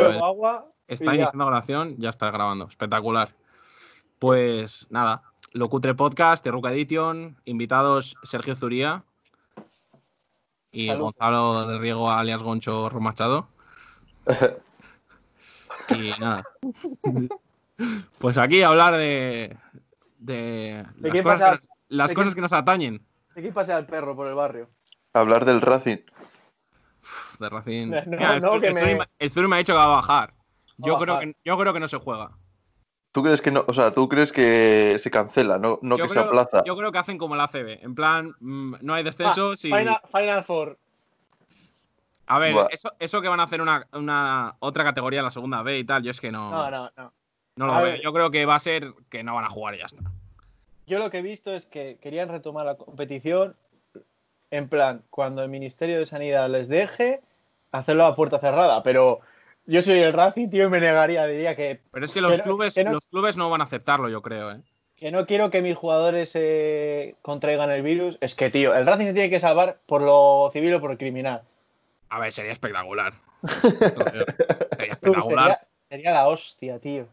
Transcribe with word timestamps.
bebo 0.00 0.24
agua. 0.24 0.66
Está 0.86 1.14
iniciando 1.14 1.46
grabación, 1.46 1.96
ya 1.98 2.08
está 2.08 2.30
grabando. 2.30 2.66
Espectacular. 2.66 3.34
Pues 4.18 4.86
nada, 4.90 5.22
Locutre 5.52 5.94
Podcast, 5.94 6.42
Terruca 6.42 6.72
Edition, 6.72 7.36
invitados 7.44 8.16
Sergio 8.22 8.56
Zuría 8.56 9.04
y 10.72 10.86
Salud. 10.88 11.02
Gonzalo 11.02 11.66
de 11.68 11.78
Riego 11.78 12.10
alias 12.10 12.42
Goncho 12.42 12.88
Romachado. 12.88 13.46
y 15.90 16.10
nada. 16.20 16.44
Pues 18.18 18.36
aquí 18.38 18.62
hablar 18.62 18.96
de, 18.96 19.56
de 20.18 20.84
¿De 20.96 21.08
las, 21.10 21.22
cosas, 21.22 21.40
pasa- 21.40 21.58
que, 21.58 21.66
las 21.88 22.08
de 22.10 22.14
cosas 22.14 22.30
qué- 22.32 22.34
que 22.36 22.40
nos 22.42 22.52
atañen. 22.52 23.02
¿De 23.34 23.42
qué 23.42 23.52
pasea 23.52 23.78
el 23.78 23.86
perro 23.86 24.16
por 24.16 24.26
el 24.26 24.34
barrio? 24.34 24.68
Hablar 25.12 25.44
del 25.44 25.60
Racing. 25.60 25.98
De 27.38 27.48
Racing. 27.48 27.86
No, 27.90 28.02
Mira, 28.06 28.34
el, 28.34 28.40
no, 28.42 28.52
Zuri- 28.54 28.60
que 28.60 28.66
el 28.68 28.74
me- 28.74 28.80
Zuri 28.80 28.94
me... 28.98 29.06
el 29.18 29.30
Zuri 29.30 29.48
me 29.48 29.56
ha 29.56 29.58
dicho 29.58 29.72
que 29.72 29.76
va 29.78 29.84
a 29.84 29.88
bajar. 29.88 30.34
Yo, 30.78 30.96
a 30.96 30.98
creo 31.00 31.14
bajar. 31.14 31.28
que, 31.28 31.36
yo 31.44 31.58
creo 31.58 31.72
que 31.72 31.80
no 31.80 31.88
se 31.88 31.98
juega. 31.98 32.30
¿Tú 33.12 33.22
crees 33.22 33.40
que 33.40 33.50
no? 33.50 33.64
O 33.66 33.72
sea, 33.72 33.92
¿tú 33.92 34.08
crees 34.08 34.32
que 34.32 34.96
se 35.00 35.10
cancela, 35.10 35.58
no, 35.58 35.78
no 35.82 35.96
yo, 35.96 36.04
que 36.04 36.08
se 36.10 36.14
creo, 36.14 36.26
aplaza? 36.26 36.62
yo 36.64 36.76
creo 36.76 36.92
que 36.92 36.98
hacen 36.98 37.18
como 37.18 37.34
la 37.36 37.44
ACB. 37.44 37.82
En 37.82 37.94
plan, 37.94 38.34
mm, 38.40 38.74
no 38.82 38.94
hay 38.94 39.02
descenso. 39.02 39.52
Ah, 39.52 39.56
si... 39.56 39.72
Final, 39.72 40.00
Final 40.12 40.44
Four. 40.44 40.78
A 42.26 42.38
ver, 42.38 42.54
eso, 42.70 42.92
eso 42.98 43.22
que 43.22 43.28
van 43.28 43.40
a 43.40 43.44
hacer 43.44 43.62
una, 43.62 43.86
una 43.92 44.54
otra 44.58 44.84
categoría 44.84 45.20
en 45.20 45.24
la 45.24 45.30
segunda 45.30 45.62
B 45.62 45.78
y 45.78 45.84
tal, 45.84 46.02
yo 46.02 46.10
es 46.10 46.20
que 46.20 46.30
no, 46.30 46.50
No, 46.50 46.70
no, 46.70 46.90
no. 46.94 47.12
no 47.56 47.66
lo 47.66 47.72
A 47.72 47.80
veo. 47.80 47.92
ver. 47.92 48.02
Yo 48.02 48.12
creo 48.12 48.30
que 48.30 48.44
va 48.44 48.56
a 48.56 48.60
ser 48.60 48.92
que 49.08 49.22
no 49.24 49.34
van 49.34 49.46
a 49.46 49.50
jugar 49.50 49.74
y 49.74 49.78
ya 49.78 49.86
está. 49.86 50.02
Yo 50.86 50.98
lo 50.98 51.10
que 51.10 51.18
he 51.18 51.22
visto 51.22 51.54
es 51.54 51.64
que 51.66 51.98
querían 52.02 52.28
retomar 52.28 52.66
la 52.66 52.76
competición 52.76 53.56
en 54.50 54.68
plan, 54.68 55.02
cuando 55.10 55.42
el 55.42 55.48
Ministerio 55.48 55.98
de 55.98 56.06
Sanidad 56.06 56.48
les 56.50 56.68
deje, 56.68 57.20
hacerlo 57.72 58.06
a 58.06 58.16
puerta 58.16 58.38
cerrada. 58.38 58.82
Pero 58.82 59.20
yo 59.66 59.82
soy 59.82 59.98
el 60.00 60.12
Racing, 60.12 60.48
tío, 60.48 60.64
y 60.66 60.70
me 60.70 60.80
negaría, 60.80 61.26
diría 61.26 61.54
que, 61.54 61.80
Pero 61.92 62.04
es 62.06 62.12
que 62.12 62.20
los, 62.20 62.40
clubes, 62.42 62.74
que 62.74 62.84
no- 62.84 62.92
los 62.92 63.08
clubes 63.08 63.36
no 63.36 63.50
van 63.50 63.60
a 63.60 63.64
aceptarlo, 63.64 64.08
yo 64.08 64.22
creo. 64.22 64.52
¿eh? 64.52 64.60
que 64.96 65.12
no 65.12 65.26
quiero 65.26 65.48
que 65.50 65.62
mis 65.62 65.76
jugadores 65.76 66.32
eh, 66.34 67.14
contraigan 67.22 67.70
el 67.70 67.82
virus. 67.82 68.18
Es 68.20 68.34
que, 68.34 68.50
tío, 68.50 68.74
el 68.74 68.84
Racing 68.84 69.06
se 69.06 69.12
tiene 69.14 69.30
que 69.30 69.38
salvar 69.38 69.78
por 69.86 70.02
lo 70.02 70.50
civil 70.52 70.74
o 70.74 70.80
por 70.80 70.90
lo 70.90 70.98
criminal. 70.98 71.42
A 72.08 72.18
ver, 72.18 72.32
sería 72.32 72.50
espectacular. 72.50 73.12
sería 73.62 74.92
espectacular. 74.94 75.44
sería, 75.52 75.68
sería 75.88 76.10
la 76.10 76.26
hostia, 76.26 76.80
tío. 76.80 77.06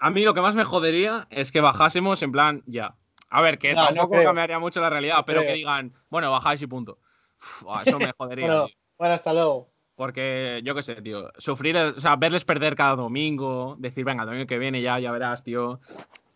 A 0.00 0.10
mí 0.10 0.24
lo 0.24 0.34
que 0.34 0.40
más 0.40 0.56
me 0.56 0.64
jodería 0.64 1.28
es 1.30 1.52
que 1.52 1.60
bajásemos 1.60 2.20
en 2.24 2.32
plan 2.32 2.62
ya. 2.66 2.96
A 3.34 3.40
ver, 3.40 3.58
que 3.58 3.72
No, 3.74 3.80
no 3.80 3.86
tampoco 3.88 4.10
creo. 4.10 4.24
cambiaría 4.24 4.58
mucho 4.58 4.80
la 4.80 4.90
realidad, 4.90 5.16
No 5.16 5.24
pero 5.24 5.40
que 5.40 5.54
digan, 5.54 5.92
bueno, 6.10 6.30
bajáis 6.30 6.60
y 6.60 6.66
punto. 6.66 6.98
Uf, 7.40 7.64
eso 7.86 7.98
me 7.98 8.12
jodería. 8.18 8.66
Bueno, 8.98 9.14
hasta 9.14 9.32
luego. 9.32 9.70
Porque, 9.94 10.60
yo 10.64 10.74
qué 10.74 10.82
sé, 10.82 10.96
tío. 11.00 11.30
Sufrir, 11.38 11.76
o 11.78 11.98
sea, 11.98 12.16
verles 12.16 12.44
perder 12.44 12.76
cada 12.76 12.94
domingo, 12.94 13.76
decir, 13.78 14.04
venga, 14.04 14.22
el 14.24 14.28
domingo 14.28 14.46
que 14.46 14.58
viene 14.58 14.82
ya, 14.82 14.98
ya 14.98 15.10
verás, 15.12 15.42
tío. 15.44 15.80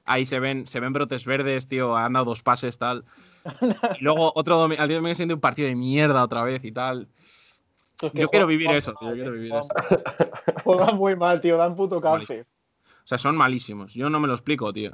Ahí 0.06 0.24
se 0.24 0.38
ven, 0.40 0.66
se 0.66 0.80
ven 0.80 0.92
brotes 0.94 1.26
verdes, 1.26 1.68
tío, 1.68 1.96
han 1.96 2.14
dado 2.14 2.26
dos 2.26 2.42
pases, 2.42 2.78
tal. 2.78 3.04
Y 4.00 4.04
luego 4.04 4.32
otro 4.34 4.56
domingo, 4.56 4.80
al 4.80 4.88
día 4.88 4.96
domingo 4.96 5.14
siguiente 5.14 5.34
un 5.34 5.40
partido 5.40 5.68
de 5.68 5.74
mierda 5.74 6.22
otra 6.22 6.44
vez 6.44 6.64
y 6.64 6.72
tal. 6.72 7.08
Es 8.00 8.10
que 8.10 8.20
Yo 8.22 8.28
quiero 8.28 8.46
vivir 8.46 8.70
eso, 8.72 8.94
tío, 8.94 9.08
mal, 9.08 9.14
quiero 9.16 9.32
vivir 9.32 9.52
juegan- 9.52 10.62
Juegan 10.64 10.96
muy 10.96 11.16
mal, 11.16 11.40
tío, 11.42 11.56
dan 11.58 11.74
puto 11.74 12.00
cáncer. 12.00 12.46
O 13.04 13.06
sea, 13.06 13.18
son 13.18 13.36
malísimos. 13.36 13.92
Yo 13.94 14.08
no 14.08 14.18
me 14.20 14.28
lo 14.28 14.34
explico, 14.34 14.72
tío. 14.72 14.92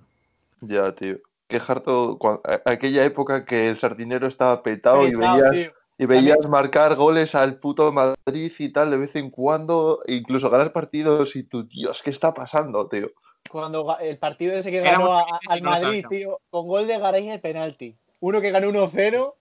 Ya, 0.60 0.92
tío. 0.92 1.18
Qué 1.48 1.60
harto. 1.66 2.18
cua- 2.18 2.40
a- 2.44 2.70
aquella 2.70 3.04
época 3.04 3.44
que 3.44 3.68
el 3.68 3.78
sardinero 3.78 4.26
estaba 4.26 4.62
petado 4.62 5.06
y 5.06 5.14
veías, 5.14 5.52
tío. 5.52 5.72
y 5.98 6.06
veías 6.06 6.48
marcar 6.48 6.96
goles 6.96 7.34
al 7.34 7.58
puto 7.58 7.92
Madrid 7.92 8.52
y 8.58 8.68
tal 8.72 8.90
de 8.90 8.96
vez 8.96 9.14
en 9.16 9.30
cuando, 9.30 10.00
e 10.06 10.14
incluso 10.14 10.50
ganar 10.50 10.72
partidos 10.72 11.36
y 11.36 11.42
tú, 11.44 11.64
Dios, 11.64 12.00
¿qué 12.02 12.10
está 12.10 12.32
pasando, 12.34 12.88
tío? 12.88 13.10
Cuando 13.50 13.96
el 14.00 14.18
partido 14.18 14.54
ese 14.54 14.70
que 14.70 14.80
ganó 14.80 15.12
a- 15.12 15.26
al 15.48 15.62
Madrid, 15.62 16.04
tío, 16.08 16.40
con 16.50 16.66
gol 16.66 16.86
de 16.86 16.98
Garay 16.98 17.28
de 17.28 17.38
penalti. 17.38 17.96
Uno 18.20 18.40
que 18.40 18.50
ganó 18.50 18.68
1-0, 18.68 19.36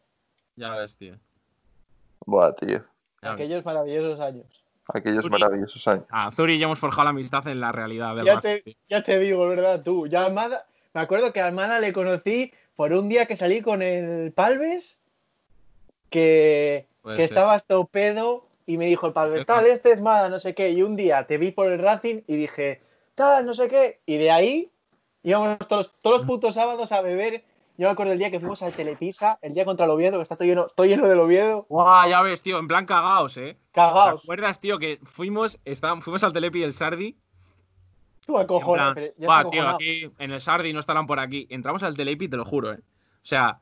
Ya 0.58 0.76
ves, 0.76 0.97
tío. 0.97 1.16
Buah, 2.26 2.53
tío. 2.56 2.84
Aquellos 3.22 3.64
maravillosos 3.64 4.20
años. 4.20 4.46
Aquellos 4.94 5.26
Uri. 5.26 5.31
maravillosos 5.31 5.88
años. 5.88 6.06
Ah, 6.09 6.30
Zuri 6.31 6.56
y 6.56 6.59
yo 6.59 6.66
hemos 6.66 6.80
forjado 6.80 7.06
la 7.06 7.12
amistad 7.12 7.47
en 7.47 7.62
la 7.62 7.72
realidad 7.72 8.16
del 8.16 8.26
Ya 8.26 8.42
te, 8.42 8.76
ya 8.90 9.02
te 9.03 9.20
digo, 9.20 9.47
¿verdad? 9.47 9.81
Tú, 9.84 10.08
ya 10.08 10.26
Almada, 10.26 10.66
me 10.94 11.02
acuerdo 11.02 11.34
que 11.34 11.41
a 11.41 11.47
Almada 11.47 11.79
le 11.79 11.94
conocí 11.94 12.53
por 12.75 12.94
un 12.94 13.09
día 13.09 13.25
que 13.25 13.38
salí 13.38 13.62
con 13.62 13.81
el 13.81 14.31
Palves, 14.31 15.00
que, 16.09 16.88
que 17.16 17.24
estaba 17.24 17.53
hasta 17.53 17.81
pedo 17.85 18.47
y 18.66 18.78
me 18.78 18.85
dijo 18.85 19.07
el 19.07 19.13
Palves, 19.13 19.46
tal, 19.46 19.66
este 19.68 19.91
es 19.91 20.02
Mada, 20.02 20.29
no 20.29 20.40
sé 20.40 20.53
qué. 20.53 20.72
Y 20.72 20.81
un 20.81 20.96
día 20.96 21.25
te 21.28 21.38
vi 21.38 21.52
por 21.52 21.72
el 21.72 21.79
Racing 21.79 22.22
y 22.28 22.35
dije, 22.35 22.81
tal, 23.16 23.46
no 23.46 23.53
sé 23.53 23.68
qué. 23.68 24.00
Y 24.06 24.18
de 24.18 24.31
ahí 24.31 24.72
íbamos 25.24 25.59
todos, 25.68 25.94
todos 26.02 26.19
los 26.19 26.28
putos 26.28 26.56
sábados 26.56 26.91
a 26.91 27.02
beber. 27.02 27.44
Yo 27.78 27.88
me 27.88 27.94
acuerdo 27.94 28.13
el 28.13 28.19
día 28.19 28.29
que 28.29 28.40
fuimos 28.40 28.62
al 28.62 28.73
Telepisa, 28.73 29.40
el 29.41 29.53
día 29.53 29.66
contra 29.66 29.85
el 29.85 29.91
Oviedo, 29.91 30.18
que 30.18 30.23
está 30.23 30.35
todo 30.35 30.47
lleno, 30.47 30.68
todo 30.68 30.85
lleno 30.85 31.08
del 31.08 31.19
Oviedo, 31.19 31.66
Guau, 31.69 32.09
ya 32.09 32.22
ves, 32.22 32.44
tío, 32.44 32.59
en 32.59 32.68
plan 32.68 32.85
cagaos, 32.85 33.38
¿eh? 33.38 33.53
¿Te 33.53 33.72
cagados. 33.72 34.23
acuerdas, 34.23 34.59
tío, 34.59 34.78
que 34.78 35.00
fuimos, 35.03 35.59
estábamos, 35.66 36.03
fuimos 36.03 36.23
al 36.23 36.34
Telepi 36.34 36.59
del 36.59 36.73
Sardi? 36.73 37.18
Tú 38.26 38.38
acojonas, 38.38 38.94
plan, 38.94 38.96
pero 38.96 39.14
ya 39.18 39.26
"Buah, 39.28 39.38
estoy 39.42 39.52
tío, 39.52 39.62
acojonado. 39.62 39.76
aquí 39.76 40.12
en 40.20 40.32
el 40.32 40.42
Sardi 40.42 40.74
no 40.74 40.80
estarán 40.80 41.08
por 41.08 41.20
aquí. 41.20 41.48
Entramos 41.50 41.84
al 41.84 41.96
Telepi, 41.96 42.28
te 42.28 42.38
lo 42.38 42.46
juro, 42.46 42.74
¿eh? 42.74 42.80
O 42.80 43.26
sea, 43.26 43.59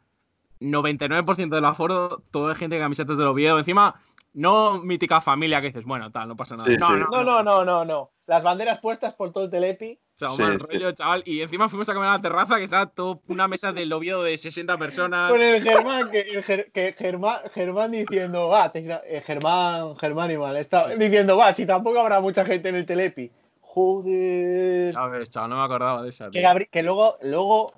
99% 0.60 1.56
del 1.56 1.66
aforo, 1.66 2.22
toda 2.32 2.56
gente 2.56 2.76
de 2.76 2.82
camisetas 2.82 3.18
del 3.18 3.28
Oviedo. 3.28 3.58
Encima, 3.60 3.96
no 4.34 4.80
mítica 4.80 5.22
familia 5.22 5.62
que 5.62 5.68
dices, 5.68 5.86
bueno, 5.86 6.12
tal, 6.12 6.28
no 6.28 6.36
pasa 6.36 6.56
nada. 6.56 6.70
Sí, 6.70 6.78
no, 6.78 6.88
sí. 6.88 6.94
no, 6.94 7.08
No, 7.10 7.24
no, 7.24 7.44
no, 7.44 7.66
no, 7.66 7.86
no. 7.86 8.12
Las 8.28 8.44
banderas 8.44 8.80
puestas 8.80 9.16
por 9.16 9.32
todo 9.32 9.46
el 9.46 9.50
Telepi. 9.50 9.98
O 10.14 10.18
sea, 10.20 10.30
un 10.32 10.36
Sí, 10.38 10.44
mal 10.44 10.60
sí. 10.60 10.66
rollo, 10.70 10.92
chaval. 10.92 11.24
Y 11.26 11.42
encima 11.42 11.68
fuimos 11.70 11.90
a 11.90 11.94
comer 11.96 12.10
a 12.10 12.14
la 12.14 12.22
terraza 12.22 12.58
que 12.58 12.66
estaba 12.66 12.86
todo 12.88 13.22
una 13.28 13.48
mesa 13.48 13.72
del 13.72 13.92
Oviedo 13.92 14.22
de 14.22 14.38
60 14.38 14.78
personas. 14.78 15.32
Con 15.32 15.42
el 15.42 15.64
Germán, 15.64 16.12
que, 16.12 16.20
el 16.20 16.44
Ger- 16.44 16.72
que 16.72 16.94
Germán, 16.96 17.40
Germán 17.54 17.92
diciendo, 17.92 18.50
va, 18.50 18.72
te- 18.72 18.82
eh, 19.08 19.22
Germán, 19.26 19.96
Germán 19.96 20.30
igual, 20.30 20.58
está 20.58 20.90
diciendo, 20.90 21.38
va, 21.38 21.54
si 21.54 21.66
tampoco 21.66 22.00
habrá 22.00 22.20
mucha 22.20 22.46
gente 22.46 22.70
en 22.70 22.76
el 22.76 22.86
Telepi. 22.86 23.32
Joder. 23.72 24.94
Ya 24.96 25.06
ves, 25.08 25.30
chaval, 25.30 25.52
no 25.52 25.58
me 25.58 25.64
acordaba 25.64 26.02
de 26.02 26.10
esa. 26.10 26.32
Que, 26.32 26.68
que 26.72 26.82
luego, 26.84 27.18
luego, 27.22 27.72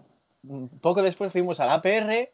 mm, 0.43 0.65
poco 0.81 1.01
después 1.03 1.33
fuimos 1.33 1.59
a 1.59 1.65
la 1.65 1.73
APR 1.75 2.31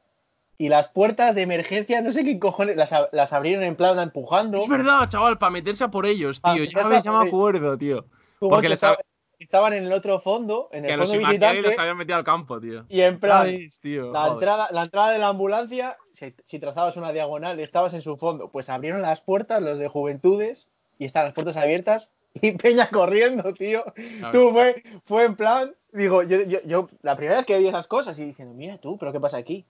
y 0.60 0.70
las 0.70 0.88
puertas 0.90 1.34
de 1.34 1.42
emergencia, 1.42 2.02
no 2.02 2.12
sé 2.12 2.24
qué 2.24 2.38
cojones, 2.38 2.76
las, 2.76 2.94
las 3.12 3.34
abrieron 3.34 3.64
en 3.64 3.76
plan 3.76 3.98
empujando. 3.98 4.60
Es 4.60 4.70
verdad, 4.70 5.10
chaval, 5.10 5.40
para 5.40 5.50
meterse 5.50 5.84
a 5.84 5.88
por 5.90 6.06
ellos, 6.06 6.40
tío. 6.42 6.54
Ves, 6.54 6.76
a 6.76 7.00
ya 7.00 7.12
por 7.12 7.24
me 7.24 7.28
acuerdo, 7.28 7.78
tío. 7.78 8.06
Porque 8.40 8.70
les 8.70 8.76
estaba- 8.78 8.98
estaban 9.40 9.74
en 9.74 9.86
el 9.86 9.94
otro 9.94 10.20
fondo, 10.20 10.70
en 10.72 10.84
Que 10.84 10.94
el 10.94 11.00
los 11.00 11.10
fondo 11.10 11.22
imaginarios 11.22 11.64
visitante, 11.66 11.70
los 11.70 11.80
habían 11.80 11.98
metido 11.98 12.18
al 12.18 12.24
campo, 12.24 12.60
tío. 12.60 12.86
y 12.90 13.02
en 13.02 13.20
plan, 13.20 13.56
tío. 13.82 14.12
La 14.12 14.20
joder. 14.20 14.34
entrada, 14.34 14.70
la 14.72 14.84
entrada 14.84 15.12
de 15.12 15.18
la 15.20 15.30
ambulancia, 15.30 15.98
si, 16.14 16.36
si 16.46 16.60
trazabas 16.60 16.96
una 16.96 17.12
diagonal, 17.12 17.60
estabas 17.60 17.96
en 17.96 18.04
su 18.04 18.18
fondo. 18.18 18.50
Pues 18.52 18.70
abrieron 18.70 19.02
las 19.02 19.22
puertas 19.22 19.62
los 19.64 19.80
de 19.80 19.88
juventudes 19.88 20.72
y 21.00 21.06
están 21.06 21.26
las 21.26 21.34
puertas 21.34 21.58
abiertas 21.58 22.14
y 22.42 22.52
Peña 22.54 22.90
corriendo, 22.90 23.54
tío. 23.54 23.84
Tú 24.32 24.52
fue, 24.52 24.84
fue 25.06 25.26
en 25.26 25.36
plan, 25.36 25.74
digo, 25.92 26.24
yo, 26.24 26.44
yo, 26.44 26.60
yo 26.66 26.88
la 27.02 27.16
primera 27.16 27.38
vez 27.38 27.46
que 27.46 27.60
vi 27.60 27.68
esas 27.68 27.88
cosas 27.88 28.18
y 28.20 28.26
diciendo, 28.26 28.54
mira 28.54 28.78
tú, 28.78 28.98
pero 28.98 29.12
¿qué 29.12 29.20
pasa 29.20 29.38
aquí? 29.38 29.66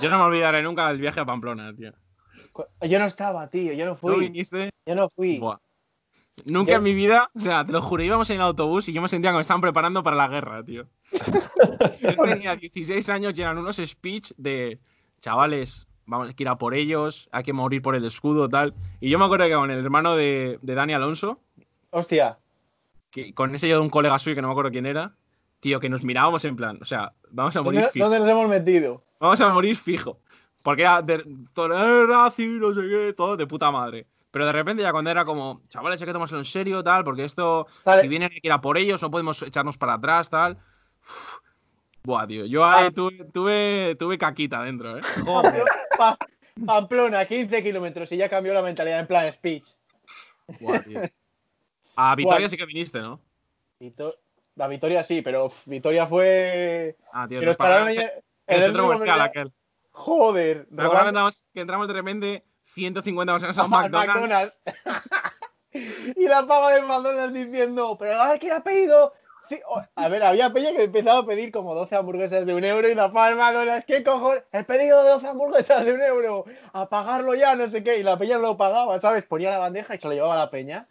Yo 0.00 0.10
no 0.10 0.18
me 0.18 0.24
olvidaré 0.24 0.62
nunca 0.62 0.88
del 0.88 0.98
viaje 0.98 1.20
a 1.20 1.26
Pamplona, 1.26 1.74
tío. 1.74 1.92
Yo 2.82 2.98
no 2.98 3.04
estaba, 3.04 3.48
tío, 3.48 3.72
yo 3.72 3.84
no 3.84 3.92
¿No 3.92 3.96
fui, 3.96 4.20
viniste? 4.20 4.70
yo 4.86 4.94
no 4.94 5.10
fui. 5.10 5.38
Buah. 5.38 5.58
Nunca 6.46 6.74
en 6.74 6.82
mi 6.82 6.94
vida, 6.94 7.30
o 7.34 7.38
sea, 7.38 7.64
te 7.64 7.70
lo 7.70 7.80
juro, 7.80 8.02
íbamos 8.02 8.28
en 8.30 8.36
el 8.36 8.42
autobús 8.42 8.88
y 8.88 8.92
yo 8.92 9.00
me 9.00 9.08
sentía 9.08 9.30
que 9.30 9.36
me 9.36 9.40
estaban 9.40 9.60
preparando 9.60 10.02
para 10.02 10.16
la 10.16 10.26
guerra, 10.26 10.64
tío. 10.64 10.86
Yo 12.02 12.24
tenía 12.24 12.56
16 12.56 13.08
años 13.08 13.34
y 13.36 13.42
eran 13.42 13.56
unos 13.56 13.76
speech 13.76 14.32
de 14.36 14.80
chavales, 15.20 15.86
vamos 16.06 16.28
a 16.28 16.34
ir 16.36 16.48
a 16.48 16.58
por 16.58 16.74
ellos, 16.74 17.28
hay 17.30 17.44
que 17.44 17.52
morir 17.52 17.82
por 17.82 17.94
el 17.94 18.04
escudo, 18.04 18.48
tal. 18.48 18.74
Y 19.00 19.10
yo 19.10 19.18
me 19.18 19.26
acuerdo 19.26 19.46
que 19.46 19.54
con 19.54 19.70
el 19.70 19.78
hermano 19.78 20.16
de, 20.16 20.58
de 20.60 20.74
Dani 20.74 20.92
Alonso, 20.92 21.40
Hostia, 21.96 22.38
que, 23.10 23.32
con 23.34 23.54
ese 23.54 23.68
yo 23.68 23.76
de 23.76 23.82
un 23.82 23.88
colega 23.90 24.18
suyo 24.18 24.34
que 24.34 24.42
no 24.42 24.48
me 24.48 24.52
acuerdo 24.52 24.72
quién 24.72 24.86
era, 24.86 25.14
tío, 25.60 25.78
que 25.78 25.88
nos 25.88 26.02
mirábamos 26.02 26.44
en 26.44 26.56
plan, 26.56 26.78
o 26.82 26.84
sea, 26.84 27.12
vamos 27.30 27.54
a 27.56 27.62
morir 27.62 27.80
¿dónde, 27.82 27.92
fijo. 27.92 28.04
dónde 28.04 28.18
nos 28.18 28.28
hemos 28.28 28.48
metido? 28.48 29.04
Vamos 29.20 29.40
a 29.40 29.48
morir 29.50 29.76
fijo. 29.76 30.18
Porque 30.62 30.82
era 30.82 31.00
de, 31.02 31.24
todo, 31.52 31.66
eh, 31.72 32.06
no 32.08 32.30
sé 32.74 32.80
qué, 32.88 33.14
todo 33.16 33.36
de 33.36 33.46
puta 33.46 33.70
madre. 33.70 34.06
Pero 34.32 34.46
de 34.46 34.52
repente 34.52 34.82
ya 34.82 34.90
cuando 34.90 35.10
era 35.10 35.24
como, 35.24 35.62
chavales, 35.68 36.00
hay 36.00 36.06
que 36.06 36.12
tomárselo 36.12 36.40
en 36.40 36.44
serio, 36.44 36.82
tal, 36.82 37.04
porque 37.04 37.22
esto, 37.24 37.66
Sale- 37.84 38.02
si 38.02 38.08
vienen 38.08 38.30
que 38.30 38.40
ir 38.42 38.50
a 38.50 38.60
por 38.60 38.76
ellos, 38.76 39.00
no 39.02 39.10
podemos 39.10 39.40
echarnos 39.42 39.78
para 39.78 39.94
atrás, 39.94 40.28
tal. 40.30 40.56
Uf. 41.00 41.36
Buah, 42.02 42.26
tío, 42.26 42.44
yo 42.46 42.64
ahí 42.64 42.86
Ah. 42.88 42.90
tuve, 42.90 43.24
tuve, 43.32 43.94
tuve 43.98 44.18
caquita 44.18 44.62
dentro, 44.64 44.98
¿eh? 44.98 45.02
Joder. 45.24 45.64
Pa- 45.96 46.18
Pamplona, 46.66 47.24
15 47.24 47.62
kilómetros 47.62 48.10
y 48.12 48.16
ya 48.16 48.28
cambió 48.28 48.52
la 48.54 48.62
mentalidad 48.62 48.98
en 49.00 49.06
plan 49.06 49.30
speech. 49.32 49.68
Buah, 50.60 50.80
tío. 50.80 51.00
A 51.96 52.14
Vitoria 52.14 52.48
sí 52.48 52.56
que 52.56 52.66
viniste, 52.66 52.98
¿no? 53.00 53.20
Vito- 53.80 54.16
La 54.56 54.68
victoria 54.68 55.02
sí, 55.02 55.20
pero 55.22 55.50
Vitoria 55.66 56.06
fue. 56.06 56.96
Ah, 57.12 57.26
tío, 57.28 57.40
Que 57.40 57.46
nos 57.46 57.56
pararon 57.56 57.88
el 57.90 57.98
el 57.98 58.10
centro 58.46 58.64
centro 58.66 58.82
comercial 58.84 58.98
comercial. 59.18 59.20
aquel. 59.20 59.52
Joder, 59.90 60.66
robando 60.70 61.08
entramos, 61.08 61.44
que 61.54 61.60
entramos 61.60 61.88
de 61.88 61.94
repente 61.94 62.44
150 62.64 63.32
personas 63.32 63.58
a 63.58 63.68
McDonald's. 63.68 64.60
Y 66.16 66.28
la 66.28 66.46
pava 66.46 66.70
del 66.72 66.84
McDonald's 66.86 67.34
diciendo, 67.34 67.96
pero 67.98 68.20
a 68.20 68.28
ver, 68.30 68.38
¿quién 68.38 68.52
ha 68.52 68.62
pedido? 68.62 69.12
Sí, 69.48 69.60
A 69.96 70.08
ver, 70.08 70.22
había 70.22 70.52
peña 70.52 70.70
que 70.70 70.84
empezaba 70.84 71.18
a 71.18 71.26
pedir 71.26 71.50
como 71.50 71.74
12 71.74 71.96
hamburguesas 71.96 72.46
de 72.46 72.54
un 72.54 72.64
euro 72.64 72.88
y 72.88 72.94
la 72.94 73.12
pava 73.12 73.26
del 73.28 73.36
McDonald's, 73.38 73.84
¿qué 73.84 74.04
cojones? 74.04 74.44
El 74.52 74.64
pedido 74.66 75.02
de 75.02 75.10
12 75.10 75.26
hamburguesas 75.26 75.84
de 75.84 75.92
un 75.94 76.00
euro, 76.00 76.44
a 76.72 76.88
pagarlo 76.88 77.34
ya, 77.34 77.56
no 77.56 77.66
sé 77.66 77.82
qué. 77.82 77.98
Y 77.98 78.04
la 78.04 78.16
peña 78.16 78.36
no 78.36 78.42
lo 78.42 78.56
pagaba, 78.56 78.98
¿sabes? 79.00 79.24
Ponía 79.26 79.50
la 79.50 79.58
bandeja 79.58 79.96
y 79.96 79.98
se 79.98 80.06
lo 80.08 80.14
llevaba 80.14 80.34
a 80.34 80.38
la 80.44 80.50
peña. 80.50 80.86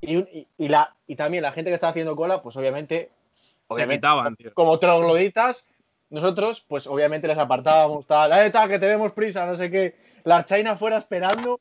Y, 0.00 0.18
y, 0.18 0.46
y 0.58 0.68
la, 0.68 0.94
y 1.06 1.16
también 1.16 1.42
la 1.42 1.52
gente 1.52 1.70
que 1.70 1.74
estaba 1.74 1.90
haciendo 1.90 2.16
cola, 2.16 2.42
pues 2.42 2.56
obviamente, 2.56 3.10
Se 3.34 3.56
obviamente 3.68 3.98
quitaban, 3.98 4.36
tío. 4.36 4.54
como 4.54 4.78
trogloditas, 4.78 5.66
nosotros, 6.08 6.64
pues 6.66 6.86
obviamente 6.86 7.28
les 7.28 7.38
apartábamos, 7.38 8.06
tal, 8.06 8.32
"Eh, 8.32 8.50
tal, 8.50 8.68
que 8.68 8.78
tenemos 8.78 9.12
prisa, 9.12 9.46
no 9.46 9.56
sé 9.56 9.70
qué. 9.70 9.94
La 10.24 10.36
Archaina 10.36 10.74
fuera 10.76 10.96
esperando, 10.96 11.60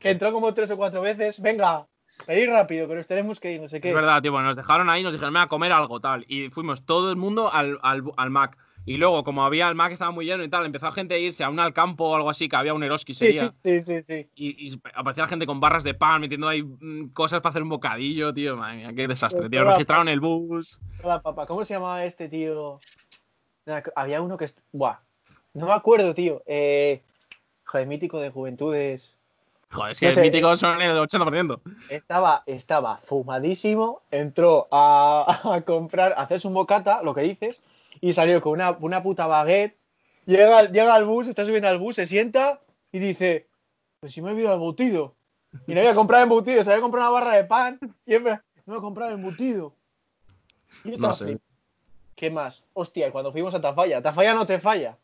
que 0.00 0.10
entró 0.10 0.32
como 0.32 0.52
tres 0.54 0.70
o 0.70 0.76
cuatro 0.76 1.00
veces, 1.00 1.40
venga, 1.40 1.86
pedir 2.26 2.50
rápido, 2.50 2.88
que 2.88 2.94
nos 2.94 3.06
tenemos 3.06 3.40
que 3.40 3.52
ir, 3.52 3.60
no 3.60 3.68
sé 3.68 3.80
qué. 3.80 3.90
Es 3.90 3.94
verdad, 3.94 4.20
tío. 4.22 4.32
Bueno, 4.32 4.48
nos 4.48 4.56
dejaron 4.56 4.90
ahí, 4.90 5.02
nos 5.02 5.12
dijeron, 5.12 5.32
me 5.32 5.40
a 5.40 5.46
comer 5.46 5.72
algo, 5.72 6.00
tal. 6.00 6.24
Y 6.28 6.48
fuimos 6.50 6.84
todo 6.84 7.10
el 7.10 7.16
mundo 7.16 7.52
al, 7.52 7.78
al, 7.82 8.02
al 8.16 8.30
Mac. 8.30 8.56
Y 8.86 8.98
luego, 8.98 9.24
como 9.24 9.44
había 9.44 9.68
el 9.68 9.74
Mac 9.74 9.92
estaba 9.92 10.10
muy 10.10 10.26
lleno 10.26 10.44
y 10.44 10.48
tal, 10.48 10.66
empezó 10.66 10.92
gente 10.92 11.14
a 11.14 11.18
irse 11.18 11.42
a 11.42 11.48
un 11.48 11.58
al 11.58 11.72
campo 11.72 12.04
o 12.10 12.16
algo 12.16 12.28
así, 12.28 12.48
que 12.50 12.56
había 12.56 12.74
un 12.74 12.82
Eroski 12.82 13.14
sería. 13.14 13.54
sí, 13.64 13.80
sí, 13.80 14.02
sí. 14.06 14.28
Y, 14.34 14.68
y 14.68 14.80
aparecía 14.94 15.26
gente 15.26 15.46
con 15.46 15.58
barras 15.58 15.84
de 15.84 15.94
pan, 15.94 16.20
metiendo 16.20 16.48
ahí 16.48 16.62
mm, 16.62 17.08
cosas 17.14 17.40
para 17.40 17.50
hacer 17.50 17.62
un 17.62 17.70
bocadillo, 17.70 18.34
tío. 18.34 18.56
Madre 18.56 18.76
mía, 18.76 18.92
qué 18.94 19.08
desastre, 19.08 19.40
Pues 19.42 19.50
tío. 19.50 19.64
Registraron 19.64 20.08
el 20.08 20.20
bus. 20.20 20.80
Hola, 21.02 21.22
papá, 21.22 21.46
¿cómo 21.46 21.64
se 21.64 21.74
llamaba 21.74 22.04
este 22.04 22.28
tío? 22.28 22.78
Había 23.96 24.20
uno 24.20 24.36
que. 24.36 24.50
Buah, 24.72 24.98
no 25.54 25.66
me 25.66 25.72
acuerdo, 25.72 26.14
tío. 26.14 26.42
Eh, 26.46 27.00
joder, 27.64 27.86
mítico 27.86 28.20
de 28.20 28.28
juventudes. 28.30 29.16
Joder, 29.70 29.92
es 29.92 29.98
que 30.00 30.06
No 30.06 30.12
sé. 30.12 30.20
míticos 30.20 30.60
son 30.60 30.82
el 30.82 30.96
80%. 30.98 31.58
Estaba, 31.88 32.42
estaba 32.44 32.98
fumadísimo, 32.98 34.02
entró 34.10 34.68
a, 34.70 35.40
a 35.54 35.62
comprar, 35.62 36.12
a 36.12 36.22
hacerse 36.22 36.46
un 36.46 36.54
bocata, 36.54 37.02
lo 37.02 37.14
que 37.14 37.22
dices, 37.22 37.62
y 38.08 38.12
salió 38.12 38.40
con 38.42 38.52
una, 38.52 38.72
una 38.80 39.02
puta 39.02 39.26
baguette. 39.26 39.78
Llega, 40.26 40.64
llega 40.64 40.94
al 40.94 41.04
bus, 41.06 41.26
está 41.28 41.44
subiendo 41.44 41.68
al 41.68 41.78
bus, 41.78 41.96
se 41.96 42.04
sienta 42.06 42.60
y 42.92 42.98
dice: 42.98 43.48
Pues 44.00 44.12
si 44.12 44.20
me 44.20 44.28
he 44.28 44.32
olvidado 44.32 44.54
el 44.56 44.60
embutido. 44.60 45.14
Y 45.66 45.72
no 45.74 45.80
había 45.80 45.94
comprado 45.94 46.24
embutido, 46.24 46.62
se 46.64 46.70
había 46.70 46.82
comprado 46.82 47.10
una 47.10 47.20
barra 47.20 47.36
de 47.36 47.44
pan 47.44 47.78
y 48.04 48.14
en 48.16 48.22
plan, 48.24 48.42
no 48.66 48.76
he 48.76 48.80
comprado 48.80 49.12
embutido. 49.12 49.74
Y 50.84 50.96
No 50.96 51.14
sé. 51.14 51.38
¿Qué 52.14 52.30
más? 52.30 52.66
Hostia, 52.74 53.10
cuando 53.10 53.32
fuimos 53.32 53.54
a 53.54 53.60
Tafalla, 53.60 54.02
Tafalla 54.02 54.34
no 54.34 54.46
te 54.46 54.58
falla. 54.58 54.98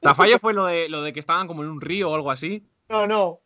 Tafalla 0.00 0.38
fue 0.38 0.52
lo 0.54 0.66
de, 0.66 0.88
lo 0.88 1.02
de 1.02 1.12
que 1.12 1.20
estaban 1.20 1.46
como 1.46 1.62
en 1.62 1.68
un 1.68 1.80
río 1.80 2.10
o 2.10 2.14
algo 2.14 2.30
así. 2.30 2.64
No, 2.88 3.06
no. 3.06 3.40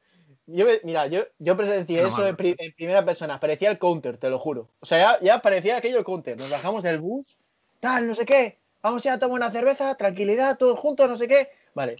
Yo, 0.46 0.66
mira, 0.84 1.06
yo, 1.06 1.22
yo 1.38 1.56
presencié 1.56 2.02
No, 2.02 2.08
eso 2.08 2.26
en, 2.26 2.36
pri- 2.36 2.54
en 2.58 2.72
primera 2.74 3.04
persona. 3.04 3.40
Parecía 3.40 3.70
el 3.70 3.78
counter, 3.78 4.18
te 4.18 4.28
lo 4.28 4.38
juro. 4.38 4.68
O 4.80 4.86
sea, 4.86 5.18
ya, 5.18 5.20
ya 5.24 5.38
parecía 5.40 5.76
aquello 5.76 5.98
el 5.98 6.04
counter. 6.04 6.38
Nos 6.38 6.50
bajamos 6.50 6.82
del 6.82 7.00
bus, 7.00 7.38
tal, 7.84 8.08
no 8.08 8.14
sé 8.14 8.24
qué. 8.24 8.58
Vamos 8.82 9.04
a 9.04 9.12
ir 9.12 9.20
tomar 9.20 9.36
una 9.36 9.50
cerveza, 9.50 9.94
tranquilidad, 9.94 10.56
todos 10.56 10.78
juntos, 10.78 11.06
no 11.06 11.16
sé 11.16 11.28
qué. 11.28 11.48
Vale. 11.74 11.96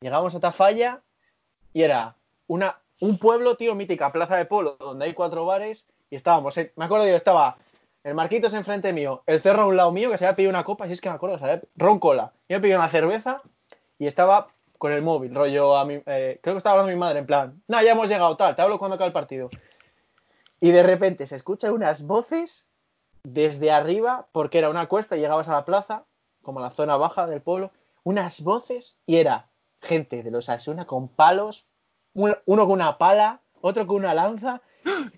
Llegamos 0.00 0.34
a 0.34 0.40
Tafalla 0.40 1.02
y 1.72 1.82
era 1.82 2.16
una, 2.48 2.80
un 3.00 3.16
pueblo, 3.16 3.54
tío, 3.54 3.76
mítica, 3.76 4.10
plaza 4.10 4.36
de 4.36 4.46
polo, 4.46 4.76
donde 4.80 5.04
hay 5.04 5.14
cuatro 5.14 5.46
bares. 5.46 5.88
Y 6.10 6.16
estábamos, 6.16 6.56
me 6.56 6.84
acuerdo 6.84 7.06
yo, 7.06 7.14
estaba 7.14 7.58
el 8.02 8.14
Marquitos 8.14 8.54
enfrente 8.54 8.92
mío, 8.92 9.22
el 9.26 9.40
Cerro 9.40 9.62
a 9.62 9.66
un 9.66 9.76
lado 9.76 9.92
mío, 9.92 10.10
que 10.10 10.18
se 10.18 10.26
había 10.26 10.34
pedido 10.34 10.50
una 10.50 10.64
copa, 10.64 10.86
si 10.86 10.94
es 10.94 11.00
que 11.00 11.08
me 11.08 11.14
acuerdo, 11.14 11.38
¿sabes? 11.38 11.60
Ron 11.76 12.00
cola. 12.00 12.32
Yo 12.48 12.56
me 12.56 12.60
pedí 12.60 12.72
una 12.72 12.88
cerveza 12.88 13.40
y 14.00 14.08
estaba 14.08 14.48
con 14.78 14.90
el 14.90 15.02
móvil, 15.02 15.32
rollo 15.32 15.76
a 15.76 15.84
mi, 15.84 16.02
eh, 16.06 16.40
creo 16.42 16.54
que 16.54 16.58
estaba 16.58 16.80
hablando 16.80 16.92
mi 16.92 16.98
madre, 16.98 17.20
en 17.20 17.26
plan, 17.26 17.62
no, 17.68 17.80
ya 17.82 17.92
hemos 17.92 18.08
llegado, 18.08 18.36
tal, 18.36 18.56
te 18.56 18.62
hablo 18.62 18.80
cuando 18.80 18.96
acabe 18.96 19.08
el 19.08 19.12
partido. 19.12 19.48
Y 20.58 20.72
de 20.72 20.82
repente 20.82 21.26
se 21.28 21.36
escuchan 21.36 21.72
unas 21.72 22.04
voces 22.04 22.69
desde 23.22 23.70
arriba, 23.70 24.28
porque 24.32 24.58
era 24.58 24.70
una 24.70 24.86
cuesta 24.86 25.16
y 25.16 25.20
llegabas 25.20 25.48
a 25.48 25.52
la 25.52 25.64
plaza, 25.64 26.06
como 26.42 26.58
a 26.60 26.62
la 26.62 26.70
zona 26.70 26.96
baja 26.96 27.26
del 27.26 27.42
pueblo, 27.42 27.70
unas 28.02 28.42
voces 28.42 28.98
y 29.06 29.16
era 29.16 29.50
gente 29.82 30.22
de 30.22 30.30
los 30.30 30.48
Asuna 30.48 30.86
con 30.86 31.08
palos, 31.08 31.66
un- 32.14 32.36
uno 32.46 32.64
con 32.64 32.72
una 32.72 32.98
pala, 32.98 33.40
otro 33.60 33.86
con 33.86 33.96
una 33.96 34.14
lanza. 34.14 34.62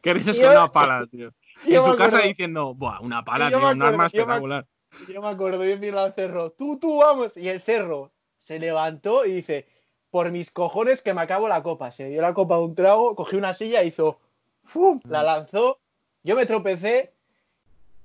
Que 0.03 0.15
dices 0.15 0.39
con 0.41 0.51
una 0.51 0.71
pala, 0.73 1.07
tío. 1.11 1.33
En 1.65 1.77
su 1.81 1.97
casa 1.97 2.17
acuerdo- 2.17 2.29
diciendo, 2.29 2.75
buah, 2.75 3.01
una 3.01 3.25
pala, 3.25 3.49
tío, 3.49 3.61
me 3.61 3.73
un 3.73 3.83
arma 3.83 4.07
acuerdo, 4.07 4.19
yo 4.19 4.27
me- 4.27 4.33
espectacular. 4.33 4.67
Yo 5.09 5.23
me 5.23 5.29
acuerdo, 5.29 5.65
yo 5.65 5.71
decirle 5.77 6.01
al 6.01 6.13
cerro, 6.13 6.51
tú, 6.51 6.79
tú, 6.79 6.99
vamos. 6.99 7.37
Y 7.37 7.49
el 7.49 7.61
cerro 7.63 8.11
se 8.37 8.59
levantó 8.59 9.25
y 9.25 9.33
dice, 9.33 9.67
por 10.11 10.31
mis 10.33 10.51
cojones 10.51 11.03
que 11.03 11.15
me 11.15 11.23
acabo 11.23 11.49
la 11.49 11.63
copa. 11.63 11.93
Se 11.93 12.09
dio 12.09 12.21
la 12.21 12.35
copa 12.35 12.57
de 12.57 12.63
un 12.65 12.75
trago, 12.75 13.15
cogió 13.15 13.39
una 13.39 13.53
silla, 13.55 13.83
hizo, 13.85 14.19
¡fum! 14.65 15.01
La 15.09 15.23
lanzó, 15.23 15.79
yo 16.25 16.35
me 16.37 16.45
tropecé, 16.47 17.15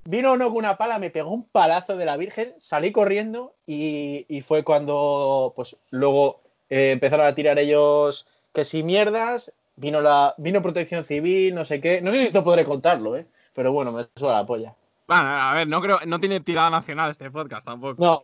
vino 0.09 0.31
uno 0.31 0.47
con 0.47 0.57
una 0.57 0.77
pala, 0.77 0.99
me 0.99 1.09
pegó 1.09 1.31
un 1.31 1.43
palazo 1.49 1.97
de 1.97 2.05
la 2.05 2.15
Virgen, 2.15 2.55
salí 2.59 2.93
corriendo 2.93 3.55
y, 3.65 4.25
y 4.29 4.39
fue 4.41 4.63
cuando, 4.63 5.51
pues 5.53 5.75
luego 5.89 6.39
eh, 6.69 6.91
empezaron 6.91 7.25
a 7.27 7.35
tirar 7.35 7.59
ellos 7.59 8.25
que 8.53 8.63
si 8.63 8.83
mierdas, 8.83 9.51
vino, 9.75 9.99
la, 9.99 10.33
vino 10.37 10.61
protección 10.61 11.03
civil, 11.03 11.53
no 11.53 11.65
sé 11.65 11.81
qué. 11.81 12.01
No 12.01 12.11
sé 12.11 12.19
si 12.19 12.23
esto 12.27 12.41
podré 12.41 12.63
contarlo, 12.63 13.17
¿eh? 13.17 13.27
Pero 13.53 13.73
bueno, 13.73 13.91
me 13.91 14.07
suena 14.15 14.35
la 14.35 14.45
polla. 14.45 14.75
Bueno, 15.07 15.23
a 15.23 15.53
ver, 15.53 15.67
no 15.67 15.81
creo, 15.81 15.99
no 16.05 16.19
tiene 16.21 16.39
tirada 16.39 16.69
nacional 16.69 17.11
este 17.11 17.29
podcast 17.29 17.65
tampoco. 17.65 18.01
No. 18.01 18.23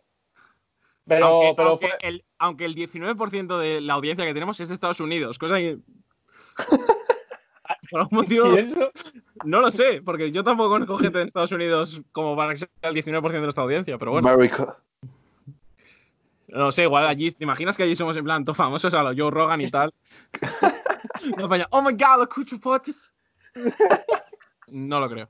Pero, 1.06 1.26
aunque, 1.26 1.54
pero 1.54 1.68
aunque 1.68 1.86
fue- 1.88 2.08
el, 2.08 2.24
aunque 2.38 2.64
el 2.64 2.74
19% 2.74 3.58
de 3.58 3.82
la 3.82 3.92
audiencia 3.92 4.24
que 4.24 4.32
tenemos 4.32 4.58
es 4.58 4.68
de 4.68 4.74
Estados 4.74 5.00
Unidos, 5.00 5.38
cosa 5.38 5.56
que. 5.56 5.78
Por 7.90 8.00
algún 8.00 8.18
motivo, 8.22 8.54
¿Y 8.54 8.58
eso? 8.58 8.90
no 9.44 9.60
lo 9.60 9.70
sé, 9.70 10.02
porque 10.02 10.30
yo 10.30 10.44
tampoco 10.44 10.70
conozco 10.70 10.98
gente 10.98 11.18
de 11.18 11.24
Estados 11.24 11.52
Unidos 11.52 12.00
como 12.12 12.36
para 12.36 12.52
que 12.52 12.58
sea 12.58 12.68
el 12.82 12.94
19% 12.94 13.30
de 13.32 13.40
nuestra 13.40 13.64
audiencia, 13.64 13.98
pero 13.98 14.12
bueno, 14.12 14.28
America. 14.28 14.76
no 16.48 16.72
sé, 16.72 16.84
igual 16.84 17.06
allí, 17.06 17.30
¿te 17.30 17.44
imaginas 17.44 17.76
que 17.76 17.82
allí 17.82 17.96
somos 17.96 18.16
en 18.16 18.24
plan 18.24 18.44
todos 18.44 18.56
famosos 18.56 18.94
a 18.94 19.02
los 19.02 19.14
Joe 19.16 19.30
Rogan 19.30 19.60
y 19.60 19.70
tal? 19.70 19.92
No, 21.38 21.48
oh 21.70 21.82
my 21.82 21.92
god, 21.92 22.16
lo 22.16 22.22
escucho 22.24 22.58
podcast. 22.58 23.14
No 24.66 24.98
lo 25.00 25.08
creo, 25.08 25.28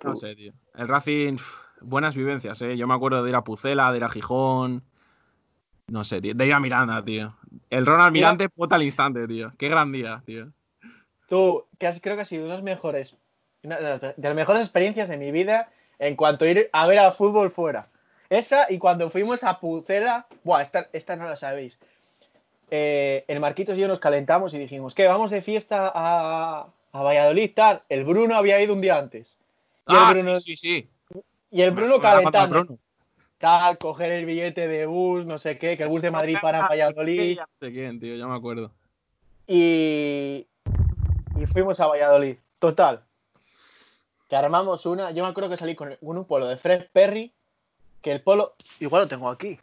tú. 0.00 0.08
no 0.08 0.16
sé, 0.16 0.34
tío. 0.34 0.52
El 0.74 0.88
Racing, 0.88 1.36
buenas 1.82 2.16
vivencias, 2.16 2.62
¿eh? 2.62 2.76
Yo 2.76 2.86
me 2.86 2.94
acuerdo 2.94 3.22
de 3.22 3.28
ir 3.30 3.36
a 3.36 3.44
Pucela, 3.44 3.90
de 3.90 3.98
ir 3.98 4.04
a 4.04 4.08
Gijón. 4.08 4.82
No 5.90 6.04
sé, 6.04 6.20
tío. 6.20 6.34
A 6.54 6.60
Miranda, 6.60 7.04
tío. 7.04 7.36
El 7.68 7.84
Ronald 7.84 8.12
Mira- 8.12 8.28
Mirante, 8.28 8.48
puta 8.48 8.76
al 8.76 8.82
instante, 8.82 9.26
tío. 9.26 9.52
Qué 9.58 9.68
gran 9.68 9.90
día, 9.92 10.22
tío. 10.24 10.48
Tú, 11.28 11.64
que 11.78 11.86
has- 11.86 12.00
creo 12.00 12.14
que 12.16 12.22
ha 12.22 12.24
sido 12.24 12.44
una 12.44 12.52
de 12.54 12.58
las 12.58 12.64
mejores, 12.64 13.18
una 13.62 13.78
de 13.78 14.14
las 14.16 14.34
mejores 14.34 14.62
experiencias 14.62 15.08
de 15.08 15.16
mi 15.18 15.30
vida 15.32 15.68
en 15.98 16.16
cuanto 16.16 16.44
a 16.44 16.48
ir 16.48 16.70
a 16.72 16.86
ver 16.86 16.98
al 16.98 17.12
fútbol 17.12 17.50
fuera. 17.50 17.88
Esa 18.28 18.70
y 18.72 18.78
cuando 18.78 19.10
fuimos 19.10 19.42
a 19.42 19.58
Pucela, 19.58 20.26
buah, 20.44 20.62
esta, 20.62 20.88
esta 20.92 21.16
no 21.16 21.24
la 21.24 21.36
sabéis. 21.36 21.78
Eh, 22.70 23.24
el 23.26 23.40
Marquitos 23.40 23.76
y 23.76 23.80
yo 23.80 23.88
nos 23.88 23.98
calentamos 23.98 24.54
y 24.54 24.58
dijimos, 24.58 24.94
¿qué? 24.94 25.08
Vamos 25.08 25.32
de 25.32 25.42
fiesta 25.42 25.90
a, 25.92 26.66
a 26.92 27.02
Valladolid, 27.02 27.50
tal. 27.54 27.82
El 27.88 28.04
Bruno 28.04 28.36
había 28.36 28.60
ido 28.62 28.72
un 28.74 28.80
día 28.80 28.96
antes. 28.98 29.36
Y 29.88 29.92
Ah, 29.96 30.12
el 30.14 30.22
Bruno, 30.22 30.38
sí, 30.40 30.56
sí, 30.56 30.88
sí. 31.12 31.20
y 31.50 31.62
el 31.62 31.72
Bruno 31.72 32.00
calentando. 32.00 32.78
Tal, 33.40 33.78
coger 33.78 34.12
el 34.12 34.26
billete 34.26 34.68
de 34.68 34.84
bus, 34.84 35.24
no 35.24 35.38
sé 35.38 35.56
qué, 35.56 35.78
que 35.78 35.84
el 35.84 35.88
bus 35.88 36.02
de 36.02 36.10
Madrid 36.10 36.36
para 36.42 36.68
Valladolid. 36.68 37.38
Ya 37.38 37.48
sé 37.58 37.72
quién, 37.72 37.98
tío, 37.98 38.14
ya 38.14 38.26
me 38.26 38.36
acuerdo. 38.36 38.70
y, 39.46 40.46
y 41.40 41.46
fuimos 41.46 41.80
a 41.80 41.86
Valladolid. 41.86 42.36
Total. 42.58 43.02
Que 44.28 44.36
armamos 44.36 44.84
una. 44.84 45.10
Yo 45.12 45.24
me 45.24 45.30
acuerdo 45.30 45.48
que 45.48 45.56
salí 45.56 45.74
con, 45.74 45.96
con 45.96 46.18
un 46.18 46.26
polo 46.26 46.46
de 46.48 46.58
Fred 46.58 46.88
Perry. 46.92 47.32
Que 48.02 48.12
el 48.12 48.20
polo. 48.20 48.54
Igual 48.78 49.04
lo 49.04 49.08
tengo 49.08 49.30
aquí. 49.30 49.58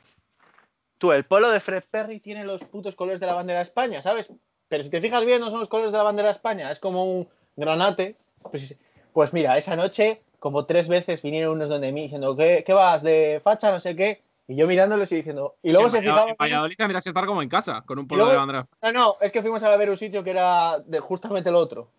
Tú, 0.97 1.11
el 1.11 1.25
polo 1.25 1.51
de 1.51 1.59
Fred 1.59 1.83
Perry 1.91 2.19
tiene 2.19 2.45
los 2.45 2.63
putos 2.63 2.95
colores 2.95 3.19
de 3.19 3.27
la 3.27 3.35
bandera 3.35 3.59
de 3.59 3.63
España, 3.63 4.01
¿sabes? 4.01 4.33
Pero 4.67 4.83
si 4.83 4.89
te 4.89 5.01
fijas 5.01 5.23
bien, 5.23 5.39
no 5.39 5.51
son 5.51 5.59
los 5.59 5.69
colores 5.69 5.91
de 5.91 5.99
la 5.99 6.03
bandera 6.03 6.29
de 6.29 6.33
España. 6.33 6.71
Es 6.71 6.79
como 6.79 7.05
un 7.05 7.29
granate. 7.55 8.15
Pues, 8.41 8.75
pues 9.13 9.33
mira, 9.33 9.55
esa 9.55 9.75
noche, 9.75 10.23
como 10.39 10.65
tres 10.65 10.87
veces 10.87 11.21
vinieron 11.21 11.53
unos 11.55 11.69
donde 11.69 11.91
mí 11.91 12.03
diciendo, 12.03 12.35
¿qué, 12.35 12.63
qué 12.65 12.73
vas? 12.73 13.01
¿De 13.03 13.39
facha? 13.43 13.71
No 13.71 13.79
sé 13.79 13.95
qué. 13.95 14.21
Y 14.47 14.55
yo 14.55 14.65
mirándoles 14.67 15.11
y 15.11 15.17
diciendo. 15.17 15.55
Y 15.61 15.71
luego 15.71 15.89
Sí, 15.89 15.97
se 15.97 16.01
fijaban. 16.03 16.29
En 16.29 16.35
Valladolid 16.39 16.75
que 16.77 17.09
estar 17.09 17.25
como 17.25 17.41
en 17.41 17.49
casa, 17.49 17.83
con 17.85 17.99
un 17.99 18.07
polo 18.07 18.19
luego- 18.23 18.31
de 18.31 18.37
bandera. 18.37 18.67
No, 18.81 18.91
no, 18.93 19.17
es 19.19 19.31
que 19.31 19.41
fuimos 19.41 19.61
a 19.63 19.75
ver 19.75 19.89
un 19.89 19.97
sitio 19.97 20.23
que 20.23 20.29
era 20.29 20.79
de 20.85 20.99
justamente 21.01 21.51
lo 21.51 21.59
otro. 21.59 21.89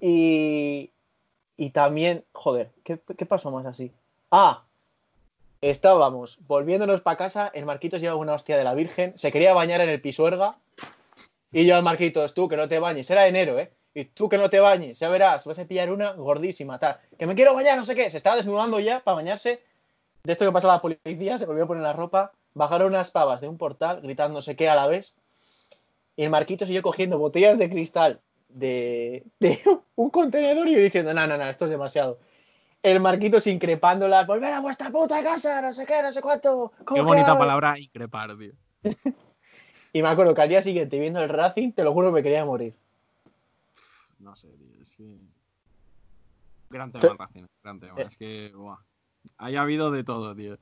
Y, 0.00 0.90
y 1.56 1.70
también, 1.70 2.24
joder, 2.32 2.70
¿qué, 2.84 2.98
qué 3.16 3.26
pasó 3.26 3.50
más 3.50 3.66
así? 3.66 3.92
Ah, 4.30 4.64
estábamos 5.60 6.38
volviéndonos 6.46 7.00
para 7.00 7.16
casa, 7.16 7.50
el 7.54 7.64
Marquitos 7.66 8.00
llevaba 8.00 8.20
una 8.20 8.34
hostia 8.34 8.56
de 8.56 8.64
la 8.64 8.74
Virgen, 8.74 9.16
se 9.16 9.32
quería 9.32 9.54
bañar 9.54 9.80
en 9.80 9.88
el 9.90 10.00
pisuerga. 10.00 10.56
Y 11.52 11.64
yo 11.64 11.76
al 11.76 11.82
Marquitos, 11.82 12.34
tú 12.34 12.48
que 12.48 12.56
no 12.56 12.68
te 12.68 12.78
bañes, 12.78 13.10
era 13.10 13.26
enero, 13.26 13.58
¿eh? 13.58 13.72
Y 13.96 14.04
tú 14.04 14.28
que 14.28 14.36
no 14.36 14.50
te 14.50 14.60
bañes, 14.60 14.98
ya 14.98 15.08
verás, 15.08 15.46
vas 15.46 15.58
a 15.58 15.64
pillar 15.64 15.90
una 15.90 16.12
gordísima, 16.12 16.78
tal. 16.78 16.98
Que 17.18 17.24
me 17.24 17.34
quiero 17.34 17.54
bañar, 17.54 17.78
no 17.78 17.84
sé 17.84 17.94
qué. 17.94 18.10
Se 18.10 18.18
estaba 18.18 18.36
desnudando 18.36 18.78
ya 18.78 19.00
para 19.00 19.14
bañarse. 19.14 19.62
De 20.22 20.32
esto 20.34 20.44
que 20.44 20.52
pasa 20.52 20.66
la 20.66 20.82
policía, 20.82 21.38
se 21.38 21.46
volvió 21.46 21.64
a 21.64 21.66
poner 21.66 21.82
la 21.82 21.94
ropa. 21.94 22.32
Bajaron 22.52 22.88
unas 22.88 23.10
pavas 23.10 23.40
de 23.40 23.48
un 23.48 23.56
portal 23.56 24.02
gritando 24.02 24.34
no 24.34 24.42
sé 24.42 24.54
qué 24.54 24.68
a 24.68 24.74
la 24.74 24.86
vez. 24.86 25.16
Y 26.14 26.24
el 26.24 26.28
Marquitos 26.28 26.68
y 26.68 26.74
yo 26.74 26.82
cogiendo 26.82 27.18
botellas 27.18 27.56
de 27.56 27.70
cristal 27.70 28.20
de, 28.50 29.24
de 29.40 29.58
un 29.96 30.10
contenedor 30.10 30.68
y 30.68 30.74
yo 30.74 30.80
diciendo, 30.80 31.14
no, 31.14 31.26
no, 31.26 31.38
no, 31.38 31.48
esto 31.48 31.64
es 31.64 31.70
demasiado. 31.70 32.18
El 32.82 33.00
Marquitos 33.00 33.46
increpándolas, 33.46 34.26
volver 34.26 34.52
a 34.52 34.60
vuestra 34.60 34.90
puta 34.90 35.24
casa, 35.24 35.62
no 35.62 35.72
sé 35.72 35.86
qué, 35.86 36.02
no 36.02 36.12
sé 36.12 36.20
cuánto. 36.20 36.70
Qué 36.80 36.84
¿cómo 36.84 37.04
bonita 37.04 37.38
palabra 37.38 37.78
increpar, 37.78 38.36
tío. 38.36 38.52
Y 39.94 40.02
me 40.02 40.08
acuerdo 40.08 40.34
que 40.34 40.42
al 40.42 40.50
día 40.50 40.60
siguiente, 40.60 40.98
viendo 40.98 41.22
el 41.22 41.30
Racing, 41.30 41.72
te 41.72 41.82
lo 41.82 41.94
juro, 41.94 42.12
me 42.12 42.22
quería 42.22 42.44
morir. 42.44 42.74
No 44.26 44.34
sé, 44.34 44.48
tío. 44.48 44.82
Es 44.82 44.92
que. 44.96 45.04
Gran 46.68 46.90
tema 46.90 47.12
el 47.12 47.18
Racing, 47.18 47.44
gran 47.62 47.78
tema. 47.78 47.94
Eh. 47.96 48.04
Es 48.08 48.16
que, 48.16 48.52
buah. 48.56 48.78
Haya 49.38 49.62
habido 49.62 49.92
de 49.92 50.02
todo, 50.02 50.34
tío. 50.34 50.58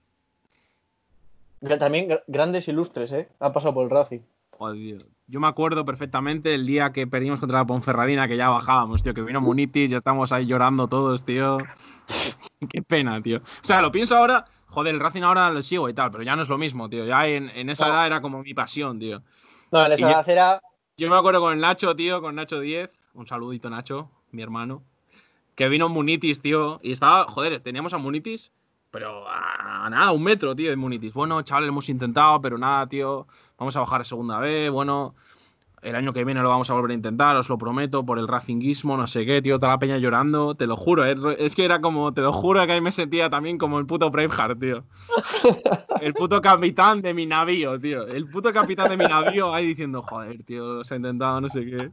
También 1.78 2.10
gr- 2.10 2.22
grandes 2.26 2.68
ilustres, 2.68 3.10
¿eh? 3.12 3.28
Han 3.40 3.54
pasado 3.54 3.72
por 3.72 3.84
el 3.84 3.90
Racing. 3.90 4.20
Joder, 4.50 4.76
tío. 4.76 4.98
Yo 5.28 5.40
me 5.40 5.46
acuerdo 5.48 5.82
perfectamente 5.86 6.52
el 6.54 6.66
día 6.66 6.92
que 6.92 7.06
perdimos 7.06 7.40
contra 7.40 7.60
la 7.60 7.64
Ponferradina, 7.66 8.28
que 8.28 8.36
ya 8.36 8.50
bajábamos, 8.50 9.02
tío, 9.02 9.14
que 9.14 9.22
vino 9.22 9.40
Munitis, 9.40 9.90
ya 9.90 9.96
estamos 9.96 10.30
ahí 10.30 10.44
llorando 10.44 10.86
todos, 10.86 11.24
tío. 11.24 11.56
Qué 12.68 12.82
pena, 12.82 13.22
tío. 13.22 13.38
O 13.38 13.42
sea, 13.62 13.80
lo 13.80 13.90
pienso 13.90 14.14
ahora, 14.14 14.44
joder, 14.66 14.94
el 14.94 15.00
Racing 15.00 15.22
ahora 15.22 15.48
lo 15.48 15.62
sigo 15.62 15.88
y 15.88 15.94
tal, 15.94 16.10
pero 16.10 16.22
ya 16.22 16.36
no 16.36 16.42
es 16.42 16.50
lo 16.50 16.58
mismo, 16.58 16.90
tío. 16.90 17.06
Ya 17.06 17.26
en, 17.26 17.48
en 17.48 17.70
esa 17.70 17.88
edad 17.88 18.06
era 18.06 18.20
como 18.20 18.42
mi 18.42 18.52
pasión, 18.52 18.98
tío. 18.98 19.22
No, 19.72 19.86
en 19.86 19.92
esa 19.92 20.10
edad 20.10 20.28
era. 20.28 20.60
Yo 20.98 21.08
me 21.08 21.16
acuerdo 21.16 21.40
con 21.40 21.54
el 21.54 21.60
Nacho, 21.60 21.96
tío, 21.96 22.20
con 22.20 22.34
Nacho 22.34 22.60
10. 22.60 22.90
Un 23.14 23.26
saludito, 23.28 23.70
Nacho, 23.70 24.10
mi 24.32 24.42
hermano. 24.42 24.82
Que 25.54 25.68
vino 25.68 25.88
Munitis, 25.88 26.42
tío. 26.42 26.80
Y 26.82 26.92
estaba, 26.92 27.24
joder, 27.24 27.60
teníamos 27.60 27.94
a 27.94 27.98
Munitis, 27.98 28.52
pero 28.90 29.24
a, 29.28 29.88
nada, 29.88 30.10
un 30.10 30.22
metro, 30.22 30.54
tío, 30.54 30.70
de 30.70 30.76
Munitis. 30.76 31.14
Bueno, 31.14 31.40
chaval, 31.42 31.68
hemos 31.68 31.88
intentado, 31.88 32.40
pero 32.40 32.58
nada, 32.58 32.88
tío. 32.88 33.26
Vamos 33.56 33.76
a 33.76 33.80
bajar 33.80 34.00
a 34.00 34.04
segunda 34.04 34.40
vez. 34.40 34.68
Bueno, 34.70 35.14
el 35.82 35.94
año 35.94 36.12
que 36.12 36.24
viene 36.24 36.42
lo 36.42 36.48
vamos 36.48 36.70
a 36.70 36.74
volver 36.74 36.90
a 36.90 36.94
intentar, 36.94 37.36
os 37.36 37.48
lo 37.48 37.56
prometo, 37.56 38.04
por 38.04 38.18
el 38.18 38.26
racinguismo, 38.26 38.96
no 38.96 39.06
sé 39.06 39.24
qué, 39.24 39.40
tío. 39.40 39.60
Toda 39.60 39.72
la 39.72 39.78
peña 39.78 39.98
llorando, 39.98 40.56
te 40.56 40.66
lo 40.66 40.76
juro. 40.76 41.04
Es, 41.04 41.18
es 41.38 41.54
que 41.54 41.64
era 41.64 41.80
como, 41.80 42.12
te 42.12 42.20
lo 42.20 42.32
juro 42.32 42.66
que 42.66 42.72
ahí 42.72 42.80
me 42.80 42.90
sentía 42.90 43.30
también 43.30 43.58
como 43.58 43.78
el 43.78 43.86
puto 43.86 44.10
Braveheart, 44.10 44.58
tío. 44.58 44.84
El 46.00 46.14
puto 46.14 46.40
capitán 46.40 47.00
de 47.00 47.14
mi 47.14 47.26
navío, 47.26 47.78
tío. 47.78 48.08
El 48.08 48.28
puto 48.28 48.52
capitán 48.52 48.90
de 48.90 48.96
mi 48.96 49.04
navío 49.04 49.54
ahí 49.54 49.68
diciendo, 49.68 50.02
joder, 50.02 50.42
tío, 50.42 50.82
se 50.82 50.94
ha 50.94 50.96
intentado, 50.96 51.40
no 51.40 51.48
sé 51.48 51.64
qué. 51.64 51.90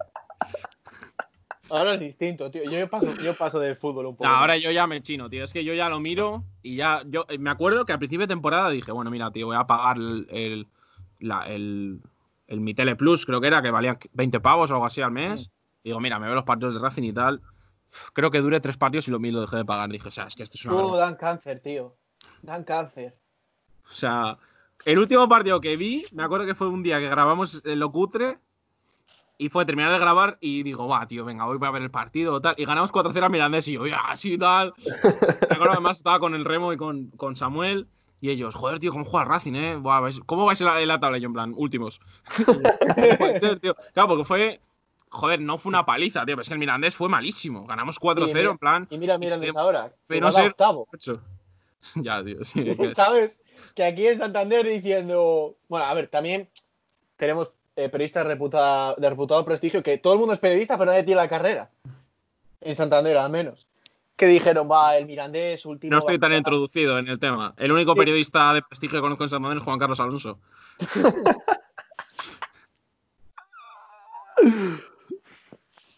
Ahora 1.71 1.93
es 1.93 1.99
distinto, 1.99 2.51
tío. 2.51 2.63
Yo 2.69 2.89
paso, 2.89 3.15
yo 3.23 3.35
paso 3.35 3.59
del 3.59 3.75
fútbol 3.75 4.05
un 4.07 4.15
poco. 4.15 4.29
Ahora 4.29 4.57
yo 4.57 4.71
ya 4.71 4.87
me 4.87 5.01
chino, 5.01 5.29
tío. 5.29 5.43
Es 5.43 5.53
que 5.53 5.63
yo 5.63 5.73
ya 5.73 5.89
lo 5.89 5.99
miro 5.99 6.43
y 6.61 6.75
ya. 6.75 7.01
Yo 7.07 7.25
eh, 7.29 7.37
me 7.37 7.49
acuerdo 7.49 7.85
que 7.85 7.93
al 7.93 7.99
principio 7.99 8.27
de 8.27 8.33
temporada 8.33 8.69
dije, 8.69 8.91
bueno, 8.91 9.09
mira, 9.09 9.31
tío, 9.31 9.47
voy 9.47 9.55
a 9.55 9.65
pagar 9.65 9.97
el. 9.97 10.27
el, 10.29 10.67
la- 11.19 11.47
el, 11.47 12.01
el 12.47 12.59
mi 12.59 12.73
Tele 12.73 12.95
Plus, 12.97 13.25
creo 13.25 13.39
que 13.39 13.47
era, 13.47 13.61
que 13.61 13.71
valía 13.71 13.97
20 14.13 14.39
pavos 14.41 14.69
o 14.71 14.73
algo 14.73 14.85
así 14.85 15.01
al 15.01 15.11
mes. 15.11 15.49
Digo, 15.83 15.99
mira, 16.01 16.19
me 16.19 16.25
veo 16.25 16.35
los 16.35 16.43
partidos 16.43 16.73
de 16.73 16.79
Racing 16.81 17.03
y 17.03 17.13
tal. 17.13 17.41
Creo 18.13 18.29
que 18.31 18.41
dure 18.41 18.59
tres 18.59 18.75
partidos 18.77 19.07
y 19.07 19.11
lo 19.11 19.19
mismo 19.19 19.37
lo 19.37 19.41
dejé 19.45 19.57
de 19.57 19.65
pagar. 19.65 19.89
Dije, 19.89 20.07
o 20.09 20.11
sea, 20.11 20.25
es 20.25 20.35
que 20.35 20.43
esto 20.43 20.57
es 20.57 20.65
una. 20.65 20.75
Uh, 20.75 20.95
dan 20.95 21.15
cáncer, 21.15 21.59
tío. 21.61 21.95
Dan 22.41 22.63
cáncer. 22.65 23.15
O 23.89 23.93
sea, 23.93 24.37
el 24.85 24.99
último 24.99 25.27
partido 25.29 25.61
que 25.61 25.75
vi, 25.77 26.03
me 26.13 26.23
acuerdo 26.23 26.45
que 26.45 26.55
fue 26.55 26.67
un 26.67 26.83
día 26.83 26.99
que 26.99 27.09
grabamos 27.09 27.61
en 27.63 27.79
lo 27.79 27.91
cutre 27.91 28.37
y 29.41 29.49
fue 29.49 29.65
terminar 29.65 29.91
de 29.91 29.97
grabar 29.97 30.37
y 30.39 30.61
digo, 30.61 30.87
va, 30.87 31.07
tío, 31.07 31.25
venga, 31.25 31.47
hoy 31.47 31.57
voy 31.57 31.67
a 31.67 31.71
ver 31.71 31.81
el 31.81 31.89
partido 31.89 32.39
tal. 32.39 32.53
Y 32.59 32.65
ganamos 32.65 32.93
4-0 32.93 33.23
a 33.23 33.29
Mirandés 33.29 33.67
y 33.69 33.71
yo, 33.73 33.87
ya, 33.87 33.97
así 34.01 34.37
tal. 34.37 34.71
Me 35.49 35.55
acuerdo 35.55 35.71
además 35.71 35.97
estaba 35.97 36.19
con 36.19 36.35
el 36.35 36.45
Remo 36.45 36.71
y 36.73 36.77
con, 36.77 37.07
con 37.17 37.35
Samuel 37.35 37.87
y 38.21 38.29
ellos, 38.29 38.53
joder, 38.53 38.77
tío, 38.77 38.91
¿cómo 38.91 39.03
juega 39.03 39.25
Racing, 39.25 39.55
eh? 39.55 39.75
Buah, 39.77 40.07
¿Cómo 40.27 40.45
vais 40.45 40.61
en 40.61 40.67
la, 40.67 40.79
en 40.79 40.87
la 40.87 40.99
tabla? 40.99 41.17
Y 41.17 41.21
yo, 41.21 41.27
en 41.27 41.33
plan, 41.33 41.53
últimos. 41.57 41.99
No 42.47 43.17
puede 43.17 43.39
ser, 43.39 43.59
tío. 43.59 43.75
Claro, 43.93 44.09
porque 44.09 44.25
fue. 44.25 44.59
Joder, 45.09 45.41
no 45.41 45.57
fue 45.57 45.71
una 45.71 45.85
paliza, 45.87 46.19
tío. 46.23 46.35
Pero 46.35 46.41
es 46.43 46.47
que 46.47 46.53
el 46.53 46.59
Mirandés 46.59 46.93
fue 46.95 47.09
malísimo. 47.09 47.65
Ganamos 47.65 47.99
4-0, 47.99 48.27
Sí, 48.27 48.33
mira. 48.35 48.51
en 48.51 48.57
plan. 48.59 48.87
Y 48.91 48.97
mira, 48.99 49.17
mira, 49.17 49.39
de- 49.39 49.51
ahora. 49.55 49.91
pero 50.05 50.31
ser- 50.31 50.51
octavo. 50.51 50.87
ocho. 50.93 51.19
ya, 51.95 52.23
tío, 52.23 52.43
sí. 52.43 52.63
¿Sabes? 52.93 53.41
Que 53.75 53.83
aquí 53.85 54.05
en 54.05 54.19
Santander 54.19 54.67
diciendo. 54.67 55.55
Bueno, 55.67 55.85
a 55.87 55.93
ver, 55.95 56.07
también 56.07 56.47
tenemos 57.17 57.51
eh, 57.75 57.89
periodistas 57.89 58.25
reputa- 58.25 58.95
de 58.97 59.09
reputado 59.09 59.43
prestigio, 59.45 59.81
que 59.83 59.97
todo 59.97 60.13
el 60.13 60.19
mundo 60.19 60.33
es 60.33 60.39
periodista, 60.39 60.77
pero 60.77 60.91
nadie 60.91 61.03
tiene 61.03 61.21
la 61.21 61.27
carrera. 61.27 61.69
En 62.61 62.75
Santander, 62.75 63.17
al 63.17 63.29
menos. 63.31 63.67
Que 64.15 64.27
dijeron, 64.27 64.69
va, 64.69 64.95
el 64.97 65.05
Mirandés, 65.07 65.65
último. 65.65 65.91
No 65.91 65.99
estoy 65.99 66.19
tan 66.19 66.33
introducido 66.33 66.99
en 66.99 67.07
el 67.07 67.17
tema. 67.17 67.53
El 67.57 67.71
único 67.71 67.95
periodista 67.95 68.53
de 68.53 68.61
prestigio 68.61 68.97
que 68.99 69.01
conozco 69.01 69.23
en 69.23 69.29
Santander 69.31 69.57
es 69.57 69.63
Juan 69.63 69.79
Carlos 69.79 69.99
Alonso. 69.99 70.39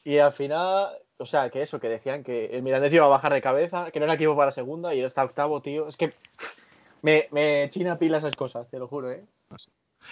Y 0.03 0.17
al 0.17 0.33
final, 0.33 0.89
o 1.17 1.25
sea, 1.25 1.49
que 1.49 1.61
eso, 1.61 1.79
que 1.79 1.87
decían 1.87 2.23
que 2.23 2.47
el 2.47 2.61
Mirandés 2.61 2.91
iba 2.93 3.05
a 3.05 3.09
bajar 3.09 3.31
de 3.33 3.41
cabeza, 3.41 3.89
que 3.91 3.99
no 3.99 4.05
era 4.05 4.15
equipo 4.15 4.35
para 4.35 4.51
segunda 4.51 4.93
y 4.93 4.99
él 4.99 5.05
está 5.05 5.23
octavo, 5.23 5.61
tío. 5.61 5.87
Es 5.87 5.95
que 5.97 6.13
me, 7.01 7.27
me 7.31 7.69
china 7.69 7.97
pila 7.97 8.17
esas 8.17 8.35
cosas, 8.35 8.67
te 8.69 8.79
lo 8.79 8.87
juro, 8.87 9.11
¿eh? 9.11 9.23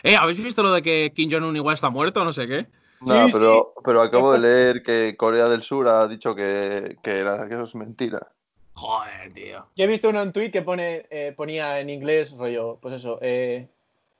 Eh, 0.04 0.16
¿habéis 0.16 0.44
visto 0.44 0.64
lo 0.64 0.72
de 0.74 0.82
que 0.82 1.12
Kim 1.16 1.32
Jong-un 1.32 1.56
igual 1.56 1.74
está 1.74 1.90
muerto? 1.90 2.24
No 2.24 2.34
sé 2.34 2.48
qué. 2.48 2.68
Sí, 3.04 3.14
pero, 3.34 3.74
pero 3.84 4.02
acabo 4.02 4.32
de 4.34 4.40
leer 4.40 4.84
que 4.84 5.16
Corea 5.18 5.48
del 5.48 5.64
Sur 5.64 5.88
ha 5.88 6.08
dicho 6.08 6.36
que, 6.36 6.98
que, 7.02 7.18
era, 7.20 7.48
que 7.48 7.56
eso 7.56 7.64
es 7.64 7.74
mentira. 7.76 8.28
Joder, 8.74 9.34
tío. 9.34 9.66
Yo 9.76 9.84
he 9.84 9.88
visto 9.88 10.10
uno 10.10 10.22
en 10.22 10.32
tweet 10.32 10.52
que 10.52 10.62
pone, 10.62 11.06
eh, 11.10 11.34
ponía 11.36 11.80
en 11.80 11.90
inglés, 11.90 12.32
rollo, 12.38 12.78
pues 12.82 12.96
eso, 12.96 13.18
eh, 13.22 13.68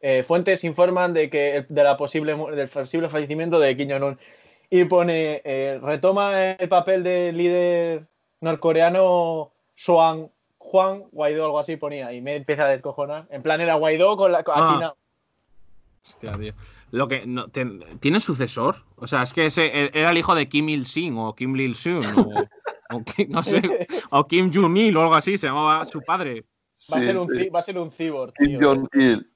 eh, 0.02 0.24
fuentes 0.24 0.64
informan 0.64 1.14
de 1.14 1.30
que 1.30 1.66
de 1.70 1.84
la 1.84 1.96
posible 1.96 2.36
del 2.56 2.68
posible 2.68 3.08
fallecimiento 3.10 3.60
de 3.60 3.78
Kim 3.78 3.90
Jong-un 3.92 4.18
y 4.72 4.86
pone 4.86 5.42
eh, 5.46 5.80
retoma 5.82 6.52
el 6.54 6.68
papel 6.70 7.04
de 7.04 7.32
líder 7.34 8.08
norcoreano 8.40 9.52
Juan 9.86 10.30
Juan 10.58 11.04
Guaidó 11.12 11.46
algo 11.46 11.60
así 11.60 11.76
ponía 11.76 12.14
y 12.14 12.22
me 12.22 12.36
empieza 12.36 12.66
a 12.66 12.70
descojonar. 12.70 13.28
En 13.30 13.44
plan 13.44 13.62
era 13.62 13.76
Guaidó 13.76 14.16
con 14.18 14.32
la 14.32 14.44
con 14.44 14.56
Ah. 14.58 14.66
China. 14.68 14.96
Hostia, 16.08 16.34
tío. 16.38 16.54
Lo 16.92 17.08
que, 17.08 17.26
no, 17.26 17.48
ten- 17.50 17.84
¿Tiene 18.00 18.20
sucesor? 18.20 18.84
O 18.96 19.08
sea, 19.08 19.22
es 19.24 19.34
que 19.34 19.46
ese 19.46 19.66
e- 19.68 19.92
era 19.94 20.10
el 20.12 20.18
hijo 20.18 20.36
de 20.36 20.50
Kim 20.50 20.68
Il-sung 20.70 21.18
o 21.18 21.36
Kim 21.36 21.56
Il-sung 21.56 22.04
o, 22.18 22.96
o 22.96 23.04
Kim- 23.04 23.30
no 23.30 23.44
sé, 23.44 23.62
o 24.10 24.28
Kim 24.28 24.52
Jong-il 24.54 24.96
o 24.98 25.02
algo 25.02 25.16
así, 25.16 25.38
se 25.38 25.48
llamaba 25.48 25.86
su 25.86 26.02
padre. 26.02 26.46
Va, 26.92 26.98
a 26.98 27.00
Sí, 27.02 27.06
ser 27.06 27.18
un, 27.18 27.30
sí. 27.30 27.38
ci- 27.40 27.54
va 27.54 27.60
a 27.60 27.64
ser 27.64 27.78
un 27.78 27.92
cyborg, 27.92 28.34
Kim. 28.34 28.60
Jong-il. 28.62 29.32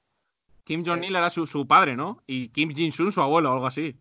Kim 0.64 0.84
Jong-il 0.84 1.14
era 1.14 1.30
su, 1.30 1.46
su 1.46 1.66
padre, 1.66 1.96
¿no? 1.96 2.22
Y 2.26 2.48
Kim 2.48 2.70
Jin-sung 2.74 3.12
su 3.12 3.20
abuelo 3.22 3.50
o 3.50 3.54
algo 3.54 3.66
así. 3.66 3.96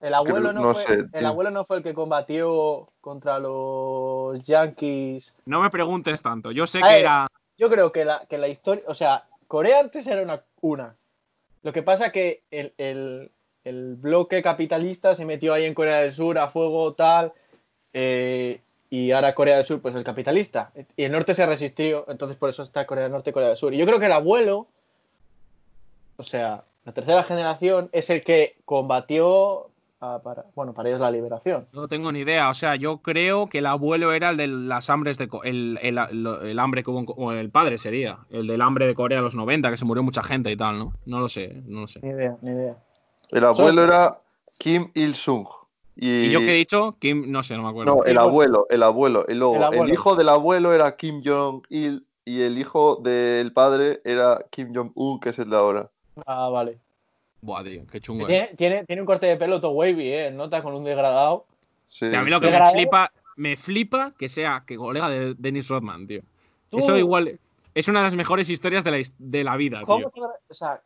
El 0.00 0.14
abuelo 0.14 0.52
no, 0.52 0.60
no 0.62 0.74
fue, 0.74 0.84
sé, 0.86 1.04
el 1.12 1.26
abuelo 1.26 1.50
no 1.50 1.64
fue 1.64 1.78
el 1.78 1.82
que 1.82 1.94
combatió 1.94 2.92
contra 3.00 3.38
los 3.38 4.40
Yankees. 4.42 5.36
No 5.46 5.62
me 5.62 5.70
preguntes 5.70 6.20
tanto. 6.22 6.52
Yo 6.52 6.66
sé 6.66 6.78
A 6.78 6.82
que 6.82 6.88
ver, 6.94 7.00
era. 7.00 7.26
Yo 7.56 7.70
creo 7.70 7.90
que 7.90 8.04
la, 8.04 8.24
que 8.28 8.36
la 8.38 8.48
historia, 8.48 8.84
o 8.86 8.94
sea, 8.94 9.24
Corea 9.48 9.80
antes 9.80 10.06
era 10.06 10.22
una, 10.22 10.42
una. 10.60 10.94
Lo 11.64 11.72
que 11.72 11.82
pasa 11.82 12.12
que 12.12 12.42
el, 12.52 12.72
el- 12.78 13.32
el 13.64 13.94
bloque 13.96 14.42
capitalista 14.42 15.14
se 15.14 15.24
metió 15.24 15.54
ahí 15.54 15.64
en 15.64 15.72
Corea 15.74 16.02
del 16.02 16.12
Sur 16.12 16.38
a 16.38 16.48
fuego, 16.48 16.92
tal, 16.92 17.32
eh, 17.94 18.60
y 18.90 19.10
ahora 19.12 19.34
Corea 19.34 19.56
del 19.56 19.64
Sur 19.64 19.80
pues 19.80 19.94
es 19.94 20.04
capitalista. 20.04 20.70
Y 20.96 21.04
el 21.04 21.12
norte 21.12 21.34
se 21.34 21.46
resistió, 21.46 22.04
entonces 22.08 22.36
por 22.36 22.50
eso 22.50 22.62
está 22.62 22.86
Corea 22.86 23.04
del 23.04 23.12
Norte 23.12 23.30
y 23.30 23.32
Corea 23.32 23.48
del 23.48 23.56
Sur. 23.56 23.72
Y 23.72 23.78
yo 23.78 23.86
creo 23.86 23.98
que 23.98 24.06
el 24.06 24.12
abuelo, 24.12 24.68
o 26.18 26.22
sea, 26.22 26.64
la 26.84 26.92
tercera 26.92 27.22
generación, 27.24 27.88
es 27.92 28.10
el 28.10 28.22
que 28.22 28.56
combatió 28.66 29.70
a- 30.00 30.20
para, 30.22 30.44
bueno, 30.54 30.74
para 30.74 30.88
ellos 30.88 31.00
la 31.00 31.10
liberación. 31.10 31.66
No 31.72 31.88
tengo 31.88 32.12
ni 32.12 32.20
idea. 32.20 32.50
O 32.50 32.54
sea, 32.54 32.76
yo 32.76 32.98
creo 32.98 33.48
que 33.48 33.58
el 33.58 33.66
abuelo 33.66 34.12
era 34.12 34.30
el 34.30 34.36
de 34.36 34.46
las 34.48 34.90
hambres 34.90 35.18
de. 35.18 35.28
El, 35.44 35.78
el, 35.82 35.98
el 35.98 36.58
hambre 36.58 36.82
que 36.82 36.90
hubo 36.90 37.00
en 37.00 37.06
o 37.08 37.32
el 37.32 37.50
padre 37.50 37.78
sería. 37.78 38.18
El 38.30 38.46
del 38.46 38.60
hambre 38.60 38.86
de 38.86 38.94
Corea 38.94 39.18
de 39.18 39.22
los 39.24 39.34
90, 39.34 39.70
que 39.70 39.76
se 39.76 39.84
murió 39.84 40.02
mucha 40.02 40.22
gente 40.22 40.50
y 40.50 40.56
tal, 40.56 40.78
¿no? 40.78 40.92
No 41.06 41.20
lo 41.20 41.28
sé, 41.28 41.62
no 41.66 41.80
lo 41.82 41.88
sé. 41.88 42.00
Ni 42.02 42.10
idea, 42.10 42.36
ni 42.42 42.50
idea. 42.50 42.76
El 43.30 43.44
abuelo 43.44 43.82
era 43.84 44.18
Kim 44.58 44.90
Il-sung. 44.94 45.46
Y, 45.96 46.24
¿Y 46.26 46.30
yo 46.30 46.40
qué 46.40 46.50
he 46.52 46.56
dicho? 46.56 46.96
Kim, 46.98 47.30
no 47.30 47.42
sé, 47.44 47.56
no 47.56 47.62
me 47.62 47.68
acuerdo. 47.68 47.94
No, 47.94 48.04
el 48.04 48.18
abuelo, 48.18 48.66
el 48.68 48.82
abuelo. 48.82 49.24
Y 49.28 49.34
luego, 49.34 49.54
El 49.54 49.60
el, 49.62 49.64
abuelo. 49.66 49.92
hijo 49.92 50.16
del 50.16 50.28
abuelo 50.28 50.72
era 50.72 50.96
Kim 50.96 51.22
Jong-il 51.24 52.04
y 52.24 52.40
el 52.42 52.58
hijo 52.58 52.96
del 53.02 53.52
padre 53.52 54.00
era 54.04 54.44
Kim 54.50 54.74
Jong-un, 54.74 55.20
que 55.20 55.28
es 55.30 55.38
el 55.38 55.50
de 55.50 55.56
ahora. 55.56 55.90
Ah, 56.26 56.48
vale. 56.48 56.80
Buah, 57.44 57.62
tío, 57.62 57.86
qué 57.86 58.00
chungo. 58.00 58.24
eh. 58.24 58.28
Tiene, 58.28 58.46
tiene, 58.56 58.84
tiene 58.86 59.02
un 59.02 59.06
corte 59.06 59.26
de 59.26 59.36
pelo 59.36 59.60
todo 59.60 59.72
wavy, 59.72 60.12
¿eh? 60.12 60.30
Nota 60.30 60.62
con 60.62 60.74
un 60.74 60.82
degradado. 60.84 61.44
Sí, 61.84 62.06
Y 62.06 62.14
a 62.14 62.22
mí 62.22 62.30
lo 62.30 62.40
que 62.40 62.50
me 62.50 62.70
flipa, 62.72 63.12
me 63.36 63.56
flipa 63.56 64.12
que 64.18 64.30
sea 64.30 64.64
que 64.66 64.76
colega 64.76 65.08
de 65.10 65.34
Dennis 65.36 65.68
Rodman, 65.68 66.06
tío. 66.06 66.22
Tú, 66.70 66.78
Eso 66.78 66.96
igual 66.96 67.38
es 67.74 67.88
una 67.88 68.00
de 68.00 68.04
las 68.04 68.14
mejores 68.14 68.48
historias 68.48 68.82
de 68.82 68.90
la, 68.90 68.98
de 69.18 69.44
la 69.44 69.56
vida, 69.56 69.78
tío. 69.80 69.86
¿cómo 69.86 70.08
se 70.10 70.20
habrá- 70.20 70.38
o 70.48 70.54
sea, 70.54 70.80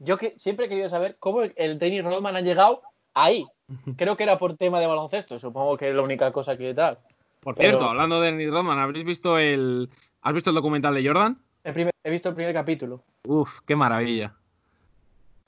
yo 0.00 0.16
que 0.16 0.34
siempre 0.36 0.66
he 0.66 0.68
querido 0.68 0.88
saber 0.88 1.16
cómo 1.20 1.42
el, 1.42 1.52
el 1.56 1.78
Dennis 1.78 2.02
Rodman 2.02 2.34
ha 2.34 2.40
llegado 2.40 2.82
ahí. 3.14 3.46
Creo 3.96 4.16
que 4.16 4.24
era 4.24 4.36
por 4.36 4.56
tema 4.56 4.80
de 4.80 4.88
baloncesto, 4.88 5.38
supongo 5.38 5.76
que 5.76 5.90
es 5.90 5.94
la 5.94 6.02
única 6.02 6.32
cosa 6.32 6.56
que 6.56 6.74
tal. 6.74 6.98
Por 7.38 7.54
pero- 7.54 7.68
cierto, 7.70 7.88
hablando 7.88 8.20
de 8.20 8.32
Dennis 8.32 8.50
Rodman, 8.50 8.80
¿habréis 8.80 9.04
visto 9.04 9.38
el. 9.38 9.88
¿Has 10.22 10.34
visto 10.34 10.50
el 10.50 10.56
documental 10.56 10.92
de 10.94 11.06
Jordan? 11.06 11.38
El 11.62 11.72
primer- 11.72 11.94
he 12.02 12.10
visto 12.10 12.28
el 12.30 12.34
primer 12.34 12.52
capítulo. 12.52 13.04
Uf, 13.24 13.60
qué 13.64 13.76
maravilla. 13.76 14.34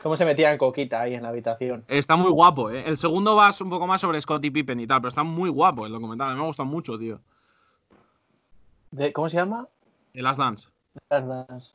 ¿Cómo 0.02 0.16
se 0.16 0.24
metía 0.24 0.50
en 0.52 0.58
coquita 0.58 1.00
ahí 1.00 1.14
en 1.14 1.22
la 1.22 1.28
habitación? 1.28 1.84
Está 1.86 2.16
muy 2.16 2.30
guapo, 2.30 2.70
¿eh? 2.70 2.82
El 2.86 2.98
segundo 2.98 3.36
va 3.36 3.50
un 3.60 3.70
poco 3.70 3.86
más 3.86 4.00
sobre 4.00 4.20
Scottie 4.20 4.50
Pippen 4.50 4.80
y 4.80 4.86
tal, 4.86 5.00
pero 5.00 5.08
está 5.10 5.22
muy 5.22 5.48
guapo 5.48 5.86
el 5.86 5.92
documental. 5.92 6.30
A 6.30 6.34
mí 6.34 6.40
me 6.40 6.46
gusta 6.46 6.64
mucho, 6.64 6.98
tío. 6.98 7.20
De- 8.90 9.12
¿Cómo 9.12 9.28
se 9.28 9.36
llama? 9.36 9.68
The 10.12 10.22
Last 10.22 10.38
Dance. 10.40 10.68
Las 11.08 11.26
Dance. 11.26 11.74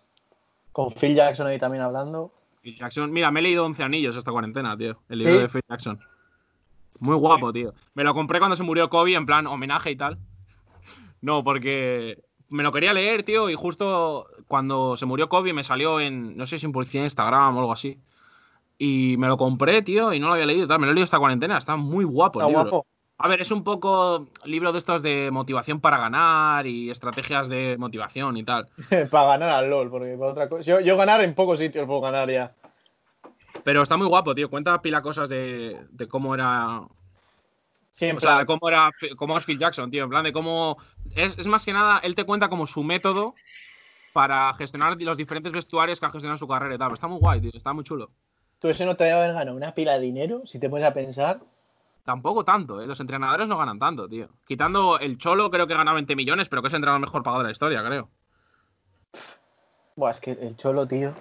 Con 0.71 0.91
Phil 0.91 1.15
Jackson 1.15 1.47
ahí 1.47 1.57
también 1.57 1.83
hablando. 1.83 2.31
Phil 2.61 2.77
Jackson. 2.77 3.11
Mira, 3.11 3.31
me 3.31 3.39
he 3.39 3.43
leído 3.43 3.65
11 3.65 3.81
anillos 3.83 4.15
esta 4.15 4.31
cuarentena, 4.31 4.77
tío. 4.77 4.97
El 5.09 5.19
libro 5.19 5.33
¿Sí? 5.35 5.39
de 5.39 5.49
Phil 5.49 5.61
Jackson. 5.69 5.99
Muy 6.99 7.15
guapo, 7.15 7.53
tío. 7.53 7.73
Me 7.93 8.03
lo 8.03 8.13
compré 8.13 8.39
cuando 8.39 8.55
se 8.55 8.63
murió 8.63 8.89
Kobe, 8.89 9.13
en 9.13 9.25
plan 9.25 9.47
homenaje 9.47 9.91
y 9.91 9.95
tal. 9.95 10.17
No, 11.19 11.43
porque 11.43 12.23
me 12.49 12.61
lo 12.61 12.71
quería 12.71 12.93
leer, 12.93 13.23
tío, 13.23 13.49
y 13.49 13.55
justo 13.55 14.27
cuando 14.47 14.95
se 14.95 15.07
murió 15.07 15.27
Kobe 15.29 15.51
me 15.51 15.63
salió 15.63 15.99
en, 15.99 16.37
no 16.37 16.45
sé 16.45 16.59
si 16.59 16.67
en 16.67 16.71
publicidad 16.71 17.01
en 17.01 17.05
Instagram 17.05 17.55
o 17.57 17.59
algo 17.59 17.73
así. 17.73 17.99
Y 18.77 19.15
me 19.17 19.27
lo 19.27 19.37
compré, 19.37 19.81
tío, 19.81 20.13
y 20.13 20.19
no 20.19 20.27
lo 20.27 20.33
había 20.33 20.45
leído 20.45 20.65
y 20.65 20.67
tal. 20.67 20.79
Me 20.79 20.85
lo 20.85 20.91
he 20.91 20.95
leído 20.95 21.05
esta 21.05 21.19
cuarentena. 21.19 21.57
Está 21.57 21.75
muy 21.75 22.05
guapo 22.05 22.41
el 22.41 22.47
libro. 22.47 22.61
guapo. 22.63 22.87
A 23.19 23.27
ver, 23.27 23.41
es 23.41 23.49
un 23.49 23.63
poco 23.63 24.27
libro 24.45 24.71
de 24.71 24.77
estos 24.77 25.01
de 25.01 25.31
motivación 25.31 25.79
para 25.81 25.97
ganar 25.97 26.67
y 26.67 26.91
estrategias 26.91 27.49
de 27.49 27.75
motivación 27.79 28.37
y 28.37 28.43
tal. 28.43 28.67
para 29.11 29.27
ganar 29.29 29.49
al 29.49 29.69
LOL, 29.71 29.89
porque 29.89 30.15
para 30.19 30.31
otra 30.31 30.49
cosa. 30.49 30.61
Yo, 30.61 30.79
yo 30.79 30.95
ganar 30.95 31.21
en 31.21 31.33
pocos 31.33 31.57
sitios 31.57 31.87
puedo 31.87 32.01
ganar 32.01 32.29
ya. 32.29 32.53
Pero 33.63 33.81
está 33.81 33.97
muy 33.97 34.05
guapo, 34.05 34.35
tío. 34.35 34.49
Cuenta 34.51 34.79
pila 34.81 35.01
cosas 35.01 35.29
de, 35.29 35.79
de 35.89 36.07
cómo 36.07 36.35
era. 36.35 36.81
O 36.81 36.91
Siempre. 37.89 38.21
sea, 38.21 38.37
de 38.37 38.45
cómo 38.45 38.69
era 38.69 38.91
cómo 39.15 39.35
es 39.35 39.45
Phil 39.45 39.57
Jackson, 39.57 39.89
tío. 39.89 40.03
En 40.03 40.09
plan, 40.11 40.23
de 40.23 40.31
cómo. 40.31 40.77
Es, 41.15 41.35
es 41.39 41.47
más 41.47 41.65
que 41.65 41.73
nada, 41.73 41.97
él 42.03 42.13
te 42.13 42.23
cuenta 42.23 42.49
como 42.49 42.67
su 42.67 42.83
método 42.83 43.33
para 44.13 44.53
gestionar 44.53 44.95
los 45.01 45.17
diferentes 45.17 45.51
vestuarios 45.51 45.99
que 45.99 46.05
ha 46.05 46.11
gestionado 46.11 46.35
en 46.35 46.39
su 46.39 46.47
carrera 46.47 46.75
y 46.75 46.77
tal. 46.77 46.89
Pero 46.89 46.93
está 46.93 47.07
muy 47.07 47.17
guay, 47.17 47.41
tío. 47.41 47.51
Está 47.55 47.73
muy 47.73 47.83
chulo. 47.83 48.11
Tú 48.59 48.69
eso 48.69 48.85
no 48.85 48.95
te 48.95 49.03
debe 49.03 49.17
haber 49.17 49.33
ganado 49.33 49.55
una 49.55 49.73
pila 49.73 49.93
de 49.93 49.99
dinero, 50.01 50.41
si 50.45 50.59
te 50.59 50.69
pones 50.69 50.87
a 50.87 50.93
pensar. 50.93 51.39
Tampoco 52.03 52.43
tanto, 52.45 52.81
¿eh? 52.81 52.87
Los 52.87 52.99
entrenadores 52.99 53.47
no 53.47 53.57
ganan 53.57 53.79
tanto, 53.79 54.07
tío. 54.07 54.29
Quitando 54.45 54.97
el 54.97 55.17
Cholo, 55.17 55.51
creo 55.51 55.67
que 55.67 55.75
gana 55.75 55.93
20 55.93 56.15
millones, 56.15 56.47
pero 56.47 56.61
que 56.61 56.69
es 56.69 56.73
el 56.73 56.77
entrenador 56.77 57.01
mejor 57.01 57.21
pagado 57.21 57.43
de 57.43 57.49
la 57.49 57.51
historia, 57.51 57.83
creo. 57.83 58.09
Buah, 59.95 60.11
es 60.11 60.19
que 60.19 60.31
el 60.31 60.55
cholo, 60.55 60.87
tío. 60.87 61.13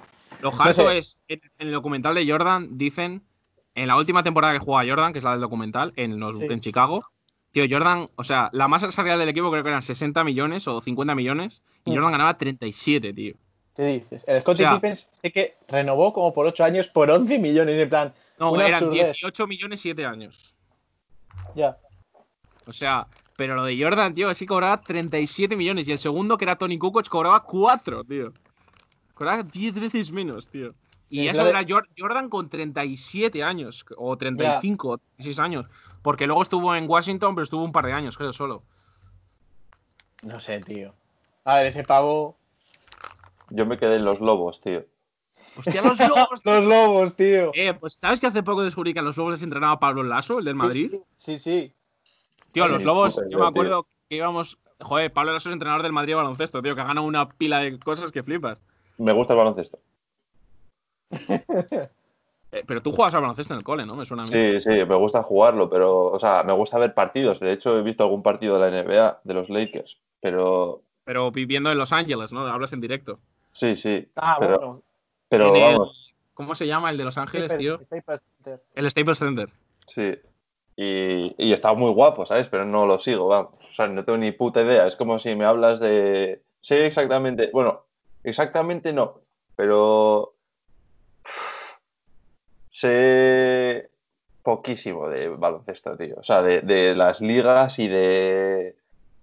Lo 0.43 0.51
harto 0.51 0.89
sé. 0.89 0.99
es, 0.99 1.19
en, 1.29 1.41
en 1.59 1.69
el 1.69 1.73
documental 1.73 2.15
de 2.15 2.31
Jordan, 2.31 2.77
dicen, 2.79 3.23
en 3.75 3.89
la 3.89 3.97
última 3.97 4.23
temporada 4.23 4.53
que 4.53 4.59
juega 4.59 4.89
Jordan, 4.89 5.13
que 5.13 5.19
es 5.19 5.25
la 5.25 5.33
del 5.33 5.41
documental, 5.41 5.93
en, 5.97 6.21
los, 6.21 6.37
Sí. 6.37 6.45
en 6.45 6.61
Chicago, 6.61 7.05
tío, 7.53 7.65
Jordan, 7.69 8.09
o 8.17 8.25
sea, 8.25 8.51
la 8.53 8.69
masa 8.69 8.91
salarial 8.91 9.19
del 9.19 9.31
equipo 9.31 9.51
creo 9.51 9.63
que 9.63 9.71
eran 9.71 9.83
60 9.83 10.23
millones 10.25 10.69
o 10.69 10.81
50 10.81 11.15
millones, 11.15 11.63
y. 11.85 11.95
Jordan 11.95 12.13
ganaba 12.13 12.37
37, 12.37 13.13
tío. 13.13 13.35
¿Qué 13.77 13.85
dices? 13.85 14.25
El 14.27 14.41
Scottie 14.41 14.65
O 14.65 14.69
sea- 14.69 14.75
Pippen 14.77 14.97
sé 14.97 15.31
que 15.33 15.57
renovó 15.69 16.13
como 16.13 16.33
por 16.33 16.47
8 16.47 16.65
años 16.65 16.89
por 16.89 17.11
11 17.11 17.39
millones. 17.39 17.79
En 17.81 17.89
plan, 17.89 18.15
No, 18.39 18.55
eran 18.59 18.75
absurdez. 18.75 19.05
18 19.13 19.47
millones 19.47 19.81
7 19.81 20.07
años. 20.07 20.55
ya. 21.55 21.77
O 22.67 22.73
sea, 22.73 23.07
pero 23.37 23.55
lo 23.55 23.65
de 23.65 23.81
Jordan, 23.81 24.13
tío, 24.15 24.33
sí 24.35 24.45
cobraba 24.47 24.81
37 24.81 25.55
millones, 25.57 25.87
y 25.89 25.93
el 25.93 25.99
segundo, 25.99 26.37
que 26.37 26.45
era 26.47 26.57
Tony 26.57 26.79
Kukoc, 26.79 27.07
cobraba 27.09 27.43
4, 27.45 28.03
tío. 28.03 28.33
Cobraba 29.15 29.43
10 29.45 29.79
veces 29.79 30.11
menos, 30.11 30.49
tío. 30.49 30.75
Y 31.09 31.21
Sí, 31.21 31.29
eso 31.29 31.43
claro. 31.43 31.51
era 31.51 31.63
Jor- 31.63 31.89
Jordan 31.97 32.29
con 32.29 32.49
37 32.49 33.45
años, 33.45 33.85
o 33.97 34.17
35, 34.17 34.89
o 34.89 34.99
36 34.99 35.39
años. 35.39 35.67
Porque 36.03 36.27
luego 36.27 36.43
estuvo 36.43 36.75
en 36.75 36.89
Washington, 36.91 37.35
pero 37.37 37.45
estuvo 37.45 37.63
un 37.63 37.71
par 37.73 37.87
de 37.87 37.93
años, 37.93 38.17
creo, 38.17 38.33
solo. 38.33 38.65
No 40.23 40.41
sé, 40.41 40.61
tío. 40.61 40.93
A 41.45 41.59
ver, 41.59 41.67
ese 41.69 41.85
pavo. 41.85 42.37
Yo 43.51 43.67
me 43.67 43.77
quedé 43.77 43.97
en 43.97 44.05
los 44.05 44.21
lobos, 44.21 44.61
tío. 44.61 44.85
Hostia, 45.59 45.83
los 45.83 45.99
Lobos. 46.09 46.45
Los 46.45 46.65
lobos, 46.65 47.17
tío. 47.17 47.51
eh, 47.55 47.75
pues 47.75 47.95
¿sabes 47.95 48.21
que 48.21 48.27
hace 48.27 48.43
poco 48.43 48.63
descubrí 48.63 48.93
que 48.93 49.01
a 49.01 49.03
los 49.03 49.17
Lobos 49.17 49.33
les 49.33 49.43
entrenaba 49.43 49.79
Pablo 49.79 50.03
Lasso, 50.03 50.39
el 50.39 50.45
del 50.45 50.55
Madrid? 50.55 50.91
Sí, 51.17 51.39
sí. 51.39 51.39
sí. 51.39 51.73
Tío, 52.53 52.69
los 52.69 52.85
Lobos, 52.85 53.21
yo 53.29 53.39
me 53.39 53.47
acuerdo 53.47 53.87
que 54.09 54.17
íbamos. 54.17 54.59
Joder, 54.81 55.13
Pablo 55.13 55.33
Lasso 55.33 55.49
es 55.49 55.53
entrenador 55.55 55.83
del 55.83 55.93
Madrid 55.93 56.13
de 56.13 56.17
baloncesto, 56.17 56.63
tío, 56.63 56.75
que 56.75 56.81
ha 56.81 56.85
ganado 56.85 57.07
una 57.07 57.29
pila 57.29 57.61
de 57.61 57.79
cosas 57.79 58.13
que 58.13 58.23
flipas. 58.23 58.61
Me 58.99 59.13
gusta 59.13 59.35
el 59.35 59.39
baloncesto. 59.39 59.79
Eh, 62.53 62.63
pero 62.65 62.81
tú 62.81 62.93
jugabas 62.93 63.13
al 63.13 63.23
baloncesto 63.23 63.55
en 63.55 63.59
el 63.59 63.65
cole, 63.65 63.85
¿no? 63.85 63.97
Me 63.97 64.07
suena 64.07 64.23
a 64.23 64.27
mí. 64.27 64.33
Sí, 64.33 64.61
sí, 64.61 64.71
me 64.71 64.95
gusta 64.95 65.21
jugarlo, 65.25 65.69
pero, 65.69 66.05
o 66.07 66.19
sea, 66.21 66.45
me 66.45 66.53
gusta 66.53 66.79
ver 66.79 66.95
partidos. 66.95 67.41
De 67.41 67.53
hecho, 67.53 67.77
he 67.77 67.83
visto 67.83 68.05
algún 68.05 68.23
partido 68.23 68.57
de 68.57 68.71
la 68.71 68.83
NBA, 68.83 69.21
de 69.25 69.35
los 69.35 69.51
Lakers, 69.51 69.99
pero 70.21 70.81
Pero 71.03 71.33
viviendo 71.33 71.73
en 71.73 71.77
Los 71.77 71.93
Ángeles, 71.93 72.33
¿no? 72.33 72.47
Hablas 72.47 72.73
en 72.73 72.81
directo. 72.81 73.19
Sí, 73.57 73.77
sí. 73.77 74.09
Ah, 74.17 74.37
pero, 74.39 74.59
bueno. 74.59 74.83
pero 75.29 75.55
el- 75.57 75.79
¿Cómo 76.35 76.55
se 76.55 76.67
llama 76.67 76.91
el 76.91 76.99
de 76.99 77.05
Los 77.05 77.17
Ángeles, 77.19 77.51
Staples- 77.53 77.59
tío? 77.59 77.79
Staples 77.87 78.23
Center. 78.45 78.63
El 78.75 78.91
Staples 78.91 79.19
Center. 79.19 79.49
sí. 79.87 80.15
Y, 80.79 81.35
y 81.39 81.55
está 81.55 81.73
muy 81.73 81.91
guapo, 81.91 82.27
¿sabes? 82.27 82.49
Pero 82.49 82.67
no 82.67 82.85
lo 82.85 82.99
sigo, 82.99 83.29
vamos. 83.29 83.55
O 83.71 83.73
sea, 83.73 83.87
no 83.87 84.05
tengo 84.05 84.19
ni 84.19 84.33
puta 84.33 84.61
idea. 84.61 84.87
Es 84.87 84.95
como 84.95 85.19
si 85.19 85.35
me 85.35 85.47
hablas 85.47 85.81
de. 85.81 86.43
Sé 86.61 86.85
exactamente. 86.85 87.49
Bueno, 87.51 87.87
exactamente 88.23 88.93
no, 88.93 89.21
pero. 89.57 90.35
Sé 92.71 93.91
poquísimo 94.43 95.09
de 95.09 95.29
baloncesto, 95.31 95.97
tío. 95.97 96.17
O 96.19 96.23
sea, 96.23 96.43
de, 96.43 96.61
de 96.61 96.95
las 96.95 97.21
ligas 97.21 97.79
y 97.79 97.89
de. 97.89 98.77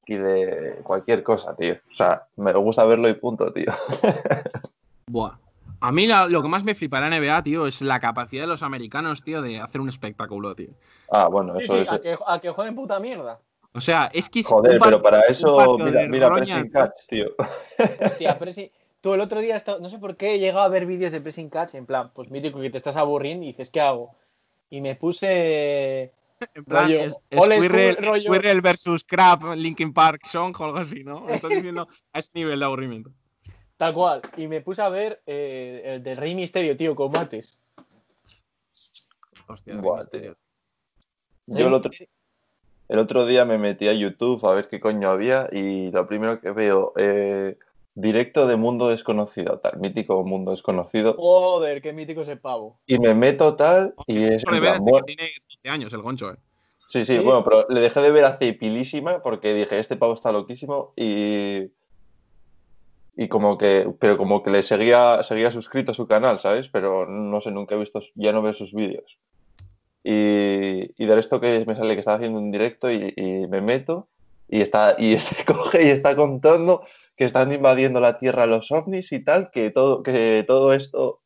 Y 0.06 0.16
de 0.16 0.80
cualquier 0.84 1.24
cosa, 1.24 1.56
tío. 1.56 1.76
O 1.90 1.94
sea, 1.94 2.24
me 2.36 2.52
gusta 2.54 2.84
verlo 2.84 3.08
y 3.10 3.14
punto, 3.14 3.52
tío. 3.54 3.72
Buah. 5.08 5.38
A 5.80 5.92
mí 5.92 6.08
la- 6.08 6.28
lo 6.28 6.42
que 6.42 6.48
más 6.48 6.64
me 6.64 6.76
flipa 6.76 7.00
de 7.02 7.10
la 7.10 7.18
NBA, 7.18 7.44
tío, 7.44 7.68
es 7.68 7.82
la 7.82 8.00
capacidad 8.00 8.44
de 8.44 8.48
los 8.48 8.64
americanos, 8.64 9.24
tío, 9.24 9.42
de 9.42 9.60
hacer 9.60 9.82
un 9.82 9.90
espectáculo, 9.90 10.56
tío. 10.56 10.70
Ah, 11.10 11.28
bueno, 11.28 11.58
Sí, 11.60 11.66
eso 11.66 11.76
sí, 11.76 11.82
es. 11.82 11.92
a 11.92 12.00
que, 12.02 12.18
a 12.26 12.40
que 12.40 12.50
jueguen 12.50 12.76
puta 12.76 13.00
mierda. 13.00 13.40
O 13.74 13.82
sea, 13.82 14.10
es 14.14 14.30
que 14.30 14.44
Joder, 14.44 14.80
pero 14.82 15.02
para 15.02 15.22
eso, 15.22 15.78
mira, 15.80 16.08
mira 16.08 16.30
roña, 16.30 16.56
Pressing 16.62 16.72
tío. 16.72 16.80
Catch, 16.80 17.08
tío. 17.08 17.28
Hostia, 18.06 18.38
pero 18.40 18.54
sí. 18.54 18.72
Tú 19.02 19.14
el 19.14 19.20
otro 19.20 19.42
día, 19.42 19.58
no 19.82 19.90
sé 19.90 19.98
por 20.00 20.16
qué, 20.16 20.36
he 20.36 20.40
llegado 20.40 20.62
a 20.64 20.70
ver 20.70 20.86
vídeos 20.86 21.12
de 21.12 21.20
pressing 21.20 21.50
catch, 21.50 21.76
en 21.76 21.86
plan, 21.86 22.12
pues 22.14 22.30
mítico 22.32 22.62
que 22.62 22.70
te 22.70 22.78
estás 22.78 22.96
aburriendo 22.96 23.44
y 23.44 23.48
dices, 23.48 23.70
¿qué 23.70 23.82
hago? 23.82 24.16
Y 24.70 24.80
me 24.80 24.96
puse. 24.96 26.14
En 26.56 26.66
plan, 26.66 26.86
rollo, 26.86 27.04
es- 27.04 27.18
old 27.32 27.54
Squirrel, 27.54 27.94
school, 27.94 28.06
rollo- 28.06 28.24
Squirrel 28.34 28.62
versus 28.62 29.04
Crab, 29.04 29.56
Linkin 29.56 29.94
Park 29.94 30.26
Song 30.26 30.56
o 30.60 30.64
algo 30.66 30.78
así, 30.78 31.04
¿no? 31.04 31.22
Me 31.22 31.34
estás 31.34 31.50
diciendo 31.52 31.88
a 32.12 32.20
ese 32.20 32.32
nivel 32.34 32.60
de 32.60 32.66
aburrimiento. 32.66 33.12
Tal 33.78 33.94
cual. 33.94 34.22
Y 34.38 34.48
me 34.48 34.62
puse 34.62 34.82
a 34.82 34.90
ver 34.90 35.22
eh, 35.26 35.82
el 35.86 36.04
del 36.04 36.18
Rey 36.18 36.36
Misterio, 36.36 36.78
tío, 36.78 36.96
combates. 36.96 37.60
Hostia, 39.48 39.76
Buah, 39.76 39.98
misterio. 39.98 40.38
Yo 41.48 41.68
el 41.68 41.74
otro, 41.74 41.92
el 42.88 43.00
otro 43.00 43.26
día 43.26 43.44
me 43.44 43.58
metí 43.58 43.88
a 43.88 43.94
YouTube 43.94 44.46
a 44.46 44.54
ver 44.54 44.70
qué 44.70 44.80
coño 44.80 45.10
había 45.10 45.50
y 45.52 45.92
lo 45.92 46.08
primero 46.08 46.40
que 46.40 46.52
veo, 46.52 46.94
eh, 46.96 47.58
directo 47.96 48.48
de 48.48 48.56
Mundo 48.56 48.88
Desconocido, 48.88 49.60
tal, 49.60 49.80
mítico 49.80 50.24
Mundo 50.24 50.52
Desconocido. 50.52 51.16
Joder, 51.18 51.82
qué 51.82 51.92
mítico 51.92 52.22
ese 52.22 52.38
pavo. 52.38 52.80
Y 52.86 52.98
me 53.00 53.14
meto 53.14 53.56
tal 53.56 53.94
y 54.08 54.24
es... 54.24 54.44
Tiene 54.44 55.32
12 55.64 55.70
años 55.70 55.94
el 55.94 56.02
goncho, 56.02 56.32
eh. 56.32 56.38
sí, 56.90 57.06
sí, 57.06 57.18
Sí. 57.18 57.24
bueno, 57.24 57.44
pero 57.44 57.66
le 57.70 57.80
dejé 57.80 58.02
de 58.02 58.12
ver 58.12 58.26
hace 58.26 58.54
pilísima 58.54 59.22
porque 59.22 59.54
dije, 59.54 59.80
este 59.80 59.96
pavo 59.96 60.14
está 60.14 60.32
loquísimo 60.32 60.94
y... 60.96 61.72
Y 63.16 63.28
como 63.28 63.60
que, 63.60 63.94
pero 64.00 64.18
como 64.18 64.42
que 64.42 64.50
le 64.50 64.64
seguía, 64.64 65.22
seguía 65.22 65.52
suscrito 65.52 65.92
a 65.92 65.94
su 65.94 66.08
canal, 66.08 66.40
¿sabes? 66.40 66.68
Pero 66.70 67.06
no 67.06 67.42
sé, 67.42 67.52
nunca 67.52 67.76
he 67.76 67.78
visto, 67.78 68.00
ya 68.16 68.34
no 68.34 68.42
veo 68.42 68.56
sus 68.56 68.74
vídeos. 68.74 69.20
Y, 70.04 70.92
y 70.98 71.06
de 71.06 71.20
esto 71.20 71.40
que 71.40 71.64
me 71.68 71.76
sale 71.76 71.94
que 71.94 72.00
estaba 72.00 72.18
haciendo 72.18 72.40
un 72.40 72.52
directo 72.52 72.92
y, 72.92 73.14
y 73.16 73.48
me 73.48 73.62
meto 73.62 74.08
y 74.48 74.62
está, 74.62 74.96
y 74.98 75.14
este 75.14 75.46
coge 75.46 75.86
y 75.86 75.90
está 75.90 76.16
contando 76.16 76.86
que 77.16 77.26
están 77.26 77.52
invadiendo 77.52 78.00
la 78.00 78.18
Tierra 78.18 78.48
los 78.48 78.72
ovnis 78.72 79.12
y 79.12 79.24
tal, 79.24 79.52
que 79.52 79.70
todo, 79.70 80.02
que 80.02 80.44
todo 80.48 80.74
esto 80.74 81.22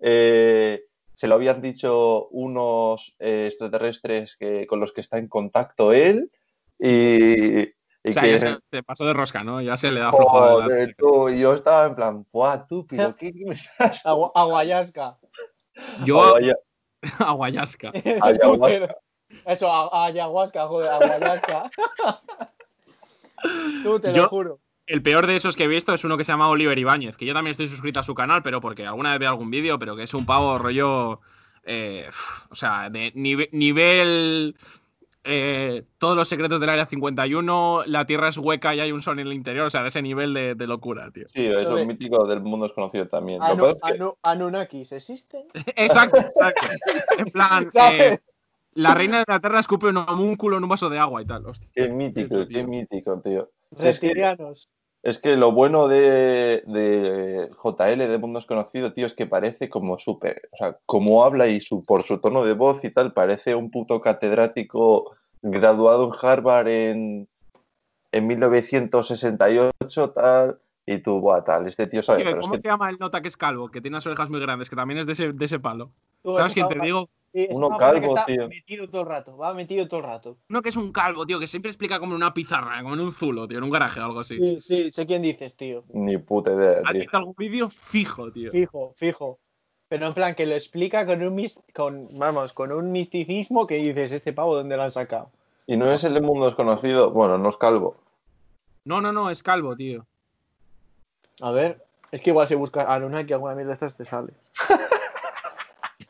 eh, 0.00 0.84
se 1.14 1.26
lo 1.28 1.36
habían 1.36 1.62
dicho 1.62 2.28
unos 2.28 3.14
eh, 3.18 3.46
extraterrestres 3.48 4.36
que, 4.36 4.66
con 4.66 4.80
los 4.80 4.92
que 4.92 5.00
está 5.00 5.18
en 5.18 5.28
contacto 5.28 5.92
él 5.92 6.30
y, 6.78 7.60
y 7.62 7.72
O 8.08 8.12
sea, 8.12 8.22
que... 8.24 8.32
ya 8.32 8.38
se, 8.38 8.58
se 8.70 8.82
pasó 8.82 9.04
de 9.04 9.12
rosca, 9.14 9.44
¿no? 9.44 9.60
Ya 9.60 9.76
se 9.76 9.90
le 9.92 10.00
da 10.00 10.10
flojo. 10.12 10.38
Joder, 10.38 10.94
tú, 10.98 11.28
y 11.28 11.40
yo 11.40 11.54
estaba 11.54 11.86
en 11.86 11.94
plan, 11.94 12.26
¡buah, 12.32 12.66
tú, 12.66 12.86
pero 12.86 13.14
qué, 13.16 13.32
qué 13.32 13.44
me 13.46 13.54
estás 13.54 14.00
Agua- 14.06 14.32
Aguayasca. 14.34 15.18
Yo, 16.04 16.34
aguayasca. 17.18 17.92
Ayahuasca. 18.20 18.96
Eso, 19.46 19.94
ayahuasca, 19.94 20.66
joder, 20.66 20.90
aguayasca. 20.90 21.70
Tú, 23.82 24.00
te 24.00 24.12
Yo- 24.12 24.22
lo 24.22 24.28
juro. 24.28 24.60
El 24.86 25.02
peor 25.02 25.26
de 25.26 25.36
esos 25.36 25.56
que 25.56 25.64
he 25.64 25.68
visto 25.68 25.94
es 25.94 26.04
uno 26.04 26.16
que 26.18 26.24
se 26.24 26.32
llama 26.32 26.48
Oliver 26.48 26.78
Ibáñez, 26.78 27.16
que 27.16 27.24
yo 27.24 27.32
también 27.32 27.52
estoy 27.52 27.68
suscrito 27.68 28.00
a 28.00 28.02
su 28.02 28.14
canal, 28.14 28.42
pero 28.42 28.60
porque 28.60 28.86
alguna 28.86 29.10
vez 29.12 29.18
veo 29.20 29.30
algún 29.30 29.50
vídeo, 29.50 29.78
pero 29.78 29.96
que 29.96 30.02
es 30.02 30.12
un 30.14 30.26
pavo 30.26 30.58
rollo. 30.58 31.20
eh, 31.66 32.06
o 32.50 32.54
sea, 32.54 32.90
de 32.90 33.12
nive- 33.14 33.48
nivel. 33.52 34.54
eh, 35.26 35.84
todos 35.96 36.14
los 36.14 36.28
secretos 36.28 36.60
del 36.60 36.68
área 36.68 36.84
51, 36.84 37.84
la 37.86 38.04
Tierra 38.04 38.28
es 38.28 38.36
hueca 38.36 38.74
y 38.74 38.80
hay 38.80 38.92
un 38.92 39.00
sol 39.00 39.18
en 39.18 39.26
el 39.26 39.32
interior, 39.32 39.64
o 39.66 39.70
sea, 39.70 39.80
de 39.80 39.88
ese 39.88 40.02
nivel 40.02 40.34
de, 40.34 40.54
de 40.54 40.66
locura, 40.66 41.10
tío. 41.10 41.26
Sí, 41.30 41.46
eso 41.46 41.78
es 41.78 41.86
mítico 41.86 42.26
del 42.26 42.40
mundo 42.40 42.66
desconocido 42.66 43.08
también. 43.08 43.40
Anu- 43.40 43.56
que 43.56 43.56
pasa 43.56 43.70
es 43.72 43.92
que- 43.94 43.98
Anu- 44.04 44.16
Anunnakis, 44.22 44.92
¿existen? 44.92 45.46
exacto, 45.76 46.18
exacto. 46.20 46.66
En 47.16 47.24
plan, 47.32 47.70
eh, 47.92 48.18
la 48.74 48.92
reina 48.94 49.18
de 49.20 49.24
la 49.26 49.40
Tierra 49.40 49.60
escupe 49.60 49.86
un 49.86 49.96
homúnculo 49.96 50.58
en 50.58 50.64
un 50.64 50.68
vaso 50.68 50.90
de 50.90 50.98
agua 50.98 51.22
y 51.22 51.24
tal. 51.24 51.46
Hostia. 51.46 51.70
Qué 51.74 51.88
mítico, 51.88 52.40
qué 52.40 52.46
tío. 52.46 52.68
mítico, 52.68 53.18
tío. 53.24 53.48
Es 53.78 53.98
que- 54.00 54.08
Reptilianos. 54.08 54.68
Es 55.02 55.18
que 55.18 55.36
lo 55.36 55.52
bueno 55.52 55.86
de, 55.86 56.62
de 56.66 57.50
JL, 57.62 58.08
de 58.08 58.16
Mundo 58.18 58.38
Desconocido, 58.38 58.94
tío, 58.94 59.04
es 59.06 59.12
que 59.12 59.26
parece 59.26 59.68
como 59.68 59.98
súper. 59.98 60.48
O 60.52 60.56
sea, 60.56 60.78
como 60.86 61.22
habla 61.26 61.46
y 61.46 61.60
su, 61.60 61.84
por 61.84 62.04
su 62.04 62.20
tono 62.20 62.42
de 62.42 62.54
voz 62.54 62.82
y 62.84 62.90
tal, 62.90 63.12
parece 63.12 63.54
un 63.54 63.70
puto 63.70 64.00
catedrático 64.00 65.14
graduado 65.42 66.06
en 66.06 66.12
Harvard 66.22 66.68
en, 66.68 67.28
en 68.12 68.26
1968, 68.26 70.10
tal. 70.10 70.58
Y 70.86 70.98
tú, 70.98 71.20
buah, 71.20 71.44
tal. 71.44 71.66
Este 71.66 71.86
tío 71.86 72.02
sabe. 72.02 72.24
Pero 72.24 72.38
es 72.38 72.42
¿Cómo 72.42 72.54
que 72.54 72.60
se 72.60 72.68
llama 72.68 72.88
el 72.90 72.98
nota 72.98 73.20
que 73.20 73.28
es 73.28 73.36
calvo? 73.36 73.70
Que 73.70 73.80
tiene 73.80 73.96
las 73.96 74.06
orejas 74.06 74.28
muy 74.30 74.40
grandes, 74.40 74.68
que 74.70 74.76
también 74.76 75.00
es 75.00 75.06
de 75.06 75.12
ese, 75.12 75.32
de 75.32 75.44
ese 75.44 75.58
palo. 75.58 75.90
¿Sabes 76.24 76.54
quién 76.54 76.68
te 76.68 76.78
digo? 76.80 77.08
Uno 77.34 77.68
parece 77.76 78.00
que 78.00 78.06
calvo, 78.06 78.14
está 78.16 78.26
tío. 78.26 78.48
metido 78.48 78.88
todo 78.88 79.02
el 79.02 79.08
rato, 79.08 79.36
va 79.36 79.52
metido 79.54 79.88
todo 79.88 80.00
el 80.00 80.06
rato. 80.06 80.36
Uno 80.48 80.62
que 80.62 80.68
es 80.68 80.76
un 80.76 80.92
calvo, 80.92 81.26
tío, 81.26 81.40
que 81.40 81.48
siempre 81.48 81.68
explica 81.70 81.98
como 81.98 82.12
en 82.12 82.16
una 82.18 82.32
pizarra, 82.32 82.80
como 82.82 82.94
en 82.94 83.00
un 83.00 83.12
zulo, 83.12 83.48
tío, 83.48 83.58
en 83.58 83.64
un 83.64 83.70
garaje 83.70 83.98
o 84.00 84.04
algo 84.04 84.20
así. 84.20 84.38
Sí, 84.38 84.60
sí, 84.60 84.90
sé 84.90 85.04
quién 85.06 85.20
dices, 85.22 85.56
tío. 85.56 85.84
ni 85.92 86.16
puta 86.18 86.52
idea, 86.52 86.80
¿Has 86.84 86.92
tío. 86.92 87.00
visto 87.00 87.16
algún 87.16 87.34
vídeo? 87.36 87.68
Fijo, 87.70 88.30
tío. 88.30 88.52
Fijo, 88.52 88.94
fijo. 88.96 89.38
Pero 89.88 90.06
en 90.06 90.14
plan 90.14 90.34
que 90.36 90.46
lo 90.46 90.54
explica 90.54 91.04
con 91.06 91.22
un 91.22 91.34
mis- 91.34 91.62
con, 91.74 92.06
vamos, 92.18 92.52
con 92.52 92.70
un 92.72 92.92
misticismo 92.92 93.66
que 93.66 93.76
dices, 93.76 94.12
este 94.12 94.32
pavo, 94.32 94.54
¿dónde 94.54 94.76
lo 94.76 94.84
han 94.84 94.90
sacado? 94.92 95.30
Y 95.66 95.76
no 95.76 95.92
es 95.92 96.04
el 96.04 96.14
de 96.14 96.20
Mundo 96.20 96.46
Desconocido. 96.46 97.10
Bueno, 97.10 97.36
no 97.36 97.48
es 97.48 97.56
calvo. 97.56 97.96
No, 98.84 99.00
no, 99.00 99.12
no, 99.12 99.28
es 99.30 99.42
calvo, 99.42 99.74
tío. 99.74 100.06
A 101.42 101.50
ver, 101.50 101.84
es 102.12 102.20
que 102.22 102.30
igual 102.30 102.46
si 102.46 102.54
buscas 102.54 102.86
Anunnaki 102.86 103.32
alguna 103.32 103.54
mierda 103.54 103.70
de 103.70 103.74
estas 103.74 103.96
te 103.96 104.04
sale. 104.04 104.34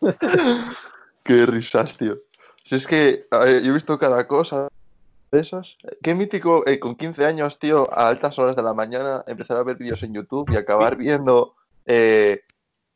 Qué 1.25 1.47
risas, 1.47 1.97
tío. 1.97 2.19
Si 2.63 2.75
es 2.75 2.87
que 2.87 3.27
ver, 3.31 3.63
yo 3.63 3.71
he 3.71 3.75
visto 3.75 3.99
cada 3.99 4.27
cosa 4.27 4.69
de 5.33 5.41
esos. 5.41 5.77
Qué 6.03 6.15
mítico, 6.15 6.67
eh, 6.67 6.79
con 6.79 6.95
15 6.95 7.25
años, 7.25 7.59
tío, 7.59 7.93
a 7.93 8.09
altas 8.09 8.39
horas 8.39 8.57
de 8.57 8.63
la 8.63 8.75
mañana, 8.75 9.25
empezar 9.27 9.57
a 9.57 9.63
ver 9.63 9.77
vídeos 9.77 10.03
en 10.03 10.15
YouTube 10.15 10.51
y 10.53 10.57
acabar 10.57 10.97
viendo. 10.97 11.55
eh, 11.87 12.43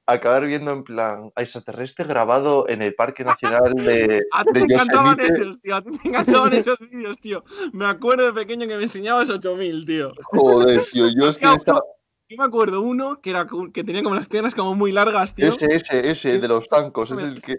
acabar 0.08 0.46
viendo 0.46 0.72
en 0.72 0.84
plan 0.84 1.30
a 1.36 1.42
extraterrestre 1.42 2.06
grabado 2.06 2.66
en 2.66 2.80
el 2.80 2.94
Parque 2.94 3.24
Nacional 3.24 3.74
de, 3.74 4.24
A 4.32 4.42
ti 4.42 4.52
te 4.54 4.60
encantaban 4.60 5.20
esos, 5.20 5.60
tío. 5.60 5.76
A 5.76 5.82
ti 5.82 5.90
te 5.98 6.08
encantaban 6.08 6.52
esos 6.54 6.78
vídeos, 6.78 7.18
tío. 7.20 7.44
Me 7.72 7.84
acuerdo 7.84 8.24
de 8.24 8.32
pequeño 8.32 8.66
que 8.66 8.76
me 8.76 8.84
enseñabas 8.84 9.28
8000, 9.28 9.84
tío. 9.84 10.12
Joder, 10.24 10.82
tío, 10.90 11.08
yo 11.08 11.28
es 11.28 11.36
que 11.38 11.52
estaba. 11.52 11.82
Yo 12.30 12.36
me 12.38 12.44
acuerdo 12.44 12.80
uno 12.80 13.20
que, 13.20 13.30
era, 13.30 13.46
que 13.72 13.84
tenía 13.84 14.02
como 14.02 14.14
las 14.14 14.28
piernas 14.28 14.54
como 14.54 14.74
muy 14.74 14.92
largas, 14.92 15.34
tío. 15.34 15.48
Ese, 15.48 15.74
ese, 15.74 16.10
ese, 16.10 16.38
de 16.38 16.48
los 16.48 16.68
tancos, 16.68 17.10
es 17.10 17.18
el 17.18 17.42
que. 17.42 17.56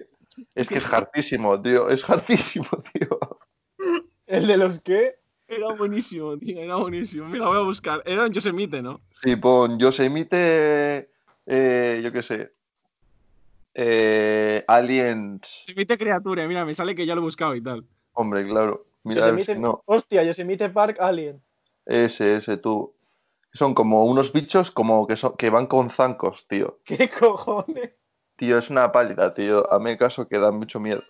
Es 0.55 0.67
que 0.67 0.77
es 0.77 0.85
hartísimo, 0.93 1.61
tío, 1.61 1.89
es 1.89 2.07
hartísimo, 2.09 2.67
tío. 2.93 3.19
¿El 4.27 4.47
de 4.47 4.57
los 4.57 4.81
qué? 4.81 5.15
Era 5.47 5.73
buenísimo, 5.73 6.37
tío. 6.37 6.59
Era 6.59 6.75
buenísimo. 6.75 7.27
Mira, 7.27 7.47
voy 7.47 7.57
a 7.57 7.61
buscar. 7.63 8.03
Era 8.05 8.25
en 8.27 8.33
Yosemite, 8.33 8.81
¿no? 8.81 9.01
Sí, 9.23 9.35
pon 9.35 9.79
Yosemite, 9.79 11.09
eh, 11.47 12.01
yo 12.03 12.11
qué 12.11 12.21
sé, 12.21 12.53
eh, 13.73 14.63
Aliens, 14.67 15.41
Yosemite 15.67 15.97
criatura. 15.97 16.47
Mira, 16.47 16.65
me 16.65 16.73
sale 16.73 16.95
que 16.95 17.05
ya 17.05 17.15
lo 17.15 17.21
he 17.21 17.23
buscado 17.23 17.55
y 17.55 17.61
tal. 17.63 17.85
hombre, 18.13 18.47
claro, 18.47 18.85
mira, 19.03 19.27
Yosemite- 19.29 19.53
si 19.55 19.59
no, 19.59 19.81
Hostia, 19.85 20.23
Yosemite 20.23 20.69
Park 20.69 20.97
Alien. 20.99 21.41
ese, 21.85 22.35
ese, 22.37 22.57
tú. 22.57 22.93
Son 23.51 23.73
como 23.73 24.05
unos 24.05 24.31
bichos 24.31 24.69
como 24.69 25.07
que, 25.07 25.15
son, 25.15 25.35
que 25.35 25.49
van 25.49 25.65
con 25.65 25.89
zancos, 25.89 26.47
tío. 26.47 26.79
¿Qué 26.85 27.09
cojones? 27.09 27.93
Tío, 28.39 28.57
es 28.57 28.69
una 28.69 28.89
pálida, 28.89 29.33
tío. 29.33 29.69
A 29.69 29.79
mí 29.79 29.97
caso 29.97 30.25
que 30.25 30.39
da 30.39 30.49
mucho 30.49 30.79
miedo. 30.79 31.03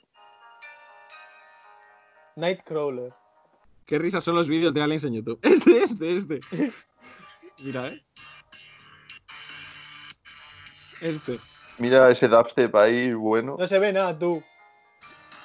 Nightcrawler. 2.35 3.13
Qué 3.85 3.99
risas 3.99 4.23
son 4.23 4.33
los 4.35 4.47
vídeos 4.47 4.73
de 4.73 4.81
aliens 4.81 5.03
en 5.03 5.13
YouTube. 5.13 5.39
Este, 5.43 5.83
este, 5.83 6.15
este. 6.15 6.39
Mira, 7.59 7.89
eh. 7.89 8.03
Este. 11.01 11.39
Mira 11.77 12.09
ese 12.09 12.27
dubstep 12.27 12.75
ahí, 12.75 13.13
bueno. 13.13 13.57
No 13.59 13.67
se 13.67 13.77
ve 13.77 13.93
nada, 13.93 14.17
tú. 14.17 14.41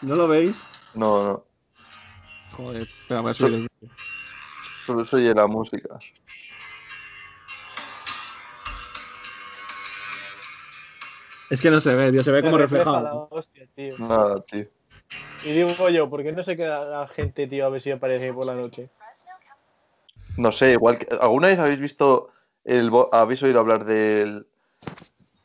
¿No 0.01 0.17
lo 0.17 0.27
veis? 0.27 0.67
No, 0.95 1.23
no, 1.23 1.45
Joder, 2.53 2.83
espera, 2.83 3.21
voy 3.21 3.31
a 3.31 3.35
subir 3.35 3.55
el 3.55 3.69
vídeo. 3.81 3.95
solo 4.87 5.05
se 5.05 5.17
oye 5.17 5.35
la 5.35 5.47
música. 5.47 5.99
Es 11.55 11.61
que 11.61 11.71
no 11.71 11.79
se 11.79 11.95
ve, 11.95 12.11
tío. 12.11 12.25
Se 12.25 12.33
ve 12.33 12.43
como 12.43 12.59
reflejado. 12.59 13.01
la 13.01 13.15
hostia, 13.31 13.65
tío. 13.77 13.95
Nada, 13.99 14.41
tío. 14.41 14.67
Y 15.45 15.53
digo 15.53 15.89
yo, 15.89 16.11
¿por 16.11 16.25
qué 16.25 16.33
no 16.33 16.43
se 16.43 16.57
queda 16.57 16.85
la 16.85 17.07
gente, 17.07 17.47
tío, 17.47 17.65
a 17.65 17.69
ver 17.69 17.81
si 17.81 17.93
aparece 17.93 18.33
por 18.33 18.45
la 18.45 18.55
noche? 18.57 18.89
No 20.37 20.51
sé, 20.51 20.73
igual 20.73 20.99
que. 20.99 21.07
¿Alguna 21.21 21.47
vez 21.47 21.59
habéis 21.61 21.79
visto 21.79 22.31
el 22.65 22.91
bo- 22.91 23.09
habéis 23.13 23.41
oído 23.45 23.61
hablar 23.61 23.85
del 23.85 24.49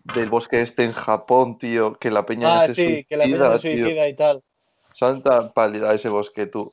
del 0.03 0.29
bosque 0.29 0.61
este 0.61 0.83
en 0.83 0.93
Japón, 0.93 1.59
tío? 1.59 1.93
Que 1.93 2.09
la 2.09 2.25
peña 2.25 2.61
Ah, 2.61 2.65
se 2.65 2.73
sí, 2.73 3.05
que 3.07 3.15
la 3.15 3.25
peña 3.25 3.37
suicida, 3.37 3.59
se 3.59 3.77
suicida 3.77 4.07
y 4.07 4.15
tal. 4.15 4.41
Santa 4.93 5.51
pálida 5.51 5.93
ese 5.93 6.09
bosque, 6.09 6.47
tú. 6.47 6.71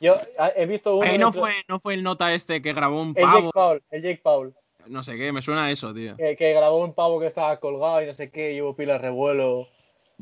Yo 0.00 0.14
ah, 0.38 0.50
he 0.56 0.64
visto 0.64 0.96
uno. 0.96 1.04
Eh, 1.04 1.18
no, 1.18 1.30
fue, 1.30 1.52
no 1.68 1.78
fue 1.78 1.92
el 1.92 2.02
nota 2.02 2.32
este 2.32 2.62
que 2.62 2.72
grabó 2.72 3.02
un 3.02 3.10
El 3.14 3.26
Jake 3.26 3.32
pavo. 3.32 3.52
Paul, 3.52 3.82
el 3.90 4.02
Jake 4.02 4.20
Paul. 4.22 4.54
No 4.88 5.02
sé 5.02 5.16
qué, 5.16 5.32
me 5.32 5.42
suena 5.42 5.64
a 5.66 5.70
eso, 5.70 5.92
tío. 5.94 6.16
Que, 6.16 6.36
que 6.36 6.52
grabó 6.52 6.84
un 6.84 6.94
pavo 6.94 7.20
que 7.20 7.26
estaba 7.26 7.58
colgado 7.58 8.02
y 8.02 8.06
no 8.06 8.12
sé 8.12 8.30
qué, 8.30 8.52
y 8.54 8.60
hubo 8.60 8.74
pilas 8.74 9.00
revuelo. 9.00 9.66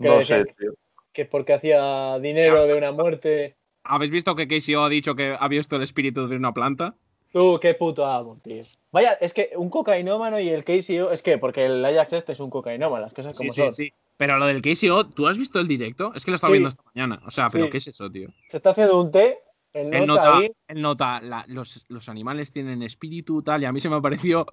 Que 0.00 0.08
No 0.08 0.22
sé, 0.22 0.44
tío. 0.58 0.72
que 1.12 1.22
es 1.22 1.28
porque 1.28 1.54
hacía 1.54 2.18
dinero 2.18 2.66
de 2.66 2.74
una 2.74 2.92
muerte. 2.92 3.56
¿Habéis 3.84 4.10
visto 4.10 4.34
que 4.34 4.46
KCO 4.48 4.84
ha 4.84 4.88
dicho 4.88 5.14
que 5.14 5.36
ha 5.38 5.48
visto 5.48 5.76
el 5.76 5.82
espíritu 5.82 6.26
de 6.28 6.36
una 6.36 6.52
planta? 6.52 6.94
Tú, 7.32 7.58
qué 7.60 7.74
puto 7.74 8.04
amo, 8.06 8.38
tío. 8.42 8.62
Vaya, 8.92 9.12
es 9.20 9.32
que 9.34 9.50
un 9.56 9.68
cocainómano 9.70 10.40
y 10.40 10.48
el 10.48 10.64
KCO. 10.64 11.10
Es 11.12 11.22
que, 11.22 11.38
porque 11.38 11.66
el 11.66 11.84
Ajax 11.84 12.12
este 12.14 12.32
es 12.32 12.40
un 12.40 12.50
cocainómano, 12.50 13.02
las 13.02 13.14
cosas 13.14 13.36
como 13.36 13.52
son. 13.52 13.72
sí. 13.74 13.92
Pero 14.18 14.38
lo 14.38 14.46
del 14.46 14.62
KCO, 14.62 15.08
¿tú 15.10 15.26
has 15.28 15.36
visto 15.36 15.60
el 15.60 15.68
directo? 15.68 16.12
Es 16.14 16.24
que 16.24 16.30
lo 16.30 16.36
estaba 16.36 16.48
Sí. 16.48 16.52
viendo 16.54 16.70
esta 16.70 16.82
mañana. 16.94 17.20
O 17.26 17.30
sea, 17.30 17.48
¿pero 17.52 17.66
Sí. 17.66 17.70
qué 17.70 17.78
es 17.78 17.86
eso, 17.88 18.10
tío? 18.10 18.30
Se 18.48 18.56
está 18.56 18.70
haciendo 18.70 18.98
un 18.98 19.10
té, 19.10 19.38
el 19.76 19.94
Él 19.94 20.06
nota, 20.06 20.24
nota, 20.24 20.36
ahí. 20.38 20.50
él 20.68 20.80
nota 20.82 21.20
la- 21.20 21.44
los, 21.48 21.84
los 21.88 22.08
animales 22.08 22.50
tienen 22.52 22.82
espíritu 22.82 23.42
tal, 23.42 23.62
y 23.62 23.66
a 23.66 23.72
mí 23.72 23.80
se 23.80 23.88
me 23.90 24.00
pareció. 24.00 24.46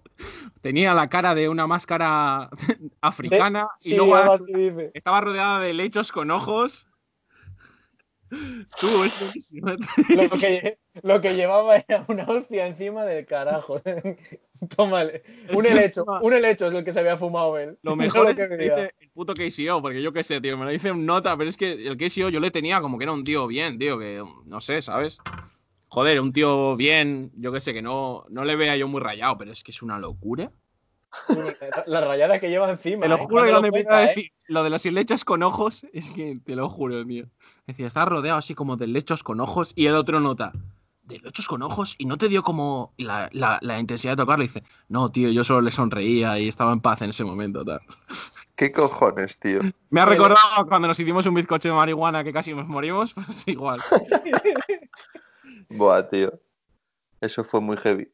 Tenía 0.62 0.94
la 0.94 1.08
cara 1.10 1.34
de 1.34 1.50
una 1.50 1.66
máscara 1.68 2.50
africana 3.02 3.68
Sí, 3.78 3.94
y 3.94 3.98
luego 3.98 4.16
estaba 4.94 5.22
rodeada 5.22 5.60
de 5.60 5.74
lechos 5.74 6.12
con 6.12 6.30
ojos. 6.32 6.88
Tú, 8.80 9.04
es 9.04 9.20
buenísimo. 9.20 9.72
Lo 10.10 10.30
que, 10.40 10.78
lo 11.02 11.22
que 11.22 11.36
llevaba 11.36 11.78
era 11.78 12.06
una 12.08 12.26
hostia 12.26 12.68
encima 12.68 13.06
del 13.06 13.26
carajo. 13.26 13.82
Tómale. 14.76 15.24
Un 15.54 15.66
helecho, 15.66 16.06
un 16.22 16.34
helecho 16.34 16.68
es 16.68 16.74
el 16.74 16.84
que 16.84 16.92
se 16.92 17.00
había 17.00 17.18
fumado 17.18 17.58
él. 17.58 17.78
Lo 17.82 17.92
No 17.96 17.96
mejor 17.98 18.24
lo 18.24 18.30
es 18.32 18.38
que 18.38 18.50
que 18.50 18.64
dice 18.64 18.94
el 19.00 19.10
puto 19.12 19.34
KCO, 19.34 19.82
porque 19.82 20.02
yo 20.02 20.14
qué 20.14 20.24
sé, 20.24 20.40
tío, 20.42 20.58
me 20.58 20.66
lo 20.66 20.72
dice 20.72 20.92
un 20.92 21.06
nota, 21.06 21.36
pero 21.38 21.50
es 21.50 21.58
que 21.58 21.74
el 21.74 21.98
KCO 21.98 22.30
yo 22.30 22.40
le 22.40 22.52
tenía 22.52 22.82
como 22.82 22.98
que 22.98 23.04
era 23.04 23.14
un 23.14 23.24
tío 23.24 23.48
bien, 23.48 23.78
tío, 23.78 24.00
que 24.00 24.24
no 24.46 24.62
sé, 24.62 24.82
¿sabes? 24.82 25.18
Joder, 25.88 26.20
un 26.22 26.34
tío 26.34 26.76
bien, 26.76 27.32
yo 27.36 27.52
qué 27.52 27.60
sé, 27.60 27.74
que 27.74 27.82
no, 27.82 28.26
no 28.30 28.46
le 28.46 28.56
vea 28.56 28.76
yo 28.78 28.88
muy 28.88 29.02
rayado, 29.02 29.38
pero 29.38 29.52
es 29.52 29.64
que 29.64 29.72
es 29.72 29.82
una 29.84 30.00
locura. 30.00 30.52
La 31.88 32.02
rayada 32.02 32.40
que 32.40 32.50
lleva 32.50 32.70
encima. 32.70 33.02
Te 33.04 33.10
lo 33.10 33.16
¿eh? 33.16 33.26
juro 33.28 33.46
No 33.46 33.62
que 33.62 33.68
empecé 33.68 33.68
a 33.68 33.72
cuenta, 33.72 34.04
¿eh? 34.04 34.08
decir 34.08 34.32
lo 34.48 34.64
de 34.64 34.70
los 34.70 34.86
lechos 34.86 35.24
con 35.26 35.44
ojos, 35.44 35.86
es 35.94 36.10
que 36.10 36.40
te 36.44 36.56
lo 36.56 36.70
juro, 36.70 37.06
tío. 37.06 37.26
Decía, 37.68 37.88
está 37.88 38.06
rodeado 38.06 38.38
así 38.40 38.56
como 38.56 38.76
de 38.78 38.88
lechos 38.88 39.24
con 39.24 39.40
ojos 39.40 39.72
y 39.76 39.86
el 39.88 39.96
otro 39.96 40.20
nota, 40.20 40.52
de 41.04 41.20
lechos 41.20 41.48
con 41.48 41.62
ojos 41.62 41.96
y 41.98 42.06
no 42.06 42.18
te 42.18 42.28
dio 42.30 42.44
como 42.44 42.94
la, 42.98 43.30
la- 43.34 43.60
la 43.62 43.80
intensidad 43.80 44.14
de 44.14 44.18
tocarlo. 44.24 44.44
Y 44.44 44.48
dice, 44.48 44.64
no, 44.90 45.10
tío, 45.12 45.30
yo 45.30 45.44
solo 45.44 45.62
le 45.62 45.72
sonreía 45.72 46.38
y 46.40 46.48
estaba 46.48 46.74
en 46.74 46.82
paz 46.82 47.02
en 47.02 47.10
ese 47.12 47.24
momento, 47.24 47.64
tal. 47.64 47.82
¿Qué 48.56 48.72
cojones, 48.72 49.38
tío? 49.40 49.62
Me 49.90 50.02
ha 50.02 50.06
recordado 50.06 50.68
cuando 50.68 50.88
nos 50.88 51.00
hicimos 51.00 51.26
un 51.26 51.34
bizcocho 51.36 51.70
de 51.70 51.74
marihuana 51.76 52.24
que 52.24 52.32
casi 52.34 52.54
nos 52.54 52.68
morimos, 52.68 53.14
pues 53.16 53.48
igual. 53.48 53.80
Buah, 55.70 56.08
tío. 56.10 56.40
Eso 57.22 57.44
fue 57.44 57.62
muy 57.62 57.78
heavy. 57.78 58.10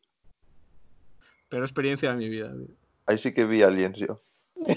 Pero 1.50 1.64
experiencia 1.66 2.12
de 2.12 2.16
mi 2.18 2.30
vida, 2.30 2.52
tío. 2.52 2.76
Ahí 3.10 3.18
sí 3.18 3.34
que 3.34 3.44
vi 3.46 3.64
aliens 3.64 3.98
yo. 3.98 4.22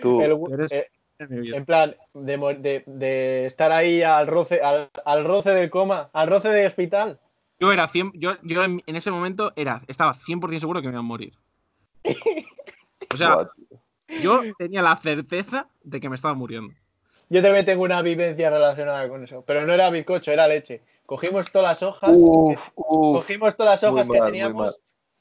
Tú, 0.00 0.22
El- 0.22 0.38
Eres- 0.52 0.72
eh, 0.72 0.86
en 1.18 1.64
plan, 1.66 1.94
de, 2.14 2.36
mo- 2.38 2.52
de- 2.54 2.82
de 2.86 3.44
estar 3.46 3.72
ahí 3.72 4.02
al 4.02 4.26
roce, 4.26 4.60
al, 4.62 4.90
al 5.04 5.24
roce 5.24 5.50
del 5.50 5.68
coma, 5.70 6.08
al 6.14 6.28
roce 6.28 6.48
del 6.48 6.66
hospital. 6.66 7.18
Yo 7.60 7.72
era 7.72 7.88
100, 7.88 8.12
yo, 8.14 8.36
yo 8.42 8.64
en, 8.64 8.82
en 8.86 8.96
ese 8.96 9.10
momento 9.10 9.52
era, 9.56 9.82
estaba 9.86 10.14
100% 10.14 10.60
seguro 10.60 10.80
que 10.80 10.86
me 10.88 10.92
iba 10.94 11.00
a 11.00 11.02
morir. 11.02 11.34
O 13.14 13.16
sea, 13.16 13.48
yo 14.20 14.42
tenía 14.58 14.82
la 14.82 14.96
certeza 14.96 15.68
de 15.84 16.00
que 16.00 16.08
me 16.08 16.16
estaba 16.16 16.34
muriendo. 16.34 16.74
yo 17.28 17.40
también 17.40 17.64
tengo 17.64 17.84
una 17.84 18.02
vivencia 18.02 18.50
relacionada 18.50 19.08
con 19.08 19.22
eso. 19.24 19.42
Pero 19.46 19.64
no 19.64 19.72
era 19.72 19.88
bizcocho, 19.90 20.32
era 20.32 20.48
leche. 20.48 20.82
Cogimos 21.06 21.50
todas 21.52 21.68
las 21.68 21.82
hojas. 21.82 22.10
Uf, 22.14 22.58
uf. 22.74 23.16
cogimos 23.18 23.56
todas 23.56 23.80
las 23.80 23.90
hojas 23.90 24.08
mal, 24.08 24.18
que 24.18 24.24
teníamos 24.26 24.80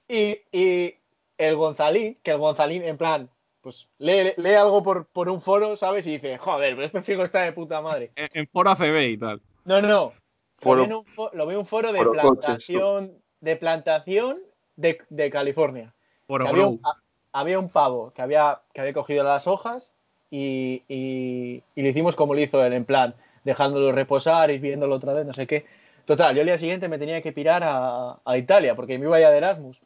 y, 0.10 0.39
y 0.52 0.95
el 1.38 1.56
Gonzalín, 1.56 2.17
que 2.24 2.32
el 2.32 2.38
Gonzalín, 2.38 2.84
en 2.84 2.98
plan, 2.98 3.30
pues 3.62 3.89
lee, 3.98 4.34
lee 4.38 4.54
algo 4.54 4.84
por, 4.84 5.08
por 5.08 5.30
un 5.30 5.41
foro, 5.41 5.76
¿sabes? 5.78 6.06
Y 6.08 6.12
dice, 6.12 6.38
joder, 6.38 6.76
pero 6.76 6.86
este 6.86 7.02
fijo 7.02 7.24
está 7.24 7.41
de 7.41 7.52
puta 7.52 7.82
madre. 7.82 8.12
En, 8.15 8.30
en 8.34 8.48
foro 8.48 8.69
ACB 8.71 9.02
y 9.10 9.17
tal. 9.17 9.41
No, 9.65 9.82
no, 9.82 9.88
no. 9.88 10.13
Foro- 10.60 10.76
Lo 10.78 10.84
vi 10.84 10.84
en 10.86 10.93
un, 10.93 11.30
lo 11.34 11.45
vi 11.48 11.54
en 11.54 11.60
un 11.60 11.65
foro 11.65 11.91
de 11.91 11.98
foro 12.00 12.12
coches, 12.12 12.32
plantación, 12.41 13.13
de 13.41 13.56
plantación 13.56 14.39
de, 14.76 14.98
de 15.10 15.30
California. 15.30 15.93
Foro 16.28 16.45
Que 16.45 16.50
había, 16.50 16.67
un, 16.67 16.80
a- 16.84 17.02
había 17.39 17.60
un 17.60 17.69
pavo 17.69 18.12
que 18.13 18.21
había, 18.21 18.62
que 18.74 18.82
había 18.82 18.93
cogido 18.93 19.24
las 19.24 19.48
hojas 19.48 19.91
y, 20.32 20.84
y, 20.88 21.63
y 21.76 21.82
lo 21.82 21.88
hicimos 21.89 22.15
como 22.15 22.34
lo 22.34 22.41
hizo 22.41 22.63
él, 22.63 22.74
en 22.74 22.86
plan, 22.86 23.15
dejándolo 23.43 23.91
reposar 23.91 24.52
y 24.52 24.60
viéndolo 24.60 24.95
otra 24.95 25.13
vez, 25.13 25.26
no 25.26 25.34
sé 25.34 25.45
qué. 25.48 25.65
Total, 26.06 26.36
yo 26.36 26.41
el 26.41 26.48
día 26.48 26.58
siguiente 26.58 26.88
me 26.88 27.00
tenía 27.00 27.21
que 27.21 27.32
pirar 27.32 27.63
a, 27.65 28.19
a 28.24 28.38
Italia 28.38 28.76
porque 28.76 28.98
me 29.00 29.06
iba 29.06 29.19
ya 29.19 29.32
de 29.32 29.38
Erasmus. 29.38 29.82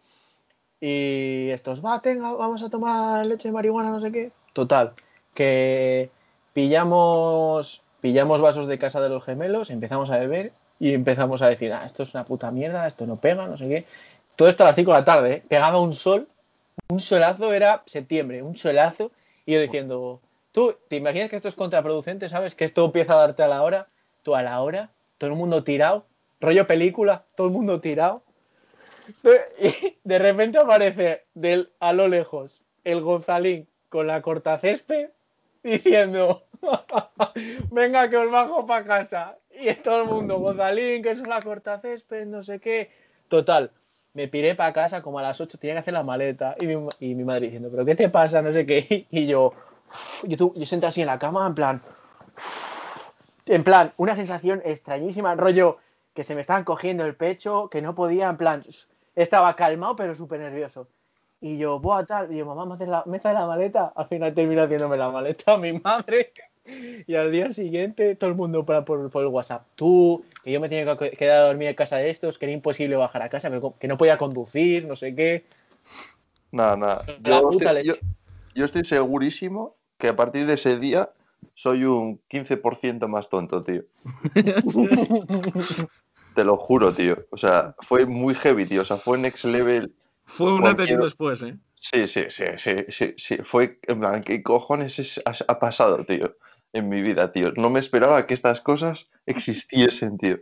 Y 0.82 1.50
estos, 1.50 1.84
va, 1.84 2.02
tenga, 2.02 2.34
vamos 2.34 2.64
a 2.64 2.70
tomar 2.70 3.26
leche 3.26 3.50
de 3.50 3.54
marihuana, 3.54 3.92
no 3.92 4.00
sé 4.00 4.12
qué. 4.12 4.32
Total, 4.54 4.94
que 5.34 6.10
pillamos, 6.54 7.84
pillamos 8.02 8.42
vasos 8.42 8.68
de 8.68 8.80
casa 8.80 9.02
de 9.02 9.10
los 9.10 9.24
gemelos, 9.24 9.70
empezamos 9.70 10.10
a 10.10 10.18
beber 10.18 10.54
y 10.80 10.94
empezamos 10.94 11.42
a 11.42 11.48
decir, 11.48 11.74
ah, 11.74 11.86
esto 11.86 12.04
es 12.04 12.14
una 12.14 12.24
puta 12.24 12.52
mierda, 12.52 12.88
esto 12.88 13.06
no 13.06 13.18
pega, 13.18 13.48
no 13.48 13.58
sé 13.58 13.68
qué. 13.68 13.86
Todo 14.36 14.48
esto 14.48 14.64
a 14.64 14.68
las 14.68 14.76
5 14.76 14.92
de 14.92 14.98
la 14.98 15.06
tarde, 15.06 15.34
¿eh? 15.34 15.44
pegaba 15.48 15.80
un 15.80 15.92
sol, 15.92 16.28
un 16.88 17.00
solazo, 17.00 17.52
era 17.52 17.84
septiembre, 17.86 18.42
un 18.42 18.58
solazo, 18.58 19.12
y 19.46 19.54
yo 19.54 19.62
diciendo, 19.62 20.22
tú, 20.54 20.76
¿te 20.88 20.96
imaginas 20.96 21.30
que 21.30 21.36
esto 21.36 21.50
es 21.50 21.56
contraproducente, 21.56 22.30
sabes? 22.30 22.56
Que 22.56 22.64
esto 22.64 22.86
empieza 22.86 23.14
a 23.14 23.18
darte 23.18 23.44
a 23.44 23.48
la 23.48 23.64
hora, 23.64 23.88
tú 24.24 24.36
a 24.36 24.44
la 24.44 24.62
hora, 24.62 24.92
todo 25.18 25.30
el 25.30 25.36
mundo 25.36 25.64
tirado, 25.64 26.06
rollo 26.40 26.68
película, 26.68 27.26
todo 27.36 27.48
el 27.48 27.54
mundo 27.54 27.82
tirado. 27.82 28.24
Y 29.60 29.98
de 30.04 30.20
repente 30.20 30.58
aparece 30.58 31.26
a 31.80 31.94
lo 31.94 32.08
lejos 32.08 32.66
el 32.84 33.02
Gonzalín 33.02 33.68
con 33.90 34.08
la 34.08 34.22
cortacésped 34.22 35.10
diciendo, 35.64 36.44
venga 37.72 38.10
que 38.10 38.18
os 38.18 38.32
bajo 38.32 38.66
para 38.66 38.86
casa. 38.86 39.38
Y 39.52 39.74
todo 39.76 40.04
el 40.04 40.10
mundo, 40.10 40.40
Gonzalín, 40.40 41.04
que 41.04 41.12
es 41.12 41.20
una 41.20 41.42
cortacésped, 41.42 42.26
no 42.28 42.44
sé 42.44 42.60
qué. 42.60 42.92
Total, 43.28 43.72
me 44.14 44.28
piré 44.28 44.56
para 44.56 44.74
casa 44.74 45.02
como 45.02 45.20
a 45.20 45.22
las 45.22 45.40
8, 45.42 45.58
tenía 45.58 45.76
que 45.76 45.80
hacer 45.80 45.94
la 45.94 46.04
maleta. 46.04 46.56
Y 46.60 46.68
mi, 46.68 46.88
y 47.00 47.16
mi 47.16 47.24
madre 47.24 47.48
diciendo, 47.48 47.70
¿pero 47.70 47.86
qué 47.86 47.96
te 47.96 48.10
pasa? 48.10 48.42
No 48.42 48.52
sé 48.52 48.66
qué. 48.66 49.08
Y 49.12 49.28
yo, 49.28 49.54
yo, 50.24 50.54
yo 50.56 50.66
senté 50.66 50.88
así 50.88 51.02
en 51.02 51.08
la 51.08 51.20
cama, 51.20 51.46
en 51.48 51.56
plan, 51.56 51.82
en 53.46 53.64
plan, 53.64 53.92
una 53.98 54.16
sensación 54.16 54.62
extrañísima, 54.64 55.36
rollo 55.36 55.78
que 56.14 56.24
se 56.24 56.36
me 56.36 56.42
estaban 56.42 56.64
cogiendo 56.64 57.06
el 57.06 57.16
pecho, 57.16 57.70
que 57.70 57.82
no 57.82 57.96
podía, 57.96 58.30
en 58.30 58.38
plan, 58.38 58.64
estaba 59.22 59.56
calmado 59.56 59.96
pero 59.96 60.16
súper 60.16 60.40
nervioso. 60.40 60.88
Y 61.42 61.58
yo, 61.58 61.80
buah, 61.80 62.06
tal, 62.06 62.34
y 62.34 62.38
yo, 62.38 62.46
mamá, 62.46 62.66
¿me 62.66 62.74
haces 62.74 62.88
la, 62.88 63.04
me 63.06 63.18
haces 63.18 63.34
la 63.34 63.46
maleta? 63.46 63.94
Al 63.96 64.08
final 64.08 64.34
terminó 64.34 64.64
haciéndome 64.64 64.98
la 64.98 65.10
maleta 65.10 65.58
mi 65.58 65.74
madre. 65.74 66.34
Y 67.08 67.16
al 67.16 67.32
día 67.32 67.50
siguiente 67.52 68.14
todo 68.14 68.30
el 68.30 68.36
mundo 68.36 68.64
por, 68.64 68.86
por, 68.86 69.10
por 69.10 69.24
el 69.24 69.30
WhatsApp. 69.30 69.66
Tú, 69.74 70.24
que 70.44 70.52
yo 70.52 70.62
me 70.62 70.70
tenía 70.70 70.96
que 70.96 71.10
quedar 71.12 71.42
a 71.42 71.48
dormir 71.48 71.70
en 71.70 71.74
casa 71.74 71.98
de 71.98 72.10
estos, 72.10 72.38
que 72.38 72.46
era 72.46 72.54
imposible 72.54 72.96
bajar 72.96 73.24
a 73.24 73.30
casa, 73.30 73.50
que 73.80 73.88
no 73.88 73.98
podía 73.98 74.20
conducir, 74.20 74.86
no 74.86 74.96
sé 74.96 75.16
qué. 75.16 75.46
Nada, 76.52 76.78
nada. 76.78 77.06
Yo 77.24 77.82
yo, 77.82 77.94
yo 78.54 78.66
estoy 78.66 78.86
segurísimo 78.86 79.78
que 79.98 80.10
a 80.10 80.16
partir 80.16 80.46
de 80.46 80.54
ese 80.54 80.78
día 80.78 81.10
soy 81.56 81.86
un 81.86 82.22
15% 82.30 83.08
más 83.08 83.30
tonto, 83.30 83.64
tío. 83.64 83.84
Te 86.40 86.46
lo 86.46 86.56
juro, 86.56 86.94
tío. 86.94 87.18
O 87.32 87.38
sea, 87.38 87.76
fue 87.80 88.06
muy 88.06 88.34
heavy, 88.34 88.66
tío. 88.66 88.84
O 88.84 88.86
sea, 88.86 88.96
fue 88.96 89.18
next 89.18 89.44
level. 89.44 89.94
Fue 90.24 90.54
un 90.54 90.66
antes 90.66 90.90
y 90.90 90.94
un 90.94 91.00
Cualquier- 91.02 91.04
después, 91.04 91.44
¿eh? 91.44 91.58
Sí, 91.76 92.08
sí, 92.08 92.22
sí, 92.30 92.46
sí, 92.56 92.72
sí, 92.88 93.14
sí. 93.18 93.38
Fue, 93.44 93.78
en 93.84 94.00
plan, 94.00 94.24
¿qué 94.24 94.42
cojones 94.42 94.98
es- 95.00 95.22
ha, 95.26 95.34
ha 95.52 95.60
pasado, 95.60 96.06
tío? 96.06 96.38
En 96.72 96.88
mi 96.88 97.02
vida, 97.02 97.34
tío. 97.34 97.52
No 97.58 97.70
me 97.70 97.82
esperaba 97.82 98.26
que 98.26 98.34
estas 98.34 98.62
cosas 98.62 99.10
existiesen, 99.26 100.18
tío. 100.18 100.40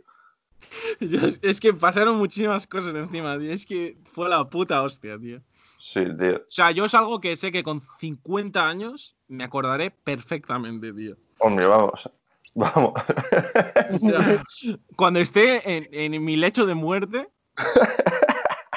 Yo- 1.00 1.18
es 1.42 1.58
que 1.58 1.74
pasaron 1.74 2.16
muchísimas 2.16 2.68
cosas 2.68 2.94
encima, 2.94 3.36
tío. 3.36 3.50
Es 3.50 3.66
que 3.66 3.98
fue 4.12 4.28
la 4.28 4.44
puta 4.44 4.80
hostia, 4.84 5.18
tío. 5.18 5.40
Sí, 5.80 6.04
tío. 6.16 6.36
O 6.36 6.44
sea, 6.46 6.70
yo 6.70 6.84
es 6.84 6.94
algo 6.94 7.20
que 7.20 7.34
sé 7.34 7.50
que 7.50 7.64
con 7.64 7.80
50 7.98 8.68
años 8.68 9.16
me 9.26 9.42
acordaré 9.42 9.90
perfectamente, 9.90 10.92
tío. 10.92 11.16
Hombre, 11.40 11.66
vamos. 11.66 12.08
Vamos. 12.58 12.92
O 13.92 13.98
sea, 13.98 14.42
cuando 14.96 15.20
esté 15.20 15.76
en, 15.76 15.88
en 15.92 16.24
mi 16.24 16.36
lecho 16.36 16.66
de 16.66 16.74
muerte, 16.74 17.28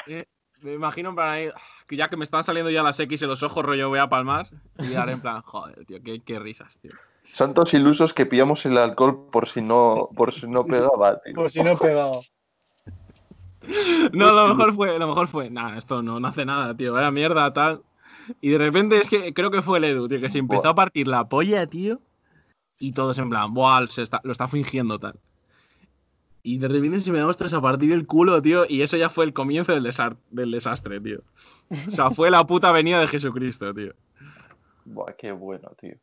eh, 0.06 0.26
me 0.60 0.74
imagino 0.74 1.14
plan 1.16 1.28
ahí, 1.28 1.48
que 1.88 1.96
ya 1.96 2.08
que 2.08 2.16
me 2.16 2.22
están 2.22 2.44
saliendo 2.44 2.70
ya 2.70 2.84
las 2.84 3.00
X 3.00 3.22
en 3.22 3.28
los 3.28 3.42
ojos, 3.42 3.64
rollo 3.64 3.88
voy 3.88 3.98
a 3.98 4.08
palmar, 4.08 4.46
y 4.78 4.94
haré 4.94 5.12
en 5.12 5.20
plan, 5.20 5.42
joder, 5.42 5.84
tío, 5.84 5.98
qué, 6.02 6.20
qué 6.20 6.38
risas, 6.38 6.78
tío. 6.78 6.92
Santos 7.24 7.74
ilusos 7.74 8.14
que 8.14 8.24
pillamos 8.24 8.64
el 8.66 8.78
alcohol 8.78 9.28
por 9.32 9.48
si 9.48 9.62
no, 9.62 10.10
por 10.14 10.32
si 10.32 10.46
no 10.46 10.64
pegaba, 10.64 11.20
tío. 11.20 11.34
Por 11.34 11.50
si 11.50 11.62
no 11.62 11.72
he 11.72 11.76
pegado. 11.76 12.20
No, 14.12 14.32
lo 14.32 14.54
mejor 14.54 14.74
fue, 14.74 14.98
lo 14.98 15.08
mejor 15.08 15.26
fue, 15.26 15.50
nada, 15.50 15.76
esto 15.76 16.02
no, 16.02 16.20
no 16.20 16.28
hace 16.28 16.44
nada, 16.44 16.76
tío, 16.76 16.92
vaya 16.92 17.10
mierda, 17.10 17.52
tal. 17.52 17.82
Y 18.40 18.50
de 18.50 18.58
repente 18.58 18.98
es 18.98 19.10
que 19.10 19.34
creo 19.34 19.50
que 19.50 19.62
fue 19.62 19.78
el 19.78 19.84
Edu, 19.84 20.06
tío, 20.06 20.20
que 20.20 20.30
se 20.30 20.38
empezó 20.38 20.68
a 20.68 20.74
partir 20.76 21.08
la 21.08 21.28
polla, 21.28 21.66
tío. 21.66 22.00
Y 22.78 22.92
todos 22.92 23.18
en 23.18 23.30
plan, 23.30 23.54
buah, 23.54 23.86
se 23.86 24.02
está, 24.02 24.20
lo 24.24 24.32
está 24.32 24.48
fingiendo, 24.48 24.98
tal. 24.98 25.14
Y 26.42 26.58
de 26.58 26.68
repente 26.68 27.00
se 27.00 27.12
me 27.12 27.18
da 27.18 27.28
ostras 27.28 27.52
a 27.52 27.60
partir 27.60 27.92
el 27.92 28.06
culo, 28.06 28.42
tío. 28.42 28.64
Y 28.68 28.82
eso 28.82 28.96
ya 28.96 29.08
fue 29.08 29.24
el 29.24 29.32
comienzo 29.32 29.72
del, 29.72 29.88
del 30.30 30.50
desastre, 30.50 31.00
tío. 31.00 31.20
O 31.70 31.90
sea, 31.90 32.10
fue 32.10 32.30
la 32.30 32.44
puta 32.44 32.72
venida 32.72 33.00
de 33.00 33.06
Jesucristo, 33.06 33.72
tío. 33.72 33.92
Buah, 34.84 35.12
qué 35.12 35.30
bueno, 35.30 35.70
tío. 35.80 35.94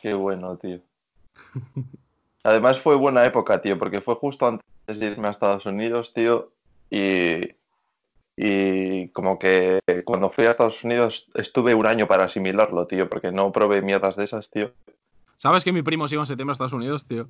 Qué 0.00 0.14
bueno, 0.14 0.56
tío. 0.56 0.80
Además 2.44 2.78
fue 2.78 2.94
buena 2.94 3.24
época, 3.24 3.60
tío, 3.60 3.78
porque 3.78 4.00
fue 4.00 4.14
justo 4.14 4.46
antes 4.46 5.00
de 5.00 5.06
irme 5.06 5.28
a 5.28 5.30
Estados 5.30 5.66
Unidos, 5.66 6.12
tío, 6.12 6.52
y, 6.90 7.40
y 8.36 9.08
como 9.10 9.38
que 9.38 9.80
cuando 10.04 10.30
fui 10.30 10.44
a 10.46 10.50
Estados 10.52 10.82
Unidos 10.84 11.26
estuve 11.34 11.74
un 11.74 11.86
año 11.86 12.06
para 12.08 12.24
asimilarlo, 12.24 12.86
tío, 12.86 13.08
porque 13.08 13.30
no 13.30 13.52
probé 13.52 13.80
mierdas 13.82 14.16
de 14.16 14.24
esas, 14.24 14.50
tío. 14.50 14.72
¿Sabes 15.36 15.64
que 15.64 15.72
mi 15.72 15.82
primo 15.82 16.08
se 16.08 16.14
iba 16.14 16.22
en 16.22 16.26
septiembre 16.26 16.52
a 16.52 16.54
Estados 16.54 16.72
Unidos, 16.72 17.06
tío? 17.06 17.28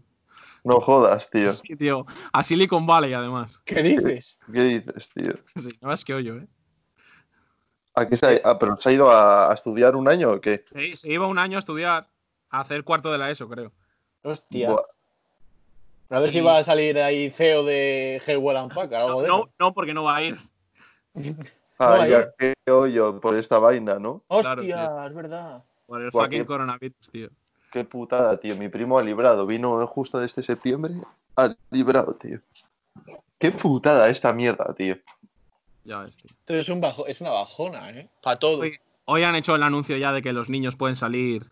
No 0.63 0.81
jodas, 0.81 1.29
tío. 1.31 1.53
Sí, 1.53 1.77
tío. 1.77 2.07
A 2.33 2.43
Silicon 2.43 2.87
Valley, 2.87 3.13
además. 3.13 3.61
¿Qué 3.67 3.83
dices? 3.83 4.39
¿Qué 4.53 4.63
dices, 4.63 5.09
tío? 5.15 5.35
Sí, 5.57 5.71
no 5.81 5.93
es 5.93 6.05
que 6.05 6.15
oyo, 6.15 6.37
¿eh? 6.37 6.47
¿A 7.97 8.09
qué 8.09 8.17
se 8.17 8.27
ha, 8.27 8.51
ah, 8.51 8.59
pero 8.59 8.77
se 8.81 8.89
ha 8.89 8.93
ido 8.93 9.11
a, 9.11 9.51
a 9.51 9.55
estudiar 9.55 9.95
un 9.95 10.09
año 10.09 10.33
o 10.33 10.41
qué? 10.41 10.65
Sí, 10.75 10.97
se 10.97 11.13
iba 11.13 11.27
un 11.27 11.39
año 11.39 11.59
a 11.59 11.61
estudiar, 11.61 12.09
a 12.51 12.61
hacer 12.61 12.83
cuarto 12.83 13.13
de 13.13 13.19
la 13.19 13.31
ESO, 13.31 13.49
creo. 13.49 13.73
Hostia. 14.23 14.71
Buah, 14.71 14.83
A 16.11 16.19
ver 16.19 16.33
si 16.33 16.41
va 16.41 16.59
a 16.59 16.63
salir 16.65 16.99
ahí 16.99 17.31
CEO 17.31 17.63
de 17.65 18.21
and 18.27 18.75
Packard, 18.75 19.03
algo 19.03 19.17
No, 19.17 19.21
de 19.23 19.29
no, 19.29 19.37
eso. 19.45 19.51
no, 19.61 19.75
porque 19.75 19.95
no 19.95 20.03
va 20.05 20.17
a 20.17 20.23
ir. 20.23 20.37
Ah, 21.79 21.97
No, 21.99 22.07
ya, 22.07 22.33
qué 22.39 22.55
hoyo 22.71 23.21
por 23.21 23.37
esta 23.37 23.59
vaina, 23.59 23.99
¿no? 23.99 24.23
Hostia, 24.29 24.55
claro, 24.65 25.07
es 25.09 25.15
verdad. 25.15 25.65
Por 25.87 26.03
el 26.03 26.11
fucking 26.11 26.41
qué- 26.41 26.47
coronavirus, 26.47 27.11
tío. 27.11 27.29
Qué 27.73 27.85
putada, 27.85 28.37
tío. 28.39 28.57
Mi 28.57 28.69
primo 28.69 28.99
ha 28.99 29.03
librado. 29.03 29.47
Vino 29.47 29.85
justo 29.89 30.19
de 30.19 30.27
este 30.27 30.43
septiembre. 30.43 30.95
Ha 31.37 31.55
librado, 31.71 32.15
tío. 32.15 32.39
Qué 33.39 33.51
putada 33.51 34.09
esta 34.09 34.33
mierda, 34.33 34.73
tío. 34.75 34.97
Ya 35.85 35.99
ves, 35.99 36.17
tío. 36.17 36.31
Esto 36.39 36.55
es, 36.55 36.69
un 36.69 36.81
bajo, 36.81 37.07
es 37.07 37.21
una 37.21 37.31
bajona, 37.31 37.91
¿eh? 37.91 38.09
Para 38.23 38.39
todo. 38.39 38.61
Hoy, 38.61 38.79
hoy 39.07 39.25
han 39.25 39.35
hecho 39.35 39.55
el 39.57 39.63
anuncio 39.65 39.97
ya 39.97 40.13
de 40.13 40.23
que 40.23 40.33
los 40.33 40.49
niños 40.49 40.77
pueden 40.77 40.95
salir, 40.97 41.51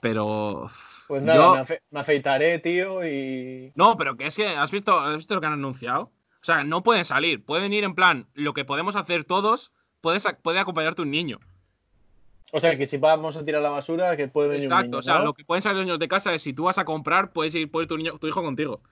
pero... 0.00 0.70
Pues 1.08 1.22
nada, 1.22 1.38
Yo- 1.38 1.52
me, 1.54 1.60
afe- 1.60 1.82
me 1.90 2.00
afeitaré, 2.00 2.58
tío, 2.60 3.04
y. 3.06 3.72
No, 3.74 3.96
pero 3.98 4.16
que 4.16 4.26
es 4.26 4.36
que, 4.36 4.46
¿has 4.48 4.70
visto, 4.70 4.98
¿has 4.98 5.16
visto 5.16 5.34
lo 5.34 5.40
que 5.42 5.46
han 5.48 5.52
anunciado? 5.52 6.10
O 6.44 6.46
sea, 6.46 6.62
no 6.62 6.82
pueden 6.82 7.06
salir, 7.06 7.42
pueden 7.42 7.72
ir 7.72 7.84
en 7.84 7.94
plan, 7.94 8.26
lo 8.34 8.52
que 8.52 8.66
podemos 8.66 8.96
hacer 8.96 9.24
todos, 9.24 9.72
puedes, 10.02 10.26
puede 10.42 10.58
acompañarte 10.58 11.00
un 11.00 11.10
niño. 11.10 11.40
O 12.52 12.60
sea, 12.60 12.76
que 12.76 12.84
si 12.84 12.98
vamos 12.98 13.38
a 13.38 13.44
tirar 13.46 13.62
la 13.62 13.70
basura, 13.70 14.14
que 14.14 14.28
puede 14.28 14.48
venir 14.50 14.66
un 14.66 14.72
Exacto, 14.74 14.84
niño, 14.88 14.98
o 14.98 15.02
sea, 15.02 15.18
¿no? 15.20 15.24
lo 15.24 15.32
que 15.32 15.46
pueden 15.46 15.62
salir 15.62 15.78
los 15.78 15.86
niños 15.86 15.98
de 15.98 16.06
casa 16.06 16.34
es 16.34 16.42
si 16.42 16.52
tú 16.52 16.64
vas 16.64 16.76
a 16.76 16.84
comprar, 16.84 17.32
puedes 17.32 17.54
ir 17.54 17.70
por 17.70 17.86
tu, 17.86 17.96
niño, 17.96 18.18
tu 18.18 18.26
hijo 18.26 18.42
contigo. 18.42 18.82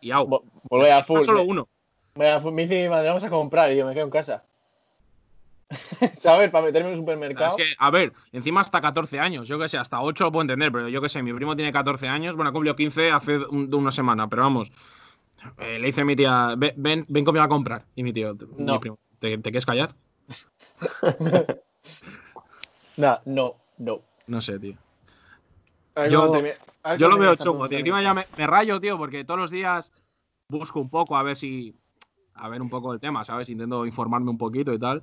Y 0.00 0.10
au, 0.10 0.26
Vo- 0.26 0.42
Volver 0.68 0.90
a 0.90 1.02
full. 1.04 1.22
solo 1.22 1.44
me, 1.44 1.48
uno. 1.48 1.68
full. 2.40 2.52
Me 2.52 2.62
dice 2.62 2.82
mi 2.82 2.88
madre, 2.88 3.06
vamos 3.06 3.22
a 3.22 3.30
comprar, 3.30 3.70
y 3.70 3.76
yo 3.76 3.86
me 3.86 3.94
quedo 3.94 4.06
en 4.06 4.10
casa. 4.10 4.42
¿Sabes? 5.70 6.50
Para 6.50 6.64
meterme 6.66 6.88
en 6.88 6.94
un 6.94 7.00
supermercado. 7.00 7.56
Es 7.56 7.64
que, 7.64 7.74
a 7.78 7.90
ver, 7.92 8.12
encima 8.32 8.62
hasta 8.62 8.80
14 8.80 9.20
años, 9.20 9.46
yo 9.46 9.60
que 9.60 9.68
sé, 9.68 9.78
hasta 9.78 10.00
8 10.02 10.24
lo 10.24 10.32
puedo 10.32 10.42
entender, 10.42 10.72
pero 10.72 10.88
yo 10.88 11.00
que 11.00 11.08
sé, 11.08 11.22
mi 11.22 11.32
primo 11.32 11.54
tiene 11.54 11.72
14 11.72 12.08
años, 12.08 12.34
bueno, 12.34 12.52
cumplió 12.52 12.74
15 12.74 13.12
hace 13.12 13.38
un- 13.38 13.72
una 13.72 13.92
semana, 13.92 14.28
pero 14.28 14.42
vamos, 14.42 14.72
eh, 15.58 15.78
le 15.78 15.86
dice 15.86 16.00
a 16.02 16.04
mi 16.04 16.16
tía, 16.16 16.54
ven, 16.56 16.72
ven, 16.76 17.04
ven 17.08 17.24
conmigo 17.24 17.44
a 17.44 17.48
comprar. 17.48 17.84
Y 17.94 18.02
mi 18.02 18.12
tío, 18.12 18.36
No. 18.56 18.74
mi 18.74 18.78
primo, 18.78 18.98
¿te, 19.18 19.36
te 19.38 19.42
quieres 19.50 19.66
callar? 19.66 19.94
Nah, 22.96 23.18
no, 23.24 23.56
no. 23.78 24.02
No 24.26 24.40
sé, 24.40 24.58
tío. 24.58 24.74
Yo- 26.10 26.32
Yo 26.98 27.08
lo 27.08 27.18
veo 27.18 27.34
chungo, 27.36 27.68
tío. 27.68 27.78
tontería. 27.78 27.78
Encima 27.78 28.02
ya 28.02 28.14
me, 28.14 28.24
me 28.36 28.46
rayo, 28.46 28.78
tío, 28.80 28.98
porque 28.98 29.24
todos 29.24 29.40
los 29.40 29.50
días 29.50 29.90
busco 30.48 30.80
un 30.80 30.90
poco 30.90 31.16
a 31.16 31.22
ver 31.22 31.36
si. 31.36 31.74
A 32.34 32.48
ver 32.48 32.60
un 32.62 32.68
poco 32.70 32.92
el 32.92 33.00
tema, 33.00 33.24
¿sabes? 33.24 33.48
Intento 33.48 33.84
informarme 33.86 34.30
un 34.30 34.38
poquito 34.38 34.72
y 34.72 34.78
tal. 34.78 35.02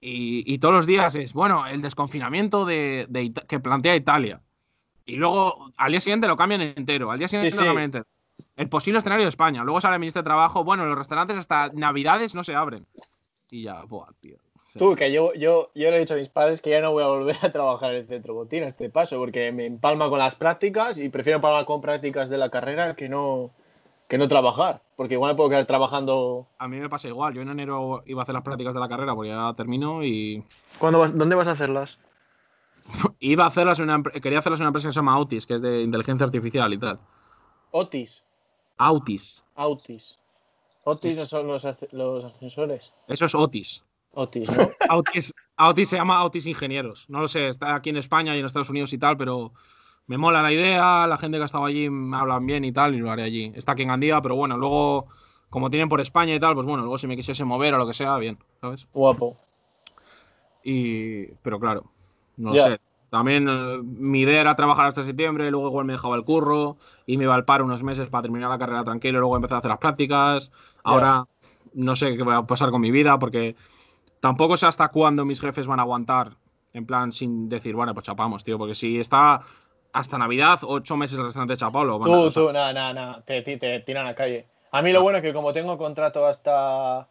Y, 0.00 0.42
y 0.52 0.58
todos 0.58 0.74
los 0.74 0.86
días 0.86 1.14
es, 1.16 1.32
bueno, 1.32 1.66
el 1.66 1.80
desconfinamiento 1.82 2.64
de, 2.66 3.06
que 3.48 3.58
plantea 3.60 3.96
Italia. 3.96 4.40
Y 5.06 5.16
luego 5.16 5.70
al 5.76 5.90
día 5.92 6.00
siguiente 6.00 6.26
lo 6.26 6.36
cambian 6.36 6.60
entero. 6.62 7.10
Al 7.10 7.18
día 7.18 7.28
siguiente 7.28 7.50
Sí, 7.52 7.56
lo 7.56 7.62
sí. 7.62 7.66
cambian 7.66 7.84
entero. 7.84 8.06
El 8.56 8.68
posible 8.68 8.98
escenario 8.98 9.24
de 9.24 9.28
España. 9.28 9.62
Luego 9.64 9.80
sale 9.80 9.94
el 9.94 10.00
ministro 10.00 10.22
de 10.22 10.26
Trabajo. 10.26 10.64
Bueno, 10.64 10.86
los 10.86 10.96
restaurantes 10.96 11.36
hasta 11.36 11.68
Navidades 11.74 12.34
no 12.34 12.42
se 12.42 12.54
abren. 12.54 12.86
Y 13.50 13.64
ya, 13.64 13.82
buah, 13.84 14.08
tío. 14.20 14.36
O 14.36 14.64
sea, 14.64 14.78
Tú, 14.78 14.94
que 14.96 15.12
yo, 15.12 15.32
yo, 15.34 15.70
yo 15.74 15.90
le 15.90 15.96
he 15.96 16.00
dicho 16.00 16.14
a 16.14 16.16
mis 16.16 16.28
padres 16.28 16.62
que 16.62 16.70
ya 16.70 16.80
no 16.80 16.92
voy 16.92 17.02
a 17.02 17.08
volver 17.08 17.36
a 17.42 17.50
trabajar 17.50 17.92
en 17.92 17.98
el 17.98 18.06
centro 18.06 18.34
botín 18.34 18.64
a 18.64 18.66
este 18.66 18.90
paso, 18.90 19.18
porque 19.18 19.52
me 19.52 19.66
empalma 19.66 20.08
con 20.08 20.18
las 20.18 20.34
prácticas 20.34 20.98
y 20.98 21.08
prefiero 21.08 21.36
empalmar 21.36 21.64
con 21.66 21.80
prácticas 21.80 22.28
de 22.28 22.38
la 22.38 22.50
carrera 22.50 22.96
que 22.96 23.08
no, 23.08 23.52
que 24.08 24.18
no 24.18 24.28
trabajar, 24.28 24.82
porque 24.96 25.14
igual 25.14 25.32
me 25.32 25.36
puedo 25.36 25.50
quedar 25.50 25.66
trabajando. 25.66 26.46
A 26.58 26.68
mí 26.68 26.78
me 26.78 26.88
pasa 26.88 27.08
igual. 27.08 27.34
Yo 27.34 27.42
en 27.42 27.48
enero 27.48 28.02
iba 28.06 28.20
a 28.20 28.24
hacer 28.24 28.34
las 28.34 28.44
prácticas 28.44 28.74
de 28.74 28.80
la 28.80 28.88
carrera 28.88 29.14
porque 29.14 29.30
ya 29.30 29.52
termino 29.56 30.04
y 30.04 30.44
¿Cuándo 30.78 31.00
vas, 31.00 31.16
¿Dónde 31.16 31.34
vas 31.34 31.48
a 31.48 31.52
hacerlas? 31.52 31.98
Iba 33.18 33.44
a 33.44 33.48
hacerlas 33.48 33.78
en 33.80 33.90
una, 33.90 34.02
quería 34.02 34.38
hacerlas 34.38 34.60
en 34.60 34.64
una 34.64 34.68
empresa 34.68 34.88
que 34.88 34.92
se 34.92 34.98
llama 34.98 35.14
Autis, 35.14 35.46
que 35.46 35.54
es 35.54 35.62
de 35.62 35.82
inteligencia 35.82 36.24
artificial 36.24 36.72
y 36.72 36.78
tal. 36.78 37.00
Otis. 37.70 38.24
Autis. 38.78 39.44
Autis. 39.54 40.18
Otis 40.84 41.28
son 41.28 41.48
los, 41.48 41.66
los 41.92 42.24
ascensores. 42.24 42.92
Eso 43.08 43.24
es 43.24 43.34
Otis. 43.34 43.82
Otis, 44.12 44.50
¿no? 44.50 44.68
Autis, 44.88 45.34
Autis 45.56 45.88
se 45.88 45.96
llama 45.96 46.16
Autis 46.18 46.46
Ingenieros. 46.46 47.06
No 47.08 47.20
lo 47.20 47.28
sé, 47.28 47.48
está 47.48 47.74
aquí 47.74 47.90
en 47.90 47.96
España 47.96 48.34
y 48.36 48.40
en 48.40 48.46
Estados 48.46 48.70
Unidos 48.70 48.92
y 48.92 48.98
tal, 48.98 49.16
pero 49.16 49.52
me 50.06 50.16
mola 50.16 50.42
la 50.42 50.52
idea. 50.52 51.06
La 51.06 51.18
gente 51.18 51.38
que 51.38 51.42
ha 51.42 51.46
estado 51.46 51.64
allí 51.64 51.90
me 51.90 52.16
hablan 52.16 52.46
bien 52.46 52.64
y 52.64 52.72
tal, 52.72 52.94
y 52.94 52.98
lo 52.98 53.10
haré 53.10 53.24
allí. 53.24 53.52
Está 53.54 53.72
aquí 53.72 53.82
en 53.82 53.88
Gandía, 53.88 54.20
pero 54.22 54.36
bueno, 54.36 54.56
luego, 54.56 55.08
como 55.50 55.70
tienen 55.70 55.88
por 55.88 56.00
España 56.00 56.34
y 56.34 56.40
tal, 56.40 56.54
pues 56.54 56.66
bueno, 56.66 56.82
luego 56.82 56.98
si 56.98 57.06
me 57.06 57.16
quisiese 57.16 57.44
mover 57.44 57.74
o 57.74 57.78
lo 57.78 57.86
que 57.86 57.92
sea, 57.92 58.16
bien, 58.16 58.38
¿sabes? 58.60 58.86
Guapo. 58.92 59.36
Y, 60.62 61.26
pero 61.42 61.60
claro, 61.60 61.84
no 62.36 62.52
lo 62.52 62.62
sé. 62.62 62.80
También 63.16 63.48
eh, 63.48 63.78
mi 63.82 64.20
idea 64.20 64.42
era 64.42 64.54
trabajar 64.56 64.88
hasta 64.88 65.02
septiembre, 65.02 65.50
luego 65.50 65.68
igual 65.68 65.86
me 65.86 65.94
dejaba 65.94 66.16
el 66.16 66.24
curro 66.24 66.76
y 67.06 67.16
me 67.16 67.24
iba 67.24 67.34
al 67.34 67.46
paro 67.46 67.64
unos 67.64 67.82
meses 67.82 68.10
para 68.10 68.20
terminar 68.20 68.50
la 68.50 68.58
carrera 68.58 68.84
tranquilo 68.84 69.20
luego 69.20 69.36
empezar 69.36 69.54
a 69.54 69.58
hacer 69.60 69.70
las 69.70 69.78
prácticas. 69.78 70.52
Ahora 70.84 71.24
no 71.72 71.96
sé 71.96 72.14
qué 72.14 72.22
va 72.22 72.36
a 72.36 72.46
pasar 72.46 72.70
con 72.70 72.82
mi 72.82 72.90
vida 72.90 73.18
porque 73.18 73.56
tampoco 74.20 74.58
sé 74.58 74.66
hasta 74.66 74.88
cuándo 74.88 75.24
mis 75.24 75.40
jefes 75.40 75.66
van 75.66 75.78
a 75.78 75.84
aguantar, 75.84 76.32
en 76.74 76.84
plan 76.84 77.10
sin 77.10 77.48
decir, 77.48 77.74
bueno, 77.74 77.94
pues 77.94 78.04
chapamos, 78.04 78.44
tío, 78.44 78.58
porque 78.58 78.74
si 78.74 79.00
está 79.00 79.40
hasta 79.94 80.18
Navidad, 80.18 80.58
ocho 80.60 80.94
meses 80.98 81.16
el 81.16 81.24
restaurante 81.24 81.56
chapado, 81.56 81.86
lo 81.86 81.98
van 81.98 82.10
a 82.10 82.14
Tú, 82.24 82.30
tú, 82.30 82.52
nada, 82.52 82.74
nada, 82.74 82.92
nada. 82.92 83.22
Te, 83.22 83.40
te, 83.40 83.56
te 83.56 83.80
tiran 83.80 84.06
a 84.06 84.14
calle. 84.14 84.46
A 84.72 84.82
mí 84.82 84.92
lo 84.92 85.00
bueno 85.00 85.16
es 85.16 85.22
que 85.22 85.32
como 85.32 85.54
tengo 85.54 85.78
contrato 85.78 86.26
hasta. 86.26 87.08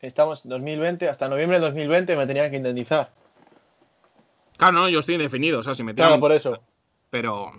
Estamos 0.00 0.48
2020, 0.48 1.08
hasta 1.08 1.28
noviembre 1.28 1.60
de 1.60 1.66
2020 1.66 2.16
me 2.16 2.26
tenían 2.26 2.50
que 2.50 2.56
indemnizar. 2.56 3.12
Claro, 4.60 4.74
no, 4.74 4.88
yo 4.90 5.00
estoy 5.00 5.14
indefinido, 5.14 5.60
o 5.60 5.62
sea, 5.62 5.74
si 5.74 5.82
me 5.82 5.94
tiran, 5.94 6.10
Claro, 6.10 6.20
por 6.20 6.32
eso. 6.32 6.62
pero 7.08 7.50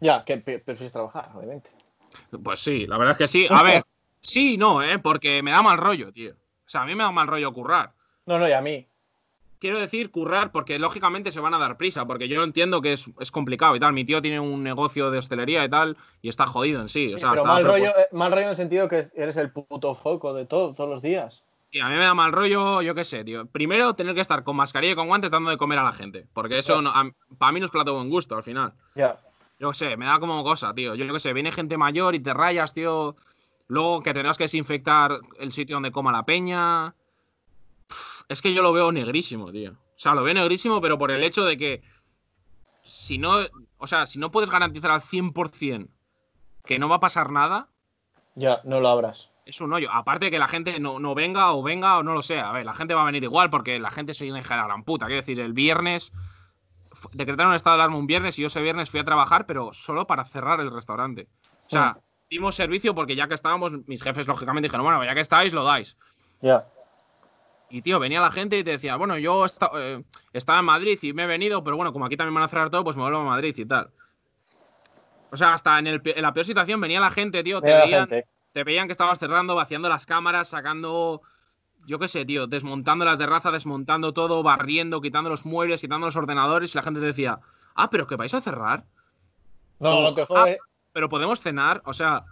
Ya, 0.00 0.22
que 0.22 0.36
prefieres 0.36 0.92
trabajar, 0.92 1.30
obviamente. 1.34 1.70
Pues 2.44 2.60
sí, 2.60 2.86
la 2.86 2.98
verdad 2.98 3.12
es 3.12 3.16
que 3.18 3.26
sí. 3.26 3.46
A 3.48 3.62
ver, 3.62 3.82
sí 4.20 4.52
y 4.52 4.56
no, 4.58 4.82
¿eh? 4.82 4.98
Porque 4.98 5.42
me 5.42 5.50
da 5.50 5.62
mal 5.62 5.78
rollo, 5.78 6.12
tío. 6.12 6.32
O 6.32 6.68
sea, 6.68 6.82
a 6.82 6.84
mí 6.84 6.94
me 6.94 7.04
da 7.04 7.10
mal 7.10 7.26
rollo 7.26 7.50
currar. 7.54 7.94
No, 8.26 8.38
no, 8.38 8.46
y 8.46 8.52
a 8.52 8.60
mí. 8.60 8.86
Quiero 9.60 9.80
decir 9.80 10.10
currar 10.10 10.52
porque 10.52 10.78
lógicamente 10.78 11.32
se 11.32 11.40
van 11.40 11.54
a 11.54 11.58
dar 11.58 11.78
prisa, 11.78 12.04
porque 12.04 12.28
yo 12.28 12.44
entiendo 12.44 12.82
que 12.82 12.92
es, 12.92 13.06
es 13.18 13.32
complicado 13.32 13.74
y 13.74 13.80
tal. 13.80 13.94
Mi 13.94 14.04
tío 14.04 14.20
tiene 14.20 14.40
un 14.40 14.62
negocio 14.62 15.10
de 15.10 15.16
hostelería 15.16 15.64
y 15.64 15.70
tal 15.70 15.96
y 16.20 16.28
está 16.28 16.46
jodido 16.46 16.82
en 16.82 16.90
sí. 16.90 17.14
O 17.14 17.18
sea, 17.18 17.30
pero 17.30 17.46
mal 17.46 17.64
rollo, 17.64 17.88
eh, 17.98 18.08
mal 18.12 18.30
rollo 18.30 18.44
en 18.44 18.50
el 18.50 18.56
sentido 18.56 18.88
que 18.88 19.06
eres 19.14 19.38
el 19.38 19.50
puto 19.50 19.94
foco 19.94 20.34
de 20.34 20.44
todo, 20.44 20.74
todos 20.74 20.90
los 20.90 21.00
días. 21.00 21.47
Y 21.70 21.80
a 21.80 21.88
mí 21.88 21.94
me 21.96 22.04
da 22.04 22.14
mal 22.14 22.32
rollo, 22.32 22.80
yo 22.80 22.94
qué 22.94 23.04
sé, 23.04 23.24
tío. 23.24 23.46
Primero, 23.46 23.94
tener 23.94 24.14
que 24.14 24.22
estar 24.22 24.42
con 24.42 24.56
mascarilla 24.56 24.92
y 24.94 24.96
con 24.96 25.06
guantes 25.06 25.30
dando 25.30 25.50
de 25.50 25.58
comer 25.58 25.78
a 25.78 25.82
la 25.82 25.92
gente. 25.92 26.26
Porque 26.32 26.58
eso 26.58 26.80
no- 26.80 26.90
a- 26.90 27.10
para 27.36 27.52
mí 27.52 27.60
no 27.60 27.66
es 27.66 27.70
plato 27.72 27.90
de 27.90 27.96
buen 27.98 28.08
gusto 28.10 28.36
al 28.36 28.42
final. 28.42 28.72
Ya. 28.94 29.18
Yo 29.58 29.68
qué 29.70 29.74
sé, 29.74 29.96
me 29.96 30.06
da 30.06 30.18
como 30.18 30.42
cosa, 30.44 30.72
tío. 30.72 30.94
Yo 30.94 31.12
qué 31.12 31.20
sé, 31.20 31.32
viene 31.32 31.52
gente 31.52 31.76
mayor 31.76 32.14
y 32.14 32.20
te 32.20 32.32
rayas, 32.32 32.72
tío. 32.72 33.16
Luego 33.66 34.02
que 34.02 34.14
tendrás 34.14 34.38
que 34.38 34.44
desinfectar 34.44 35.18
el 35.38 35.52
sitio 35.52 35.76
donde 35.76 35.92
coma 35.92 36.10
la 36.12 36.24
peña. 36.24 36.94
Es 38.28 38.40
que 38.40 38.54
yo 38.54 38.62
lo 38.62 38.72
veo 38.72 38.90
negrísimo, 38.92 39.50
tío. 39.52 39.72
O 39.72 39.98
sea, 39.98 40.14
lo 40.14 40.22
veo 40.22 40.32
negrísimo, 40.34 40.80
pero 40.80 40.96
por 40.98 41.10
el 41.10 41.22
hecho 41.22 41.44
de 41.44 41.56
que 41.58 41.82
si 42.82 43.18
no, 43.18 43.36
o 43.78 43.86
sea, 43.86 44.06
si 44.06 44.18
no 44.18 44.30
puedes 44.30 44.50
garantizar 44.50 44.90
al 44.90 45.02
100% 45.02 45.88
que 46.64 46.78
no 46.78 46.88
va 46.88 46.96
a 46.96 47.00
pasar 47.00 47.30
nada, 47.30 47.68
Ya, 48.34 48.60
no 48.64 48.80
lo 48.80 48.88
abras. 48.88 49.32
Es 49.48 49.62
un 49.62 49.72
hoyo. 49.72 49.90
Aparte 49.90 50.26
de 50.26 50.30
que 50.30 50.38
la 50.38 50.46
gente 50.46 50.78
no, 50.78 51.00
no 51.00 51.14
venga 51.14 51.52
o 51.54 51.62
venga 51.62 51.98
o 51.98 52.02
no 52.02 52.12
lo 52.12 52.22
sé. 52.22 52.38
A 52.38 52.52
ver, 52.52 52.66
la 52.66 52.74
gente 52.74 52.92
va 52.92 53.02
a 53.02 53.06
venir 53.06 53.24
igual 53.24 53.48
porque 53.48 53.80
la 53.80 53.90
gente 53.90 54.12
se 54.12 54.24
viene 54.24 54.40
hija 54.40 54.54
de 54.54 54.60
la 54.60 54.66
gran 54.66 54.84
puta. 54.84 55.06
Quiero 55.06 55.22
decir, 55.22 55.40
el 55.40 55.54
viernes 55.54 56.12
decretaron 57.12 57.54
estado 57.54 57.76
de 57.76 57.82
alarma 57.82 57.96
un 57.96 58.06
viernes 58.06 58.38
y 58.38 58.42
yo 58.42 58.48
ese 58.48 58.60
viernes 58.60 58.90
fui 58.90 59.00
a 59.00 59.04
trabajar, 59.04 59.46
pero 59.46 59.72
solo 59.72 60.06
para 60.06 60.24
cerrar 60.24 60.60
el 60.60 60.70
restaurante. 60.70 61.28
O 61.66 61.70
sea, 61.70 61.98
dimos 62.28 62.56
servicio 62.56 62.94
porque 62.94 63.16
ya 63.16 63.26
que 63.26 63.34
estábamos, 63.34 63.72
mis 63.86 64.02
jefes 64.02 64.26
lógicamente 64.26 64.66
dijeron, 64.66 64.84
bueno, 64.84 65.02
ya 65.02 65.14
que 65.14 65.22
estáis, 65.22 65.54
lo 65.54 65.64
dais. 65.64 65.96
Ya. 66.42 66.66
Y 67.70 67.80
tío, 67.80 67.98
venía 67.98 68.20
la 68.20 68.30
gente 68.30 68.58
y 68.58 68.64
te 68.64 68.72
decía, 68.72 68.96
bueno, 68.96 69.16
yo 69.16 69.46
eh, 69.46 70.04
estaba 70.34 70.58
en 70.58 70.64
Madrid 70.66 70.98
y 71.00 71.14
me 71.14 71.24
he 71.24 71.26
venido, 71.26 71.64
pero 71.64 71.76
bueno, 71.76 71.94
como 71.94 72.04
aquí 72.04 72.18
también 72.18 72.34
van 72.34 72.44
a 72.44 72.48
cerrar 72.48 72.68
todo, 72.68 72.84
pues 72.84 72.96
me 72.96 73.02
vuelvo 73.02 73.20
a 73.20 73.24
Madrid 73.24 73.54
y 73.56 73.64
tal. 73.64 73.90
O 75.30 75.36
sea, 75.38 75.54
hasta 75.54 75.78
en, 75.78 75.86
el 75.86 76.02
en 76.04 76.22
la 76.22 76.34
peor 76.34 76.44
situación 76.44 76.80
venía 76.82 77.00
la 77.00 77.10
gente, 77.10 77.42
tío, 77.42 77.62
te 77.62 77.72
veían, 77.72 78.08
gente. 78.08 78.28
Te 78.58 78.64
veían 78.64 78.88
que 78.88 78.92
estabas 78.92 79.20
cerrando, 79.20 79.54
vaciando 79.54 79.88
las 79.88 80.04
cámaras, 80.04 80.48
sacando, 80.48 81.22
yo 81.86 82.00
qué 82.00 82.08
sé, 82.08 82.24
tío, 82.24 82.48
desmontando 82.48 83.04
la 83.04 83.16
terraza, 83.16 83.52
desmontando 83.52 84.12
todo, 84.12 84.42
barriendo, 84.42 85.00
quitando 85.00 85.30
los 85.30 85.46
muebles, 85.46 85.80
quitando 85.80 86.08
los 86.08 86.16
ordenadores 86.16 86.74
y 86.74 86.78
la 86.78 86.82
gente 86.82 86.98
te 86.98 87.06
decía, 87.06 87.38
ah, 87.76 87.88
pero 87.88 88.08
que 88.08 88.16
vais 88.16 88.34
a 88.34 88.40
cerrar, 88.40 88.84
No, 89.78 90.02
no 90.02 90.12
te 90.12 90.26
jode. 90.26 90.58
pero 90.92 91.08
podemos 91.08 91.40
cenar, 91.40 91.82
o 91.84 91.94
sea, 91.94 92.24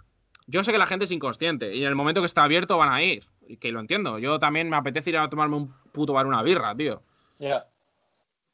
yo 0.49 0.65
sé 0.65 0.73
que 0.73 0.79
la 0.79 0.89
gente 0.89 1.05
es 1.05 1.13
inconsciente 1.13 1.77
y 1.77 1.83
en 1.83 1.89
el 1.91 1.95
momento 1.95 2.23
que 2.23 2.27
está 2.27 2.43
abierto 2.43 2.77
van 2.77 2.89
a 2.93 3.05
ir, 3.05 3.25
y 3.47 3.57
que 3.59 3.71
lo 3.71 3.79
entiendo, 3.79 4.19
yo 4.19 4.41
también 4.41 4.69
me 4.69 4.77
apetece 4.77 5.11
ir 5.11 5.19
a 5.19 5.29
tomarme 5.29 5.55
un 5.55 5.73
puto 5.93 6.13
bar 6.13 6.27
una 6.27 6.43
birra, 6.43 6.75
tío. 6.75 7.03
Ya. 7.39 7.67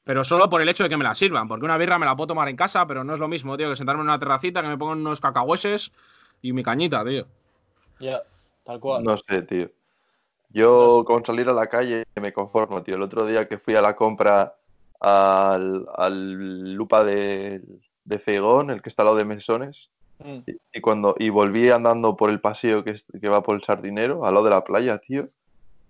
Pero 0.05 0.25
solo 0.25 0.51
por 0.51 0.61
el 0.61 0.69
hecho 0.69 0.83
de 0.83 0.91
que 0.91 0.99
me 0.99 1.05
la 1.05 1.15
sirvan, 1.15 1.49
porque 1.49 1.65
una 1.65 1.79
birra 1.79 1.99
me 1.99 2.05
la 2.05 2.15
puedo 2.17 2.27
tomar 2.27 2.51
en 2.51 2.57
casa, 2.57 2.87
pero 2.87 3.03
no 3.03 3.15
es 3.15 3.19
lo 3.19 3.29
mismo, 3.29 3.57
tío, 3.57 3.71
que 3.71 3.77
sentarme 3.77 4.03
en 4.03 4.09
una 4.09 4.19
terracita, 4.19 4.61
que 4.61 4.69
me 4.69 4.77
pongan 4.77 4.99
unos 4.99 5.23
cacahueses 5.23 5.91
y 6.43 6.53
mi 6.53 6.63
cañita, 6.63 7.03
tío. 7.03 7.27
Ya. 8.03 8.21
Tal 8.65 8.81
cual. 8.81 9.03
No 9.05 9.17
sé, 9.17 9.43
tío. 9.43 9.71
Yo 10.51 10.87
No 10.87 10.99
sé. 10.99 11.05
con 11.07 11.25
salir 11.25 11.49
a 11.49 11.53
la 11.53 11.69
calle 11.69 12.05
me 12.21 12.33
conformo, 12.33 12.83
tío. 12.83 12.97
El 12.97 13.03
otro 13.03 13.27
día 13.27 13.49
que 13.49 13.59
fui 13.59 13.75
a 13.75 13.81
la 13.81 13.97
compra 13.97 14.55
al, 15.01 15.87
al 15.97 16.75
Lupa 16.75 17.03
de, 17.05 17.63
de 18.05 18.19
Feigón, 18.19 18.71
el 18.71 18.83
que 18.83 18.89
está 18.89 19.03
al 19.03 19.07
lado 19.07 19.17
de 19.19 19.25
Mesones, 19.25 19.89
Mm. 20.19 20.39
y, 20.47 20.79
y 20.79 20.81
cuando 20.81 21.17
y 21.19 21.31
volví 21.31 21.69
andando 21.71 22.17
por 22.17 22.31
el 22.31 22.39
paseo 22.41 22.85
que, 22.85 22.95
que 23.21 23.29
va 23.29 23.43
por 23.43 23.57
el 23.57 23.65
Sardinero, 23.65 24.25
al 24.25 24.35
lado 24.35 24.45
de 24.45 24.51
la 24.51 24.63
playa, 24.63 24.99
tío. 24.99 25.25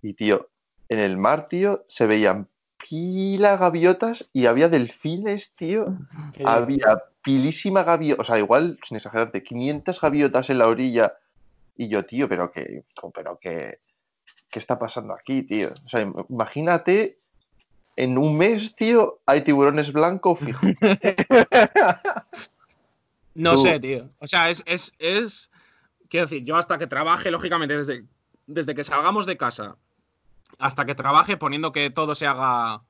Y, 0.01 0.15
tío, 0.15 0.49
en 0.89 1.01
el 1.01 1.19
mar, 1.19 1.47
tío, 1.51 1.85
se 1.89 2.07
veían 2.07 2.49
pila 2.79 3.59
gaviotas 3.59 4.31
y 4.33 4.47
había 4.47 4.71
delfines, 4.71 5.53
tío. 5.55 5.99
Había 6.47 7.03
pilísima 7.23 7.83
gaviota, 7.85 8.23
o 8.23 8.25
sea, 8.25 8.39
igual, 8.39 8.79
sin 8.89 8.97
exagerarte, 8.97 9.43
500 9.43 10.01
gaviotas 10.01 10.49
en 10.49 10.59
la 10.59 10.69
orilla. 10.69 11.13
Y 11.83 11.89
yo, 11.89 12.05
tío, 12.05 12.29
pero 12.29 12.53
que, 12.53 12.85
pero 13.13 13.39
que, 13.41 13.81
¿qué 14.49 14.59
está 14.61 14.79
pasando 14.79 15.15
aquí, 15.15 15.43
tío? 15.43 15.73
O 15.85 15.89
sea, 15.89 16.01
im- 16.07 16.25
imagínate, 16.29 17.19
en 17.97 18.17
un 18.19 18.39
mes, 18.39 18.73
tío, 18.77 19.19
hay 19.27 19.41
tiburones 19.43 19.93
blancos 19.93 20.39
fijos. 20.39 20.63
No 23.35 23.55
Tú- 23.55 23.63
sé, 23.63 23.81
tío. 23.81 24.09
O 24.19 24.29
sea, 24.29 24.51
es, 24.51 24.63
es, 24.67 24.93
es. 24.99 25.51
Quiero 26.09 26.27
decir, 26.27 26.45
yo 26.45 26.57
hasta 26.57 26.77
que 26.79 26.87
trabaje, 26.87 27.31
lógicamente, 27.31 27.77
desde, 27.77 28.05
desde 28.47 28.75
que 28.75 28.85
salgamos 28.85 29.25
de 29.27 29.39
casa 29.39 29.77
hasta 30.59 30.85
que 30.85 30.95
trabaje, 30.95 31.39
poniendo 31.39 31.73
que 31.73 31.89
todo 31.91 32.15
se 32.15 32.27
haga 32.27 32.83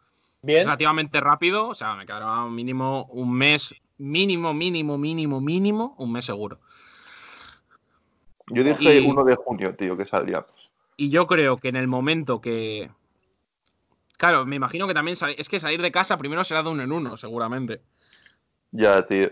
Bien. 0.43 0.65
relativamente 0.65 1.21
rápido, 1.21 1.69
o 1.69 1.75
sea, 1.75 1.95
me 1.95 2.05
quedará 2.05 2.45
mínimo 2.47 3.05
un 3.07 3.33
mes, 3.33 3.73
mínimo, 3.99 4.53
mínimo, 4.53 4.99
mínimo, 4.99 5.41
mínimo, 5.41 5.95
un 5.97 6.11
mes 6.13 6.25
seguro. 6.25 6.59
Yo 8.53 8.63
dije 8.65 9.01
Y- 9.01 9.07
1 9.07 9.25
de 9.25 9.35
junio, 9.37 9.75
tío, 9.75 9.97
que 9.97 10.05
salíamos. 10.05 10.71
Y 10.97 11.11
yo 11.11 11.27
creo 11.27 11.57
que 11.57 11.69
en 11.69 11.77
el 11.77 11.89
momento 11.89 12.41
que. 12.41 12.91
Claro, 14.19 14.47
me 14.47 14.57
imagino 14.57 14.87
que 14.87 14.95
también 14.95 15.17
sal- 15.17 15.35
es 15.37 15.49
que 15.49 15.59
salir 15.59 15.83
de 15.83 15.91
casa 15.91 16.17
primero 16.17 16.45
será 16.45 16.63
de 16.63 16.69
uno 16.69 16.83
en 16.83 16.93
uno, 16.93 17.17
seguramente. 17.17 17.81
Ya, 18.71 19.05
tío. 19.07 19.29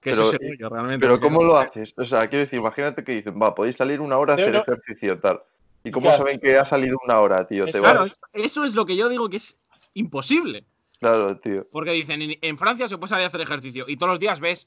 Que 0.00 0.10
Pero- 0.10 0.22
eso 0.22 0.34
es 0.34 0.40
el 0.40 0.48
rollo, 0.50 0.68
realmente. 0.68 1.00
Pero 1.06 1.20
¿cómo 1.20 1.40
no 1.42 1.48
lo 1.48 1.60
sé. 1.60 1.66
haces? 1.66 1.94
O 1.96 2.04
sea, 2.04 2.28
quiero 2.28 2.44
decir, 2.44 2.58
imagínate 2.58 3.02
que 3.04 3.12
dicen, 3.12 3.40
va, 3.40 3.54
podéis 3.54 3.76
salir 3.76 4.00
una 4.00 4.18
hora 4.18 4.34
a 4.34 4.36
hacer 4.36 4.52
no- 4.52 4.60
ejercicio, 4.60 5.18
tal. 5.18 5.40
¿Y 5.84 5.90
cómo 5.90 6.10
¿Qué 6.10 6.16
saben 6.16 6.40
que 6.40 6.58
ha 6.58 6.64
salido 6.64 6.98
una 7.04 7.20
hora, 7.20 7.46
tío? 7.46 7.64
Te 7.66 7.78
Claro, 7.78 8.00
vas- 8.00 8.20
eso 8.34 8.64
es 8.64 8.74
lo 8.74 8.84
que 8.84 8.96
yo 8.96 9.08
digo 9.08 9.28
que 9.30 9.36
es 9.38 9.56
imposible. 9.94 10.64
Claro, 11.00 11.38
tío. 11.38 11.66
Porque 11.70 11.92
dicen, 11.92 12.20
en, 12.20 12.36
en 12.42 12.58
Francia 12.58 12.88
se 12.88 12.98
puede 12.98 13.10
salir 13.10 13.24
a 13.24 13.28
hacer 13.28 13.40
ejercicio 13.40 13.84
y 13.88 13.96
todos 13.96 14.10
los 14.10 14.20
días 14.20 14.40
ves 14.40 14.66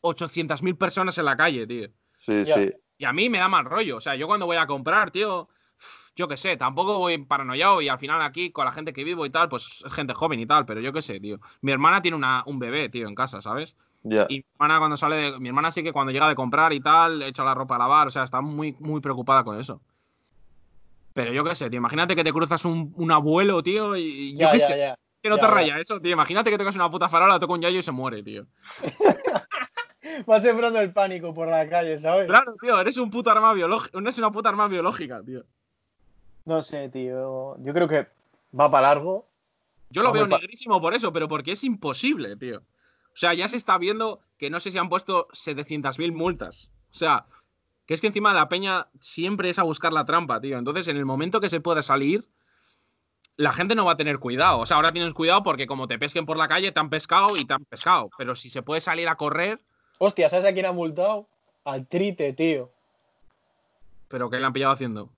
800.000 0.00 0.76
personas 0.78 1.18
en 1.18 1.24
la 1.26 1.36
calle, 1.36 1.66
tío. 1.66 1.88
Sí, 2.18 2.44
Ya. 2.44 2.54
sí. 2.54 2.70
Y 3.02 3.04
a 3.04 3.12
mí 3.12 3.28
me 3.28 3.38
da 3.38 3.48
mal 3.48 3.64
rollo. 3.64 3.96
O 3.96 4.00
sea, 4.00 4.14
yo 4.14 4.28
cuando 4.28 4.46
voy 4.46 4.56
a 4.56 4.64
comprar, 4.64 5.10
tío, 5.10 5.48
yo 6.14 6.28
qué 6.28 6.36
sé, 6.36 6.56
tampoco 6.56 7.00
voy 7.00 7.18
paranoiado 7.18 7.82
y 7.82 7.88
al 7.88 7.98
final 7.98 8.22
aquí 8.22 8.52
con 8.52 8.64
la 8.64 8.70
gente 8.70 8.92
que 8.92 9.02
vivo 9.02 9.26
y 9.26 9.30
tal, 9.30 9.48
pues 9.48 9.82
es 9.84 9.92
gente 9.92 10.14
joven 10.14 10.38
y 10.38 10.46
tal, 10.46 10.64
pero 10.64 10.80
yo 10.80 10.92
qué 10.92 11.02
sé, 11.02 11.18
tío. 11.18 11.40
Mi 11.62 11.72
hermana 11.72 12.00
tiene 12.00 12.16
una, 12.16 12.44
un 12.46 12.60
bebé, 12.60 12.88
tío, 12.90 13.08
en 13.08 13.16
casa, 13.16 13.42
¿sabes? 13.42 13.74
Ya. 14.04 14.26
Y 14.28 14.36
mi 14.36 14.44
hermana 14.54 14.78
cuando 14.78 14.96
sale 14.96 15.16
de, 15.16 15.40
mi 15.40 15.48
hermana 15.48 15.72
sí 15.72 15.82
que 15.82 15.92
cuando 15.92 16.12
llega 16.12 16.28
de 16.28 16.36
comprar 16.36 16.72
y 16.72 16.78
tal, 16.78 17.24
echa 17.24 17.42
la 17.42 17.54
ropa 17.54 17.74
a 17.74 17.78
lavar, 17.78 18.06
o 18.06 18.10
sea, 18.12 18.22
está 18.22 18.40
muy, 18.40 18.76
muy 18.78 19.00
preocupada 19.00 19.42
con 19.42 19.58
eso. 19.58 19.80
Pero 21.12 21.32
yo 21.32 21.42
qué 21.42 21.56
sé, 21.56 21.68
tío, 21.70 21.78
imagínate 21.78 22.14
que 22.14 22.22
te 22.22 22.32
cruzas 22.32 22.64
un, 22.64 22.92
un 22.94 23.10
abuelo, 23.10 23.64
tío, 23.64 23.96
y 23.96 24.36
yo 24.36 24.48
qué 24.52 24.60
sé, 24.60 24.94
que 25.20 25.28
no 25.28 25.38
ya, 25.38 25.42
te 25.42 25.48
ya. 25.48 25.54
raya 25.54 25.78
eso, 25.80 26.00
tío. 26.00 26.12
Imagínate 26.12 26.52
que 26.52 26.58
tocas 26.58 26.76
una 26.76 26.88
puta 26.88 27.08
farola, 27.08 27.40
toca 27.40 27.52
un 27.52 27.62
yayo 27.62 27.80
y 27.80 27.82
se 27.82 27.90
muere, 27.90 28.22
tío. 28.22 28.46
Vas 30.26 30.42
sembrando 30.42 30.80
el 30.80 30.92
pánico 30.92 31.32
por 31.32 31.48
la 31.48 31.68
calle, 31.68 31.98
¿sabes? 31.98 32.26
Claro, 32.26 32.54
tío, 32.60 32.78
eres 32.80 32.96
un 32.96 33.10
puto 33.10 33.30
arma 33.30 33.52
biológica, 33.52 34.00
no 34.00 34.08
es 34.08 34.18
una 34.18 34.30
puta 34.30 34.48
arma 34.48 34.68
biológica, 34.68 35.22
tío. 35.24 35.44
No 36.44 36.60
sé, 36.62 36.88
tío. 36.88 37.56
Yo 37.58 37.72
creo 37.72 37.88
que 37.88 38.08
va 38.58 38.70
para 38.70 38.88
largo. 38.88 39.28
Yo 39.90 40.02
lo 40.02 40.12
veo 40.12 40.26
negrísimo 40.26 40.80
por 40.80 40.94
eso, 40.94 41.12
pero 41.12 41.28
porque 41.28 41.52
es 41.52 41.62
imposible, 41.64 42.36
tío. 42.36 42.58
O 42.58 43.16
sea, 43.16 43.34
ya 43.34 43.46
se 43.46 43.58
está 43.58 43.76
viendo 43.78 44.22
que 44.38 44.50
no 44.50 44.58
sé 44.58 44.70
si 44.70 44.78
han 44.78 44.88
puesto 44.88 45.28
700.000 45.28 46.12
multas. 46.12 46.70
O 46.90 46.94
sea, 46.94 47.26
que 47.86 47.94
es 47.94 48.00
que 48.00 48.06
encima 48.06 48.32
la 48.32 48.48
peña 48.48 48.88
siempre 48.98 49.50
es 49.50 49.58
a 49.58 49.64
buscar 49.64 49.92
la 49.92 50.06
trampa, 50.06 50.40
tío. 50.40 50.56
Entonces, 50.56 50.88
en 50.88 50.96
el 50.96 51.04
momento 51.04 51.40
que 51.40 51.50
se 51.50 51.60
pueda 51.60 51.82
salir, 51.82 52.26
la 53.36 53.52
gente 53.52 53.74
no 53.74 53.84
va 53.84 53.92
a 53.92 53.96
tener 53.96 54.18
cuidado. 54.18 54.60
O 54.60 54.66
sea, 54.66 54.76
ahora 54.76 54.92
tienes 54.92 55.12
cuidado 55.12 55.42
porque 55.42 55.66
como 55.66 55.86
te 55.86 55.98
pesquen 55.98 56.26
por 56.26 56.38
la 56.38 56.48
calle, 56.48 56.72
te 56.72 56.80
han 56.80 56.90
pescado 56.90 57.36
y 57.36 57.44
te 57.44 57.52
han 57.52 57.64
pescado. 57.64 58.10
Pero 58.16 58.34
si 58.34 58.48
se 58.48 58.62
puede 58.62 58.80
salir 58.80 59.08
a 59.08 59.16
correr, 59.16 59.60
Hostia, 59.98 60.28
¿sabes 60.28 60.46
a 60.46 60.52
quién 60.52 60.66
ha 60.66 60.72
multado? 60.72 61.26
Al 61.64 61.86
trite, 61.86 62.32
tío. 62.32 62.70
pero 64.08 64.28
¿qué 64.28 64.38
le 64.38 64.46
han 64.46 64.52
pillado 64.52 64.72
haciendo? 64.72 65.08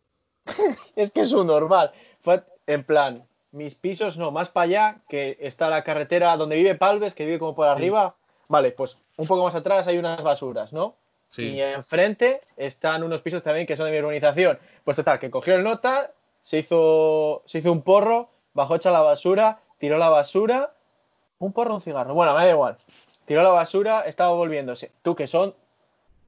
Es 0.96 1.10
que 1.10 1.22
es 1.22 1.32
un 1.32 1.46
normal. 1.46 1.92
Fue 2.20 2.44
en 2.66 2.84
plan, 2.84 3.24
mis 3.52 3.74
pisos 3.74 4.18
no, 4.18 4.30
más 4.30 4.48
para 4.48 4.64
allá, 4.64 5.00
que 5.08 5.36
está 5.40 5.68
la 5.70 5.82
carretera 5.84 6.36
donde 6.36 6.56
vive 6.56 6.74
Palves, 6.74 7.14
que 7.14 7.24
vive 7.24 7.38
como 7.38 7.54
por 7.54 7.66
arriba. 7.66 8.14
Vale, 8.48 8.72
pues 8.72 9.00
un 9.16 9.26
poco 9.26 9.44
más 9.44 9.54
atrás 9.54 9.86
hay 9.86 9.98
unas 9.98 10.22
basuras, 10.22 10.72
¿no? 10.72 10.94
Sí. 11.30 11.42
Y 11.42 11.60
enfrente 11.62 12.42
están 12.56 13.02
unos 13.02 13.22
pisos 13.22 13.42
también 13.42 13.66
que 13.66 13.76
son 13.76 13.86
de 13.86 13.92
mi 13.92 13.98
urbanización. 13.98 14.58
Pues 14.84 14.96
total, 14.96 15.18
que 15.18 15.30
cogió 15.30 15.56
el 15.56 15.64
nota, 15.64 16.12
se 16.42 16.58
hizo, 16.58 17.42
se 17.46 17.58
hizo 17.58 17.72
un 17.72 17.82
porro, 17.82 18.28
bajó 18.52 18.76
hecha 18.76 18.92
la 18.92 19.00
basura, 19.00 19.60
tiró 19.78 19.98
la 19.98 20.10
basura. 20.10 20.74
Un 21.38 21.52
porro, 21.52 21.74
un 21.74 21.80
cigarro. 21.80 22.14
Bueno, 22.14 22.34
me 22.34 22.44
da 22.44 22.50
igual. 22.50 22.76
Tiró 23.26 23.42
la 23.42 23.50
basura, 23.50 24.02
estaba 24.06 24.32
volviéndose. 24.34 24.90
Tú, 25.02 25.14
que 25.14 25.26
son 25.26 25.54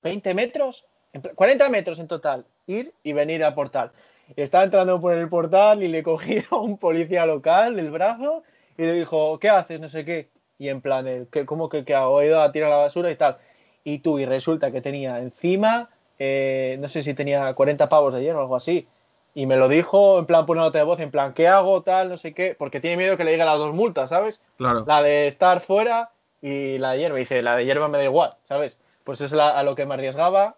20 0.02 0.34
metros, 0.34 0.86
en 1.12 1.22
pla- 1.22 1.32
40 1.34 1.68
metros 1.68 1.98
en 1.98 2.08
total, 2.08 2.44
ir 2.66 2.92
y 3.02 3.12
venir 3.12 3.44
al 3.44 3.54
portal. 3.54 3.92
Y 4.36 4.42
estaba 4.42 4.64
entrando 4.64 5.00
por 5.00 5.14
el 5.14 5.28
portal 5.28 5.82
y 5.82 5.88
le 5.88 6.02
cogía 6.02 6.42
a 6.50 6.56
un 6.56 6.78
policía 6.78 7.26
local 7.26 7.76
del 7.76 7.90
brazo 7.90 8.42
y 8.78 8.82
le 8.82 8.92
dijo, 8.92 9.38
¿qué 9.38 9.48
haces? 9.50 9.80
No 9.80 9.88
sé 9.88 10.04
qué. 10.04 10.28
Y 10.58 10.68
en 10.68 10.80
plan, 10.80 11.26
¿qué, 11.30 11.44
¿cómo 11.44 11.68
que 11.68 11.84
qué 11.84 11.94
hago? 11.94 12.20
He 12.22 12.26
ido 12.26 12.40
a 12.40 12.50
tirar 12.50 12.70
la 12.70 12.78
basura 12.78 13.10
y 13.10 13.16
tal. 13.16 13.36
Y 13.84 13.98
tú, 14.00 14.18
y 14.18 14.24
resulta 14.26 14.72
que 14.72 14.80
tenía 14.80 15.18
encima, 15.20 15.90
eh, 16.18 16.76
no 16.80 16.88
sé 16.88 17.02
si 17.02 17.14
tenía 17.14 17.52
40 17.54 17.88
pavos 17.88 18.14
de 18.14 18.20
ayer 18.20 18.34
o 18.34 18.40
algo 18.40 18.56
así. 18.56 18.88
Y 19.34 19.44
me 19.46 19.56
lo 19.58 19.68
dijo 19.68 20.18
en 20.18 20.24
plan 20.24 20.46
por 20.46 20.56
una 20.56 20.64
nota 20.66 20.78
de 20.78 20.84
voz, 20.84 20.98
en 20.98 21.10
plan, 21.10 21.34
¿qué 21.34 21.46
hago? 21.46 21.82
Tal, 21.82 22.08
no 22.08 22.16
sé 22.16 22.32
qué. 22.32 22.56
Porque 22.58 22.80
tiene 22.80 22.96
miedo 22.96 23.18
que 23.18 23.24
le 23.24 23.32
lleguen 23.32 23.46
las 23.46 23.58
dos 23.58 23.74
multas, 23.74 24.08
¿sabes? 24.10 24.40
Claro. 24.56 24.84
La 24.86 25.02
de 25.02 25.26
estar 25.26 25.60
fuera 25.60 26.10
y 26.42 26.78
la 26.78 26.92
de 26.92 26.98
hierba. 26.98 27.16
Y 27.18 27.20
dice, 27.22 27.42
la 27.42 27.56
de 27.56 27.64
hierba 27.64 27.88
me 27.88 27.98
da 27.98 28.04
igual, 28.04 28.34
¿sabes? 28.48 28.78
Pues 29.04 29.20
es 29.20 29.32
la- 29.32 29.58
a 29.58 29.62
lo 29.62 29.74
que 29.74 29.86
me 29.86 29.94
arriesgaba 29.94 30.56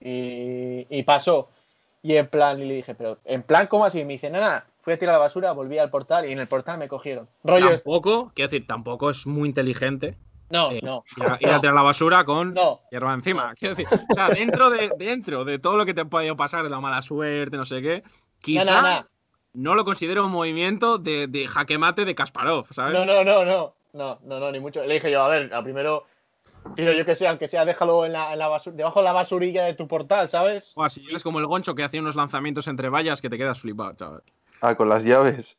y, 0.00 0.86
y 0.88 1.02
pasó. 1.04 1.48
Y 2.02 2.16
en 2.16 2.28
plan, 2.28 2.60
y 2.60 2.64
le 2.64 2.74
dije, 2.74 2.94
pero 2.94 3.18
en 3.24 3.42
plan, 3.42 3.66
¿cómo 3.66 3.84
así? 3.84 4.00
Y 4.00 4.04
me 4.04 4.14
dice, 4.14 4.30
nada, 4.30 4.66
fui 4.80 4.94
a 4.94 4.98
tirar 4.98 5.14
la 5.14 5.18
basura, 5.18 5.52
volví 5.52 5.76
al 5.78 5.90
portal 5.90 6.28
y 6.28 6.32
en 6.32 6.38
el 6.38 6.46
portal 6.46 6.78
me 6.78 6.88
cogieron. 6.88 7.28
Rollo, 7.44 7.66
este. 7.70 7.84
Tampoco, 7.84 8.32
quiero 8.34 8.50
decir, 8.50 8.66
tampoco 8.66 9.10
es 9.10 9.26
muy 9.26 9.48
inteligente 9.48 10.16
no, 10.48 10.72
eh, 10.72 10.80
no, 10.82 11.04
ir, 11.16 11.22
a, 11.24 11.36
ir 11.40 11.48
a 11.50 11.60
tirar 11.60 11.74
la 11.74 11.82
basura 11.82 12.24
con 12.24 12.54
no. 12.54 12.80
hierba 12.90 13.12
encima. 13.14 13.54
Quiero 13.54 13.74
decir, 13.76 13.86
o 14.10 14.14
sea, 14.14 14.30
dentro 14.30 14.70
de, 14.70 14.90
dentro 14.96 15.44
de 15.44 15.58
todo 15.58 15.76
lo 15.76 15.84
que 15.86 15.94
te 15.94 16.00
ha 16.00 16.04
podido 16.06 16.36
pasar, 16.36 16.64
de 16.64 16.70
la 16.70 16.80
mala 16.80 17.02
suerte, 17.02 17.56
no 17.56 17.64
sé 17.66 17.82
qué, 17.82 18.02
quizá 18.40 18.64
No, 18.64 18.82
no, 18.82 18.90
no. 18.90 19.06
no 19.52 19.74
lo 19.74 19.84
considero 19.84 20.24
un 20.24 20.32
movimiento 20.32 20.96
de, 20.98 21.26
de 21.28 21.46
jaque 21.46 21.76
mate 21.78 22.04
de 22.04 22.14
Kasparov, 22.14 22.66
¿sabes? 22.72 22.94
No, 22.94 23.04
no, 23.04 23.22
no, 23.22 23.44
no, 23.44 23.74
no, 23.92 24.18
no, 24.24 24.40
no, 24.40 24.50
ni 24.52 24.60
mucho. 24.60 24.84
Le 24.84 24.94
dije 24.94 25.10
yo, 25.10 25.22
a 25.22 25.28
ver, 25.28 25.52
a 25.54 25.62
primero, 25.62 26.04
tío, 26.74 26.92
yo 26.92 27.04
que 27.04 27.14
sé, 27.14 27.26
aunque 27.28 27.48
sea, 27.48 27.64
déjalo 27.64 28.04
en 28.04 28.12
la, 28.12 28.32
en 28.32 28.38
la 28.38 28.48
basu- 28.48 28.72
debajo 28.72 29.00
de 29.00 29.04
la 29.04 29.12
basurilla 29.12 29.64
de 29.64 29.74
tu 29.74 29.86
portal, 29.88 30.28
¿sabes? 30.28 30.72
Buah, 30.74 30.90
si 30.90 31.04
eres 31.08 31.22
como 31.22 31.38
el 31.38 31.46
goncho 31.46 31.74
que 31.74 31.84
hacía 31.84 32.00
unos 32.00 32.16
lanzamientos 32.16 32.66
entre 32.68 32.88
vallas 32.88 33.20
que 33.20 33.30
te 33.30 33.38
quedas 33.38 33.60
flipado, 33.60 33.92
chaval. 33.94 34.22
Ah, 34.60 34.74
con 34.74 34.88
las 34.88 35.04
llaves. 35.04 35.56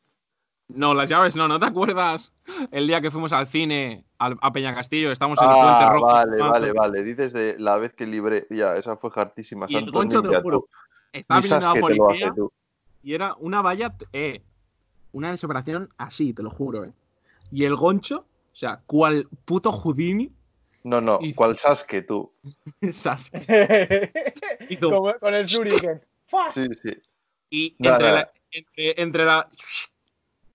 No, 0.67 0.93
las 0.93 1.09
llaves 1.09 1.35
no, 1.35 1.47
¿no 1.49 1.59
te 1.59 1.65
acuerdas? 1.65 2.33
El 2.71 2.87
día 2.87 3.01
que 3.01 3.11
fuimos 3.11 3.33
al 3.33 3.47
cine 3.47 4.05
al- 4.19 4.37
a 4.41 4.53
Peña 4.53 4.73
Castillo, 4.73 5.11
estamos 5.11 5.37
en 5.41 5.49
el 5.49 5.57
puente 5.57 5.83
Ah, 5.83 5.89
rojo. 5.91 6.05
vale, 6.05 6.31
fumando, 6.37 6.51
vale, 6.53 6.71
vale. 6.71 7.03
Dices 7.03 7.33
de 7.33 7.59
la 7.59 7.75
vez 7.77 7.93
que 7.93 8.05
libré. 8.05 8.47
Ya, 8.49 8.77
esa 8.77 8.95
fue 8.95 9.11
hartísima. 9.15 9.65
Y 9.67 9.75
el 9.75 9.81
Santo 9.83 9.97
goncho, 9.97 10.21
te 10.21 10.27
lo 10.29 10.41
juro, 10.41 10.59
tú. 10.59 10.67
Estaba 11.11 11.39
Ni 11.39 11.43
viniendo 11.43 11.65
la 11.65 11.71
hace, 11.71 11.81
policía 11.81 12.33
y 13.03 13.13
era 13.15 13.33
una 13.39 13.61
valla, 13.61 13.93
eh, 14.13 14.43
una 15.11 15.31
desoperación 15.31 15.89
así, 15.97 16.33
te 16.33 16.43
lo 16.43 16.49
juro, 16.51 16.85
eh. 16.85 16.93
Y 17.51 17.65
el 17.65 17.75
goncho, 17.75 18.19
o 18.19 18.55
sea, 18.55 18.81
cual 18.85 19.27
puto 19.45 19.71
Houdini, 19.71 20.31
No, 20.83 20.99
no, 20.99 21.19
Y- 21.21 21.33
¿cuál 21.33 21.57
Sasuke 21.57 22.01
tú? 22.07 22.31
esas. 22.81 23.31
Hizo- 24.69 24.89
Como 24.91 25.13
con 25.19 25.35
el 25.35 25.45
Shuriken. 25.45 26.01
Sí, 26.53 26.67
sí. 26.81 26.97
Y 27.49 27.75
entre, 27.79 28.11
la, 28.11 28.31
entre, 28.51 29.01
entre 29.01 29.25
la. 29.25 29.49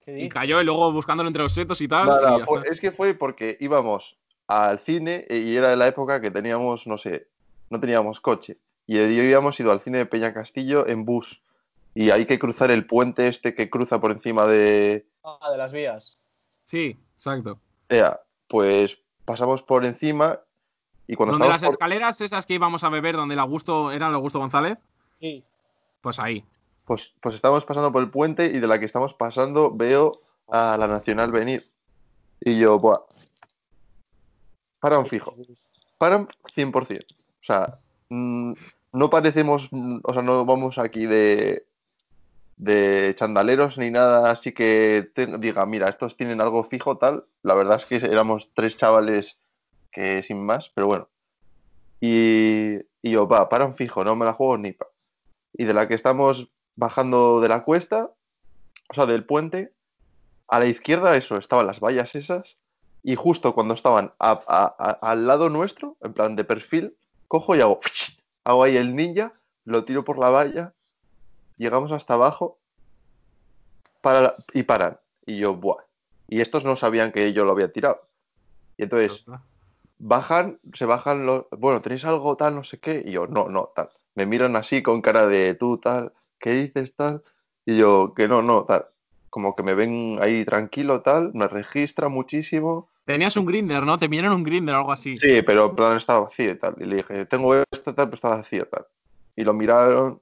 ¿Qué 0.04 0.18
Y 0.18 0.28
cayó 0.28 0.60
y 0.60 0.64
luego 0.64 0.90
buscándolo 0.92 1.28
entre 1.28 1.42
los 1.42 1.52
setos 1.52 1.80
y 1.80 1.88
tal. 1.88 2.06
Nada, 2.06 2.38
y 2.38 2.70
es 2.70 2.80
que 2.80 2.92
fue 2.92 3.14
porque 3.14 3.56
íbamos 3.60 4.16
al 4.46 4.78
cine 4.80 5.26
y 5.28 5.54
era 5.54 5.76
la 5.76 5.88
época 5.88 6.20
que 6.20 6.30
teníamos, 6.30 6.86
no 6.86 6.96
sé, 6.96 7.28
no 7.70 7.78
teníamos 7.80 8.20
coche. 8.20 8.58
Y 8.86 8.98
habíamos 8.98 9.58
ido 9.58 9.72
al 9.72 9.80
cine 9.80 9.98
de 9.98 10.06
Peña 10.06 10.32
Castillo 10.32 10.86
en 10.86 11.04
bus. 11.04 11.42
Y 11.94 12.10
hay 12.10 12.26
que 12.26 12.38
cruzar 12.38 12.70
el 12.70 12.86
puente 12.86 13.26
este 13.26 13.54
que 13.54 13.68
cruza 13.68 14.00
por 14.00 14.12
encima 14.12 14.46
de... 14.46 15.06
Ah, 15.24 15.50
de 15.50 15.56
las 15.58 15.72
vías. 15.72 16.18
Sí, 16.66 16.96
exacto. 17.14 17.58
Ea, 17.88 18.20
pues 18.48 18.98
pasamos 19.24 19.62
por 19.62 19.84
encima 19.84 20.38
y 21.08 21.14
cuando 21.16 21.32
Donde 21.38 21.48
las 21.48 21.62
por- 21.62 21.70
escaleras 21.72 22.20
esas 22.20 22.44
que 22.46 22.54
íbamos 22.54 22.84
a 22.84 22.88
beber, 22.90 23.16
donde 23.16 23.34
el 23.34 23.40
Augusto 23.40 23.90
era 23.92 24.08
el 24.08 24.14
Augusto 24.14 24.38
González, 24.38 24.76
Sí. 25.20 25.42
pues 26.02 26.18
ahí. 26.18 26.44
Pues, 26.84 27.14
pues 27.20 27.34
estamos 27.34 27.64
pasando 27.64 27.90
por 27.90 28.02
el 28.02 28.10
puente 28.10 28.46
y 28.46 28.58
de 28.60 28.66
la 28.66 28.78
que 28.78 28.84
estamos 28.84 29.14
pasando 29.14 29.72
veo 29.74 30.20
a 30.48 30.76
la 30.76 30.86
Nacional 30.86 31.32
venir. 31.32 31.68
Y 32.40 32.58
yo, 32.58 32.78
buah. 32.78 33.00
Para 34.80 34.98
un 34.98 35.06
fijo. 35.06 35.34
Paran 35.98 36.28
100%. 36.54 37.04
O 37.40 37.42
sea, 37.42 37.78
mm, 38.08 38.52
no 38.92 39.10
parecemos, 39.10 39.68
o 40.02 40.12
sea, 40.12 40.22
no 40.22 40.44
vamos 40.44 40.78
aquí 40.78 41.06
de, 41.06 41.64
de 42.56 43.14
chandaleros 43.16 43.78
ni 43.78 43.90
nada 43.90 44.30
así 44.30 44.52
que 44.52 45.10
diga, 45.38 45.66
mira, 45.66 45.88
estos 45.88 46.16
tienen 46.16 46.40
algo 46.40 46.64
fijo, 46.64 46.96
tal. 46.98 47.24
La 47.42 47.54
verdad 47.54 47.76
es 47.76 47.84
que 47.84 47.96
éramos 47.96 48.50
tres 48.54 48.76
chavales 48.76 49.38
que 49.92 50.22
sin 50.22 50.44
más, 50.44 50.70
pero 50.74 50.86
bueno. 50.86 51.08
Y, 52.00 52.76
y 53.02 53.10
yo, 53.10 53.26
va, 53.26 53.48
paran 53.48 53.76
fijo, 53.76 54.04
no 54.04 54.16
me 54.16 54.26
la 54.26 54.32
juego 54.32 54.58
ni 54.58 54.72
pa. 54.72 54.86
Y 55.52 55.64
de 55.64 55.74
la 55.74 55.88
que 55.88 55.94
estamos 55.94 56.50
bajando 56.76 57.40
de 57.40 57.48
la 57.48 57.64
cuesta, 57.64 58.10
o 58.90 58.94
sea, 58.94 59.06
del 59.06 59.24
puente, 59.24 59.72
a 60.48 60.58
la 60.58 60.66
izquierda, 60.66 61.16
eso, 61.16 61.36
estaban 61.36 61.66
las 61.66 61.80
vallas 61.80 62.14
esas, 62.14 62.56
y 63.02 63.16
justo 63.16 63.54
cuando 63.54 63.74
estaban 63.74 64.12
al 64.18 65.26
lado 65.26 65.48
nuestro, 65.48 65.96
en 66.02 66.12
plan 66.12 66.36
de 66.36 66.44
perfil, 66.44 66.96
cojo 67.28 67.56
y 67.56 67.60
hago, 67.60 67.80
hago 68.44 68.64
ahí 68.64 68.76
el 68.76 68.94
ninja, 68.94 69.32
lo 69.64 69.84
tiro 69.84 70.04
por 70.04 70.18
la 70.18 70.28
valla, 70.28 70.74
llegamos 71.56 71.92
hasta 71.92 72.14
abajo 72.14 72.58
para, 74.00 74.36
y 74.52 74.62
paran. 74.62 74.98
Y 75.24 75.38
yo, 75.38 75.54
buah. 75.54 75.82
Y 76.28 76.40
estos 76.40 76.64
no 76.64 76.76
sabían 76.76 77.12
que 77.12 77.32
yo 77.32 77.44
lo 77.44 77.52
había 77.52 77.72
tirado. 77.72 78.00
Y 78.76 78.84
entonces 78.84 79.24
bajan, 79.98 80.58
se 80.74 80.84
bajan 80.84 81.26
los, 81.26 81.46
bueno, 81.50 81.80
¿tenéis 81.80 82.04
algo 82.04 82.36
tal, 82.36 82.54
no 82.54 82.64
sé 82.64 82.78
qué? 82.78 83.02
Y 83.04 83.12
yo, 83.12 83.26
no, 83.26 83.48
no, 83.48 83.70
tal. 83.74 83.88
Me 84.14 84.26
miran 84.26 84.56
así 84.56 84.82
con 84.82 85.02
cara 85.02 85.26
de 85.26 85.54
tú, 85.54 85.78
tal, 85.78 86.12
¿qué 86.38 86.52
dices, 86.52 86.94
tal? 86.94 87.22
Y 87.64 87.76
yo, 87.76 88.12
que 88.14 88.28
no, 88.28 88.42
no, 88.42 88.64
tal. 88.64 88.86
Como 89.30 89.54
que 89.54 89.62
me 89.62 89.74
ven 89.74 90.18
ahí 90.20 90.44
tranquilo, 90.44 91.02
tal, 91.02 91.32
me 91.34 91.48
registra 91.48 92.08
muchísimo. 92.08 92.88
Tenías 93.04 93.36
un 93.36 93.46
grinder, 93.46 93.82
¿no? 93.82 93.98
Te 93.98 94.08
vieron 94.08 94.32
un 94.32 94.42
grinder 94.42 94.74
o 94.74 94.78
algo 94.78 94.92
así. 94.92 95.16
Sí, 95.16 95.42
pero 95.42 95.66
en 95.66 95.76
plan 95.76 95.96
estaba 95.96 96.20
vacío 96.20 96.50
y 96.50 96.58
tal. 96.58 96.74
Y 96.78 96.84
le 96.84 96.96
dije, 96.96 97.26
tengo 97.26 97.54
esto, 97.54 97.94
tal, 97.94 98.06
pero 98.06 98.14
estaba 98.14 98.36
vacío, 98.38 98.66
tal. 98.66 98.86
Y 99.36 99.44
lo 99.44 99.52
miraron, 99.52 100.20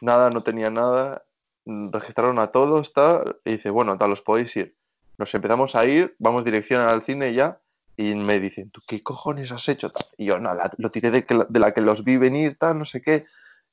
nada, 0.00 0.30
no 0.30 0.42
tenía 0.42 0.70
nada. 0.70 1.24
Registraron 1.66 2.38
a 2.38 2.48
todos, 2.48 2.92
tal. 2.92 3.38
Y 3.44 3.52
dice, 3.52 3.70
bueno, 3.70 3.96
tal, 3.98 4.12
os 4.12 4.20
podéis 4.22 4.54
ir. 4.56 4.76
nos 5.16 5.32
empezamos 5.34 5.74
a 5.76 5.84
ir, 5.86 6.16
vamos 6.18 6.44
dirección 6.44 6.80
al 6.82 7.04
cine 7.04 7.32
ya, 7.34 7.60
y 7.96 8.14
me 8.16 8.40
dicen, 8.40 8.70
¿tú 8.70 8.80
qué 8.86 9.00
cojones 9.02 9.52
has 9.52 9.68
hecho? 9.68 9.90
tal? 9.90 10.04
Y 10.18 10.24
yo, 10.26 10.40
no, 10.40 10.52
la- 10.54 10.72
lo 10.76 10.90
tiré 10.90 11.12
de, 11.12 11.24
que, 11.24 11.34
la- 11.34 11.46
de 11.48 11.60
la 11.60 11.72
que 11.72 11.80
los 11.80 12.02
vi 12.02 12.16
venir, 12.16 12.58
tal, 12.58 12.78
no 12.80 12.84
sé 12.84 13.00
qué. 13.00 13.24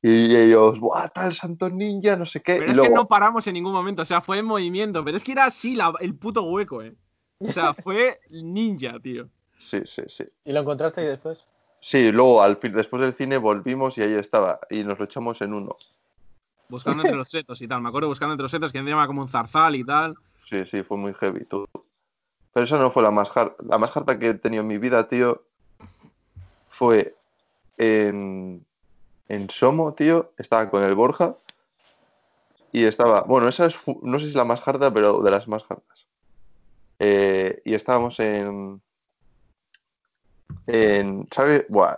Y 0.03 0.35
ellos, 0.35 0.79
¡buah, 0.79 1.09
tal 1.09 1.33
Santo 1.33 1.67
Ninja, 1.69 2.15
no 2.15 2.25
sé 2.27 2.41
qué! 2.41 2.57
Pero 2.57 2.67
y 2.67 2.71
es 2.71 2.77
luego, 2.77 2.91
que 2.93 2.95
no 2.95 3.07
paramos 3.07 3.45
en 3.47 3.53
ningún 3.55 3.73
momento, 3.73 4.03
o 4.03 4.05
sea, 4.05 4.21
fue 4.21 4.37
en 4.37 4.45
movimiento, 4.45 5.03
pero 5.03 5.17
es 5.17 5.23
que 5.23 5.31
era 5.31 5.45
así 5.45 5.75
la- 5.75 5.93
el 5.99 6.13
puto 6.15 6.43
hueco, 6.43 6.83
eh. 6.83 6.95
O 7.39 7.45
sea, 7.47 7.73
fue 7.73 8.19
ninja, 8.29 8.99
tío. 8.99 9.27
sí, 9.57 9.79
sí, 9.85 10.03
sí. 10.07 10.23
¿Y 10.45 10.51
lo 10.51 10.59
encontraste 10.59 11.01
ahí 11.01 11.07
después? 11.07 11.47
Sí, 11.79 12.11
luego 12.11 12.43
al 12.43 12.57
fin, 12.57 12.73
después 12.73 13.01
del 13.01 13.15
cine 13.15 13.37
volvimos 13.37 13.97
y 13.97 14.03
ahí 14.03 14.13
estaba, 14.13 14.59
y 14.69 14.83
nos 14.83 14.99
lo 14.99 15.05
echamos 15.05 15.41
en 15.41 15.53
uno. 15.55 15.75
Buscando 16.71 17.03
entre 17.03 17.17
los 17.17 17.29
setos 17.29 17.61
y 17.61 17.67
tal. 17.67 17.81
Me 17.81 17.89
acuerdo 17.89 18.07
buscando 18.07 18.33
entre 18.33 18.43
los 18.43 18.51
setos 18.51 18.71
que 18.71 18.79
encima 18.79 19.05
como 19.05 19.21
un 19.21 19.27
zarzal 19.27 19.75
y 19.75 19.83
tal. 19.83 20.15
Sí, 20.49 20.65
sí, 20.65 20.81
fue 20.83 20.97
muy 20.97 21.13
heavy, 21.13 21.45
tú. 21.45 21.67
Pero 22.53 22.63
esa 22.63 22.77
no 22.77 22.89
fue 22.91 23.03
la 23.03 23.11
más 23.11 23.35
hard. 23.35 23.53
La 23.67 23.77
más 23.77 23.95
harta 23.95 24.17
que 24.17 24.29
he 24.29 24.33
tenido 24.33 24.61
en 24.61 24.67
mi 24.67 24.77
vida, 24.77 25.07
tío, 25.07 25.43
fue 26.69 27.15
en, 27.77 28.65
en 29.27 29.49
Somo, 29.49 29.93
tío. 29.93 30.31
Estaba 30.37 30.69
con 30.69 30.83
el 30.83 30.95
Borja 30.95 31.35
y 32.71 32.85
estaba. 32.85 33.21
Bueno, 33.21 33.47
esa 33.49 33.65
es, 33.65 33.75
no 34.01 34.17
sé 34.17 34.25
si 34.25 34.31
es 34.31 34.35
la 34.35 34.45
más 34.45 34.65
harta, 34.67 34.91
pero 34.93 35.21
de 35.21 35.31
las 35.31 35.47
más 35.47 35.63
hartas. 35.69 36.07
Eh, 36.99 37.61
y 37.65 37.73
estábamos 37.73 38.19
en. 38.19 38.81
En. 40.67 41.27
¿Sabes? 41.31 41.65
Buah. 41.69 41.97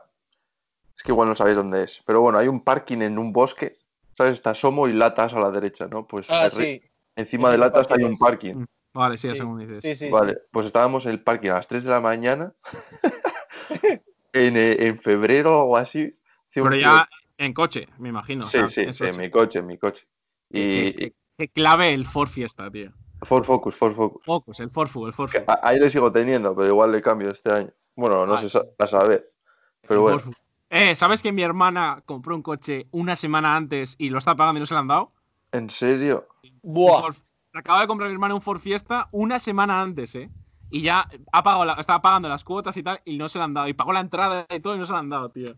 Es 0.95 1.01
que 1.01 1.11
igual 1.11 1.29
no 1.29 1.35
sabéis 1.35 1.57
dónde 1.57 1.83
es. 1.83 2.01
Pero 2.05 2.21
bueno, 2.21 2.37
hay 2.37 2.47
un 2.47 2.63
parking 2.63 2.99
en 2.99 3.17
un 3.17 3.33
bosque. 3.33 3.77
¿Sabes? 4.15 4.33
Está 4.33 4.53
Somo 4.53 4.87
y 4.87 4.93
Latas 4.93 5.33
a 5.33 5.39
la 5.39 5.51
derecha, 5.51 5.87
¿no? 5.87 6.05
Pues 6.07 6.27
Ah, 6.29 6.49
sí. 6.49 6.81
encima 7.15 7.51
de 7.51 7.57
Latas 7.57 7.87
hay 7.91 8.03
un 8.03 8.17
parking 8.17 8.53
parking. 8.53 8.65
Vale, 8.93 9.17
sí, 9.17 9.29
Sí, 9.29 9.35
según 9.35 9.59
dices. 9.59 9.81
Sí, 9.83 9.95
sí, 9.95 10.09
Vale, 10.11 10.33
sí. 10.33 10.39
pues 10.51 10.65
estábamos 10.67 11.05
en 11.05 11.13
el 11.13 11.23
parking 11.23 11.49
a 11.49 11.55
las 11.55 11.67
3 11.67 11.83
de 11.83 11.89
la 11.89 11.99
mañana, 11.99 12.53
en, 14.33 14.57
eh, 14.57 14.87
en 14.87 14.99
febrero 14.99 15.57
o 15.57 15.61
algo 15.61 15.77
así. 15.77 16.15
Pero 16.53 16.75
ya 16.75 17.07
en 17.37 17.53
coche, 17.53 17.87
me 17.97 18.09
imagino. 18.09 18.43
o 18.45 18.47
Sí, 18.47 18.57
sea, 18.57 18.69
sí, 18.69 18.81
en 18.81 18.93
sí, 18.93 19.03
en 19.05 19.09
coche. 19.11 19.21
mi 19.21 19.29
coche, 19.31 19.59
en 19.59 19.65
mi 19.65 19.77
coche. 19.77 20.07
Y, 20.51 21.11
que 21.37 21.47
clave 21.49 21.93
el 21.93 22.05
Ford 22.05 22.29
Fiesta, 22.29 22.69
tío. 22.69 22.91
Ford 23.23 23.43
Focus, 23.43 23.75
Ford 23.75 23.93
Focus. 23.95 24.23
Focus, 24.25 24.59
el 24.59 24.69
Forfu, 24.69 25.07
el 25.07 25.13
Forfu. 25.13 25.31
Que 25.31 25.43
a- 25.47 25.59
ahí 25.63 25.79
le 25.79 25.89
sigo 25.89 26.11
teniendo, 26.11 26.55
pero 26.55 26.67
igual 26.67 26.91
le 26.91 27.01
cambio 27.01 27.31
este 27.31 27.51
año. 27.51 27.71
Bueno, 27.95 28.25
no 28.27 28.37
sé 28.37 28.59
a 28.77 28.87
saber. 28.87 29.31
Pero 29.81 29.95
El 29.95 29.99
bueno. 30.17 30.31
Eh, 30.75 30.95
¿sabes 30.95 31.21
que 31.21 31.31
mi 31.31 31.43
hermana 31.43 32.01
compró 32.03 32.35
un 32.35 32.41
coche 32.41 32.87
una 32.89 33.15
semana 33.15 33.55
antes 33.55 33.93
y 33.99 34.09
lo 34.09 34.17
está 34.17 34.33
pagando 34.35 34.57
y 34.57 34.61
no 34.61 34.65
se 34.65 34.73
lo 34.73 34.79
han 34.79 34.87
dado? 34.87 35.11
¿en 35.51 35.69
serio? 35.69 36.27
Buah. 36.63 37.01
Ford- 37.03 37.21
Acaba 37.53 37.81
de 37.81 37.87
comprar 37.87 38.09
mi 38.09 38.13
hermana 38.15 38.33
un 38.33 38.41
Ford 38.41 38.57
Fiesta 38.59 39.07
una 39.11 39.37
semana 39.37 39.79
antes, 39.83 40.15
¿eh? 40.15 40.31
Y 40.71 40.81
ya 40.81 41.07
ha 41.31 41.43
pagado 41.43 41.65
la- 41.65 41.73
estaba 41.73 42.01
pagando 42.01 42.27
las 42.27 42.43
cuotas 42.43 42.75
y 42.77 42.81
tal 42.81 42.99
y 43.05 43.17
no 43.19 43.29
se 43.29 43.37
lo 43.37 43.43
han 43.43 43.53
dado. 43.53 43.67
Y 43.67 43.73
pagó 43.73 43.93
la 43.93 43.99
entrada 43.99 44.47
y 44.49 44.59
todo 44.59 44.75
y 44.75 44.79
no 44.79 44.87
se 44.87 44.91
lo 44.93 44.97
han 44.97 45.09
dado, 45.11 45.29
tío. 45.29 45.53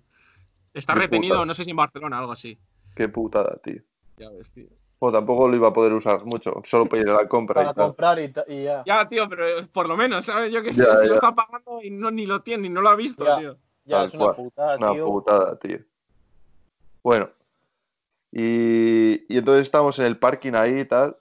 Está 0.74 0.94
Qué 0.94 1.00
retenido, 1.00 1.36
putada. 1.36 1.46
no 1.46 1.54
sé 1.54 1.64
si 1.64 1.70
en 1.72 1.78
Barcelona 1.78 2.18
o 2.18 2.20
algo 2.20 2.32
así. 2.34 2.60
Qué 2.94 3.08
putada, 3.08 3.58
tío. 3.64 3.82
Ya 4.18 4.30
ves, 4.32 4.52
tío. 4.52 4.68
O 5.00 5.10
tampoco 5.14 5.48
lo 5.48 5.56
iba 5.56 5.70
a 5.70 5.74
poder 5.74 5.94
usar 5.94 6.26
mucho, 6.26 6.62
solo 6.66 6.86
para 6.88 7.02
ir 7.02 7.10
a 7.10 7.14
la 7.14 7.28
compra 7.30 7.62
Para 7.62 7.72
y 7.72 7.74
tal. 7.74 7.86
comprar 7.86 8.20
y, 8.20 8.34
y 8.54 8.64
ya. 8.66 8.84
Ya, 8.86 9.08
tío, 9.08 9.30
pero 9.30 9.46
por 9.72 9.88
lo 9.88 9.96
menos, 9.96 10.26
¿sabes? 10.26 10.52
Yo 10.52 10.62
que 10.62 10.74
sé, 10.74 10.84
Ya, 10.86 10.98
si 10.98 11.04
ya. 11.04 11.08
lo 11.08 11.16
está 11.16 11.34
pagando 11.34 11.82
y 11.82 11.90
no, 11.92 12.12
ni 12.12 12.26
lo 12.26 12.42
tiene, 12.42 12.64
ni 12.64 12.70
no 12.70 12.82
lo 12.82 12.90
ha 12.90 12.96
visto, 12.98 13.24
Ya. 13.24 13.38
tío. 13.40 13.58
Ya, 13.86 13.98
Tal 13.98 14.08
es 14.08 14.14
una 14.16 14.24
cual. 14.26 14.36
putada, 14.36 14.78
Una 14.78 14.92
tío. 14.94 15.06
putada, 15.06 15.60
tío. 15.60 15.80
Bueno. 17.04 17.30
Y, 18.32 19.34
y 19.34 19.38
entonces 19.38 19.64
estábamos 19.64 19.98
en 20.00 20.06
el 20.06 20.18
parking 20.18 20.54
ahí 20.54 20.80
y 20.82 20.86
tal. 20.86 21.16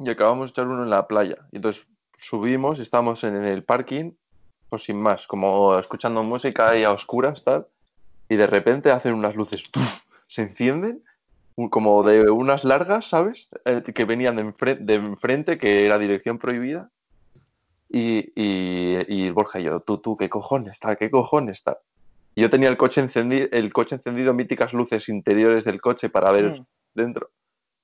Y 0.00 0.10
acabamos 0.10 0.48
de 0.48 0.50
echar 0.50 0.66
uno 0.66 0.82
en 0.82 0.90
la 0.90 1.06
playa. 1.06 1.38
Y 1.52 1.56
entonces 1.56 1.86
subimos 2.18 2.78
y 2.78 2.82
estamos 2.82 3.24
en 3.24 3.36
el 3.36 3.64
parking, 3.64 4.12
pues 4.68 4.82
sin 4.84 5.00
más, 5.00 5.26
como 5.26 5.78
escuchando 5.78 6.22
música 6.22 6.70
ahí 6.70 6.84
a 6.84 6.92
oscuras, 6.92 7.44
tal. 7.44 7.66
Y 8.28 8.36
de 8.36 8.46
repente 8.46 8.90
hacen 8.90 9.14
unas 9.14 9.34
luces, 9.34 9.62
se 10.28 10.42
encienden, 10.42 11.02
como 11.70 12.02
de 12.02 12.30
unas 12.30 12.64
largas, 12.64 13.06
¿sabes? 13.06 13.48
Eh, 13.64 13.82
que 13.94 14.04
venían 14.04 14.36
de, 14.36 14.44
enfre- 14.44 14.78
de 14.78 14.94
enfrente, 14.94 15.58
que 15.58 15.84
era 15.86 15.98
dirección 15.98 16.38
prohibida. 16.38 16.90
Y, 17.92 18.32
y, 18.40 19.04
y 19.08 19.30
Borja 19.30 19.58
y 19.58 19.64
yo, 19.64 19.80
tú, 19.80 19.98
tú, 19.98 20.16
¿qué 20.16 20.28
cojones 20.28 20.78
tal? 20.78 20.96
¿Qué 20.96 21.10
cojones? 21.10 21.62
Y 22.36 22.42
yo 22.42 22.48
tenía 22.50 22.68
el 22.68 22.76
coche 22.76 23.00
encendido, 23.00 23.48
el 23.50 23.72
coche 23.72 23.96
encendido, 23.96 24.32
míticas 24.32 24.72
luces 24.72 25.08
interiores 25.08 25.64
del 25.64 25.80
coche 25.80 26.08
para 26.08 26.30
ver 26.30 26.52
Mm. 26.60 26.66
dentro. 26.94 27.30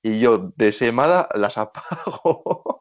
Y 0.05 0.21
yo, 0.21 0.53
de 0.57 0.71
semada, 0.73 1.29
las 1.35 1.59
apago. 1.59 2.81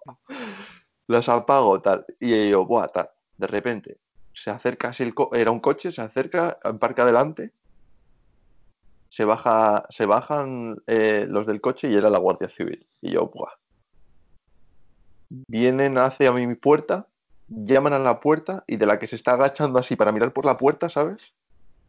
las 1.07 1.27
apago, 1.27 1.81
tal. 1.81 2.05
Y 2.19 2.49
yo, 2.49 2.65
buah, 2.65 2.89
tal. 2.89 3.09
De 3.37 3.47
repente, 3.47 3.97
se 4.31 4.51
acerca 4.51 4.89
así 4.89 5.01
el 5.03 5.15
co- 5.15 5.33
era 5.33 5.49
un 5.49 5.59
coche, 5.59 5.91
se 5.91 6.03
acerca, 6.03 6.59
emparca 6.63 7.01
adelante. 7.03 7.53
Se, 9.09 9.25
baja, 9.25 9.85
se 9.89 10.05
bajan 10.05 10.77
eh, 10.85 11.25
los 11.27 11.47
del 11.47 11.61
coche 11.61 11.89
y 11.89 11.95
era 11.95 12.09
la 12.11 12.19
Guardia 12.19 12.49
Civil. 12.49 12.85
Y 13.01 13.11
yo, 13.13 13.27
buah. 13.33 13.53
Vienen 15.47 15.97
hacia 15.97 16.31
mi 16.31 16.53
puerta, 16.55 17.07
llaman 17.47 17.93
a 17.93 17.99
la 17.99 18.19
puerta 18.19 18.63
y 18.67 18.77
de 18.77 18.85
la 18.85 18.99
que 18.99 19.07
se 19.07 19.15
está 19.15 19.33
agachando 19.33 19.79
así 19.79 19.95
para 19.95 20.11
mirar 20.11 20.33
por 20.33 20.45
la 20.45 20.57
puerta, 20.57 20.89
¿sabes? 20.89 21.33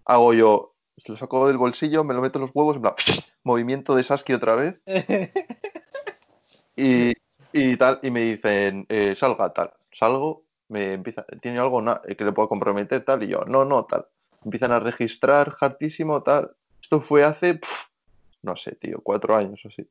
Hago 0.04 0.34
yo, 0.34 0.74
lo 1.06 1.16
saco 1.16 1.46
del 1.46 1.56
bolsillo, 1.56 2.04
me 2.04 2.14
lo 2.14 2.22
meto 2.22 2.38
en 2.38 2.42
los 2.42 2.54
huevos, 2.54 2.76
en 2.76 2.82
plan, 2.82 2.94
movimiento 3.44 3.94
de 3.94 4.04
Sasuke 4.04 4.34
otra 4.34 4.54
vez 4.54 4.80
y, 6.76 7.12
y 7.52 7.76
tal, 7.76 8.00
y 8.02 8.10
me 8.10 8.20
dicen, 8.20 8.86
eh, 8.88 9.14
salga 9.16 9.52
tal, 9.52 9.72
salgo, 9.92 10.44
me 10.68 10.94
empieza, 10.94 11.24
¿tiene 11.40 11.58
algo 11.58 11.82
que 12.16 12.24
le 12.24 12.32
puedo 12.32 12.48
comprometer 12.48 13.04
tal? 13.04 13.22
Y 13.22 13.28
yo, 13.28 13.44
no, 13.46 13.64
no, 13.64 13.84
tal. 13.84 14.06
Empiezan 14.44 14.72
a 14.72 14.80
registrar 14.80 15.56
hartísimo 15.60 16.22
tal. 16.22 16.52
Esto 16.80 17.00
fue 17.00 17.24
hace, 17.24 17.60
no 18.42 18.56
sé, 18.56 18.74
tío, 18.74 19.00
cuatro 19.02 19.36
años 19.36 19.60
o 19.64 19.68
así. 19.68 19.88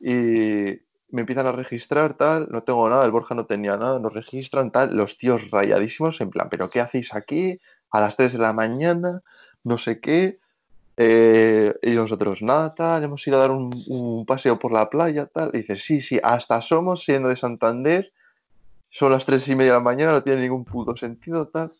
Y 0.00 0.80
me 1.10 1.20
empiezan 1.20 1.46
a 1.46 1.52
registrar 1.52 2.14
tal, 2.16 2.48
no 2.50 2.62
tengo 2.62 2.88
nada, 2.88 3.04
el 3.04 3.10
Borja 3.10 3.34
no 3.34 3.46
tenía 3.46 3.76
nada, 3.76 3.98
nos 3.98 4.12
registran 4.12 4.70
tal, 4.70 4.96
los 4.96 5.18
tíos 5.18 5.50
rayadísimos, 5.50 6.20
en 6.20 6.30
plan, 6.30 6.48
¿pero 6.50 6.68
qué 6.68 6.80
hacéis 6.80 7.14
aquí? 7.14 7.60
A 7.90 8.00
las 8.00 8.16
3 8.16 8.32
de 8.32 8.38
la 8.38 8.52
mañana, 8.52 9.22
no 9.62 9.78
sé 9.78 10.00
qué. 10.00 10.38
Eh, 10.96 11.74
y 11.82 11.90
nosotros, 11.90 12.42
nada, 12.42 12.74
tal, 12.74 13.04
hemos 13.04 13.26
ido 13.26 13.36
a 13.36 13.40
dar 13.40 13.50
un, 13.50 14.24
paseo 14.26 14.58
por 14.58 14.72
la 14.72 14.88
playa, 14.90 15.26
tal. 15.26 15.50
Y 15.54 15.58
dice, 15.58 15.76
sí, 15.76 16.00
sí, 16.00 16.20
hasta 16.22 16.60
somos 16.62 17.04
siendo 17.04 17.28
de 17.28 17.36
Santander, 17.36 18.12
son 18.90 19.12
las 19.12 19.24
tres 19.24 19.46
y 19.48 19.54
media 19.56 19.72
de 19.72 19.78
la 19.78 19.84
mañana, 19.84 20.12
no 20.12 20.22
tiene 20.22 20.42
ningún 20.42 20.64
puto 20.64 20.96
sentido, 20.96 21.48
tal. 21.48 21.72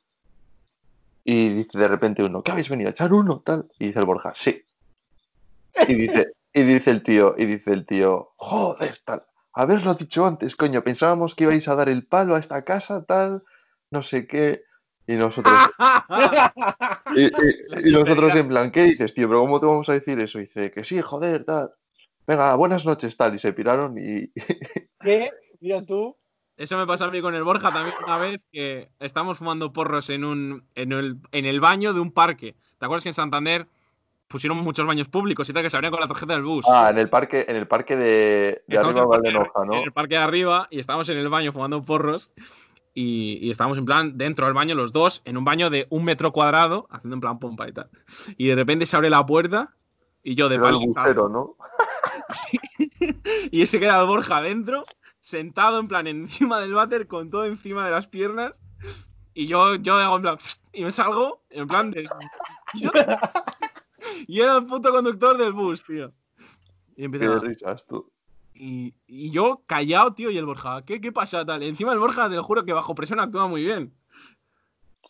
Y 1.24 1.48
dice 1.50 1.78
de 1.78 1.88
repente 1.88 2.22
uno, 2.22 2.42
¿qué 2.42 2.52
habéis 2.52 2.68
venido 2.68 2.88
a 2.88 2.92
echar 2.92 3.12
uno? 3.12 3.40
Tal. 3.40 3.70
Y 3.78 3.86
dice 3.86 3.98
el 3.98 4.04
Borja, 4.04 4.32
sí. 4.36 4.62
Y 5.88 5.94
dice, 5.94 6.32
y 6.54 6.62
dice 6.62 6.90
el 6.90 7.02
tío, 7.02 7.34
y 7.36 7.46
dice 7.46 7.72
el 7.72 7.86
tío, 7.86 8.32
joder, 8.36 9.00
tal. 9.04 9.22
Haberlo 9.52 9.94
dicho 9.94 10.26
antes, 10.26 10.56
coño, 10.56 10.82
pensábamos 10.82 11.34
que 11.34 11.44
ibais 11.44 11.68
a 11.68 11.74
dar 11.74 11.88
el 11.88 12.06
palo 12.06 12.34
a 12.36 12.40
esta 12.40 12.64
casa, 12.64 13.04
tal, 13.04 13.42
no 13.90 14.02
sé 14.02 14.26
qué. 14.26 14.62
Y 15.06 15.14
nosotros, 15.16 15.52
y, 17.14 17.24
y- 17.24 17.30
La 17.68 17.80
y 17.88 17.92
nosotros 17.92 18.34
en 18.34 18.48
plan, 18.48 18.70
¿qué 18.72 18.84
dices, 18.84 19.14
tío? 19.14 19.28
¿Pero 19.28 19.40
cómo 19.40 19.60
te 19.60 19.66
vamos 19.66 19.88
a 19.88 19.92
decir 19.92 20.18
eso? 20.20 20.38
Y 20.38 20.42
dice, 20.42 20.70
que 20.70 20.82
sí, 20.84 21.00
joder, 21.02 21.44
tal. 21.44 21.70
Venga, 22.26 22.54
buenas 22.56 22.86
noches, 22.86 23.16
tal. 23.16 23.34
Y 23.34 23.38
se 23.38 23.52
piraron 23.52 23.98
y... 23.98 24.32
¿Qué? 25.00 25.30
Mira 25.60 25.82
tú. 25.84 26.16
Eso 26.56 26.78
me 26.78 26.86
pasó 26.86 27.06
a 27.06 27.10
mí 27.10 27.20
con 27.20 27.34
el 27.34 27.42
Borja 27.42 27.72
también 27.72 27.96
una 28.06 28.16
vez 28.16 28.40
que 28.52 28.88
estábamos 29.00 29.38
fumando 29.38 29.72
porros 29.72 30.08
en, 30.08 30.24
un, 30.24 30.68
en, 30.76 30.92
el, 30.92 31.18
en 31.32 31.46
el 31.46 31.60
baño 31.60 31.92
de 31.92 32.00
un 32.00 32.12
parque. 32.12 32.54
¿Te 32.78 32.84
acuerdas 32.86 33.02
que 33.02 33.08
en 33.10 33.14
Santander 33.14 33.66
pusieron 34.28 34.58
muchos 34.58 34.86
baños 34.86 35.08
públicos 35.08 35.48
y 35.48 35.52
tal 35.52 35.62
que 35.62 35.70
se 35.70 35.76
abrían 35.76 35.92
con 35.92 36.00
la 36.00 36.08
tarjeta 36.08 36.32
del 36.34 36.42
bus? 36.42 36.64
Ah, 36.68 36.90
en 36.90 36.98
el 36.98 37.08
parque, 37.08 37.44
en 37.48 37.56
el 37.56 37.66
parque 37.66 37.96
de, 37.96 38.62
arriba 38.78 39.02
en 39.16 39.26
el 39.26 39.32
parque- 39.32 39.66
¿no? 39.66 39.74
En 39.74 39.82
el 39.84 39.92
parque 39.92 40.14
de 40.16 40.22
arriba 40.22 40.66
y 40.70 40.78
estábamos 40.80 41.08
en 41.08 41.18
el 41.18 41.28
baño 41.28 41.52
fumando 41.52 41.80
porros 41.82 42.30
y, 42.94 43.38
y 43.46 43.50
estábamos 43.50 43.78
en 43.78 43.84
plan 43.84 44.16
dentro 44.16 44.46
del 44.46 44.54
baño 44.54 44.74
los 44.74 44.92
dos, 44.92 45.22
en 45.24 45.36
un 45.36 45.44
baño 45.44 45.70
de 45.70 45.86
un 45.90 46.04
metro 46.04 46.32
cuadrado, 46.32 46.86
haciendo 46.90 47.14
en 47.14 47.20
plan 47.20 47.38
pompa 47.38 47.68
y 47.68 47.72
tal. 47.72 47.90
Y 48.36 48.46
de 48.48 48.54
repente 48.54 48.86
se 48.86 48.96
abre 48.96 49.10
la 49.10 49.24
puerta 49.26 49.74
y 50.22 50.34
yo 50.34 50.48
de 50.48 50.56
Era 50.56 50.68
el 50.68 50.74
paliza, 50.74 51.00
buchero, 51.00 51.28
¿no? 51.28 51.56
y 53.50 53.62
ese 53.62 53.78
queda 53.80 54.00
el 54.00 54.06
Borja 54.06 54.38
adentro, 54.38 54.84
sentado 55.20 55.78
en 55.78 55.88
plan 55.88 56.06
encima 56.06 56.58
del 56.60 56.72
váter 56.74 57.06
con 57.06 57.30
todo 57.30 57.44
encima 57.44 57.84
de 57.84 57.90
las 57.90 58.06
piernas. 58.08 58.62
Y 59.34 59.46
yo, 59.48 59.74
yo 59.76 59.94
hago 59.96 60.16
en 60.16 60.22
plan, 60.22 60.38
y 60.72 60.84
me 60.84 60.90
salgo 60.92 61.42
en 61.50 61.66
plan 61.66 61.90
de. 61.90 62.06
Y, 62.74 62.80
yo- 62.84 62.90
y 64.26 64.40
era 64.40 64.56
el 64.56 64.66
puto 64.66 64.90
conductor 64.90 65.36
del 65.36 65.52
bus, 65.52 65.82
tío. 65.84 66.12
Y 66.96 67.04
empieza 67.04 67.26
Qué 67.26 67.38
risas, 67.40 67.84
tú. 67.86 68.10
y, 68.54 68.94
y 69.06 69.30
yo 69.30 69.62
callado, 69.66 70.14
tío, 70.14 70.30
y 70.30 70.38
el 70.38 70.46
Borja, 70.46 70.82
¿qué, 70.84 71.00
qué 71.00 71.10
pasa? 71.12 71.44
Tal. 71.44 71.62
Encima 71.62 71.92
el 71.92 71.98
Borja, 71.98 72.28
te 72.28 72.36
lo 72.36 72.44
juro 72.44 72.64
que 72.64 72.72
bajo 72.72 72.94
presión 72.94 73.20
actúa 73.20 73.46
muy 73.48 73.64
bien. 73.64 73.92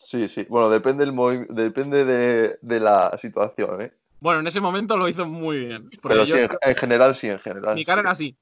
Sí, 0.03 0.27
sí. 0.27 0.45
Bueno, 0.49 0.69
depende, 0.69 1.03
el 1.03 1.47
depende 1.49 2.05
de, 2.05 2.57
de 2.61 2.79
la 2.79 3.17
situación, 3.19 3.81
¿eh? 3.81 3.93
Bueno, 4.19 4.39
en 4.39 4.47
ese 4.47 4.61
momento 4.61 4.97
lo 4.97 5.07
hizo 5.07 5.25
muy 5.25 5.59
bien. 5.65 5.89
Pero 6.01 6.25
sí, 6.25 6.33
en, 6.33 6.49
en 6.61 6.75
general 6.75 7.15
sí, 7.15 7.27
en 7.27 7.39
general. 7.39 7.75
mi 7.75 7.85
cara 7.85 8.01
sí. 8.01 8.01
era 8.01 8.11
así. 8.11 8.37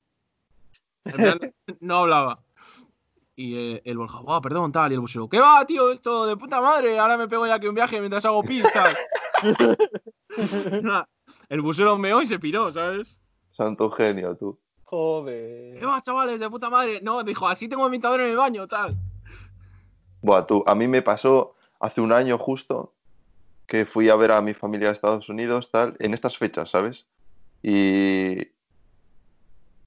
En 1.06 1.14
plan, 1.16 1.54
no 1.82 1.97
hablaba. 1.97 2.39
Y 3.36 3.56
eh, 3.58 3.82
el 3.86 3.97
Borja, 3.97 4.20
"Buah, 4.20 4.41
perdón, 4.41 4.72
tal. 4.72 4.91
Y 4.91 4.95
el 4.95 5.01
busero, 5.01 5.28
¿qué 5.28 5.39
va, 5.39 5.66
tío? 5.66 5.91
Esto 5.91 6.26
de 6.26 6.38
puta 6.38 6.62
madre. 6.62 6.99
Ahora 6.99 7.18
me 7.18 7.28
pego 7.28 7.47
ya 7.47 7.56
aquí 7.56 7.68
un 7.68 7.76
viaje 7.76 7.99
mientras 7.99 8.26
hago 8.26 8.43
pis, 8.43 8.64
tal. 8.74 8.93
Nah, 8.93 8.99
el 11.50 11.62
busero 11.62 11.98
meó 11.98 12.22
y 12.22 12.28
se 12.28 12.39
piró, 12.39 12.72
¿sabes? 12.72 13.18
Santo 13.52 13.89
genio, 13.91 14.36
tú. 14.36 14.60
Joder. 14.84 15.80
¿Qué 15.80 15.86
va, 15.86 16.02
chavales? 16.02 16.39
De 16.39 16.50
puta 16.50 16.70
madre. 16.70 17.00
No, 17.02 17.24
dijo, 17.24 17.48
así 17.48 17.68
tengo 17.68 17.88
imitador 17.88 18.22
en 18.22 18.30
el 18.32 18.38
baño, 18.38 18.68
tal. 18.68 18.96
Buah, 20.22 20.46
tú, 20.46 20.64
a 20.66 20.76
mí 20.76 20.88
me 20.88 21.02
pasó 21.02 21.56
hace 21.80 22.02
un 22.02 22.12
año 22.14 22.38
justo 22.38 22.94
que 23.68 23.86
fui 23.86 24.10
a 24.10 24.16
ver 24.16 24.32
a 24.32 24.41
mi 24.41 24.54
familia 24.54 24.89
a 24.89 24.91
Estados 24.91 25.30
Unidos, 25.30 25.70
tal, 25.72 25.96
en 26.00 26.14
estas 26.14 26.38
fechas, 26.38 26.70
¿sabes? 26.70 27.06
Y, 27.62 28.38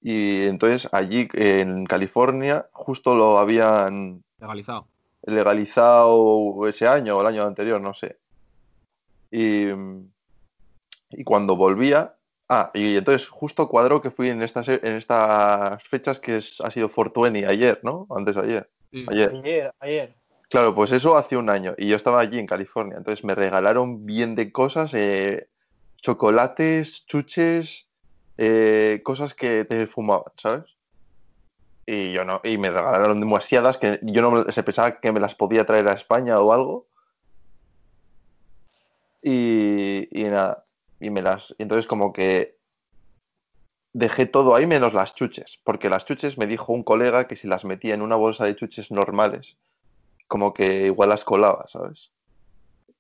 y 0.03 0.43
entonces 0.45 0.89
allí 0.93 1.29
en 1.35 1.85
California 1.87 2.67
justo 2.73 3.15
lo 3.15 3.39
habían 3.39 4.23
Legalizado. 4.41 4.87
legalizado 5.23 6.67
ese 6.69 6.87
año 6.89 7.17
o 7.17 7.21
el 7.21 7.27
año 7.29 7.45
anterior, 7.45 7.81
no 7.81 7.95
sé. 7.95 8.19
Y, 9.31 9.67
y 11.11 11.25
cuando 11.25 11.57
volvía, 11.57 12.15
ah, 12.49 12.71
y 12.75 12.97
entonces 12.97 13.29
justo 13.29 13.69
cuadró 13.69 14.01
que 14.01 14.11
fui 14.11 14.29
en 14.29 14.43
estas, 14.43 14.69
en 14.69 14.95
estas 14.97 15.83
fechas 15.85 16.21
que 16.21 16.39
es- 16.39 16.61
ha 16.61 16.71
sido 16.71 16.89
420 16.91 17.47
ayer, 17.47 17.81
¿no? 17.83 18.07
Antes 18.11 18.35
de 18.37 18.41
ayer. 18.43 18.71
Sí. 18.91 19.07
Ayer. 19.09 19.31
Ayer, 19.45 19.75
ayer. 19.81 20.15
Claro, 20.49 20.75
pues 20.75 20.93
eso 20.93 21.17
hace 21.17 21.37
un 21.37 21.51
año 21.51 21.75
y 21.77 21.89
yo 21.89 21.97
estaba 21.97 22.21
allí 22.21 22.39
en 22.39 22.47
California, 22.47 22.97
entonces 22.99 23.25
me 23.25 23.35
regalaron 23.35 24.07
bien 24.07 24.37
de 24.37 24.53
cosas, 24.53 24.93
eh, 24.95 25.49
chocolates, 26.01 27.05
chuches, 27.07 27.89
eh, 28.39 29.01
cosas 29.03 29.35
que 29.35 29.65
te 29.65 29.89
fumaban, 29.89 30.33
¿sabes? 30.37 30.65
Y 31.85 32.13
yo 32.13 32.25
no, 32.25 32.41
y 32.45 32.59
me 32.59 32.71
regalaron 32.71 33.19
demasiadas 33.21 33.79
que 33.79 33.99
yo 34.03 34.23
no 34.23 34.31
me- 34.31 34.53
se 34.53 34.63
pensaba 34.63 35.01
que 35.01 35.11
me 35.13 35.21
las 35.21 35.35
podía 35.35 35.67
traer 35.67 35.89
a 35.89 35.95
España 35.95 36.39
o 36.41 36.53
algo. 36.53 36.87
Y, 39.29 40.07
y 40.13 40.23
nada, 40.23 40.63
y 41.01 41.11
me 41.11 41.21
las, 41.21 41.53
y 41.59 41.65
entonces 41.65 41.89
como 41.89 42.13
que 42.13 42.59
dejé 43.93 44.27
todo 44.27 44.55
ahí 44.55 44.69
menos 44.69 44.95
las 44.95 45.17
chuches, 45.17 45.59
porque 45.65 45.91
las 45.91 46.05
chuches 46.05 46.39
me 46.39 46.47
dijo 46.47 46.73
un 46.73 46.85
colega 46.85 47.27
que 47.27 47.35
si 47.35 47.49
las 47.49 47.65
metía 47.65 47.95
en 47.95 48.03
una 48.03 48.15
bolsa 48.15 48.45
de 48.45 48.55
chuches 48.55 48.93
normales, 48.93 49.57
como 50.29 50.55
que 50.55 50.87
igual 50.87 51.09
las 51.09 51.25
colaba, 51.25 51.67
¿sabes? 51.67 52.13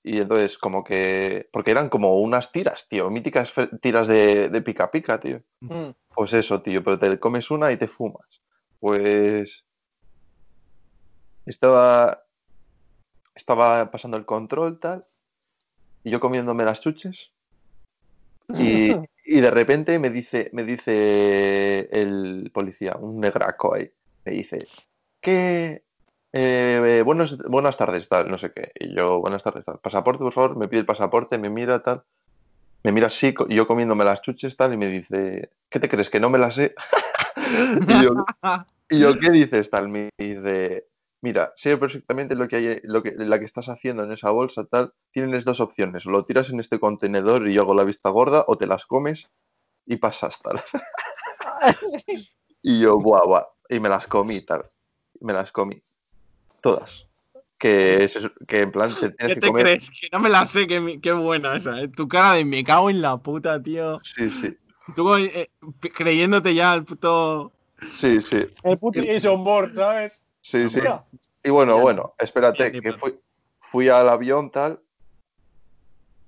Y 0.02 0.18
entonces, 0.18 0.58
como 0.58 0.82
que. 0.82 1.48
Porque 1.52 1.72
eran 1.72 1.88
como 1.88 2.20
unas 2.20 2.50
tiras, 2.52 2.86
tío. 2.88 3.10
Míticas 3.10 3.52
tiras 3.80 4.06
de, 4.06 4.48
de 4.48 4.62
pica 4.62 4.90
pica, 4.92 5.18
tío. 5.18 5.38
Mm. 5.60 5.90
Pues 6.14 6.32
eso, 6.32 6.62
tío. 6.62 6.84
Pero 6.84 6.96
te 6.96 7.18
comes 7.18 7.50
una 7.50 7.72
y 7.72 7.76
te 7.76 7.88
fumas. 7.88 8.40
Pues. 8.78 9.64
Estaba. 11.44 12.22
Estaba 13.34 13.90
pasando 13.90 14.16
el 14.16 14.24
control, 14.24 14.78
tal. 14.78 15.04
Y 16.06 16.10
yo 16.10 16.20
comiéndome 16.20 16.64
las 16.64 16.80
chuches. 16.80 17.32
Y, 18.56 18.94
y 19.24 19.40
de 19.40 19.50
repente 19.50 19.98
me 19.98 20.08
dice, 20.08 20.50
me 20.52 20.62
dice 20.62 21.88
el 21.90 22.48
policía, 22.54 22.96
un 22.96 23.20
negraco 23.20 23.74
ahí. 23.74 23.90
Me 24.24 24.32
dice, 24.32 24.58
¿qué, 25.20 25.82
eh, 26.32 27.02
buenos- 27.04 27.36
buenas 27.38 27.76
tardes, 27.76 28.08
tal, 28.08 28.30
no 28.30 28.38
sé 28.38 28.52
qué. 28.52 28.70
Y 28.78 28.94
yo, 28.94 29.18
buenas 29.20 29.42
tardes, 29.42 29.64
tal. 29.64 29.80
Pasaporte, 29.80 30.22
por 30.22 30.32
favor, 30.32 30.56
me 30.56 30.68
pide 30.68 30.78
el 30.80 30.86
pasaporte, 30.86 31.38
me 31.38 31.50
mira, 31.50 31.82
tal. 31.82 32.04
Me 32.84 32.92
mira 32.92 33.08
así, 33.08 33.34
yo 33.48 33.66
comiéndome 33.66 34.04
las 34.04 34.22
chuches, 34.22 34.56
tal, 34.56 34.74
y 34.74 34.76
me 34.76 34.86
dice, 34.86 35.50
¿qué 35.68 35.80
te 35.80 35.88
crees? 35.88 36.08
¿Que 36.08 36.20
no 36.20 36.30
me 36.30 36.38
las 36.38 36.54
sé? 36.54 36.72
y, 37.88 38.04
yo, 38.04 38.24
y 38.88 39.00
yo, 39.00 39.18
¿qué 39.18 39.30
dices, 39.32 39.68
tal? 39.70 39.88
Me 39.88 40.10
dice, 40.16 40.86
mira, 41.26 41.52
sé 41.56 41.76
perfectamente 41.76 42.36
lo 42.36 42.46
que 42.46 42.56
hay, 42.56 42.80
lo 42.84 43.02
que, 43.02 43.12
la 43.16 43.40
que 43.40 43.44
estás 43.46 43.68
haciendo 43.68 44.04
en 44.04 44.12
esa 44.12 44.30
bolsa, 44.30 44.64
tal. 44.64 44.92
Tienes 45.10 45.44
dos 45.44 45.58
opciones, 45.58 46.06
lo 46.06 46.24
tiras 46.24 46.50
en 46.50 46.60
este 46.60 46.78
contenedor 46.78 47.48
y 47.48 47.54
yo 47.54 47.62
hago 47.62 47.74
la 47.74 47.82
vista 47.82 48.10
gorda, 48.10 48.44
o 48.46 48.56
te 48.56 48.66
las 48.68 48.86
comes 48.86 49.28
y 49.86 49.96
pasas, 49.96 50.38
tal. 50.40 50.62
Y 52.62 52.80
yo, 52.80 52.98
buah, 52.98 53.24
buah. 53.24 53.44
Y 53.68 53.78
me 53.80 53.88
las 53.88 54.06
comí, 54.08 54.40
tal. 54.40 54.64
Me 55.20 55.32
las 55.32 55.52
comí. 55.52 55.80
Todas. 56.60 57.06
Que, 57.58 57.92
es 57.92 58.16
eso- 58.16 58.30
que 58.46 58.60
en 58.60 58.72
plan 58.72 58.90
te 58.90 59.10
tienes 59.10 59.16
¿Qué 59.18 59.34
que 59.34 59.40
te 59.40 59.46
comer. 59.46 59.64
crees? 59.64 59.90
Que 59.90 60.08
no 60.12 60.18
me 60.18 60.28
la 60.28 60.46
sé, 60.46 60.66
que 60.66 61.12
buena 61.12 61.54
esa. 61.56 61.80
¿eh? 61.80 61.88
Tu 61.88 62.08
cara 62.08 62.34
de 62.34 62.44
me 62.44 62.64
cago 62.64 62.90
en 62.90 63.00
la 63.02 63.16
puta, 63.18 63.62
tío. 63.62 64.00
Sí, 64.02 64.28
sí. 64.28 64.56
Tú 64.96 65.14
eh, 65.16 65.50
creyéndote 65.94 66.54
ya 66.54 66.74
el 66.74 66.84
puto. 66.84 67.52
Sí, 67.82 68.20
sí. 68.22 68.46
El 68.64 68.78
puto 68.78 69.00
Jason 69.04 69.44
Bourne, 69.44 69.74
¿sabes? 69.74 70.25
Sí, 70.46 70.70
sí. 70.70 70.80
Y 71.42 71.50
bueno, 71.50 71.80
bueno, 71.80 72.14
espérate, 72.20 72.70
que 72.70 72.92
fui, 72.92 73.18
fui 73.58 73.88
al 73.88 74.08
avión, 74.08 74.52
tal. 74.52 74.80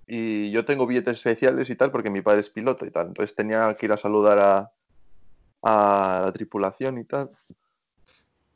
Y 0.08 0.50
yo 0.50 0.64
tengo 0.64 0.88
billetes 0.88 1.18
especiales 1.18 1.70
y 1.70 1.76
tal, 1.76 1.92
porque 1.92 2.10
mi 2.10 2.20
padre 2.20 2.40
es 2.40 2.50
piloto 2.50 2.84
y 2.84 2.90
tal. 2.90 3.06
Entonces 3.06 3.36
tenía 3.36 3.72
que 3.74 3.86
ir 3.86 3.92
a 3.92 3.96
saludar 3.96 4.38
a, 4.40 4.72
a 5.62 6.22
la 6.24 6.32
tripulación 6.32 6.98
y 6.98 7.04
tal. 7.04 7.30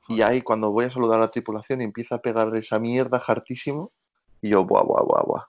Y 0.08 0.22
ahí 0.22 0.42
cuando 0.42 0.72
voy 0.72 0.86
a 0.86 0.90
saludar 0.90 1.18
a 1.18 1.26
la 1.26 1.30
tripulación 1.30 1.80
empieza 1.80 2.16
a 2.16 2.22
pegar 2.22 2.54
esa 2.56 2.80
mierda 2.80 3.22
hartísimo. 3.24 3.88
Y 4.40 4.48
yo, 4.48 4.64
buah, 4.64 4.82
buah, 4.82 5.04
buah, 5.04 5.22
buah. 5.24 5.44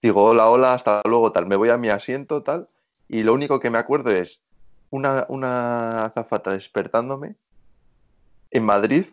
Digo, 0.00 0.22
hola, 0.22 0.48
hola, 0.50 0.74
hasta 0.74 1.02
luego, 1.04 1.32
tal. 1.32 1.46
Me 1.46 1.56
voy 1.56 1.70
a 1.70 1.78
mi 1.78 1.88
asiento, 1.88 2.44
tal. 2.44 2.68
Y 3.08 3.24
lo 3.24 3.34
único 3.34 3.58
que 3.58 3.70
me 3.70 3.78
acuerdo 3.78 4.12
es 4.12 4.40
una, 4.90 5.26
una 5.28 6.04
azafata 6.04 6.52
despertándome 6.52 7.34
en 8.56 8.64
Madrid. 8.64 9.06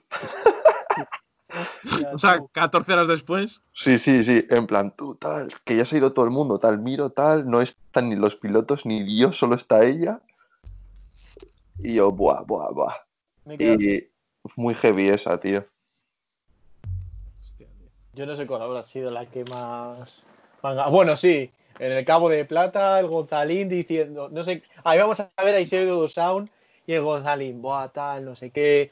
O 2.13 2.17
sea, 2.17 2.39
14 2.51 2.93
horas 2.93 3.07
después. 3.07 3.61
Sí, 3.73 3.99
sí, 3.99 4.23
sí, 4.23 4.45
en 4.49 4.65
plan, 4.67 4.95
tú, 4.95 5.15
tal, 5.15 5.53
que 5.65 5.75
ya 5.77 5.85
se 5.85 5.95
ha 5.95 5.99
ido 5.99 6.13
todo 6.13 6.25
el 6.25 6.31
mundo, 6.31 6.59
tal, 6.59 6.79
miro, 6.79 7.11
tal, 7.11 7.49
no 7.49 7.61
están 7.61 8.09
ni 8.09 8.15
los 8.15 8.35
pilotos 8.35 8.85
ni 8.85 9.03
Dios, 9.03 9.37
solo 9.37 9.55
está 9.55 9.83
ella. 9.83 10.21
Y 11.77 11.95
yo, 11.95 12.11
buah, 12.11 12.41
buah, 12.43 12.71
buah. 12.71 12.95
Me 13.45 13.57
quedo 13.57 13.75
así. 13.75 13.89
Y 13.89 14.49
muy 14.55 14.73
heavy 14.75 15.09
esa, 15.09 15.39
tío. 15.39 15.63
Hostia, 17.41 17.67
tío. 17.77 17.87
Yo 18.13 18.25
no 18.25 18.35
sé 18.35 18.47
cuál 18.47 18.61
habrá 18.61 18.83
sido 18.83 19.11
la 19.11 19.25
que 19.25 19.43
más. 19.45 20.23
manga- 20.61 20.87
Bueno, 20.89 21.15
sí, 21.17 21.51
en 21.79 21.91
el 21.91 22.05
Cabo 22.05 22.29
de 22.29 22.45
Plata, 22.45 22.99
el 22.99 23.07
Gonzalín 23.07 23.69
diciendo, 23.69 24.29
no 24.29 24.43
sé, 24.43 24.63
ahí 24.83 24.99
vamos 24.99 25.19
a 25.19 25.31
ver 25.43 25.55
a 25.55 25.59
Isidro 25.59 26.07
Sound 26.07 26.49
y 26.85 26.93
el 26.93 27.01
Gonzalín, 27.03 27.61
buah, 27.61 27.89
tal, 27.89 28.25
no 28.25 28.35
sé 28.35 28.51
qué, 28.51 28.91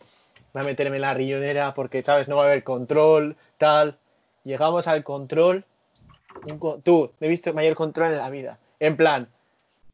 voy 0.54 0.62
a 0.62 0.66
meterme 0.66 0.98
en 0.98 1.02
la 1.02 1.14
riñonera 1.14 1.74
porque, 1.74 2.04
¿sabes? 2.04 2.28
No 2.28 2.38
va 2.38 2.44
a 2.44 2.46
haber 2.48 2.64
control, 2.64 3.38
tal. 3.58 3.98
Llegamos 4.44 4.88
al 4.88 5.04
control, 5.04 5.66
un 6.46 6.82
tú, 6.82 7.12
he 7.20 7.28
visto 7.28 7.54
mayor 7.54 7.76
control 7.76 8.12
en 8.12 8.18
la 8.18 8.30
vida. 8.30 8.60
En 8.80 8.98
plan, 8.98 9.30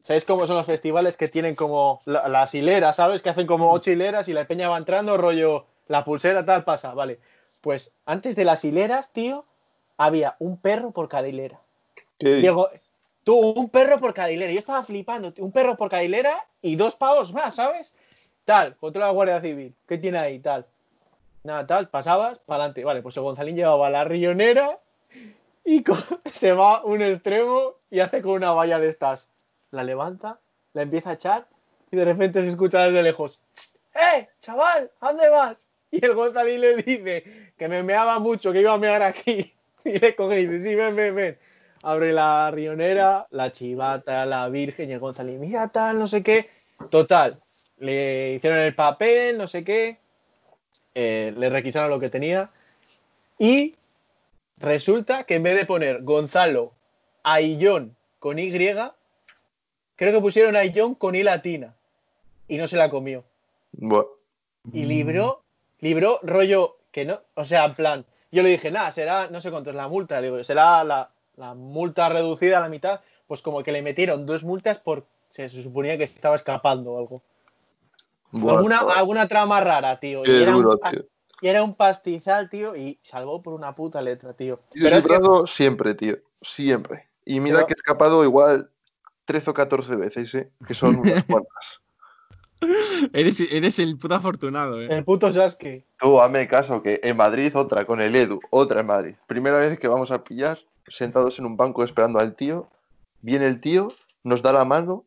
¿sabes 0.00 0.24
cómo 0.24 0.46
son 0.46 0.56
los 0.56 0.66
festivales 0.66 1.16
que 1.16 1.28
tienen 1.28 1.54
como 1.54 2.00
la- 2.06 2.28
las 2.28 2.54
hileras, 2.54 2.96
¿sabes? 2.96 3.22
Que 3.22 3.30
hacen 3.30 3.46
como 3.46 3.70
ocho 3.70 3.90
hileras 3.90 4.28
y 4.28 4.32
la 4.32 4.46
peña 4.46 4.68
va 4.68 4.78
entrando, 4.78 5.16
rollo, 5.16 5.66
la 5.86 6.04
pulsera, 6.04 6.44
tal, 6.44 6.64
pasa, 6.64 6.94
vale. 6.94 7.20
Pues 7.60 7.94
antes 8.06 8.36
de 8.36 8.44
las 8.44 8.64
hileras, 8.64 9.12
tío, 9.12 9.44
había 9.96 10.36
un 10.38 10.58
perro 10.58 10.92
por 10.92 11.08
cada 11.08 11.28
hilera. 11.28 11.60
¿Qué? 12.18 12.36
Diego, 12.36 12.70
tú, 13.24 13.36
un 13.36 13.68
perro 13.68 13.98
por 13.98 14.14
cada 14.14 14.30
hilera. 14.30 14.52
Yo 14.52 14.58
estaba 14.58 14.82
flipando, 14.82 15.34
un 15.38 15.52
perro 15.52 15.76
por 15.76 15.90
cada 15.90 16.04
hilera 16.04 16.46
y 16.62 16.76
dos 16.76 16.94
pavos 16.94 17.32
más, 17.34 17.56
¿sabes? 17.56 17.94
Tal, 18.48 18.78
controla 18.78 19.08
la 19.08 19.12
Guardia 19.12 19.42
Civil. 19.42 19.74
¿Qué 19.86 19.98
tiene 19.98 20.16
ahí? 20.16 20.38
Tal. 20.38 20.64
Nada, 21.44 21.66
tal, 21.66 21.90
pasabas, 21.90 22.38
para 22.38 22.62
adelante. 22.62 22.82
Vale, 22.82 23.02
pues 23.02 23.14
el 23.18 23.22
Gonzalín 23.22 23.56
llevaba 23.56 23.90
la 23.90 24.04
rillonera 24.04 24.78
y 25.66 25.84
se 26.32 26.54
va 26.54 26.82
un 26.82 27.02
extremo 27.02 27.74
y 27.90 28.00
hace 28.00 28.22
con 28.22 28.32
una 28.32 28.52
valla 28.52 28.78
de 28.78 28.88
estas. 28.88 29.28
La 29.70 29.84
levanta, 29.84 30.40
la 30.72 30.80
empieza 30.80 31.10
a 31.10 31.12
echar 31.12 31.46
y 31.90 31.96
de 31.98 32.06
repente 32.06 32.40
se 32.40 32.48
escucha 32.48 32.84
desde 32.84 33.02
lejos. 33.02 33.38
¡Eh, 33.94 34.30
chaval! 34.40 34.90
¿A 35.00 35.08
dónde 35.08 35.28
vas? 35.28 35.68
Y 35.90 36.02
el 36.02 36.14
Gonzalín 36.14 36.62
le 36.62 36.76
dice 36.76 37.52
que 37.58 37.68
me 37.68 37.82
meaba 37.82 38.18
mucho, 38.18 38.50
que 38.50 38.62
iba 38.62 38.72
a 38.72 38.78
mear 38.78 39.02
aquí. 39.02 39.54
Y 39.84 39.98
le 39.98 40.16
coge 40.16 40.40
y 40.40 40.46
dice, 40.46 40.70
sí, 40.70 40.74
ven, 40.74 40.96
ven, 40.96 41.14
ven. 41.14 41.38
Abre 41.82 42.14
la 42.14 42.50
rionera, 42.50 43.26
la 43.30 43.52
chivata, 43.52 44.24
la 44.24 44.48
virgen 44.48 44.88
y 44.88 44.94
el 44.94 45.00
Gonzalín, 45.00 45.38
mira 45.38 45.68
tal, 45.68 45.98
no 45.98 46.08
sé 46.08 46.22
qué. 46.22 46.48
Total, 46.90 47.40
le 47.80 48.34
hicieron 48.34 48.58
el 48.58 48.74
papel, 48.74 49.38
no 49.38 49.46
sé 49.46 49.64
qué. 49.64 49.98
eh, 50.94 51.32
le 51.36 51.48
requisaron 51.48 51.90
lo 51.90 52.00
que 52.00 52.10
tenía. 52.10 52.50
Y 53.38 53.76
resulta 54.56 55.24
que 55.24 55.36
en 55.36 55.44
vez 55.44 55.56
de 55.56 55.64
poner 55.66 56.02
Gonzalo 56.02 56.72
Aillón 57.22 57.94
con 58.18 58.38
Y, 58.38 58.50
creo 58.50 60.12
que 60.12 60.20
pusieron 60.20 60.56
Aillón 60.56 60.94
con 60.96 61.14
I 61.14 61.22
latina. 61.22 61.76
Y 62.48 62.56
no 62.56 62.66
se 62.66 62.76
la 62.76 62.90
comió. 62.90 63.24
Y 64.72 64.86
libró, 64.86 65.42
libró 65.80 66.18
rollo 66.22 66.78
que 66.90 67.04
no, 67.04 67.20
o 67.34 67.44
sea, 67.44 67.66
en 67.66 67.74
plan, 67.74 68.06
yo 68.32 68.42
le 68.42 68.48
dije, 68.48 68.70
nada, 68.70 68.90
será, 68.90 69.28
no 69.28 69.40
sé 69.40 69.50
cuánto 69.50 69.70
es 69.70 69.76
la 69.76 69.86
multa, 69.88 70.20
le 70.20 70.28
digo, 70.28 70.42
será 70.42 70.82
la, 70.82 71.10
la 71.36 71.54
multa 71.54 72.08
reducida 72.08 72.58
a 72.58 72.62
la 72.62 72.68
mitad, 72.68 73.00
pues 73.26 73.40
como 73.42 73.62
que 73.62 73.72
le 73.72 73.82
metieron 73.82 74.26
dos 74.26 74.42
multas 74.42 74.78
por, 74.78 75.06
se, 75.30 75.48
se 75.48 75.62
suponía 75.62 75.96
que 75.96 76.04
estaba 76.04 76.34
escapando 76.34 76.92
o 76.94 76.98
algo. 76.98 77.22
Buah, 78.32 78.56
alguna, 78.56 78.78
alguna 78.78 79.26
trama 79.28 79.60
rara, 79.60 79.98
tío. 80.00 80.22
Qué 80.22 80.32
y 80.38 80.42
era 80.42 80.56
un, 80.56 80.62
duro, 80.62 80.78
ca- 80.78 80.90
tío. 80.90 81.04
y 81.40 81.48
era 81.48 81.62
un 81.62 81.74
pastizal, 81.74 82.48
tío, 82.50 82.76
y 82.76 82.98
salvó 83.02 83.40
por 83.42 83.54
una 83.54 83.72
puta 83.72 84.02
letra, 84.02 84.32
tío. 84.34 84.56
Yo 84.74 84.82
Pero 84.84 84.96
he 84.96 84.98
es 84.98 85.06
que- 85.06 85.12
librado 85.14 85.46
siempre, 85.46 85.94
tío. 85.94 86.16
Siempre. 86.42 87.08
Y 87.24 87.40
mira 87.40 87.56
Pero- 87.56 87.66
que 87.68 87.72
he 87.72 87.76
escapado 87.76 88.24
igual 88.24 88.70
13 89.24 89.50
o 89.50 89.54
14 89.54 89.96
veces, 89.96 90.34
¿eh? 90.34 90.50
Que 90.66 90.74
son 90.74 90.96
unas 91.00 91.24
cuantas. 91.24 91.80
Eres, 93.12 93.40
eres 93.40 93.78
el 93.78 93.96
puto 93.98 94.16
afortunado, 94.16 94.80
eh. 94.82 94.88
El 94.90 95.04
puto 95.04 95.32
Sasuke. 95.32 95.84
Tú, 96.00 96.20
hazme 96.20 96.48
caso, 96.48 96.82
que 96.82 96.98
en 97.04 97.16
Madrid 97.16 97.54
otra 97.56 97.86
con 97.86 98.00
el 98.00 98.16
Edu, 98.16 98.40
otra 98.50 98.80
en 98.80 98.86
Madrid. 98.86 99.14
Primera 99.28 99.58
vez 99.58 99.78
que 99.78 99.86
vamos 99.86 100.10
a 100.10 100.24
pillar, 100.24 100.58
sentados 100.88 101.38
en 101.38 101.46
un 101.46 101.56
banco 101.56 101.84
esperando 101.84 102.18
al 102.18 102.34
tío. 102.34 102.68
Viene 103.20 103.46
el 103.46 103.60
tío, 103.60 103.92
nos 104.24 104.42
da 104.42 104.52
la 104.52 104.64
mano. 104.64 105.04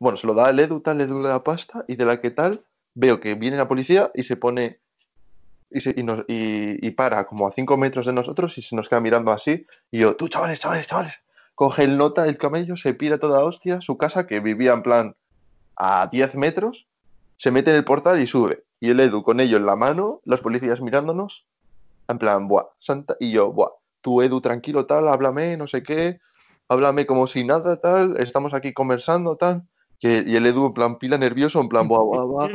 Bueno, 0.00 0.16
se 0.16 0.26
lo 0.26 0.34
da 0.34 0.46
al 0.46 0.58
Edu, 0.60 0.80
tal, 0.80 1.00
Edu 1.00 1.20
le 1.22 1.28
da 1.28 1.42
pasta. 1.44 1.84
Y 1.88 1.96
de 1.96 2.04
la 2.04 2.20
que 2.20 2.30
tal, 2.30 2.64
veo 2.94 3.20
que 3.20 3.34
viene 3.34 3.56
la 3.56 3.68
policía 3.68 4.10
y 4.14 4.22
se 4.24 4.36
pone. 4.36 4.80
Y, 5.70 5.80
se- 5.80 5.94
y 5.96 6.02
nos, 6.04 6.24
y, 6.28 6.90
para 6.92 7.26
como 7.26 7.48
a 7.48 7.52
5 7.52 7.76
metros 7.76 8.06
de 8.06 8.12
nosotros 8.12 8.58
y 8.58 8.62
se 8.62 8.76
nos 8.76 8.88
queda 8.88 9.00
mirando 9.00 9.32
así. 9.32 9.66
Y 9.90 10.00
yo, 10.00 10.16
tú, 10.16 10.28
chavales, 10.28 10.60
chavales, 10.60 10.86
chavales. 10.86 11.14
Coge 11.54 11.84
el 11.84 11.98
nota, 11.98 12.26
el 12.28 12.38
camello, 12.38 12.76
se 12.76 12.94
pira 12.94 13.18
toda 13.18 13.44
hostia. 13.44 13.80
Su 13.80 13.98
casa, 13.98 14.26
que 14.26 14.40
vivía 14.40 14.72
en 14.72 14.82
plan 14.82 15.16
a 15.76 16.08
10 16.08 16.34
metros, 16.36 16.88
se 17.36 17.50
mete 17.50 17.70
en 17.70 17.76
el 17.78 17.84
portal 17.84 18.20
y 18.20 18.26
sube. 18.26 18.64
Y 18.80 18.90
el 18.90 19.00
Edu 19.00 19.22
con 19.22 19.40
ello 19.40 19.56
en 19.58 19.66
la 19.66 19.76
mano, 19.76 20.20
los 20.24 20.40
policías 20.40 20.80
mirándonos, 20.80 21.46
en 22.08 22.18
plan, 22.18 22.48
buah, 22.48 22.66
santa. 22.80 23.16
Y 23.20 23.32
yo, 23.32 23.52
buah, 23.52 23.70
tú 24.02 24.22
Edu, 24.22 24.40
tranquilo, 24.40 24.86
tal, 24.86 25.08
háblame, 25.08 25.56
no 25.56 25.66
sé 25.66 25.82
qué, 25.82 26.20
háblame 26.68 27.06
como 27.06 27.26
si 27.26 27.44
nada, 27.44 27.80
tal, 27.80 28.16
estamos 28.20 28.54
aquí 28.54 28.72
conversando, 28.74 29.36
tal. 29.36 29.64
Que- 30.04 30.22
y 30.26 30.36
el 30.36 30.44
Edu, 30.44 30.66
en 30.66 30.74
plan, 30.74 30.98
pila 30.98 31.16
nervioso, 31.16 31.58
en 31.62 31.70
plan, 31.70 31.88
buah, 31.88 32.02
buah. 32.02 32.50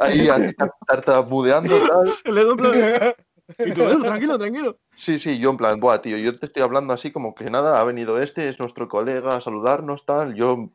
Ahí, 0.00 0.26
tartamudeando, 0.88 1.78
tal. 1.86 2.10
El 2.24 2.38
Edu, 2.38 2.52
en 2.52 2.56
plan, 2.56 3.14
Y 3.58 3.72
tú, 3.74 3.82
Edu, 3.82 4.00
tranquilo, 4.00 4.38
tranquilo. 4.38 4.78
Sí, 4.94 5.18
sí, 5.18 5.38
yo 5.38 5.50
en 5.50 5.58
plan, 5.58 5.80
buah, 5.80 6.00
tío, 6.00 6.16
yo 6.16 6.38
te 6.38 6.46
estoy 6.46 6.62
hablando 6.62 6.94
así 6.94 7.10
como 7.12 7.34
que 7.34 7.50
nada, 7.50 7.78
ha 7.78 7.84
venido 7.84 8.18
este, 8.22 8.48
es 8.48 8.58
nuestro 8.58 8.88
colega 8.88 9.36
a 9.36 9.42
saludarnos, 9.42 10.06
tal. 10.06 10.34
Yo 10.34 10.70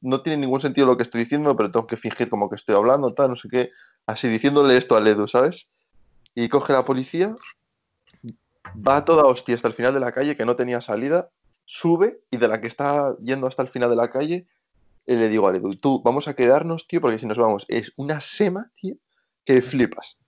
no 0.00 0.22
tiene 0.22 0.38
ningún 0.38 0.60
sentido 0.60 0.86
lo 0.86 0.96
que 0.96 1.02
estoy 1.02 1.24
diciendo, 1.24 1.54
pero 1.54 1.70
tengo 1.70 1.86
que 1.86 1.98
fingir 1.98 2.30
como 2.30 2.48
que 2.48 2.56
estoy 2.56 2.74
hablando, 2.74 3.12
tal, 3.12 3.28
no 3.28 3.36
sé 3.36 3.50
qué. 3.50 3.70
Así 4.06 4.26
diciéndole 4.26 4.78
esto 4.78 4.96
al 4.96 5.06
Edu, 5.06 5.28
¿sabes? 5.28 5.68
Y 6.34 6.48
coge 6.48 6.72
la 6.72 6.86
policía, 6.86 7.34
va 8.74 8.96
a 8.96 9.04
toda 9.04 9.24
hostia 9.24 9.54
hasta 9.54 9.68
el 9.68 9.74
final 9.74 9.92
de 9.92 10.00
la 10.00 10.12
calle, 10.12 10.34
que 10.34 10.46
no 10.46 10.56
tenía 10.56 10.80
salida, 10.80 11.28
sube 11.66 12.20
y 12.30 12.38
de 12.38 12.48
la 12.48 12.58
que 12.62 12.68
está 12.68 13.14
yendo 13.22 13.46
hasta 13.46 13.60
el 13.60 13.68
final 13.68 13.90
de 13.90 13.96
la 13.96 14.08
calle, 14.08 14.46
eh, 15.08 15.16
le 15.16 15.28
digo 15.28 15.48
al 15.48 15.56
Edu, 15.56 15.76
tú, 15.76 16.02
vamos 16.02 16.28
a 16.28 16.34
quedarnos, 16.34 16.86
tío, 16.86 17.00
porque 17.00 17.18
si 17.18 17.26
nos 17.26 17.38
vamos 17.38 17.64
es 17.68 17.92
una 17.96 18.20
sema, 18.20 18.70
tío, 18.80 18.96
que 19.44 19.62
flipas. 19.62 20.18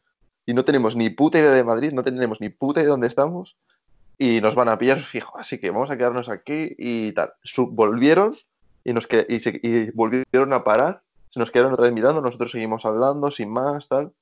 Y 0.46 0.54
no 0.54 0.64
tenemos 0.64 0.96
ni 0.96 1.10
puta 1.10 1.38
idea 1.38 1.52
de 1.52 1.64
Madrid, 1.64 1.92
no 1.92 2.02
tenemos 2.02 2.40
ni 2.40 2.48
puta 2.50 2.80
idea 2.80 2.86
de 2.86 2.90
dónde 2.90 3.06
estamos 3.08 3.56
y 4.18 4.40
nos 4.40 4.54
van 4.54 4.68
a 4.68 4.78
pillar 4.78 5.02
fijo. 5.02 5.38
Así 5.38 5.58
que 5.60 5.70
vamos 5.70 5.90
a 5.90 5.96
quedarnos 5.96 6.28
aquí 6.28 6.74
y 6.78 7.12
tal. 7.12 7.32
Su- 7.42 7.70
volvieron 7.70 8.36
y, 8.84 8.92
nos 8.92 9.06
y, 9.28 9.40
se- 9.40 9.60
y 9.62 9.90
volvieron 9.92 10.52
a 10.52 10.64
parar. 10.64 11.02
Se 11.30 11.38
nos 11.40 11.50
quedaron 11.50 11.72
otra 11.74 11.84
vez 11.84 11.92
mirando, 11.92 12.20
nosotros 12.20 12.50
seguimos 12.50 12.84
hablando 12.84 13.30
sin 13.30 13.50
más, 13.50 13.88
tal. 13.88 14.12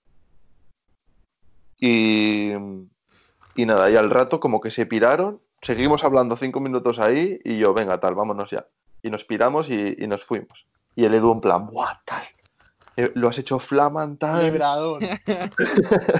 Y, 1.80 2.52
y 3.54 3.66
nada, 3.66 3.90
y 3.90 3.96
al 3.96 4.10
rato 4.10 4.40
como 4.40 4.60
que 4.60 4.70
se 4.70 4.86
piraron, 4.86 5.40
seguimos 5.62 6.04
hablando 6.04 6.36
cinco 6.36 6.60
minutos 6.60 6.98
ahí 6.98 7.40
y 7.44 7.58
yo, 7.58 7.72
venga, 7.74 7.98
tal, 8.00 8.14
vámonos 8.14 8.50
ya. 8.50 8.66
Y 9.02 9.10
nos 9.10 9.24
piramos 9.24 9.70
y, 9.70 9.94
y 9.98 10.06
nos 10.06 10.24
fuimos. 10.24 10.66
Y 10.94 11.04
el 11.04 11.14
Edu 11.14 11.32
en 11.32 11.40
plan, 11.40 11.66
¡buah, 11.66 12.00
tal! 12.04 12.24
eh, 12.96 13.12
Lo 13.14 13.28
has 13.28 13.38
hecho 13.38 13.58
flaman, 13.58 14.16
tal. 14.18 14.44
Librador. 14.44 15.02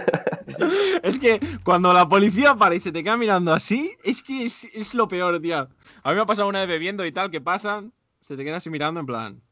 Es 1.02 1.18
que 1.18 1.40
cuando 1.62 1.92
la 1.92 2.08
policía 2.08 2.54
para 2.54 2.74
y 2.74 2.80
se 2.80 2.90
te 2.90 3.02
queda 3.04 3.16
mirando 3.16 3.52
así, 3.52 3.94
es 4.02 4.22
que 4.22 4.44
es, 4.44 4.64
es 4.74 4.94
lo 4.94 5.06
peor, 5.06 5.38
tío. 5.40 5.58
A 6.02 6.08
mí 6.08 6.14
me 6.14 6.20
ha 6.22 6.26
pasado 6.26 6.48
una 6.48 6.60
vez 6.60 6.68
bebiendo 6.68 7.04
y 7.04 7.12
tal, 7.12 7.30
que 7.30 7.40
pasan, 7.40 7.92
se 8.18 8.36
te 8.36 8.44
quedan 8.44 8.56
así 8.56 8.70
mirando 8.70 8.98
en 9.00 9.06
plan. 9.06 9.42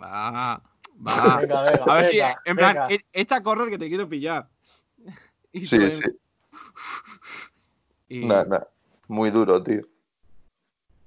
Va, 0.00 0.62
va. 0.96 1.36
Venga, 1.40 1.62
venga, 1.62 1.84
A 1.84 1.94
ver 1.94 2.06
si, 2.06 2.16
venga, 2.16 2.40
en 2.44 2.56
plan, 2.56 2.74
venga. 2.74 2.90
e- 2.90 3.04
echa 3.12 3.36
a 3.36 3.42
correr 3.42 3.70
que 3.70 3.78
te 3.78 3.88
quiero 3.88 4.08
pillar. 4.08 4.48
Y 5.52 5.66
Sí, 5.66 5.78
sí. 5.94 6.02
y- 8.08 8.24
Nah, 8.26 8.44
nah, 8.44 8.60
Muy 9.08 9.30
duro, 9.30 9.60
tío. 9.62 9.82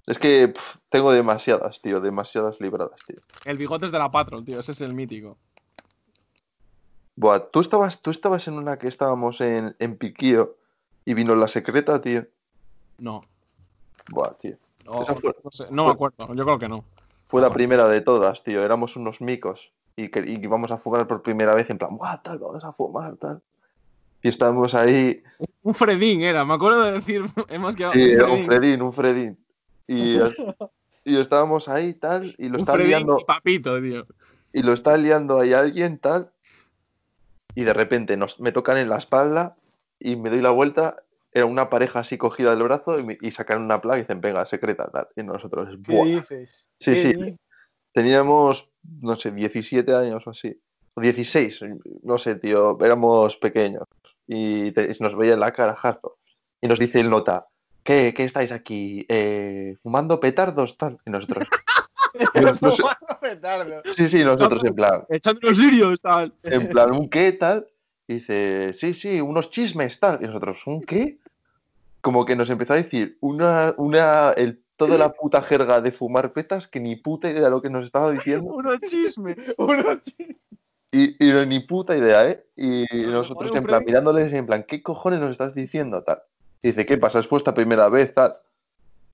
Es 0.05 0.19
que 0.19 0.53
tengo 0.89 1.11
demasiadas, 1.11 1.81
tío, 1.81 2.01
demasiadas 2.01 2.59
libradas, 2.59 2.99
tío. 3.07 3.19
El 3.45 3.57
bigotes 3.57 3.91
de 3.91 3.99
la 3.99 4.11
Patrol, 4.11 4.43
tío, 4.43 4.59
ese 4.59 4.73
es 4.73 4.81
el 4.81 4.93
mítico. 4.93 5.37
Buah, 7.15 7.39
tú 7.51 7.59
estabas, 7.59 8.01
tú 8.01 8.11
estabas 8.11 8.47
en 8.47 8.55
una 8.55 8.77
que 8.77 8.87
estábamos 8.87 9.39
en, 9.39 9.75
en 9.79 9.97
Piquío 9.97 10.57
y 11.05 11.13
vino 11.13 11.35
la 11.35 11.47
secreta, 11.47 12.01
tío. 12.01 12.25
No. 12.97 13.21
Buah, 14.07 14.33
tío. 14.39 14.57
Fue- 14.83 15.33
no, 15.43 15.51
sé, 15.51 15.65
no 15.71 15.85
me 15.85 15.91
acuerdo, 15.91 16.33
yo 16.33 16.43
creo 16.43 16.59
que 16.59 16.67
no. 16.67 16.83
Fue 17.27 17.41
la 17.41 17.51
primera 17.51 17.87
de 17.87 18.01
todas, 18.01 18.43
tío. 18.43 18.63
Éramos 18.63 18.95
unos 18.95 19.21
micos 19.21 19.71
y, 19.95 20.09
que, 20.09 20.19
y 20.19 20.33
íbamos 20.43 20.71
a 20.71 20.77
fumar 20.77 21.07
por 21.07 21.21
primera 21.21 21.55
vez 21.55 21.69
en 21.69 21.77
plan, 21.77 21.95
buah, 21.95 22.21
tal, 22.21 22.39
vamos 22.39 22.63
a 22.63 22.73
fumar, 22.73 23.15
tal. 23.17 23.41
Y 24.21 24.29
estábamos 24.29 24.73
ahí, 24.75 25.21
Un 25.63 25.73
Fredín 25.75 26.21
era, 26.21 26.45
me 26.45 26.53
acuerdo 26.53 26.81
de 26.83 26.91
decir, 26.93 27.23
hemos 27.49 27.75
quedado. 27.75 27.93
sí, 27.93 28.01
un 28.03 28.09
era 28.11 28.25
un 28.25 28.45
Fredín, 28.45 28.47
Fredín, 28.47 28.81
un 28.81 28.93
Fredín. 28.93 29.42
Y, 29.88 30.17
y 31.05 31.17
estábamos 31.17 31.67
ahí, 31.69 31.93
tal, 31.93 32.34
y 32.38 32.49
lo 32.49 32.57
está 32.57 32.77
liando. 32.77 33.17
papito, 33.25 33.81
tío. 33.81 34.05
y 34.53 34.61
lo 34.63 34.73
está 34.73 34.95
liando 34.97 35.39
ahí 35.39 35.53
alguien, 35.53 35.97
tal, 35.99 36.31
y 37.55 37.63
de 37.63 37.73
repente 37.73 38.17
nos, 38.17 38.39
me 38.39 38.51
tocan 38.51 38.77
en 38.77 38.89
la 38.89 38.97
espalda 38.97 39.55
y 39.99 40.15
me 40.15 40.29
doy 40.29 40.41
la 40.41 40.49
vuelta, 40.49 41.03
era 41.31 41.45
una 41.45 41.69
pareja 41.69 41.99
así 41.99 42.17
cogida 42.17 42.51
del 42.51 42.63
brazo 42.63 42.99
y, 42.99 43.03
me- 43.03 43.17
y 43.21 43.31
sacan 43.31 43.61
una 43.61 43.81
plaga 43.81 43.97
y 43.99 44.01
dicen, 44.01 44.21
venga, 44.21 44.45
secreta, 44.45 44.89
tal, 44.91 45.07
y 45.15 45.23
nosotros, 45.23 45.69
¿Qué 45.86 45.93
"Buah". 45.93 46.05
dices? 46.05 46.67
Sí, 46.79 46.91
¿Qué 46.91 46.95
sí. 46.95 47.07
dices? 47.13 47.36
teníamos, 47.93 48.69
no 49.01 49.15
sé, 49.15 49.31
17 49.31 49.93
años 49.93 50.25
o 50.25 50.31
así, 50.31 50.59
o 50.95 51.01
16, 51.01 51.63
no 52.03 52.17
sé, 52.17 52.36
tío, 52.36 52.77
éramos 52.84 53.38
pequeños, 53.38 53.84
y, 54.27 54.71
te- 54.71 54.86
y 54.91 54.95
nos 55.03 55.15
veía 55.15 55.34
en 55.36 55.39
la 55.39 55.51
cara 55.53 55.77
harto, 55.81 56.17
y 56.61 56.67
nos 56.67 56.79
dice 56.79 56.99
el 56.99 57.09
nota, 57.09 57.45
¿qué, 57.84 58.13
qué 58.15 58.23
estáis 58.23 58.51
aquí? 58.51 59.05
Eh, 59.09 59.75
¿Fumando 59.84 60.19
petardos, 60.19 60.77
tal? 60.77 60.97
Y 61.05 61.09
nosotros. 61.11 61.47
Fumando 62.34 63.19
petardo. 63.21 63.81
sí, 63.95 64.07
sí, 64.07 64.23
nosotros 64.23 64.63
en 64.65 64.75
plan, 64.75 65.03
Echando 65.09 65.39
los 65.49 65.57
lirios, 65.57 66.01
tal. 66.01 66.34
En 66.43 66.69
plan, 66.69 66.91
¿un 66.91 67.09
qué 67.09 67.31
tal? 67.34 67.67
Y 68.07 68.15
dice, 68.15 68.73
sí, 68.73 68.93
sí, 68.93 69.21
unos 69.21 69.49
chismes 69.49 69.99
tal. 69.99 70.19
Y 70.21 70.27
nosotros, 70.27 70.61
¿un 70.67 70.81
qué? 70.84 71.19
Como 72.01 72.25
que 72.25 72.36
nos 72.36 72.49
empezó 72.49 72.73
a 72.73 72.77
decir 72.77 73.17
una, 73.21 73.73
una, 73.77 74.31
el, 74.31 74.61
toda 74.75 74.97
la 74.97 75.09
puta 75.13 75.41
jerga 75.41 75.79
de 75.81 75.91
fumar 75.91 76.34
petas 76.34 76.67
que 76.67 76.79
ni 76.81 76.95
puta 76.97 77.29
idea 77.29 77.43
de 77.43 77.49
lo 77.49 77.61
que 77.61 77.69
nos 77.69 77.86
estaba 77.86 78.11
diciendo. 78.11 78.45
Unos 78.53 78.79
chismes. 78.81 79.38
Uno 79.57 79.95
chi- 80.01 80.38
Y, 80.91 81.25
y 81.25 81.31
no- 81.34 81.45
ni 81.45 81.61
puta 81.61 81.95
idea, 81.97 82.27
¿eh? 82.29 82.45
Y 82.55 82.86
nosotros 83.07 83.55
en 83.55 83.63
plan, 83.63 83.84
mirándoles 83.86 84.31
en 84.34 84.45
plan, 84.45 84.63
¿qué 84.67 84.84
cojones 84.84 85.19
nos 85.21 85.31
estás 85.31 85.55
diciendo 85.55 86.03
tal? 86.03 86.21
Y 86.64 86.70
dice, 86.70 86.86
¿qué 86.86 86.97
pasa? 86.97 87.20
¿Es 87.20 87.30
vuestra 87.30 87.53
primera 87.53 87.89
vez 87.89 88.14
tal? 88.14 88.38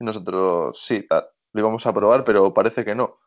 Y 0.00 0.04
nosotros, 0.04 0.80
sí, 0.82 1.02
tal. 1.06 1.26
Lo 1.52 1.60
íbamos 1.60 1.84
a 1.84 1.92
probar, 1.92 2.24
pero 2.24 2.54
parece 2.54 2.84
que 2.84 2.94
no. 2.94 3.18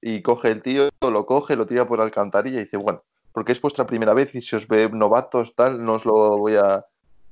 Y 0.00 0.22
coge 0.22 0.48
el 0.50 0.62
tío, 0.62 0.88
lo 1.02 1.26
coge, 1.26 1.54
lo 1.54 1.66
tira 1.66 1.86
por 1.86 1.98
la 1.98 2.04
alcantarilla 2.04 2.60
y 2.60 2.64
dice, 2.64 2.78
bueno, 2.78 3.04
porque 3.30 3.52
es 3.52 3.60
vuestra 3.60 3.86
primera 3.86 4.14
vez 4.14 4.34
y 4.34 4.40
si 4.40 4.56
os 4.56 4.66
ve 4.66 4.88
novatos, 4.88 5.54
tal, 5.54 5.84
no 5.84 5.94
os 5.94 6.04
lo 6.04 6.38
voy 6.38 6.56
a 6.56 6.84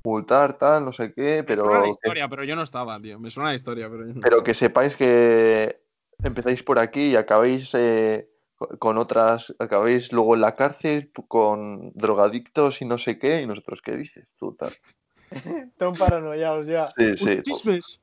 multar, 0.03 0.57
tal, 0.57 0.85
no 0.85 0.93
sé 0.93 1.13
qué, 1.13 1.43
Me 1.47 1.55
suena 1.55 1.69
pero 1.71 1.81
la 1.81 1.89
historia, 1.89 2.29
pero 2.29 2.43
yo 2.43 2.55
no 2.55 2.61
estaba, 2.63 2.99
tío. 3.01 3.19
Me 3.19 3.29
suena 3.29 3.49
la 3.49 3.55
historia, 3.55 3.89
pero 3.89 4.07
yo 4.07 4.13
no. 4.13 4.21
pero 4.21 4.43
que 4.43 4.53
sepáis 4.53 4.95
que 4.95 5.81
empezáis 6.23 6.61
por 6.63 6.77
aquí 6.79 7.09
y 7.11 7.15
acabáis 7.15 7.71
eh, 7.73 8.29
co- 8.55 8.77
con 8.77 8.97
otras, 8.99 9.53
acabáis 9.59 10.11
luego 10.13 10.35
en 10.35 10.41
la 10.41 10.55
cárcel 10.55 11.11
con 11.27 11.91
drogadictos 11.93 12.81
y 12.81 12.85
no 12.85 12.97
sé 12.99 13.17
qué, 13.19 13.41
y 13.41 13.47
nosotros, 13.47 13.81
¿qué 13.83 13.97
dices 13.97 14.27
tú, 14.37 14.55
tal? 14.55 14.69
Están 15.71 15.95
paranoiados 15.97 16.67
ya. 16.67 16.87
Sí, 16.97 17.17
sí, 17.17 17.23
Unos 17.23 17.43
chismes. 17.43 17.99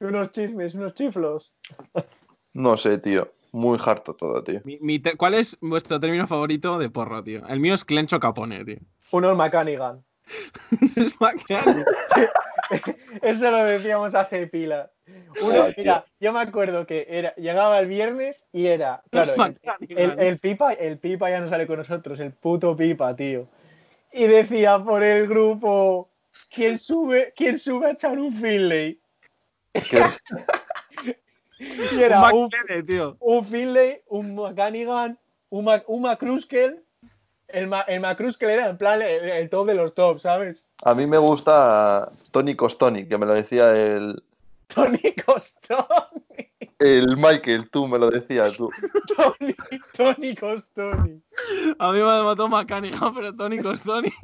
Unos 0.00 0.30
chismes, 0.30 0.74
unos 0.74 0.94
chiflos. 0.94 1.52
no 2.52 2.76
sé, 2.76 2.98
tío, 2.98 3.32
muy 3.52 3.78
harto 3.84 4.14
todo, 4.14 4.42
tío. 4.44 4.60
Mi- 4.64 4.78
mi 4.80 4.98
te- 4.98 5.16
¿Cuál 5.16 5.34
es 5.34 5.56
vuestro 5.60 5.98
término 5.98 6.26
favorito 6.26 6.78
de 6.78 6.90
porro, 6.90 7.22
tío? 7.24 7.46
El 7.48 7.60
mío 7.60 7.74
es 7.74 7.84
Clencho 7.84 8.20
Capone, 8.20 8.64
tío. 8.64 8.78
Unos 9.12 9.36
McCannigan. 9.36 10.04
Es 10.96 11.16
bacán. 11.18 11.86
Eso 13.22 13.50
lo 13.50 13.58
decíamos 13.64 14.14
hace 14.14 14.48
pila. 14.48 14.90
Uno, 15.40 15.66
mira, 15.76 16.04
yo 16.18 16.32
me 16.32 16.40
acuerdo 16.40 16.84
que 16.84 17.06
era, 17.08 17.32
llegaba 17.36 17.78
el 17.78 17.86
viernes 17.86 18.48
y 18.52 18.66
era, 18.66 19.02
claro, 19.10 19.34
el, 19.34 19.38
bacán, 19.38 19.76
el- 19.88 20.18
el 20.18 20.38
pipa, 20.38 20.72
el 20.72 20.98
pipa 20.98 21.30
ya 21.30 21.40
no 21.40 21.46
sale 21.46 21.66
con 21.68 21.78
nosotros, 21.78 22.18
el 22.18 22.32
puto 22.32 22.76
pipa, 22.76 23.14
tío. 23.14 23.46
Y 24.12 24.26
decía 24.26 24.82
por 24.82 25.02
el 25.04 25.28
grupo, 25.28 26.10
¿quién 26.50 26.78
sube, 26.78 27.32
quién 27.36 27.58
sube 27.58 27.86
a 27.86 27.90
echar 27.90 28.18
un 28.18 28.32
Finlay? 28.32 29.00
Y 31.58 32.02
era 32.02 32.32
Un 32.32 32.44
un, 32.44 32.86
tío. 32.86 33.16
un 33.20 33.44
Finlay, 33.44 34.02
un 34.08 34.34
McCannigan, 34.34 35.18
un, 35.50 35.64
Mac- 35.64 35.84
un 35.88 36.02
McCruskell 36.02 36.82
el, 37.48 37.68
ma- 37.68 37.82
el 37.82 38.02
era 38.40 38.68
en 38.68 38.76
plan 38.76 39.00
el, 39.02 39.28
el 39.30 39.48
top 39.48 39.66
de 39.68 39.74
los 39.74 39.94
tops, 39.94 40.22
¿sabes? 40.22 40.68
A 40.84 40.94
mí 40.94 41.06
me 41.06 41.18
gusta 41.18 42.10
Tony 42.32 42.56
Costoni, 42.56 43.06
que 43.06 43.18
me 43.18 43.26
lo 43.26 43.34
decía 43.34 43.70
el, 43.76 44.22
Tony 44.74 45.14
Costoni. 45.24 46.50
el 46.78 47.16
Michael, 47.16 47.70
tú 47.70 47.86
me 47.86 47.98
lo 47.98 48.10
decías 48.10 48.56
tú. 48.56 48.68
Tony, 49.16 49.54
Tony 49.96 50.34
Costoni. 50.34 51.22
A 51.78 51.92
mí 51.92 51.98
me 51.98 52.22
mató 52.22 52.48
Macánica, 52.48 53.12
pero 53.14 53.34
Tony 53.34 53.58
Costoni. 53.58 54.12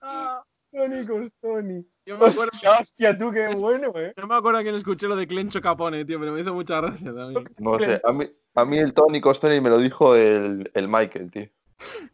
Ah, 0.00 0.42
Tony 0.72 1.06
Costoni. 1.06 1.86
Yo 2.04 2.18
me 2.18 2.26
acuerdo, 2.26 2.52
Hostia, 2.52 2.72
hostia, 2.80 3.18
tú 3.18 3.32
qué 3.32 3.48
bueno, 3.56 3.92
eh. 3.96 4.12
yo 4.16 4.26
me 4.26 4.36
acuerdo 4.36 4.60
a 4.60 4.62
quién 4.62 4.74
escuché 4.76 5.08
lo 5.08 5.16
de 5.16 5.26
Clencho 5.26 5.60
Capone, 5.60 6.04
tío, 6.04 6.20
pero 6.20 6.32
me 6.32 6.40
hizo 6.40 6.54
mucha 6.54 6.80
gracia 6.80 7.12
también. 7.12 7.44
No 7.58 7.78
sé, 7.78 8.00
a 8.04 8.12
mí, 8.12 8.30
a 8.54 8.64
mí 8.64 8.78
el 8.78 8.94
Tony 8.94 9.20
Costoni 9.20 9.60
me 9.60 9.70
lo 9.70 9.78
dijo 9.78 10.14
el, 10.14 10.70
el 10.74 10.88
Michael, 10.88 11.30
tío. 11.30 11.48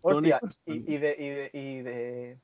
Hostia, 0.01 0.41
y, 0.67 0.95
y 0.95 0.99
de, 0.99 1.17
y, 1.19 1.29
de, 1.29 1.51
y 1.53 1.83
de, 1.83 2.39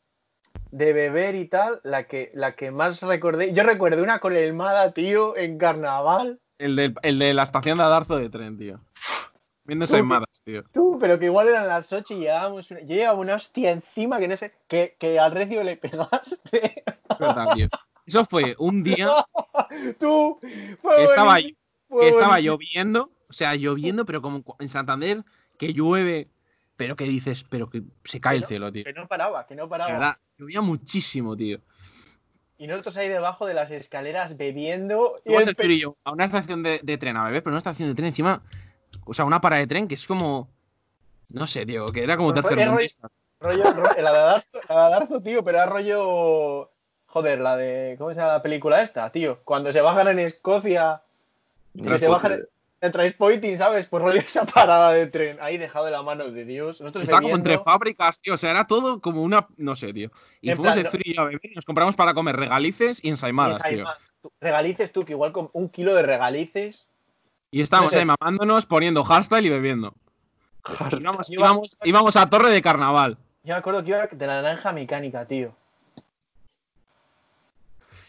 de 0.71 0.93
beber 0.93 1.35
y 1.35 1.47
tal, 1.47 1.81
la 1.85 2.05
que, 2.05 2.31
la 2.35 2.55
que 2.55 2.71
más 2.71 3.03
recordé. 3.03 3.53
Yo 3.55 3.63
recuerdo 3.63 4.03
una 4.03 4.19
con 4.19 4.37
el 4.37 4.53
Mada, 4.53 4.93
tío, 4.93 5.37
en 5.37 5.59
carnaval. 5.59 6.41
El 6.59 6.77
de, 6.77 6.95
el 7.03 7.19
de 7.19 7.35
la 7.35 7.45
estación 7.45 7.79
de 7.79 7.85
Adarzo 7.85 8.17
de 8.17 8.29
tren, 8.29 8.59
tío. 8.59 8.81
Viendo 9.69 9.85
Uy. 9.85 9.89
Saimadas, 9.89 10.43
tío. 10.45 10.65
Tú, 10.73 10.97
pero 10.99 11.19
que 11.19 11.27
igual 11.27 11.47
eran 11.49 11.69
las 11.69 11.93
8 11.93 12.15
y 12.15 12.21
llevábamos 12.21 12.71
una- 12.71 12.81
Yo 12.81 12.87
llevaba 12.97 13.19
una 13.19 13.35
hostia 13.35 13.71
encima 13.71 14.19
que 14.19 14.27
no 14.27 14.37
sé. 14.37 14.53
Que, 14.67 14.97
que 14.99 15.21
al 15.21 15.31
recio 15.31 15.63
le 15.63 15.77
pegaste. 15.77 16.83
Es 17.11 17.19
verdad, 17.19 17.53
tío. 17.55 17.69
Eso 18.07 18.25
fue 18.25 18.57
un 18.59 18.83
día 18.83 19.11
Tú. 20.01 20.41
Fue 20.81 20.97
que 20.97 21.05
estaba, 21.05 21.37
fue 21.89 22.01
que 22.01 22.09
estaba 22.09 22.41
lloviendo, 22.41 23.11
o 23.29 23.33
sea, 23.33 23.55
lloviendo, 23.55 24.05
pero 24.07 24.23
como 24.23 24.43
en 24.59 24.69
Santander, 24.71 25.23
que 25.59 25.75
llueve, 25.75 26.29
pero 26.77 26.97
que 26.97 27.05
dices, 27.05 27.45
pero 27.45 27.69
que 27.69 27.83
se 28.05 28.21
cae 28.21 28.37
el 28.37 28.41
no- 28.43 28.49
cielo, 28.49 28.73
tío. 28.73 28.85
Que 28.85 28.95
no 28.95 29.07
paraba, 29.07 29.47
que 29.47 29.55
no 29.55 29.69
paraba. 29.69 29.93
verdad, 29.93 30.17
llovía 30.39 30.63
muchísimo, 30.63 31.37
tío. 31.37 31.61
Y 32.57 32.67
nosotros 32.67 32.97
ahí 32.97 33.09
debajo 33.09 33.47
de 33.47 33.55
las 33.55 33.71
escaleras 33.71 34.37
bebiendo. 34.37 35.21
Y 35.25 35.35
el 35.35 35.85
a 36.05 36.11
una 36.11 36.25
estación 36.25 36.63
de, 36.63 36.81
de 36.83 36.99
tren 36.99 37.17
a 37.17 37.25
beber, 37.27 37.43
pero 37.43 37.53
una 37.53 37.59
estación 37.59 37.89
de 37.91 37.95
tren 37.95 38.07
encima, 38.07 38.43
o 39.05 39.15
sea, 39.15 39.25
una 39.25 39.41
parada 39.41 39.61
de 39.61 39.67
tren 39.67 39.89
que 39.89 39.95
es 39.95 40.07
como, 40.07 40.49
no 41.31 41.47
sé, 41.47 41.65
tío, 41.67 41.87
que 41.93 42.03
era 42.03 42.17
como 42.17 42.33
tercermundista. 42.35 43.09
rollo, 43.41 43.73
ro- 43.73 43.91
la 44.03 44.13
de 44.13 44.19
Adarzo, 44.19 44.61
la 44.69 44.75
de 44.75 44.81
Adarzo, 44.83 45.23
tío, 45.23 45.45
pero 45.45 45.59
era 45.59 45.67
rollo. 45.67 46.71
Joder, 47.07 47.41
la 47.41 47.57
de. 47.57 47.95
¿Cómo 47.97 48.11
se 48.13 48.17
llama 48.21 48.35
la 48.35 48.43
película 48.43 48.83
esta, 48.83 49.11
tío? 49.11 49.41
Cuando 49.45 49.73
se 49.73 49.81
bajan 49.81 50.09
en 50.09 50.19
Escocia. 50.19 51.01
Ni 51.73 51.89
Que 51.89 51.99
se 51.99 52.07
bajan 52.09 52.33
idea. 52.33 52.45
en 52.83 52.93
Transpointing, 52.93 53.57
¿sabes? 53.57 53.87
Pues 53.87 54.03
rollo 54.03 54.19
esa 54.21 54.45
parada 54.45 54.93
de 54.93 55.07
tren. 55.07 55.39
Ahí 55.41 55.57
dejado 55.57 55.87
de 55.87 55.91
la 55.93 56.03
mano 56.03 56.25
de 56.31 56.45
Dios. 56.45 56.81
Nosotros 56.83 57.05
Estaba 57.05 57.23
como 57.23 57.35
entre 57.35 57.59
fábricas, 57.61 58.21
tío, 58.21 58.35
o 58.35 58.37
sea, 58.37 58.51
era 58.51 58.67
todo 58.67 59.01
como 59.01 59.23
una, 59.23 59.47
no 59.57 59.75
sé, 59.75 59.93
tío. 59.95 60.11
Y 60.43 60.51
En 60.51 60.57
fuimos 60.57 60.75
plan, 60.75 60.85
el 60.85 60.91
Firo 60.91 61.03
y 61.07 61.15
yo 61.15 61.21
a 61.23 61.25
beber 61.25 61.41
y 61.45 61.55
nos 61.55 61.65
compramos 61.65 61.97
para 61.97 62.13
comer 62.13 62.37
regalices 62.37 63.03
y 63.03 63.07
y 63.09 63.11
ensaimadas, 63.11 63.63
tío. 63.63 63.85
tú- 64.21 64.31
Regalices 64.41 64.93
tú, 64.93 65.05
que 65.07 65.13
igual 65.13 65.33
con 65.33 65.49
un 65.55 65.69
kilo 65.71 65.95
de 65.95 66.03
regalices. 66.03 66.91
Y 67.51 67.61
estábamos 67.63 67.93
ahí 67.95 68.05
mamándonos, 68.05 68.67
poniendo 68.67 69.05
hardstyle 69.05 69.47
y 69.47 69.51
bebiendo. 69.51 69.95
Íbamos, 70.99 71.31
íbamos, 71.31 71.79
íbamos 71.83 72.17
a 72.17 72.29
Torre 72.29 72.51
de 72.51 72.61
Carnaval. 72.61 73.17
Yo 73.43 73.55
me 73.55 73.59
acuerdo 73.59 73.83
que 73.83 73.91
iba 73.91 74.07
de 74.07 74.27
la 74.27 74.43
naranja 74.43 74.73
mecánica, 74.73 75.27
tío. 75.27 75.55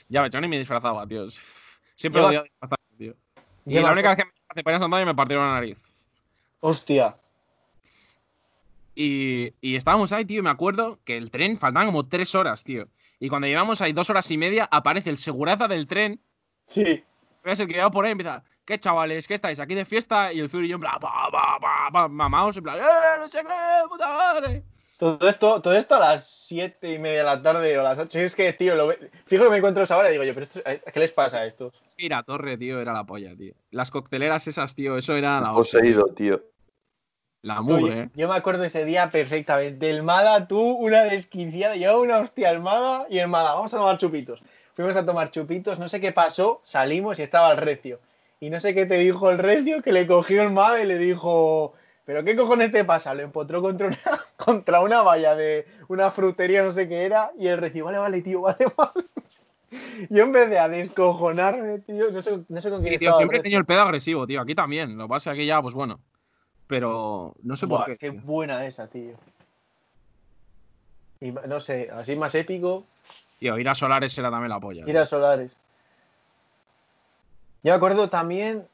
Ya, 0.10 0.28
yo 0.28 0.42
ni 0.42 0.48
me 0.48 0.58
disfrazaba, 0.60 1.06
tío. 1.08 1.28
Siempre 1.96 2.22
lo 2.22 2.28
odiaba 2.28 2.44
disfrazarme, 2.44 2.98
tío. 2.98 3.14
Y 3.66 3.80
la 3.80 3.92
única 3.92 4.10
vez 4.10 4.18
que 4.18 4.26
me 4.26 4.32
disfrazé 4.32 4.64
para 4.64 4.74
ir 4.74 4.76
a 4.76 4.80
Santander 4.80 5.06
me 5.06 5.16
partieron 5.16 5.46
la 5.48 5.54
nariz. 5.54 5.78
Hostia. 6.60 7.16
Y, 8.96 9.54
y 9.62 9.76
estábamos 9.78 10.12
ahí, 10.12 10.26
tío, 10.26 10.40
y 10.40 10.42
me 10.42 10.50
acuerdo 10.50 11.00
que 11.06 11.16
el 11.16 11.32
tren 11.32 11.58
faltaban 11.58 11.88
como 11.88 12.08
tres 12.08 12.36
horas, 12.36 12.64
tío. 12.64 12.88
Y 13.20 13.30
cuando 13.30 13.48
llevamos 13.48 13.80
ahí 13.82 13.94
dos 13.94 14.10
horas 14.10 14.30
y 14.32 14.38
media, 14.38 14.68
aparece 14.70 15.10
el 15.10 15.18
seguraza 15.18 15.68
del 15.70 15.88
tren, 15.88 16.20
Sí. 16.68 17.04
es 17.46 17.60
el 17.60 17.68
que 17.68 17.80
va 17.80 17.90
por 17.92 18.04
ahí 18.06 18.10
y 18.10 18.14
empieza, 18.14 18.44
¿qué 18.70 18.80
chavales? 18.80 19.28
¿Qué 19.28 19.34
estáis? 19.34 19.60
¿Aquí 19.60 19.74
de 19.74 19.84
fiesta? 19.84 20.32
Y 20.32 20.40
el 20.40 20.48
Fury 20.48 20.68
y 20.68 20.70
yo 20.70 20.76
en 20.76 20.82
plan, 20.82 21.00
pa, 21.02 21.28
pa, 21.32 21.58
pa, 21.60 21.90
pa, 21.92 22.08
mamaos, 22.08 22.56
en 22.56 22.62
plan, 22.64 22.78
¡eh, 22.78 23.18
no 23.20 23.28
sé 23.28 23.40
qué, 23.42 23.88
puta 23.90 24.08
madre! 24.14 24.64
Todo 24.96 25.28
esto, 25.28 25.60
todo 25.62 25.74
esto 25.74 25.96
a 25.96 26.00
las 26.00 26.30
siete 26.30 26.94
y 26.94 27.00
media 27.00 27.20
de 27.20 27.24
la 27.24 27.42
tarde 27.42 27.76
o 27.78 27.82
a 27.82 27.84
las 27.84 27.98
8. 27.98 28.20
Es 28.20 28.36
que, 28.36 28.54
tío, 28.54 28.76
lo 28.76 28.88
ve- 28.88 29.10
fijo 29.26 29.46
que 29.46 29.50
me 29.50 29.58
encuentro 29.58 29.82
esa 29.82 29.98
hora 29.98 30.10
y 30.10 30.12
digo 30.12 30.24
yo, 30.24 30.34
pero 30.36 30.46
esto- 30.46 30.62
¿qué 30.94 31.00
les 31.00 31.12
pasa 31.12 31.38
a 31.38 31.46
estos? 31.48 31.74
Es 31.88 31.96
que 31.96 32.06
ir 32.06 32.14
a 32.14 32.22
Torre, 32.22 32.58
tío, 32.58 32.80
era 32.80 32.94
la 32.94 33.06
polla, 33.06 33.36
tío. 33.36 33.54
Las 33.72 33.90
cocteleras 33.92 34.46
esas, 34.48 34.76
tío, 34.76 34.98
eso 34.98 35.16
era 35.16 35.40
la 35.42 35.54
hostia, 35.54 35.80
Poseído, 35.80 36.06
tío. 36.14 36.44
La 37.42 37.56
Tú, 37.56 37.64
mugre, 37.64 37.96
yo, 37.96 38.02
eh. 38.04 38.10
yo 38.14 38.28
me 38.28 38.36
acuerdo 38.36 38.66
ese 38.66 38.84
día 38.86 39.10
perfectamente. 39.10 39.90
El 39.90 40.04
Mada, 40.04 40.48
tú, 40.48 40.60
una 40.62 41.04
desquiciada. 41.04 41.76
Yo 41.78 42.02
una 42.02 42.18
hostia 42.20 42.50
al 42.50 42.60
Mada 42.60 43.08
y 43.10 43.18
el 43.20 43.30
Mada, 43.30 43.54
vamos 43.54 43.74
a 43.74 43.78
tomar 43.78 43.98
chupitos. 43.98 44.44
Fuimos 44.74 44.96
a 44.98 45.06
tomar 45.06 45.32
chupitos, 45.32 45.80
no 45.80 45.88
sé 45.88 46.00
qué 46.02 46.12
pasó, 46.12 46.60
salimos 46.64 47.18
y 47.20 47.22
estaba 47.22 47.52
el 47.52 47.58
recio. 47.58 48.00
Y 48.40 48.50
no 48.50 48.60
sé 48.60 48.74
qué 48.74 48.86
te 48.86 48.96
dijo 48.96 49.30
el 49.30 49.38
recio, 49.38 49.82
que 49.82 49.92
le 49.92 50.08
cogió 50.08 50.42
el 50.44 50.52
Mada 50.52 50.82
y 50.82 50.86
le 50.86 50.98
dijo, 50.98 51.74
¿pero 52.06 52.24
qué 52.24 52.36
cojones 52.36 52.72
te 52.72 52.86
pasa? 52.86 53.14
Lo 53.14 53.22
empotró 53.24 53.62
contra 53.62 53.88
una, 53.88 53.98
contra 54.38 54.82
una 54.82 55.02
valla 55.02 55.36
de 55.36 55.68
una 55.90 56.10
frutería, 56.10 56.64
no 56.64 56.72
sé 56.72 56.88
qué 56.88 57.04
era, 57.04 57.32
y 57.38 57.48
el 57.48 57.58
recio, 57.58 57.86
vale, 57.86 57.98
vale, 57.98 58.22
tío, 58.22 58.42
vale, 58.42 58.66
vale. 58.78 59.06
Yo 60.10 60.24
empecé 60.24 60.58
a 60.58 60.68
descojonarme, 60.70 61.80
tío. 61.80 62.10
No 62.12 62.22
sé, 62.22 62.40
no 62.48 62.62
sé 62.62 62.70
con 62.70 62.82
quién 62.82 62.94
Sí, 62.94 62.98
tío, 62.98 63.16
siempre 63.16 63.38
he 63.38 63.42
tenido 63.42 63.60
el 63.60 63.66
pedo 63.66 63.82
agresivo, 63.82 64.26
tío. 64.26 64.42
Aquí 64.42 64.56
también. 64.56 64.98
Lo 64.98 65.04
que 65.04 65.10
pasa 65.10 65.32
es 65.32 65.36
que 65.36 65.42
aquí 65.42 65.48
ya, 65.48 65.62
pues 65.62 65.76
bueno. 65.76 66.00
Pero 66.66 67.36
no 67.44 67.56
sé 67.56 67.66
Buah, 67.68 67.80
por 67.80 67.86
qué. 67.88 67.98
qué 67.98 68.12
tío. 68.12 68.22
buena 68.24 68.66
esa, 68.66 68.88
tío. 68.88 69.14
Y 71.22 71.32
no 71.32 71.60
sé, 71.60 71.90
así 71.92 72.16
más 72.16 72.34
épico, 72.34 72.86
Tío, 73.38 73.58
ir 73.58 73.70
a 73.70 73.76
Solares 73.76 74.18
era 74.18 74.32
también 74.32 74.50
la 74.50 74.60
polla. 74.60 74.90
ir 74.90 74.98
a 74.98 75.06
Solares. 75.06 75.56
Yo 77.64 77.72
me 77.74 77.78
acuerdo 77.78 78.10
también 78.10 78.68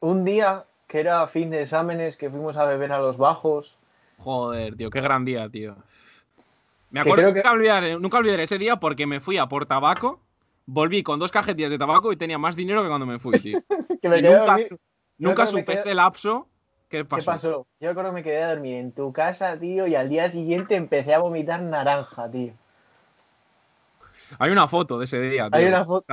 un 0.00 0.24
día 0.24 0.64
que 0.86 1.00
era 1.00 1.26
fin 1.26 1.50
de 1.50 1.62
exámenes 1.62 2.16
que 2.16 2.30
fuimos 2.30 2.56
a 2.56 2.66
beber 2.66 2.92
a 2.92 2.98
los 2.98 3.18
bajos. 3.18 3.78
Joder, 4.18 4.76
tío, 4.76 4.90
qué 4.90 5.00
gran 5.00 5.24
día, 5.24 5.48
tío. 5.48 5.74
Me 6.90 7.02
Que 7.02 7.08
acuerdo, 7.08 7.22
creo 7.22 7.34
que- 7.34 7.40
nunca, 7.40 7.52
olvidaré, 7.52 7.98
nunca 7.98 8.18
olvidaré 8.18 8.42
ese 8.44 8.58
día 8.58 8.76
porque 8.76 9.06
me 9.06 9.20
fui 9.20 9.36
a 9.38 9.46
por 9.46 9.66
tabaco, 9.66 10.20
volví 10.66 11.02
con 11.02 11.18
dos 11.18 11.32
cajetillas 11.32 11.70
de 11.70 11.78
tabaco 11.78 12.12
y 12.12 12.16
tenía 12.16 12.38
más 12.38 12.54
dinero 12.54 12.82
que 12.82 12.88
cuando 12.88 13.06
me 13.06 13.18
fui, 13.18 13.38
tío. 13.40 13.58
Que 14.00 14.08
me 14.08 14.18
Y 14.18 14.22
quedé 14.22 14.34
a 14.36 14.38
nunca 14.46 14.58
su- 14.58 14.78
nunca 15.18 15.46
supe 15.46 15.64
quedé- 15.64 15.78
ese 15.80 15.94
lapso. 15.94 16.46
¿Qué 16.88 17.04
pasó? 17.04 17.20
¿Qué 17.20 17.26
pasó? 17.26 17.48
Yo 17.80 17.86
me 17.86 17.88
acuerdo 17.88 18.10
que 18.10 18.14
me 18.16 18.22
quedé 18.22 18.42
a 18.44 18.50
dormir 18.54 18.76
en 18.76 18.92
tu 18.92 19.12
casa, 19.12 19.58
tío, 19.58 19.88
y 19.88 19.96
al 19.96 20.08
día 20.08 20.28
siguiente 20.30 20.76
empecé 20.76 21.14
a 21.14 21.18
vomitar 21.18 21.60
naranja, 21.60 22.30
tío. 22.30 22.52
Hay 24.38 24.52
una 24.52 24.68
foto 24.68 24.98
de 24.98 25.04
ese 25.06 25.20
día, 25.20 25.50
tío. 25.50 25.58
Hay 25.60 25.66
una 25.66 25.84
foto. 25.84 26.06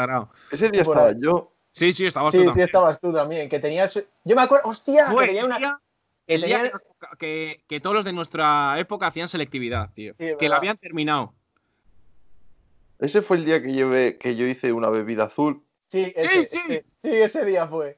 Ese 0.49 0.69
día 0.71 0.81
estaba 0.81 1.07
ahí. 1.07 1.15
yo. 1.19 1.50
Sí, 1.71 1.93
sí, 1.93 2.05
estaba 2.05 2.29
Sí, 2.31 2.43
sí, 2.53 2.61
estabas 2.61 2.99
tú 2.99 3.13
también. 3.13 3.47
Que 3.49 3.59
tenías. 3.59 3.93
Yo 4.23 4.35
me 4.35 4.41
acuerdo. 4.41 4.69
¡Hostia! 4.69 5.05
Que 5.17 5.25
tenía 5.25 5.41
el 5.41 5.45
una. 5.47 5.57
día, 5.57 5.79
que 6.27 6.35
el 6.35 6.41
día 6.41 6.57
tenía- 6.57 6.71
que, 6.71 6.73
nos- 6.73 7.17
que- 7.17 7.63
que 7.67 7.79
todos 7.79 7.95
los 7.95 8.05
de 8.05 8.13
nuestra 8.13 8.75
época 8.77 9.07
hacían 9.07 9.27
selectividad, 9.27 9.89
tío. 9.93 10.13
Sí, 10.19 10.31
que 10.37 10.49
la 10.49 10.57
habían 10.57 10.77
terminado. 10.77 11.33
Ese 12.99 13.21
fue 13.21 13.37
el 13.37 13.45
día 13.45 13.61
que 13.61 13.71
llevé, 13.73 14.17
que 14.17 14.35
yo 14.35 14.45
hice 14.45 14.71
una 14.73 14.89
bebida 14.89 15.25
azul. 15.25 15.63
Sí, 15.87 16.11
ese, 16.15 16.45
sí. 16.45 16.59
ese- 16.67 16.85
sí, 17.01 17.09
ese 17.15 17.45
día 17.45 17.65
fue. 17.67 17.97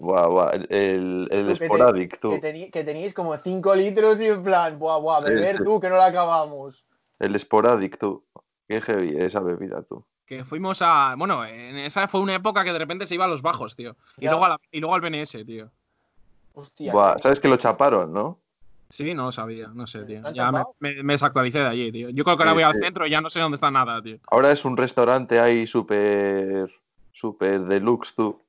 Buah, 0.00 0.26
buah, 0.28 0.50
el, 0.52 0.66
el, 0.70 1.28
el 1.30 1.58
Tú 1.58 1.92
que 1.94 2.16
tú. 2.20 2.40
Teníais 2.84 3.12
como 3.14 3.36
5 3.36 3.74
litros 3.74 4.20
y 4.20 4.26
en 4.26 4.42
plan, 4.44 4.78
buah, 4.78 4.98
buah, 4.98 5.20
beber 5.20 5.58
sí. 5.58 5.64
tú, 5.64 5.80
que 5.80 5.88
no 5.88 5.96
la 5.96 6.06
acabamos. 6.06 6.84
El 7.18 7.38
Sporadic, 7.38 7.98
tú. 7.98 8.24
Qué 8.68 8.80
heavy 8.80 9.16
esa 9.18 9.40
bebida, 9.40 9.82
tú. 9.82 10.04
Que 10.28 10.44
fuimos 10.44 10.82
a. 10.82 11.14
Bueno, 11.16 11.42
en 11.46 11.78
esa 11.78 12.06
fue 12.06 12.20
una 12.20 12.34
época 12.34 12.62
que 12.62 12.72
de 12.74 12.78
repente 12.78 13.06
se 13.06 13.14
iba 13.14 13.24
a 13.24 13.28
los 13.28 13.40
bajos, 13.40 13.74
tío. 13.74 13.96
Y, 14.18 14.24
Ya. 14.26 14.30
luego, 14.32 14.44
a 14.44 14.48
la- 14.50 14.60
y 14.70 14.78
luego 14.78 14.94
al 14.94 15.00
BNS, 15.00 15.42
tío. 15.46 15.70
Hostia. 16.52 16.92
Buah, 16.92 17.16
¿Sabes 17.18 17.40
que 17.40 17.48
lo 17.48 17.56
chaparon, 17.56 18.12
no? 18.12 18.38
Sí, 18.90 19.14
no 19.14 19.24
lo 19.24 19.32
sabía, 19.32 19.68
no 19.68 19.86
sé, 19.86 20.04
tío. 20.04 20.20
¿Lo 20.20 20.28
han 20.28 20.34
Ya 20.34 20.52
me, 20.52 20.58
chapado? 20.58 20.74
me- 20.80 21.02
me 21.02 21.14
desactualicé 21.14 21.60
de 21.60 21.66
allí, 21.66 21.92
tío. 21.92 22.10
Yo 22.10 22.24
creo 22.24 22.36
que 22.36 22.42
ahora 22.42 22.50
Sí, 22.50 22.54
voy 22.56 22.62
al 22.64 22.74
sí. 22.74 22.80
centro 22.82 23.06
y 23.06 23.10
ya 23.10 23.20
no 23.22 23.30
sé 23.30 23.40
dónde 23.40 23.54
está 23.54 23.70
nada, 23.70 24.02
tío. 24.02 24.18
Ahora 24.30 24.52
es 24.52 24.64
un 24.66 24.76
restaurante 24.76 25.40
ahí 25.40 25.66
súper. 25.66 26.70
súper 27.10 27.62
deluxe, 27.62 28.14
tú. 28.14 28.40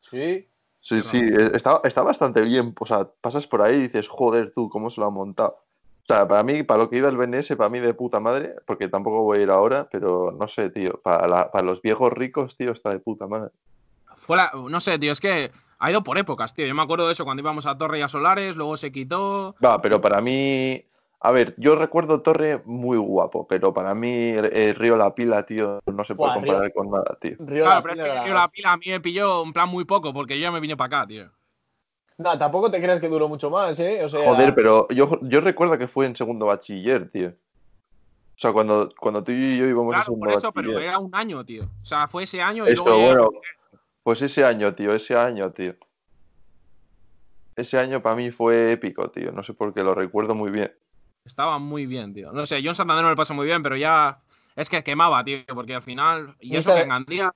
Sí. 0.00 0.48
Sí, 0.80 1.00
sí, 1.02 1.18
eh, 1.18 1.50
está, 1.54 1.80
está 1.84 2.02
bastante 2.02 2.40
bien. 2.42 2.74
O 2.78 2.86
sea, 2.86 3.10
pasas 3.20 3.46
por 3.46 3.60
ahí 3.60 3.76
y 3.76 3.82
dices, 3.82 4.06
joder, 4.08 4.52
tú, 4.54 4.68
¿cómo 4.68 4.88
se 4.90 5.00
lo 5.00 5.08
han 5.08 5.14
montado? 5.14 5.63
O 6.04 6.06
sea, 6.06 6.28
para 6.28 6.42
mí, 6.42 6.62
para 6.62 6.82
lo 6.82 6.90
que 6.90 6.98
iba 6.98 7.08
el 7.08 7.16
BNS, 7.16 7.56
para 7.56 7.70
mí 7.70 7.80
de 7.80 7.94
puta 7.94 8.20
madre, 8.20 8.56
porque 8.66 8.88
tampoco 8.88 9.22
voy 9.22 9.38
a 9.38 9.42
ir 9.42 9.50
ahora, 9.50 9.88
pero 9.90 10.32
no 10.32 10.48
sé, 10.48 10.68
tío. 10.68 11.00
Para, 11.02 11.26
la- 11.26 11.50
para 11.50 11.64
los 11.64 11.80
viejos 11.80 12.12
ricos, 12.12 12.56
tío, 12.58 12.72
está 12.72 12.90
de 12.90 12.98
puta 12.98 13.26
madre. 13.26 13.50
Fue 14.16 14.36
la- 14.36 14.52
no 14.68 14.80
sé, 14.80 14.98
tío, 14.98 15.12
es 15.12 15.20
que 15.20 15.50
ha 15.78 15.90
ido 15.90 16.02
por 16.04 16.18
épocas, 16.18 16.54
tío. 16.54 16.66
Yo 16.66 16.74
me 16.74 16.82
acuerdo 16.82 17.06
de 17.06 17.12
eso 17.12 17.24
cuando 17.24 17.40
íbamos 17.42 17.64
a 17.64 17.78
Torre 17.78 17.98
y 17.98 18.02
a 18.02 18.08
Solares, 18.08 18.54
luego 18.54 18.76
se 18.76 18.92
quitó. 18.92 19.54
Va, 19.64 19.80
pero 19.80 20.00
para 20.00 20.20
mí. 20.20 20.84
A 21.20 21.30
ver, 21.30 21.54
yo 21.56 21.74
recuerdo 21.74 22.20
Torre 22.20 22.60
muy 22.66 22.98
guapo, 22.98 23.46
pero 23.48 23.72
para 23.72 23.94
mí 23.94 24.28
el, 24.28 24.44
el 24.52 24.74
Río 24.74 24.96
La 24.98 25.14
Pila, 25.14 25.46
tío, 25.46 25.78
no 25.86 26.04
se 26.04 26.14
puede 26.14 26.32
Buah, 26.32 26.34
comparar 26.34 26.72
con 26.74 26.90
nada, 26.90 27.16
tío. 27.18 27.36
Río 27.38 27.64
Claro, 27.64 27.76
La 27.76 27.82
pero 27.82 27.94
es 27.94 28.00
Pila 28.00 28.22
que 28.22 28.28
yo 28.28 28.34
la 28.34 28.48
pila 28.48 28.72
a 28.72 28.76
mí 28.76 28.86
me 28.88 29.00
pilló 29.00 29.42
en 29.42 29.52
plan 29.54 29.68
muy 29.70 29.86
poco 29.86 30.12
porque 30.12 30.36
yo 30.36 30.42
ya 30.42 30.52
me 30.52 30.60
vine 30.60 30.76
para 30.76 30.98
acá, 30.98 31.06
tío. 31.06 31.30
No, 32.16 32.38
tampoco 32.38 32.70
te 32.70 32.80
creas 32.80 33.00
que 33.00 33.08
duró 33.08 33.28
mucho 33.28 33.50
más, 33.50 33.78
¿eh? 33.80 34.04
O 34.04 34.08
sea, 34.08 34.24
Joder, 34.24 34.54
pero 34.54 34.86
yo, 34.88 35.18
yo 35.22 35.40
recuerdo 35.40 35.76
que 35.76 35.88
fue 35.88 36.06
en 36.06 36.14
segundo 36.14 36.46
bachiller, 36.46 37.10
tío. 37.10 37.28
O 37.28 38.36
sea, 38.36 38.52
cuando, 38.52 38.92
cuando 38.98 39.22
tú 39.22 39.32
y 39.32 39.56
yo 39.58 39.66
íbamos 39.66 39.92
a 39.92 39.96
Claro, 39.98 40.04
segundo 40.04 40.26
por 40.26 40.34
eso, 40.34 40.52
pero 40.52 40.78
era 40.80 40.98
un 40.98 41.14
año, 41.14 41.44
tío. 41.44 41.64
O 41.64 41.84
sea, 41.84 42.08
fue 42.08 42.24
ese 42.24 42.40
año 42.40 42.66
y 42.66 42.72
Esto, 42.72 42.84
luego 42.84 43.04
bueno, 43.04 43.30
pues 44.02 44.22
ese 44.22 44.44
año, 44.44 44.74
tío, 44.74 44.94
ese 44.94 45.16
año, 45.16 45.52
tío. 45.52 45.74
Ese 47.56 47.78
año 47.78 48.02
para 48.02 48.16
mí 48.16 48.30
fue 48.30 48.72
épico, 48.72 49.10
tío. 49.10 49.30
No 49.32 49.42
sé 49.44 49.54
por 49.54 49.72
qué, 49.72 49.82
lo 49.82 49.94
recuerdo 49.94 50.34
muy 50.34 50.50
bien. 50.50 50.72
Estaba 51.24 51.58
muy 51.58 51.86
bien, 51.86 52.12
tío. 52.12 52.32
No 52.32 52.44
sé, 52.46 52.60
yo 52.62 52.70
en 52.70 52.74
Santander 52.74 53.02
no 53.02 53.08
me 53.08 53.12
lo 53.12 53.16
paso 53.16 53.34
muy 53.34 53.46
bien, 53.46 53.62
pero 53.62 53.76
ya. 53.76 54.18
Es 54.56 54.68
que 54.68 54.84
quemaba, 54.84 55.24
tío, 55.24 55.38
porque 55.54 55.74
al 55.74 55.82
final. 55.82 56.36
Y 56.40 56.56
eso 56.56 56.70
Misa 56.70 56.74
que 56.74 56.82
en 56.82 56.88
Gandía. 56.88 57.34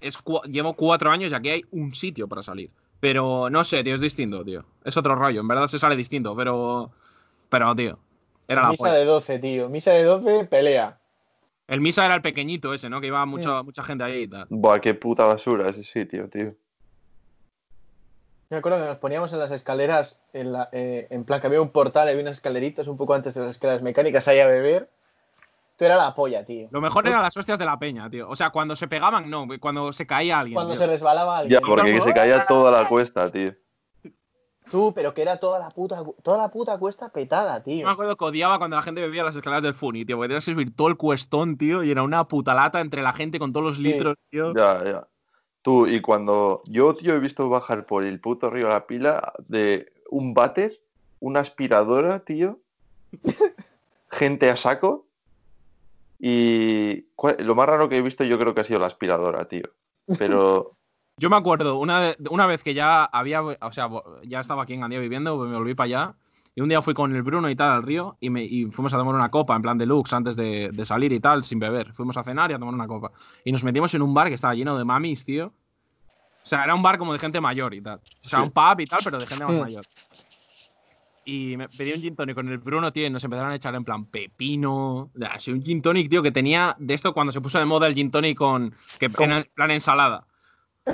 Es, 0.00 0.18
cu- 0.20 0.42
llevo 0.44 0.74
cuatro 0.74 1.10
años 1.10 1.30
y 1.30 1.34
aquí 1.34 1.48
hay 1.50 1.64
un 1.70 1.94
sitio 1.94 2.26
para 2.26 2.42
salir. 2.42 2.70
Pero 3.02 3.50
no 3.50 3.64
sé, 3.64 3.82
tío, 3.82 3.96
es 3.96 4.00
distinto, 4.00 4.44
tío. 4.44 4.64
Es 4.84 4.96
otro 4.96 5.16
rollo. 5.16 5.40
En 5.40 5.48
verdad 5.48 5.66
se 5.66 5.76
sale 5.76 5.96
distinto, 5.96 6.36
pero. 6.36 6.92
Pero, 7.50 7.74
tío. 7.74 7.98
Era 8.46 8.62
la 8.62 8.68
misa 8.68 8.84
polla. 8.84 8.94
de 8.94 9.04
12, 9.04 9.38
tío. 9.40 9.68
Misa 9.68 9.90
de 9.90 10.04
12, 10.04 10.44
pelea. 10.44 11.00
El 11.66 11.80
Misa 11.80 12.06
era 12.06 12.14
el 12.14 12.22
pequeñito 12.22 12.72
ese, 12.72 12.88
¿no? 12.88 13.00
Que 13.00 13.08
iba 13.08 13.26
mucha, 13.26 13.64
mucha 13.64 13.82
gente 13.82 14.04
ahí 14.04 14.22
y 14.22 14.28
tal. 14.28 14.46
Buah, 14.50 14.78
qué 14.80 14.94
puta 14.94 15.24
basura 15.24 15.68
ese 15.70 15.82
sitio, 15.82 16.28
tío. 16.28 16.54
Me 18.50 18.58
acuerdo 18.58 18.78
que 18.78 18.86
nos 18.86 18.98
poníamos 18.98 19.32
en 19.32 19.40
las 19.40 19.50
escaleras, 19.50 20.22
en, 20.32 20.52
la- 20.52 20.68
eh, 20.70 21.08
en 21.10 21.24
plan 21.24 21.40
que 21.40 21.48
había 21.48 21.60
un 21.60 21.70
portal, 21.70 22.06
había 22.06 22.22
unas 22.22 22.36
escaleritas 22.36 22.86
un 22.86 22.96
poco 22.96 23.14
antes 23.14 23.34
de 23.34 23.40
las 23.40 23.50
escaleras 23.50 23.82
mecánicas 23.82 24.28
ahí 24.28 24.38
a 24.38 24.46
beber. 24.46 24.88
Era 25.86 25.96
la 25.96 26.14
polla, 26.14 26.44
tío. 26.44 26.68
Lo 26.70 26.80
mejor 26.80 27.06
eran 27.06 27.22
las 27.22 27.36
hostias 27.36 27.58
de 27.58 27.64
la 27.64 27.78
peña, 27.78 28.08
tío. 28.08 28.28
O 28.28 28.36
sea, 28.36 28.50
cuando 28.50 28.76
se 28.76 28.88
pegaban, 28.88 29.28
no, 29.28 29.46
cuando 29.60 29.92
se 29.92 30.06
caía 30.06 30.38
alguien. 30.40 30.54
Cuando 30.54 30.74
tío. 30.74 30.80
se 30.82 30.86
resbalaba 30.86 31.38
alguien. 31.38 31.60
Ya, 31.60 31.66
porque 31.66 32.00
se 32.00 32.12
caía 32.12 32.44
toda 32.46 32.70
la 32.82 32.88
cuesta, 32.88 33.30
tío. 33.30 33.52
Tú, 34.70 34.92
pero 34.94 35.12
que 35.12 35.20
era 35.22 35.36
toda 35.38 35.58
la 35.58 35.70
puta, 35.70 36.02
toda 36.22 36.38
la 36.38 36.48
puta 36.48 36.78
cuesta 36.78 37.10
petada, 37.10 37.58
Yo 37.58 37.62
tío. 37.64 37.86
me 37.86 37.92
acuerdo 37.92 38.16
que 38.16 38.24
odiaba 38.24 38.56
cuando 38.58 38.76
la 38.76 38.82
gente 38.82 39.00
bebía 39.02 39.22
las 39.24 39.36
escaleras 39.36 39.62
del 39.62 39.74
Funi, 39.74 40.04
tío, 40.06 40.16
porque 40.16 40.28
tenías 40.28 40.44
que 40.46 40.52
subir 40.52 40.74
todo 40.74 40.88
el 40.88 40.96
cuestón, 40.96 41.58
tío, 41.58 41.82
y 41.82 41.90
era 41.90 42.02
una 42.02 42.26
puta 42.28 42.54
lata 42.54 42.80
entre 42.80 43.02
la 43.02 43.12
gente 43.12 43.38
con 43.38 43.52
todos 43.52 43.66
los 43.66 43.76
Sí. 43.76 43.82
litros, 43.82 44.16
tío. 44.30 44.54
Ya, 44.54 44.82
ya. 44.84 45.06
Tú, 45.60 45.86
y 45.86 46.00
cuando 46.00 46.62
yo, 46.66 46.94
tío, 46.94 47.14
he 47.14 47.18
visto 47.18 47.48
bajar 47.50 47.84
por 47.86 48.04
el 48.04 48.18
puto 48.20 48.48
río 48.50 48.68
La 48.68 48.86
Pila 48.86 49.32
de 49.46 49.92
un 50.10 50.32
váter, 50.32 50.80
una 51.20 51.40
aspiradora, 51.40 52.20
tío, 52.20 52.58
gente 54.10 54.48
a 54.50 54.56
saco, 54.56 55.06
y 56.24 57.02
¿cuál- 57.16 57.36
lo 57.40 57.56
más 57.56 57.66
raro 57.66 57.88
que 57.88 57.96
he 57.96 58.02
visto 58.02 58.22
yo 58.22 58.38
creo 58.38 58.54
que 58.54 58.60
ha 58.60 58.64
sido 58.64 58.78
la 58.78 58.86
aspiradora, 58.86 59.46
tío. 59.48 59.64
Pero, 60.18 60.76
Yo 61.18 61.28
me 61.28 61.36
acuerdo, 61.36 61.76
una, 61.78 62.14
una 62.30 62.46
vez 62.46 62.62
que 62.62 62.72
ya 62.74 63.04
había, 63.04 63.42
o 63.42 63.72
sea, 63.72 63.90
ya 64.24 64.40
estaba 64.40 64.62
aquí 64.62 64.72
en 64.72 64.80
Gandía 64.80 64.98
viviendo, 64.98 65.36
me 65.36 65.56
volví 65.56 65.74
para 65.74 65.84
allá, 65.86 66.14
y 66.54 66.62
un 66.62 66.68
día 66.70 66.80
fui 66.80 66.94
con 66.94 67.14
el 67.14 67.22
Bruno 67.22 67.50
y 67.50 67.54
tal 67.56 67.70
al 67.70 67.82
río, 67.82 68.16
y, 68.20 68.30
me, 68.30 68.42
y 68.44 68.64
fuimos 68.66 68.94
a 68.94 68.98
tomar 68.98 69.14
una 69.14 69.30
copa, 69.30 69.54
en 69.54 69.62
plan 69.62 69.76
deluxe, 69.76 70.14
antes 70.14 70.36
de, 70.36 70.70
de 70.72 70.84
salir 70.84 71.12
y 71.12 71.20
tal, 71.20 71.44
sin 71.44 71.58
beber. 71.58 71.92
Fuimos 71.92 72.16
a 72.16 72.24
cenar 72.24 72.50
y 72.50 72.54
a 72.54 72.58
tomar 72.58 72.74
una 72.74 72.86
copa. 72.88 73.10
Y 73.44 73.52
nos 73.52 73.62
metimos 73.62 73.92
en 73.94 74.02
un 74.02 74.14
bar 74.14 74.28
que 74.28 74.34
estaba 74.34 74.54
lleno 74.54 74.76
de 74.78 74.84
mamis, 74.84 75.24
tío. 75.24 75.46
O 75.46 76.46
sea, 76.46 76.64
era 76.64 76.74
un 76.74 76.82
bar 76.82 76.98
como 76.98 77.12
de 77.12 77.18
gente 77.18 77.40
mayor 77.40 77.74
y 77.74 77.82
tal. 77.82 78.00
O 78.24 78.28
sea, 78.28 78.42
un 78.42 78.50
pub 78.50 78.80
y 78.80 78.86
tal, 78.86 79.00
pero 79.04 79.20
de 79.20 79.26
gente 79.26 79.44
más 79.44 79.54
Mm. 79.54 79.60
mayor. 79.60 79.84
Y 81.24 81.56
me 81.56 81.68
pedí 81.68 81.92
un 81.92 82.00
gin 82.00 82.16
tonic 82.16 82.34
con 82.34 82.48
el 82.48 82.58
Bruno, 82.58 82.92
tío, 82.92 83.06
y 83.06 83.10
nos 83.10 83.22
empezaron 83.22 83.52
a 83.52 83.54
echar 83.54 83.74
en 83.74 83.84
plan 83.84 84.06
pepino. 84.06 85.10
Así 85.30 85.52
un 85.52 85.62
gin 85.62 85.80
tonic, 85.80 86.08
tío, 86.10 86.22
que 86.22 86.32
tenía 86.32 86.74
de 86.78 86.94
esto 86.94 87.14
cuando 87.14 87.32
se 87.32 87.40
puso 87.40 87.58
de 87.58 87.64
moda 87.64 87.86
el 87.86 87.94
gin 87.94 88.10
tonic 88.10 88.36
con. 88.36 88.74
que 88.98 89.06
en 89.06 89.12
plan 89.54 89.70
ensalada. 89.70 90.26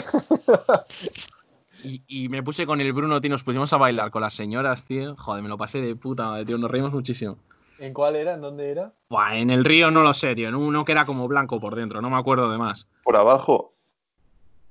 Y, 1.84 2.02
y 2.08 2.28
me 2.28 2.42
puse 2.42 2.66
con 2.66 2.80
el 2.80 2.92
Bruno, 2.92 3.20
tío, 3.20 3.30
nos 3.30 3.44
pusimos 3.44 3.72
a 3.72 3.76
bailar 3.76 4.10
con 4.10 4.20
las 4.20 4.34
señoras, 4.34 4.84
tío. 4.84 5.14
Joder, 5.16 5.44
me 5.44 5.48
lo 5.48 5.56
pasé 5.56 5.80
de 5.80 5.94
puta 5.94 6.26
madre, 6.26 6.44
tío, 6.44 6.58
nos 6.58 6.68
reímos 6.70 6.92
muchísimo. 6.92 7.38
¿En 7.78 7.94
cuál 7.94 8.16
era? 8.16 8.34
¿En 8.34 8.40
dónde 8.40 8.72
era? 8.72 8.92
Buah, 9.08 9.36
en 9.38 9.50
el 9.50 9.64
río 9.64 9.88
no 9.92 10.02
lo 10.02 10.12
sé, 10.12 10.34
tío, 10.34 10.48
en 10.48 10.56
uno 10.56 10.84
que 10.84 10.90
era 10.90 11.04
como 11.04 11.28
blanco 11.28 11.60
por 11.60 11.76
dentro, 11.76 12.02
no 12.02 12.10
me 12.10 12.16
acuerdo 12.16 12.50
de 12.50 12.58
más. 12.58 12.88
por 13.04 13.16
abajo, 13.16 13.70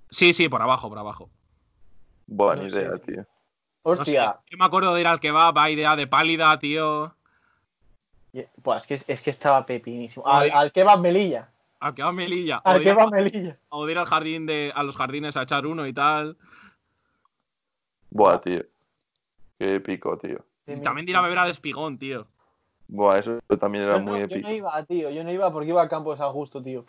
Sí, 0.10 0.34
sí, 0.34 0.50
por 0.50 0.62
abajo, 0.62 0.90
por 0.90 0.98
abajo. 1.00 1.30
buena 2.28 2.64
No 2.64 2.70
sé, 2.72 2.76
idea, 2.78 2.98
tío. 2.98 3.26
Tío. 3.96 4.00
No 4.00 4.06
sé, 4.06 4.12
Hostia. 4.20 4.40
yo 4.50 4.58
me 4.58 4.66
acuerdo 4.66 4.94
de 4.94 5.02
ir 5.02 5.08
al 5.08 5.20
kebab, 5.20 5.58
a 5.58 5.70
idea 5.70 5.96
de 5.96 6.08
pálida, 6.08 6.58
tío. 6.60 7.14
Buah, 8.58 8.78
es 8.78 8.88
que, 8.88 8.94
es 9.14 9.22
que 9.24 9.30
estaba 9.30 9.66
pepinísimo. 9.66 10.28
Al, 10.28 10.52
al 10.52 10.72
kebab 10.72 11.00
Melilla. 11.00 11.50
Al 11.80 11.94
kebab 11.96 12.14
Melilla. 12.14 12.58
O 12.64 12.70
Al 12.70 12.82
ir, 12.82 12.88
kebab 12.88 13.12
Melilla. 13.12 13.58
o 13.70 13.86
de 13.86 13.92
ir 13.92 13.98
al 13.98 14.06
jardín 14.06 14.46
de, 14.46 14.72
a 14.76 14.84
los 14.84 14.96
jardines 14.96 15.36
a 15.38 15.44
echar 15.44 15.66
uno 15.66 15.88
y 15.88 15.94
tal. 15.94 16.38
Buah, 18.10 18.40
tío. 18.42 18.64
Qué 19.60 19.76
épico, 19.76 20.18
tío. 20.18 20.46
Y 20.68 20.76
también 20.82 21.06
de 21.06 21.12
ir 21.12 21.18
a 21.18 21.22
beber 21.22 21.40
al 21.40 21.50
espigón, 21.50 21.98
tío. 21.98 22.28
Buah, 22.90 23.20
eso 23.20 23.40
también 23.60 23.84
era 23.84 23.94
Yo 23.96 24.00
no, 24.00 24.12
muy 24.12 24.20
yo 24.20 24.26
épico. 24.26 24.48
no 24.48 24.54
iba, 24.54 24.84
tío. 24.86 25.10
Yo 25.10 25.24
no 25.24 25.32
iba 25.32 25.52
porque 25.52 25.70
iba 25.70 25.82
a 25.82 25.90
Campo 25.90 26.12
de 26.12 26.18
San 26.18 26.32
Justo, 26.32 26.62
tío. 26.62 26.86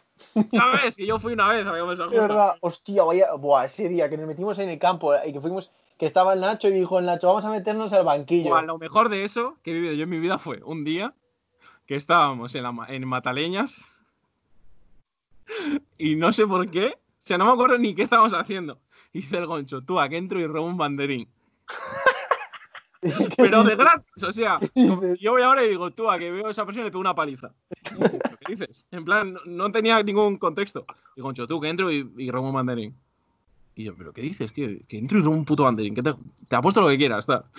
Ya 0.53 0.67
ves, 0.83 0.97
que 0.97 1.07
yo 1.07 1.19
fui 1.19 1.33
una 1.33 1.49
vez 1.49 1.67
a 1.67 1.73
beber 1.73 1.95
esa 1.95 2.07
De 2.09 2.19
verdad, 2.21 2.57
hostia, 2.61 3.03
vaya. 3.05 3.33
Buah, 3.35 3.65
ese 3.65 3.89
día 3.89 4.09
que 4.11 4.17
nos 4.17 4.27
metimos 4.27 4.59
en 4.59 4.69
el 4.69 4.79
campo 4.79 5.13
y 5.25 5.33
que 5.33 5.41
fuimos. 5.41 5.73
Que 5.99 6.07
estaba 6.07 6.33
el 6.33 6.41
Nacho 6.41 6.69
y 6.69 6.73
dijo 6.73 6.99
el 6.99 7.07
Nacho, 7.07 7.27
vamos 7.27 7.45
a 7.45 7.51
meternos 7.51 7.93
al 7.93 8.05
banquillo. 8.05 8.61
Lo 8.63 8.79
mejor 8.79 9.09
de 9.09 9.25
eso 9.25 9.59
que 9.63 9.73
he 9.73 9.75
vivido 9.75 9.93
yo 9.95 10.05
en 10.05 10.11
mi 10.11 10.21
vida 10.21 10.39
fue 10.39 10.63
un 10.65 10.85
día 10.85 11.15
que 11.87 11.97
estábamos 11.97 12.55
en, 12.55 12.63
la 12.63 12.87
en 12.89 13.07
Mataleñas 13.07 14.01
y 15.99 16.17
no 16.17 16.33
sé 16.33 16.47
por 16.47 16.71
qué, 16.71 16.87
o 16.87 17.27
sea, 17.27 17.39
no 17.39 17.47
me 17.47 17.53
acuerdo 17.53 17.79
ni 17.79 17.95
qué 17.95 18.03
estábamos 18.03 18.33
haciendo. 18.33 18.81
Y 19.13 19.21
Dice 19.21 19.39
el 19.39 19.47
goncho, 19.47 19.83
tú 19.83 19.99
a 19.99 20.09
que 20.09 20.17
entro 20.17 20.39
y 20.39 20.47
robo 20.47 20.67
un 20.67 20.77
banderín. 20.77 21.29
Pero 23.37 23.63
de 23.63 23.77
gratis, 23.77 24.23
o 24.23 24.33
sea, 24.33 24.59
yo 25.21 25.33
voy 25.33 25.43
ahora 25.43 25.65
y 25.65 25.69
digo, 25.69 25.91
tú 25.91 26.11
a 26.11 26.19
que 26.19 26.31
veo 26.31 26.47
a 26.47 26.51
esa 26.51 26.65
persona 26.65 26.83
y 26.83 26.87
le 26.87 26.91
pego 26.91 27.01
una 27.01 27.15
paliza. 27.15 27.53
¿Pero 27.99 28.39
¿Qué 28.47 28.55
dices? 28.55 28.87
En 28.91 29.05
plan, 29.05 29.33
no, 29.33 29.41
no 29.47 29.73
tenía 29.73 30.03
ningún 30.03 30.37
contexto. 30.37 30.85
Y 31.17 31.21
goncho, 31.21 31.47
tú 31.47 31.61
que 31.61 31.69
entro 31.69 31.91
y, 31.91 32.13
y 32.17 32.31
robo 32.31 32.49
un 32.49 32.55
banderín. 32.55 32.97
Y 33.79 33.85
yo, 33.85 33.95
¿pero 33.95 34.13
qué 34.13 34.23
dices, 34.23 34.53
tío? 34.53 34.67
Que 34.89 34.99
entro 34.99 35.21
y 35.21 35.23
robo 35.23 35.37
un 35.37 35.45
puto 35.45 35.63
banderín. 35.63 35.95
Que 35.95 36.03
te, 36.03 36.13
te 36.49 36.57
apuesto 36.57 36.81
lo 36.81 36.89
que 36.89 36.99
quieras, 36.99 37.21
está. 37.21 37.45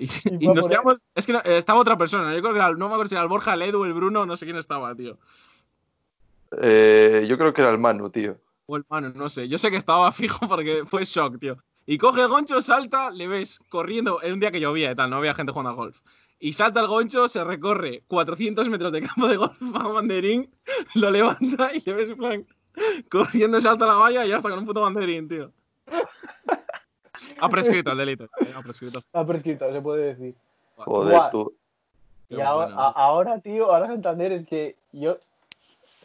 Y, 0.00 0.06
nos 0.46 0.68
quedamos. 0.68 1.02
Es 1.12 1.26
que 1.26 1.32
no- 1.32 1.40
estaba 1.42 1.80
otra 1.80 1.98
persona. 1.98 2.32
Yo 2.32 2.40
creo 2.40 2.52
que 2.52 2.60
era, 2.60 2.70
no 2.70 2.86
me 2.86 2.94
acuerdo 2.94 3.08
si 3.08 3.16
era 3.16 3.22
el 3.22 3.28
Borja, 3.28 3.54
el 3.54 3.62
Edu, 3.62 3.82
el 3.82 3.94
Bruno, 3.94 4.24
no 4.26 4.36
sé 4.36 4.44
quién 4.44 4.56
estaba, 4.56 4.94
tío. 4.94 5.18
Eh, 6.62 7.26
yo 7.28 7.36
creo 7.36 7.52
que 7.52 7.62
era 7.62 7.72
el 7.72 7.78
Manu, 7.78 8.08
tío. 8.08 8.38
O 8.66 8.76
el 8.76 8.84
mano, 8.88 9.10
no 9.12 9.28
sé. 9.28 9.48
Yo 9.48 9.58
sé 9.58 9.72
que 9.72 9.76
estaba 9.76 10.12
fijo 10.12 10.46
porque 10.46 10.84
fue 10.86 11.02
shock, 11.02 11.40
tío. 11.40 11.56
Y 11.84 11.98
coge 11.98 12.20
el 12.20 12.28
goncho, 12.28 12.62
salta, 12.62 13.10
le 13.10 13.26
ves 13.26 13.58
corriendo. 13.68 14.22
En 14.22 14.34
un 14.34 14.38
día 14.38 14.52
que 14.52 14.60
llovía 14.60 14.92
y 14.92 14.94
tal, 14.94 15.10
no 15.10 15.16
había 15.16 15.34
gente 15.34 15.50
jugando 15.50 15.70
al 15.70 15.76
golf. 15.76 15.98
Y 16.38 16.52
salta 16.52 16.78
el 16.80 16.86
goncho, 16.86 17.26
se 17.26 17.42
recorre 17.42 18.04
400 18.06 18.68
metros 18.68 18.92
de 18.92 19.02
campo 19.02 19.26
de 19.26 19.36
golf 19.36 19.60
a 19.74 19.88
banderín, 19.88 20.48
lo 20.94 21.10
levanta 21.10 21.74
y 21.74 21.80
le 21.84 21.94
ves 21.94 22.10
en 22.10 22.16
plan 22.18 22.46
corriendo, 23.10 23.60
salta 23.60 23.86
la 23.86 23.94
valla 23.94 24.24
y 24.24 24.28
ya 24.28 24.36
está 24.36 24.48
con 24.50 24.58
un 24.58 24.66
puto 24.66 24.80
banderín, 24.82 25.28
tío. 25.28 25.52
Ha 27.40 27.48
prescrito 27.48 27.92
el 27.92 27.98
delito. 27.98 28.24
eh, 28.24 28.52
Ha 28.54 28.62
prescrito. 28.62 28.98
Está 28.98 29.26
prescrito, 29.26 29.72
se 29.72 29.80
puede 29.80 30.14
decir. 30.14 30.34
Joder, 30.76 31.30
tú. 31.30 31.54
Y 32.28 32.36
Qué 32.36 32.42
ahora, 32.42 32.74
a- 32.76 32.88
ahora, 32.90 33.40
tío, 33.40 33.72
ahora 33.72 33.86
Santander 33.86 34.32
es 34.32 34.46
que 34.46 34.76
yo. 34.92 35.18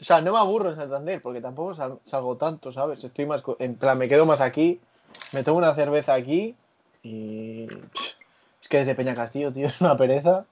O 0.02 0.04
sea, 0.06 0.22
no 0.22 0.34
me 0.34 0.40
aburro 0.40 0.70
en 0.70 0.76
Santander 0.76 1.22
porque 1.22 1.42
tampoco 1.42 1.76
sal- 1.76 2.00
salgo 2.04 2.38
tanto, 2.38 2.72
¿sabes? 2.74 3.04
Estoy 3.04 3.26
más. 3.26 3.42
co- 3.42 3.58
En 3.60 3.76
plan, 3.76 3.98
me 3.98 4.10
quedo 4.10 4.26
más 4.26 4.42
aquí, 4.42 4.80
me 5.34 5.44
tomo 5.44 5.58
una 5.60 5.76
cerveza 5.76 6.14
aquí 6.14 6.56
y. 7.04 7.68
pff, 7.68 8.16
Es 8.62 8.70
que 8.70 8.78
desde 8.78 8.96
Peña 8.96 9.14
Castillo, 9.16 9.52
tío, 9.52 9.66
es 9.68 9.82
una 9.82 9.96
pereza. 9.98 10.46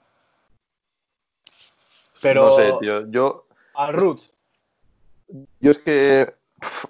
Pero. 2.22 2.44
No 2.50 2.56
sé, 2.56 2.74
tío. 2.80 3.08
Yo, 3.10 3.46
Al 3.74 3.94
Roots. 3.94 4.34
Yo 5.60 5.72
es 5.72 5.78
que. 5.80 6.34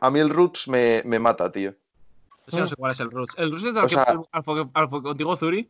A 0.02 0.10
mí 0.12 0.20
el 0.20 0.30
Roots 0.30 0.68
me, 0.68 1.02
me 1.06 1.18
mata, 1.20 1.50
tío. 1.52 1.74
Ese 2.46 2.60
no 2.60 2.68
sé 2.68 2.76
cuál 2.76 2.92
es 2.92 3.00
el 3.00 3.10
Roots. 3.10 3.36
¿El 3.38 3.52
Roots 3.52 3.64
es 3.64 3.76
el 3.76 3.84
O 3.84 3.88
que 3.88 3.96
sea- 3.96 4.04
fue 4.44 4.60
al, 4.62 4.70
al 4.74 4.90
fue 4.90 5.02
contigo, 5.02 5.36
Zuri? 5.38 5.70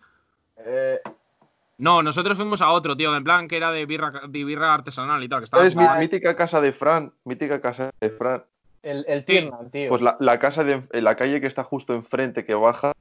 Eh, 0.58 1.00
No, 1.78 2.02
nosotros 2.02 2.36
fuimos 2.38 2.62
a 2.62 2.70
otro, 2.72 2.96
tío, 2.98 3.16
en 3.16 3.24
plan 3.24 3.48
que 3.48 3.58
era 3.58 3.72
de 3.72 3.86
birra, 3.86 4.12
de 4.28 4.44
birra 4.44 4.74
artesanal 4.74 5.24
y 5.24 5.30
tal. 5.30 5.40
Que 5.42 5.46
estaba 5.46 5.64
Ay. 5.64 6.00
mítica 6.00 6.36
casa 6.36 6.62
de 6.62 6.74
Fran. 6.74 7.12
Mítica 7.26 7.62
casa 7.62 7.92
de 8.00 8.10
Fran. 8.10 8.44
el, 8.84 9.06
el 9.08 9.24
Tiernan, 9.26 9.70
tío. 9.70 9.90
Pues 9.90 10.02
la, 10.02 10.18
la 10.20 10.40
casa 10.40 10.64
de 10.64 10.82
en 10.92 11.04
la 11.04 11.16
calle 11.16 11.40
que 11.42 11.48
está 11.48 11.64
justo 11.64 11.94
enfrente, 11.94 12.44
que 12.46 12.54
baja, 12.56 12.94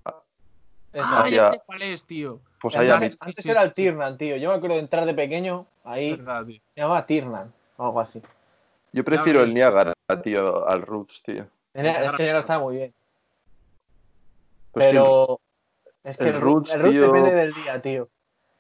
Esa. 0.92 1.22
Ah, 1.22 1.28
ya 1.30 1.46
hacia- 1.48 1.50
sé 1.52 1.62
cuál 1.64 1.82
es, 1.82 2.04
tío. 2.04 2.40
pues 2.60 2.76
Antes, 2.76 2.92
allá. 2.92 3.16
antes 3.20 3.42
sí, 3.44 3.50
era 3.50 3.62
el. 3.62 3.72
Tiernan, 3.72 4.18
tío. 4.18 4.36
Yo 4.36 4.50
me 4.50 4.56
acuerdo 4.56 4.76
de 4.76 4.82
entrar 4.82 5.06
de 5.06 5.14
pequeño, 5.14 5.66
ahí. 5.84 6.10
Es 6.10 6.18
verdad, 6.18 6.44
tío. 6.44 6.60
Se 6.74 6.80
llamaba 6.82 7.06
Tiernan, 7.06 7.52
o 7.78 7.86
algo 7.86 8.00
así. 8.00 8.20
Yo 8.92 9.04
prefiero 9.04 9.42
el. 9.42 9.54
Niágara, 9.54 9.92
tío, 10.22 10.66
al 10.66 10.82
Roots, 10.82 11.22
tío. 11.24 11.46
Es 11.74 12.14
que 12.16 12.26
ya 12.26 12.32
no 12.32 12.38
estaba 12.38 12.62
muy 12.64 12.76
bien. 12.76 12.94
Pues 14.72 14.86
Pero 14.86 15.40
es 16.04 16.16
que 16.16 16.28
el 16.28 16.34
el, 16.36 16.40
Roots, 16.40 16.74
el 16.74 16.80
Roots 16.80 16.92
tío. 16.92 17.12
depende 17.12 17.34
del 17.34 17.52
día, 17.54 17.82
tío. 17.82 18.08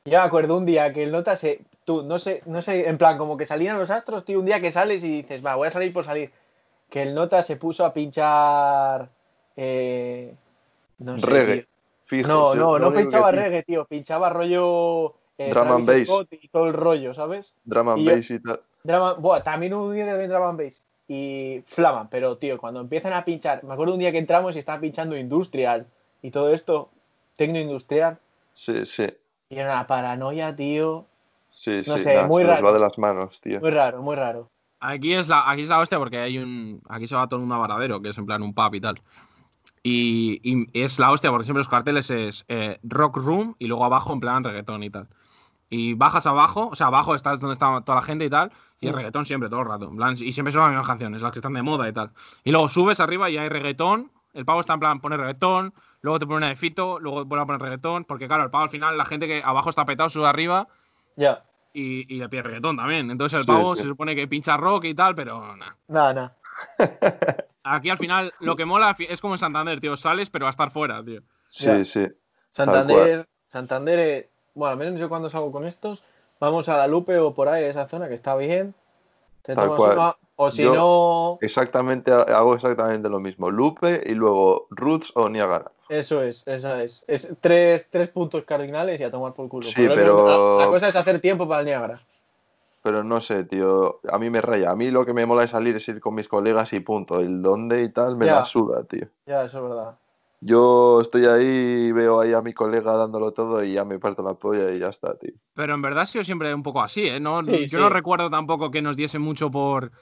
Yo 0.04 0.18
me 0.18 0.24
acuerdo 0.24 0.56
un 0.56 0.64
día 0.66 0.92
que 0.92 1.02
el 1.02 1.12
nota 1.12 1.36
se. 1.36 1.60
Tú, 1.84 2.02
no 2.02 2.18
sé, 2.18 2.42
no 2.46 2.62
sé, 2.62 2.88
en 2.88 2.98
plan, 2.98 3.18
como 3.18 3.36
que 3.36 3.46
salían 3.46 3.78
los 3.78 3.90
astros, 3.90 4.24
tío, 4.24 4.38
un 4.38 4.46
día 4.46 4.60
que 4.60 4.70
sales 4.70 5.02
y 5.04 5.22
dices, 5.22 5.44
va, 5.44 5.56
voy 5.56 5.68
a 5.68 5.70
salir 5.70 5.92
por 5.92 6.04
salir. 6.04 6.30
Que 6.88 7.02
el 7.02 7.14
nota 7.14 7.42
se 7.42 7.56
puso 7.56 7.84
a 7.84 7.92
pinchar. 7.94 9.08
eh, 9.56 10.34
no 10.98 11.18
sé. 11.18 11.26
Reggae. 11.26 11.66
Fijo, 12.06 12.26
No, 12.28 12.54
no, 12.54 12.78
no 12.78 12.92
pinchaba 12.92 13.30
reggae, 13.30 13.62
tío. 13.62 13.84
Pinchaba 13.84 14.30
rollo 14.30 15.14
eh, 15.38 15.50
Drum 15.50 15.68
and 15.72 15.86
bass. 15.86 16.26
Y 16.32 16.48
todo 16.48 16.66
el 16.66 16.74
rollo, 16.74 17.14
¿sabes? 17.14 17.54
Drum 17.64 17.88
and 17.90 17.98
Y 18.00 18.04
yo- 18.04 18.12
bass 18.16 18.30
y 18.30 18.38
tal. 18.40 18.60
Drama, 18.82 19.14
buah, 19.14 19.42
también 19.42 19.74
un 19.74 19.92
día 19.94 20.06
de 20.16 20.28
drum 20.28 20.42
and 20.42 20.58
bass 20.58 20.82
y 21.08 21.62
flama, 21.66 22.08
pero 22.10 22.36
tío, 22.38 22.56
cuando 22.58 22.80
empiezan 22.80 23.12
a 23.12 23.24
pinchar, 23.24 23.62
me 23.64 23.72
acuerdo 23.74 23.94
un 23.94 24.00
día 24.00 24.12
que 24.12 24.18
entramos 24.18 24.54
y 24.56 24.58
estaba 24.60 24.80
pinchando 24.80 25.16
industrial 25.16 25.86
y 26.22 26.30
todo 26.30 26.52
esto, 26.54 26.88
tecno 27.36 27.58
industrial, 27.58 28.18
Sí, 28.54 28.86
sí. 28.86 29.06
y 29.48 29.56
era 29.56 29.72
una 29.72 29.86
paranoia, 29.86 30.54
tío. 30.54 31.04
Sí, 31.52 31.82
No 31.86 31.96
sí. 31.98 32.04
sé, 32.04 32.14
nah, 32.14 32.26
muy 32.26 32.42
se 32.42 32.46
nos 32.48 32.54
raro. 32.56 32.66
va 32.68 32.72
de 32.74 32.78
las 32.78 32.96
manos, 32.98 33.40
tío. 33.42 33.60
Muy 33.60 33.70
raro, 33.70 34.02
muy 34.02 34.14
raro. 34.16 34.48
Aquí 34.78 35.12
es 35.12 35.28
la, 35.28 35.50
aquí 35.50 35.62
es 35.62 35.68
la 35.68 35.80
hostia 35.80 35.98
porque 35.98 36.18
hay 36.18 36.38
un. 36.38 36.80
Aquí 36.88 37.06
se 37.06 37.14
va 37.14 37.26
todo 37.26 37.36
el 37.36 37.40
mundo 37.42 37.56
a 37.56 37.58
Varadero, 37.58 38.00
que 38.00 38.10
es 38.10 38.16
en 38.18 38.24
plan 38.24 38.40
un 38.42 38.54
pub 38.54 38.74
y 38.74 38.80
tal. 38.80 39.00
Y, 39.82 40.40
y 40.42 40.82
es 40.82 40.98
la 40.98 41.10
hostia 41.10 41.30
porque 41.30 41.44
siempre 41.44 41.60
los 41.60 41.68
carteles 41.68 42.10
es 42.10 42.44
eh, 42.48 42.78
rock 42.82 43.16
room 43.16 43.56
y 43.58 43.66
luego 43.66 43.84
abajo 43.84 44.12
en 44.12 44.20
plan 44.20 44.44
reggaetón 44.44 44.82
y 44.82 44.90
tal. 44.90 45.08
Y 45.72 45.94
bajas 45.94 46.26
abajo, 46.26 46.68
o 46.72 46.74
sea, 46.74 46.88
abajo 46.88 47.14
estás 47.14 47.38
donde 47.40 47.52
está 47.54 47.80
toda 47.82 47.96
la 47.96 48.02
gente 48.02 48.24
y 48.24 48.30
tal, 48.30 48.50
y 48.80 48.88
el 48.88 48.92
Mm. 48.92 48.96
reggaetón 48.96 49.24
siempre, 49.24 49.48
todo 49.48 49.60
el 49.60 49.66
rato. 49.68 49.90
y 50.18 50.32
siempre 50.32 50.52
son 50.52 50.62
las 50.62 50.70
mismas 50.70 50.86
canciones, 50.86 51.22
las 51.22 51.30
que 51.32 51.38
están 51.38 51.52
de 51.54 51.62
moda 51.62 51.88
y 51.88 51.92
tal. 51.92 52.10
Y 52.44 52.50
luego 52.50 52.68
subes 52.68 52.98
arriba 53.00 53.30
y 53.30 53.38
hay 53.38 53.48
reggaetón. 53.48 54.10
El 54.32 54.44
pavo 54.44 54.60
está 54.60 54.74
en 54.74 54.80
plan 54.80 55.00
pone 55.00 55.16
reggaetón, 55.16 55.72
luego 56.02 56.18
te 56.18 56.26
pone 56.26 56.38
una 56.38 56.48
de 56.48 56.56
fito, 56.56 56.98
luego 57.00 57.24
vuelve 57.24 57.42
a 57.42 57.46
poner 57.46 57.60
reggaetón, 57.62 58.04
porque 58.04 58.26
claro, 58.28 58.44
el 58.44 58.50
pavo 58.50 58.64
al 58.64 58.70
final, 58.70 58.96
la 58.98 59.04
gente 59.04 59.26
que 59.28 59.42
abajo 59.44 59.70
está 59.70 59.84
petado 59.84 60.08
sube 60.08 60.26
arriba 60.26 60.66
Ya, 61.16 61.44
y, 61.72 62.12
y 62.14 62.18
le 62.18 62.28
pide 62.28 62.42
reggaetón 62.42 62.76
también. 62.76 63.10
Entonces 63.10 63.38
el 63.40 63.46
pavo 63.46 63.74
sí. 63.76 63.82
se 63.82 63.88
supone 63.88 64.14
que 64.16 64.26
pincha 64.28 64.56
rock 64.56 64.84
y 64.86 64.94
tal, 64.94 65.14
pero 65.14 65.56
nada. 65.56 65.76
nada, 65.88 66.12
nada. 66.14 66.36
Aquí 67.62 67.90
al 67.90 67.98
final 67.98 68.32
lo 68.40 68.56
que 68.56 68.64
mola 68.64 68.96
es 68.98 69.20
como 69.20 69.34
en 69.34 69.38
Santander, 69.38 69.80
tío. 69.80 69.96
Sales, 69.96 70.30
pero 70.30 70.46
a 70.46 70.50
estar 70.50 70.70
fuera, 70.70 71.02
tío. 71.04 71.20
Sí, 71.48 71.64
Ya. 71.66 71.84
sí. 71.84 72.06
Santander, 72.52 73.28
Santander, 73.48 74.29
bueno, 74.54 74.72
al 74.72 74.78
menos 74.78 74.98
yo 74.98 75.08
cuando 75.08 75.30
salgo 75.30 75.52
con 75.52 75.66
estos, 75.66 76.02
vamos 76.38 76.68
a 76.68 76.76
la 76.76 76.86
Lupe 76.86 77.18
o 77.18 77.34
por 77.34 77.48
ahí, 77.48 77.64
esa 77.64 77.86
zona 77.88 78.08
que 78.08 78.14
está 78.14 78.34
bien. 78.36 78.74
Te 79.42 79.54
Tal 79.54 79.64
tomas 79.64 79.78
cual. 79.78 79.98
una, 79.98 80.16
o 80.36 80.50
si 80.50 80.62
Yo- 80.64 80.74
no, 80.74 81.38
Exactamente, 81.40 82.12
hago 82.12 82.54
exactamente 82.54 83.08
lo 83.08 83.20
mismo. 83.20 83.50
Lupe 83.50 84.02
y 84.04 84.10
luego 84.14 84.66
Roots 84.70 85.12
o 85.14 85.28
Niagara. 85.30 85.70
eso 85.88 86.22
es, 86.22 86.46
esa 86.46 86.82
es. 86.82 87.04
Es 87.08 87.34
tres, 87.40 87.88
tres 87.90 88.08
puntos 88.10 88.42
cardinales 88.44 89.00
y 89.00 89.04
a 89.04 89.10
tomar 89.10 89.32
por 89.32 89.48
culo. 89.48 89.66
Sí, 89.66 89.74
Pero 89.76 89.94
pero- 89.94 90.58
La, 90.58 90.64
la 90.66 90.70
cosa 90.70 90.88
es 90.88 90.96
hacer 90.96 91.20
tiempo 91.20 91.48
para 91.48 91.60
el 91.60 91.66
Niágara. 91.66 91.98
Pero 92.82 93.02
no 93.04 93.20
sé, 93.20 93.44
tío. 93.44 94.00
A 94.10 94.18
mí 94.18 94.30
me 94.30 94.40
raya. 94.40 94.70
A 94.70 94.76
mí 94.76 94.90
lo 94.90 95.04
que 95.04 95.12
me 95.12 95.26
mola 95.26 95.44
es 95.44 95.50
salir 95.50 95.76
es 95.76 95.86
ir 95.88 96.00
con 96.00 96.14
mis 96.14 96.28
colegas 96.28 96.72
y 96.72 96.80
punto. 96.80 97.20
El 97.20 97.42
dónde 97.42 97.82
y 97.82 97.90
tal 97.90 98.16
me 98.16 98.26
Ya. 98.26 98.36
la 98.36 98.44
suda, 98.46 98.84
tío. 98.84 99.06
Ya, 99.26 99.44
eso 99.44 99.58
es 99.58 99.64
verdad. 99.70 99.94
Yo 100.42 101.02
estoy 101.02 101.26
ahí, 101.26 101.92
veo 101.92 102.20
ahí 102.20 102.32
a 102.32 102.40
mi 102.40 102.54
colega 102.54 102.92
dándolo 102.96 103.32
todo 103.32 103.62
y 103.62 103.74
ya 103.74 103.84
me 103.84 103.98
parto 103.98 104.22
la 104.22 104.34
polla 104.34 104.70
y 104.72 104.78
ya 104.78 104.88
está, 104.88 105.14
tío. 105.18 105.32
Pero 105.54 105.74
en 105.74 105.82
verdad 105.82 106.02
ha 106.02 106.06
sido 106.06 106.24
siempre 106.24 106.54
un 106.54 106.62
poco 106.62 106.80
así, 106.80 107.06
¿eh? 107.06 107.20
No, 107.20 107.44
Sí, 107.44 107.66
yo 107.66 107.68
sí. 107.68 107.76
no 107.76 107.90
recuerdo 107.90 108.30
tampoco 108.30 108.70
que 108.70 108.80
nos 108.80 108.96
diese 108.96 109.18
mucho 109.18 109.50
por. 109.50 109.92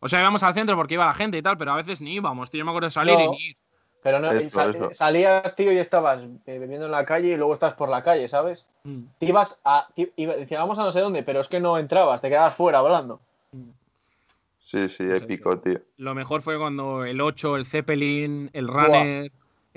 O 0.00 0.06
sea, 0.08 0.20
íbamos 0.20 0.44
al 0.44 0.54
centro 0.54 0.76
porque 0.76 0.94
iba 0.94 1.04
la 1.04 1.14
gente 1.14 1.36
y 1.38 1.42
tal, 1.42 1.58
pero 1.58 1.72
a 1.72 1.76
veces 1.76 2.00
ni 2.00 2.14
íbamos, 2.14 2.48
tío. 2.50 2.60
Yo 2.60 2.64
me 2.64 2.70
acuerdo 2.70 2.86
de 2.86 2.90
salir 2.92 3.18
y 3.18 3.24
No. 3.24 3.30
ni 3.32 3.36
ir. 3.48 3.56
Pero 4.00 4.20
no, 4.20 4.30
Eso, 4.30 4.50
sal- 4.60 4.76
eso. 4.76 4.90
salías, 4.92 5.56
tío, 5.56 5.72
y 5.72 5.78
estabas 5.78 6.20
eh, 6.46 6.58
bebiendo 6.60 6.86
en 6.86 6.92
la 6.92 7.04
calle 7.04 7.30
y 7.32 7.36
luego 7.36 7.52
estás 7.52 7.74
por 7.74 7.88
la 7.88 8.04
calle, 8.04 8.28
¿sabes? 8.28 8.68
Mm. 8.84 9.00
Te 9.18 9.26
ibas 9.26 9.60
a. 9.64 9.88
te 9.96 10.12
iba- 10.14 10.36
decía, 10.36 10.60
vamos 10.60 10.78
a 10.78 10.84
no 10.84 10.92
sé 10.92 11.00
dónde, 11.00 11.24
pero 11.24 11.40
es 11.40 11.48
que 11.48 11.58
no 11.58 11.76
entrabas, 11.76 12.22
te 12.22 12.28
quedabas 12.28 12.54
fuera 12.54 12.78
hablando. 12.78 13.18
Sí, 14.64 14.88
sí, 14.90 14.96
sé, 14.98 15.16
épico, 15.16 15.58
tío. 15.58 15.80
Lo 15.96 16.14
mejor 16.14 16.42
fue 16.42 16.56
cuando 16.58 17.04
el 17.04 17.20
8, 17.20 17.56
el 17.56 17.66
Zeppelin, 17.66 18.50
el 18.52 18.66
Buah. 18.68 19.24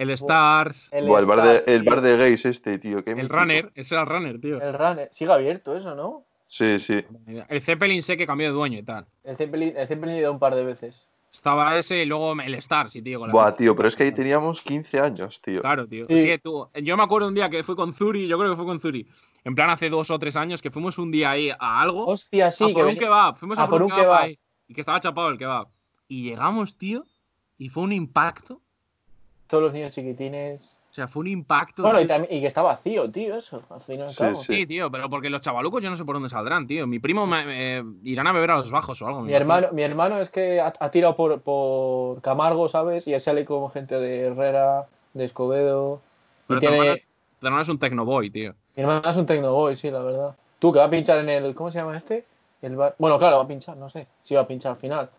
El 0.01 0.09
Stars, 0.11 0.89
El, 0.91 1.05
Buah, 1.07 1.19
el, 1.19 1.25
bar 1.25 1.41
de, 1.43 1.55
Star, 1.57 1.69
el 1.73 1.81
tío, 1.83 1.91
bar 1.91 2.01
de 2.01 2.17
gays 2.17 2.45
este, 2.45 2.79
tío. 2.79 3.03
qué 3.03 3.11
el 3.11 3.17
mítico. 3.17 3.35
Runner. 3.35 3.71
Ese 3.75 3.93
era 3.95 4.01
el 4.03 4.09
Runner, 4.09 4.41
tío. 4.41 4.61
El 4.61 4.73
Runner. 4.73 5.09
Sigue 5.11 5.31
abierto 5.31 5.75
eso, 5.77 5.93
¿no? 5.95 6.23
Sí, 6.47 6.79
sí. 6.79 7.03
El 7.47 7.61
Zeppelin 7.61 8.01
sé 8.01 8.17
que 8.17 8.25
cambió 8.25 8.47
de 8.47 8.53
dueño 8.53 8.79
y 8.79 8.83
tal. 8.83 9.05
El 9.23 9.37
Zeppelin, 9.37 9.73
el 9.77 9.87
Zeppelin 9.87 10.15
he 10.15 10.19
ido 10.19 10.31
un 10.31 10.39
par 10.39 10.55
de 10.55 10.63
veces. 10.63 11.07
Estaba 11.31 11.77
ese 11.77 12.01
y 12.01 12.05
luego 12.05 12.33
el 12.41 12.55
Stars, 12.55 12.91
sí, 12.91 13.01
tío. 13.01 13.19
Con 13.19 13.29
la 13.29 13.33
Buah, 13.33 13.55
tío, 13.55 13.75
pero 13.75 13.87
es 13.87 13.95
que 13.95 14.03
ahí 14.03 14.11
teníamos 14.11 14.59
15 14.61 14.99
años, 14.99 15.39
tío. 15.41 15.61
Claro, 15.61 15.87
tío. 15.87 16.07
Sí. 16.09 16.17
Sí, 16.17 16.37
tú. 16.39 16.67
Yo 16.83 16.97
me 16.97 17.03
acuerdo 17.03 17.27
un 17.27 17.35
día 17.35 17.49
que 17.49 17.63
fui 17.63 17.75
con 17.75 17.93
Zuri, 17.93 18.27
yo 18.27 18.37
creo 18.37 18.49
que 18.49 18.57
fue 18.57 18.65
con 18.65 18.81
Zuri. 18.81 19.07
En 19.45 19.55
plan, 19.55 19.69
hace 19.69 19.89
dos 19.89 20.09
o 20.11 20.19
tres 20.19 20.35
años 20.35 20.61
que 20.61 20.71
fuimos 20.71 20.97
un 20.97 21.09
día 21.11 21.29
ahí 21.31 21.51
a 21.51 21.79
algo. 21.81 22.05
Hostia, 22.07 22.47
a 22.47 22.51
sí, 22.51 22.63
por 22.65 22.73
que 22.73 22.81
un 22.81 22.87
venía- 22.87 23.01
kebab. 23.01 23.37
Fuimos 23.37 23.59
a, 23.59 23.69
por 23.69 23.83
un 23.83 23.91
kebab, 23.91 24.23
ahí, 24.23 24.39
y 24.67 24.73
que 24.73 24.81
estaba 24.81 24.99
chapado 24.99 25.29
el 25.29 25.37
kebab. 25.37 25.67
Y 26.07 26.23
llegamos, 26.23 26.75
tío, 26.77 27.05
y 27.57 27.69
fue 27.69 27.83
un 27.83 27.93
impacto. 27.93 28.59
Todos 29.51 29.63
los 29.65 29.73
niños 29.73 29.93
chiquitines. 29.93 30.75
O 30.89 30.93
sea, 30.93 31.07
fue 31.07 31.21
un 31.21 31.27
impacto. 31.27 31.83
Bueno, 31.83 31.99
y, 31.99 32.03
tío. 32.03 32.07
también- 32.15 32.37
y 32.37 32.41
que 32.41 32.47
está 32.47 32.61
vacío, 32.61 33.09
tío, 33.09 33.35
eso. 33.37 33.61
Al 33.69 33.79
fin 33.79 33.99
y 33.99 34.01
al 34.03 34.09
Sí, 34.09 34.15
cabo. 34.17 34.35
sí. 34.43 34.55
Sí, 34.55 34.65
tío, 34.65 34.91
pero 34.91 35.09
porque 35.09 35.29
los 35.29 35.39
chavalucos 35.41 35.81
yo 35.81 35.89
no 35.89 35.95
sé 35.95 36.03
por 36.03 36.15
dónde 36.15 36.27
saldrán, 36.27 36.67
tío. 36.67 36.85
Mi 36.87 36.99
primo 36.99 37.25
me- 37.27 37.45
me- 37.45 37.83
irán 38.03 38.27
a 38.27 38.31
beber 38.33 38.51
a 38.51 38.57
los 38.57 38.71
bajos 38.71 39.01
o 39.01 39.07
algo. 39.07 39.21
Mi 39.21 39.31
hermano, 39.33 39.69
mi 39.71 39.83
hermano 39.83 40.19
es 40.19 40.29
que 40.29 40.59
ha, 40.59 40.73
ha 40.79 40.91
tirado 40.91 41.15
por, 41.15 41.39
por 41.41 42.21
Camargo, 42.21 42.67
¿sabes? 42.67 43.07
Y 43.07 43.13
él 43.13 43.21
sale 43.21 43.45
como 43.45 43.69
gente 43.69 43.99
de 43.99 44.27
Herrera, 44.27 44.87
de 45.13 45.23
Escobedo. 45.25 46.01
Pero 46.47 46.59
y 46.61 46.65
hermano, 46.65 46.83
tiene. 46.83 47.03
tu 47.39 47.45
hermano 47.47 47.61
es 47.61 47.69
un 47.69 47.79
Tecnoboy, 47.79 48.29
tío. 48.29 48.53
Mi 48.75 48.83
hermano 48.83 49.09
es 49.09 49.15
un 49.17 49.25
Tecnoboy, 49.25 49.75
sí, 49.77 49.91
la 49.91 49.99
verdad. 49.99 50.35
Tú, 50.59 50.73
que 50.73 50.79
va 50.79 50.85
a 50.85 50.89
pinchar 50.89 51.19
en 51.19 51.29
el. 51.29 51.55
¿Cómo 51.55 51.71
se 51.71 51.79
llama 51.79 51.95
este? 51.95 52.25
El 52.61 52.75
bar- 52.75 52.95
Bueno, 52.97 53.17
claro, 53.17 53.37
va 53.37 53.43
a 53.43 53.47
pinchar, 53.47 53.77
no 53.77 53.89
sé 53.89 54.07
si 54.21 54.35
va 54.35 54.41
a 54.41 54.47
pinchar 54.47 54.73
al 54.73 54.77
final. 54.77 55.09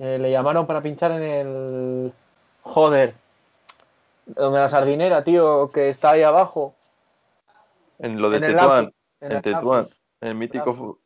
Eh, 0.00 0.18
le 0.20 0.30
llamaron 0.30 0.66
para 0.66 0.82
pinchar 0.82 1.12
en 1.12 1.22
el. 1.22 2.12
Joder. 2.62 3.14
Donde 4.36 4.58
la 4.58 4.68
sardinera, 4.68 5.24
tío, 5.24 5.68
que 5.72 5.88
está 5.88 6.10
ahí 6.12 6.22
abajo. 6.22 6.74
En 7.98 8.20
lo 8.20 8.30
de 8.30 8.36
en 8.38 8.42
Tetuán, 8.42 8.84
en 9.20 9.26
en 9.30 9.36
el 9.36 9.42
Tetuán, 9.42 9.86
en 10.20 10.28
el 10.28 10.34
mítico. 10.34 10.66
Lapsus. 10.66 10.96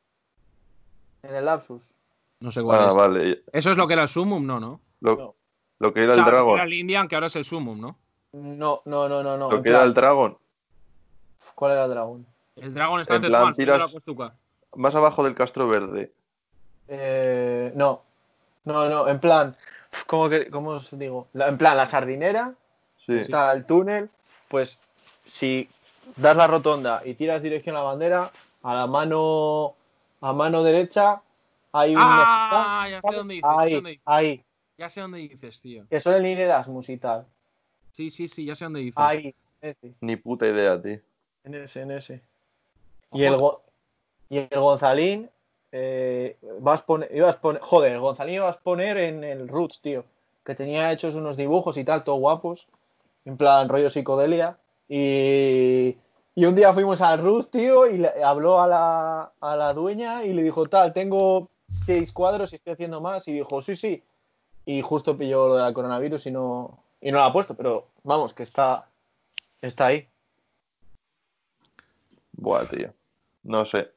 En 1.23 1.35
el 1.37 1.45
lapsus. 1.45 1.95
No 2.41 2.53
sé 2.53 2.63
cuál 2.63 2.83
Ah, 2.85 2.89
es. 2.89 2.95
vale. 2.97 3.43
Eso 3.53 3.71
es 3.71 3.77
lo 3.77 3.87
que 3.87 3.95
era 3.95 4.03
el 4.03 4.09
Sumum, 4.09 4.47
¿no? 4.47 4.61
¿no? 4.61 4.81
Lo, 5.01 5.17
No. 5.17 5.35
lo 5.79 5.93
que 5.95 6.03
era 6.05 6.13
O 6.13 6.15
sea, 6.17 6.25
el 6.25 6.31
Dragon. 6.31 6.55
Era 6.55 6.65
el 6.65 6.73
Indian, 6.73 7.09
que 7.09 7.15
ahora 7.15 7.29
es 7.29 7.37
el 7.37 7.45
Sumum, 7.45 7.81
¿no? 7.81 7.97
No, 8.33 8.83
no, 8.85 9.09
no, 9.09 9.23
no, 9.23 9.37
no. 9.37 9.51
Lo 9.51 9.63
que 9.63 9.71
era 9.71 9.83
el 9.85 9.95
Dragon. 9.95 10.37
¿Cuál 11.55 11.73
era 11.73 11.85
el 11.85 11.91
dragón? 11.91 12.27
El 12.57 12.73
Dragon 12.75 13.01
está 13.01 13.17
En 13.17 13.25
en 13.25 13.31
plan, 13.31 13.41
Tetuán, 13.41 13.55
tiras- 13.55 13.79
la 13.81 13.89
Costuca. 13.93 14.35
Más 14.77 14.95
abajo 14.95 15.23
del 15.25 15.35
Castro 15.35 15.69
Verde. 15.69 16.13
Eh, 16.89 17.73
no. 17.75 18.03
No, 18.65 18.89
no, 18.89 19.09
en 19.09 19.21
plan. 19.21 19.55
¿Cómo, 20.07 20.29
que, 20.29 20.51
cómo 20.51 20.71
os 20.71 20.99
digo? 20.99 21.29
La- 21.33 21.49
en 21.49 21.59
plan, 21.59 21.77
la 21.77 21.87
sardinera, 21.87 22.55
Sí. 23.07 23.15
está 23.19 23.53
el 23.53 23.67
túnel. 23.67 24.11
Pues 24.49 24.79
si 25.25 25.69
das 26.17 26.37
la 26.37 26.47
rotonda 26.47 27.03
y 27.05 27.15
tiras 27.15 27.43
dirección 27.43 27.77
a 27.77 27.81
la 27.81 27.85
bandera, 27.85 28.31
a 28.63 28.75
la 28.75 28.87
mano, 28.87 29.75
a 30.21 30.33
mano 30.33 30.63
derecha 30.63 31.23
hay 31.73 31.95
un. 31.97 32.03
Ah, 32.03 32.87
ya 32.91 33.01
sé 33.01 33.15
dónde 33.15 33.35
dices, 33.35 33.51
ya 33.51 33.55
sé 33.57 33.61
Ahí, 33.65 33.75
dónde 33.75 33.91
dices. 33.91 34.03
ahí. 34.07 34.45
Ya 34.77 34.89
sé 34.89 35.01
dónde 35.01 35.19
dices, 35.19 35.61
tío. 35.61 35.87
Que 35.89 36.01
son 36.01 36.15
el 36.15 36.23
Nil 36.23 36.39
Erasmus 36.39 36.89
y 36.89 36.97
tal. 36.97 37.27
Sí, 37.93 38.11
sí, 38.11 38.27
sí, 38.29 38.45
ya 38.45 38.55
sé 38.55 38.65
dónde 38.65 38.81
dices. 38.81 38.99
Ahí, 38.99 39.35
ese, 39.61 39.95
Ni 40.01 40.17
puta 40.17 40.47
idea, 40.47 40.81
tío. 40.81 40.99
en 41.45 41.55
ese, 41.55 41.83
en 41.83 41.91
ese. 41.93 42.21
Y 43.13 43.23
el, 43.25 43.37
Go- 43.37 43.63
y 44.29 44.39
el 44.39 44.49
Gonzalín, 44.61 45.31
eh, 45.71 46.37
vas 46.61 46.83
poner, 46.83 47.15
ibas 47.15 47.37
poner, 47.37 47.63
joder, 47.63 47.93
el 47.93 48.01
Gonzalín 48.01 48.35
ibas 48.37 48.57
a 48.57 48.61
poner 48.61 48.97
en 48.97 49.23
el 49.23 49.47
Roots, 49.49 49.81
tío, 49.81 50.05
que 50.45 50.55
tenía 50.57 50.91
hechos 50.91 51.15
unos 51.15 51.37
dibujos 51.37 51.77
y 51.77 51.85
tal, 51.85 52.03
todo 52.03 52.17
guapos, 52.17 52.67
en 53.25 53.37
plan 53.37 53.69
rollo 53.69 53.91
psicodelia. 53.91 54.59
Y, 54.89 55.97
y 56.35 56.45
un 56.45 56.55
día 56.55 56.73
fuimos 56.73 57.01
al 57.01 57.21
Roots, 57.21 57.51
tío, 57.51 57.87
y 57.87 57.99
le 57.99 58.23
habló 58.23 58.61
a 58.61 58.69
la, 58.69 59.33
a 59.41 59.57
la 59.57 59.73
dueña 59.73 60.25
y 60.25 60.33
le 60.33 60.43
dijo, 60.43 60.67
tal, 60.67 60.93
tengo 60.93 61.49
seis 61.69 62.13
cuadros 62.13 62.53
y 62.53 62.57
estoy 62.57 62.75
haciendo 62.75 63.01
más. 63.01 63.27
Y 63.29 63.33
dijo, 63.33 63.63
sí, 63.63 63.75
sí. 63.75 64.03
Y 64.67 64.83
justo 64.83 65.17
pilló 65.17 65.49
lo 65.49 65.57
del 65.57 65.75
coronavirus 65.75 66.27
y 66.27 66.31
no, 66.31 66.79
y 67.01 67.13
no 67.13 67.19
lo 67.19 67.25
ha 67.25 67.33
puesto, 67.33 67.55
pero 67.55 67.89
vamos, 68.03 68.33
que 68.33 68.43
está, 68.43 68.89
está 69.61 69.87
ahí. 69.87 70.09
Buah, 72.33 72.65
tío. 72.67 72.93
No 73.43 73.65
sé. 73.65 73.91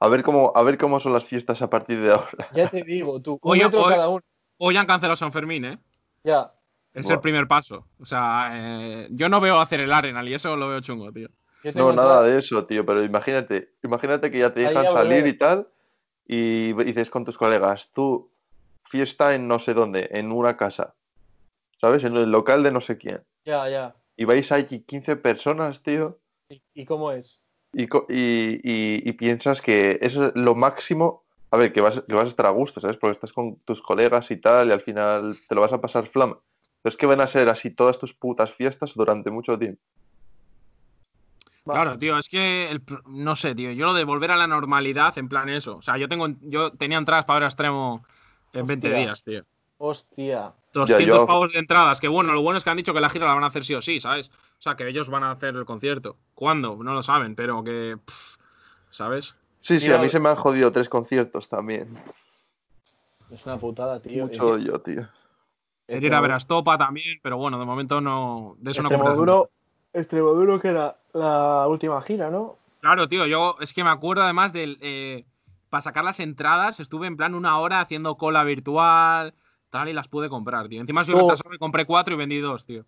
A 0.00 0.08
ver 0.08 0.22
cómo, 0.22 0.52
a 0.54 0.62
ver 0.62 0.76
cómo 0.76 1.00
son 1.00 1.12
las 1.12 1.24
fiestas 1.24 1.62
a 1.62 1.70
partir 1.70 2.00
de 2.00 2.12
ahora. 2.12 2.48
Ya 2.54 2.68
te 2.68 2.82
digo, 2.82 3.20
tú, 3.20 3.38
un 3.42 3.52
Oye, 3.52 3.64
metro 3.64 3.84
cada 3.86 4.08
uno. 4.08 4.22
Hoy 4.58 4.76
han 4.76 4.86
cancelado 4.86 5.16
San 5.16 5.32
Fermín, 5.32 5.64
¿eh? 5.64 5.78
Ya. 6.24 6.52
Es 6.94 7.10
el 7.10 7.20
primer 7.20 7.46
paso. 7.48 7.86
O 7.98 8.06
sea, 8.06 8.50
eh, 8.54 9.08
yo 9.10 9.28
no 9.28 9.40
veo 9.40 9.58
hacer 9.58 9.80
el 9.80 9.92
Arenal 9.92 10.28
y 10.28 10.34
eso 10.34 10.56
lo 10.56 10.68
veo 10.68 10.80
chungo, 10.80 11.12
tío. 11.12 11.28
No, 11.80 11.92
nada 11.96 12.22
de 12.22 12.38
eso, 12.38 12.66
tío. 12.66 12.86
Pero 12.86 13.02
imagínate, 13.02 13.72
imagínate 13.82 14.30
que 14.30 14.38
ya 14.38 14.52
te 14.54 14.60
dejan 14.60 14.74
ya 14.84 14.90
salir 14.92 15.26
y 15.26 15.38
tal. 15.38 15.68
Y 16.26 16.72
dices 16.84 17.10
con 17.10 17.24
tus 17.24 17.36
colegas, 17.36 17.90
tú, 17.92 18.30
fiesta 18.88 19.34
en 19.34 19.48
no 19.48 19.58
sé 19.58 19.74
dónde, 19.74 20.08
en 20.12 20.30
una 20.32 20.56
casa. 20.56 20.94
¿Sabes? 21.76 22.04
En 22.04 22.16
el 22.16 22.30
local 22.30 22.62
de 22.62 22.70
no 22.70 22.80
sé 22.80 22.96
quién. 22.96 23.22
Ya, 23.44 23.68
ya. 23.68 23.94
Y 24.16 24.24
vais 24.24 24.50
allí 24.52 24.80
15 24.84 25.16
personas, 25.16 25.82
tío. 25.82 26.18
¿Y, 26.48 26.62
y 26.74 26.84
cómo 26.84 27.10
es? 27.12 27.44
Y- 27.72 27.82
y- 28.12 29.08
y 29.08 29.12
piensas 29.14 29.60
que 29.60 29.98
eso 30.00 30.26
es 30.26 30.32
lo 30.36 30.54
máximo. 30.54 31.24
A 31.50 31.56
ver, 31.56 31.72
que 31.72 31.80
vas, 31.80 32.02
que 32.06 32.14
vas 32.14 32.26
a 32.26 32.28
estar 32.28 32.46
a 32.46 32.50
gusto, 32.50 32.80
¿sabes? 32.80 32.96
Porque 32.96 33.14
estás 33.14 33.32
con 33.32 33.56
tus 33.64 33.82
colegas 33.82 34.30
y 34.30 34.36
tal, 34.36 34.68
y 34.68 34.72
al 34.72 34.80
final 34.82 35.36
te 35.48 35.54
lo 35.54 35.60
vas 35.60 35.72
a 35.72 35.80
pasar 35.80 36.06
flama. 36.08 36.38
Pero 36.84 36.92
es 36.92 36.98
que 36.98 37.06
van 37.06 37.22
a 37.22 37.26
ser 37.26 37.48
así 37.48 37.70
todas 37.70 37.98
tus 37.98 38.12
putas 38.12 38.52
fiestas 38.52 38.92
durante 38.94 39.30
mucho 39.30 39.58
tiempo. 39.58 39.80
Claro, 41.64 41.98
tío, 41.98 42.18
es 42.18 42.28
que 42.28 42.70
el 42.70 42.82
no 43.06 43.34
sé, 43.36 43.54
tío. 43.54 43.72
Yo 43.72 43.86
lo 43.86 43.94
de 43.94 44.04
volver 44.04 44.30
a 44.30 44.36
la 44.36 44.46
normalidad, 44.46 45.16
en 45.16 45.30
plan 45.30 45.48
eso. 45.48 45.76
O 45.78 45.82
sea, 45.82 45.96
yo 45.96 46.10
tengo, 46.10 46.28
yo 46.42 46.72
tenía 46.72 46.98
entradas 46.98 47.24
para 47.24 47.36
ver 47.38 47.44
a 47.44 47.46
extremo 47.46 48.04
en 48.52 48.66
20 48.66 48.86
Hostia. 48.88 49.00
días, 49.00 49.24
tío. 49.24 49.44
Hostia. 49.78 50.52
200 50.74 51.06
yo- 51.20 51.26
pavos 51.26 51.50
de 51.54 51.58
entradas. 51.58 52.00
Que 52.00 52.08
bueno, 52.08 52.34
lo 52.34 52.42
bueno 52.42 52.58
es 52.58 52.64
que 52.64 52.68
han 52.70 52.76
dicho 52.76 52.92
que 52.92 53.00
la 53.00 53.08
gira 53.08 53.24
la 53.26 53.32
van 53.34 53.44
a 53.44 53.46
hacer 53.46 53.64
sí 53.64 53.74
o 53.74 53.80
sí, 53.80 53.98
¿sabes? 53.98 54.28
O 54.28 54.62
sea, 54.62 54.76
que 54.76 54.86
ellos 54.86 55.08
van 55.08 55.24
a 55.24 55.30
hacer 55.30 55.56
el 55.56 55.64
concierto. 55.64 56.18
¿Cuándo? 56.34 56.76
No 56.76 56.92
lo 56.92 57.02
saben, 57.02 57.34
pero 57.34 57.64
que. 57.64 57.96
pff, 58.04 58.34
¿Sabes? 58.90 59.34
Sí, 59.62 59.80
sí, 59.80 59.86
Mira- 59.86 60.00
a 60.00 60.02
mí 60.02 60.10
se 60.10 60.20
me 60.20 60.28
han 60.28 60.36
jodido 60.36 60.70
tres 60.70 60.90
conciertos 60.90 61.48
también. 61.48 61.88
Es 63.30 63.46
una 63.46 63.56
putada, 63.56 64.00
tío. 64.00 64.26
Mucho 64.26 64.58
yo, 64.58 64.78
tío. 64.82 65.08
Quería 65.86 66.06
ir 66.08 66.14
a 66.14 66.20
ver 66.20 66.32
a 66.32 66.36
Estopa 66.36 66.78
también, 66.78 67.18
pero 67.22 67.36
bueno, 67.36 67.58
de 67.58 67.66
momento 67.66 68.00
no. 68.00 68.56
De 68.58 68.70
eso 68.70 68.82
no 68.82 68.88
compras 68.88 69.10
Extremoduro, 69.10 69.50
Extremoduro 69.92 70.60
que 70.60 70.68
era 70.68 70.96
la 71.12 71.66
última 71.68 72.00
gira, 72.02 72.30
¿no? 72.30 72.56
Claro, 72.80 73.08
tío, 73.08 73.26
yo 73.26 73.56
es 73.60 73.72
que 73.74 73.84
me 73.84 73.90
acuerdo 73.90 74.22
además 74.22 74.52
del. 74.52 74.78
eh, 74.80 75.24
para 75.70 75.82
sacar 75.82 76.04
las 76.04 76.20
entradas, 76.20 76.78
estuve 76.80 77.06
en 77.06 77.16
plan 77.16 77.34
una 77.34 77.58
hora 77.58 77.80
haciendo 77.80 78.16
cola 78.16 78.44
virtual, 78.44 79.34
tal, 79.70 79.88
y 79.88 79.92
las 79.92 80.06
pude 80.08 80.28
comprar, 80.28 80.68
tío. 80.68 80.80
Encima 80.80 81.04
soy 81.04 81.14
Oh. 81.18 81.34
y 81.52 81.58
compré 81.58 81.84
cuatro 81.84 82.14
y 82.14 82.16
vendí 82.16 82.38
dos, 82.38 82.64
tío. 82.64 82.84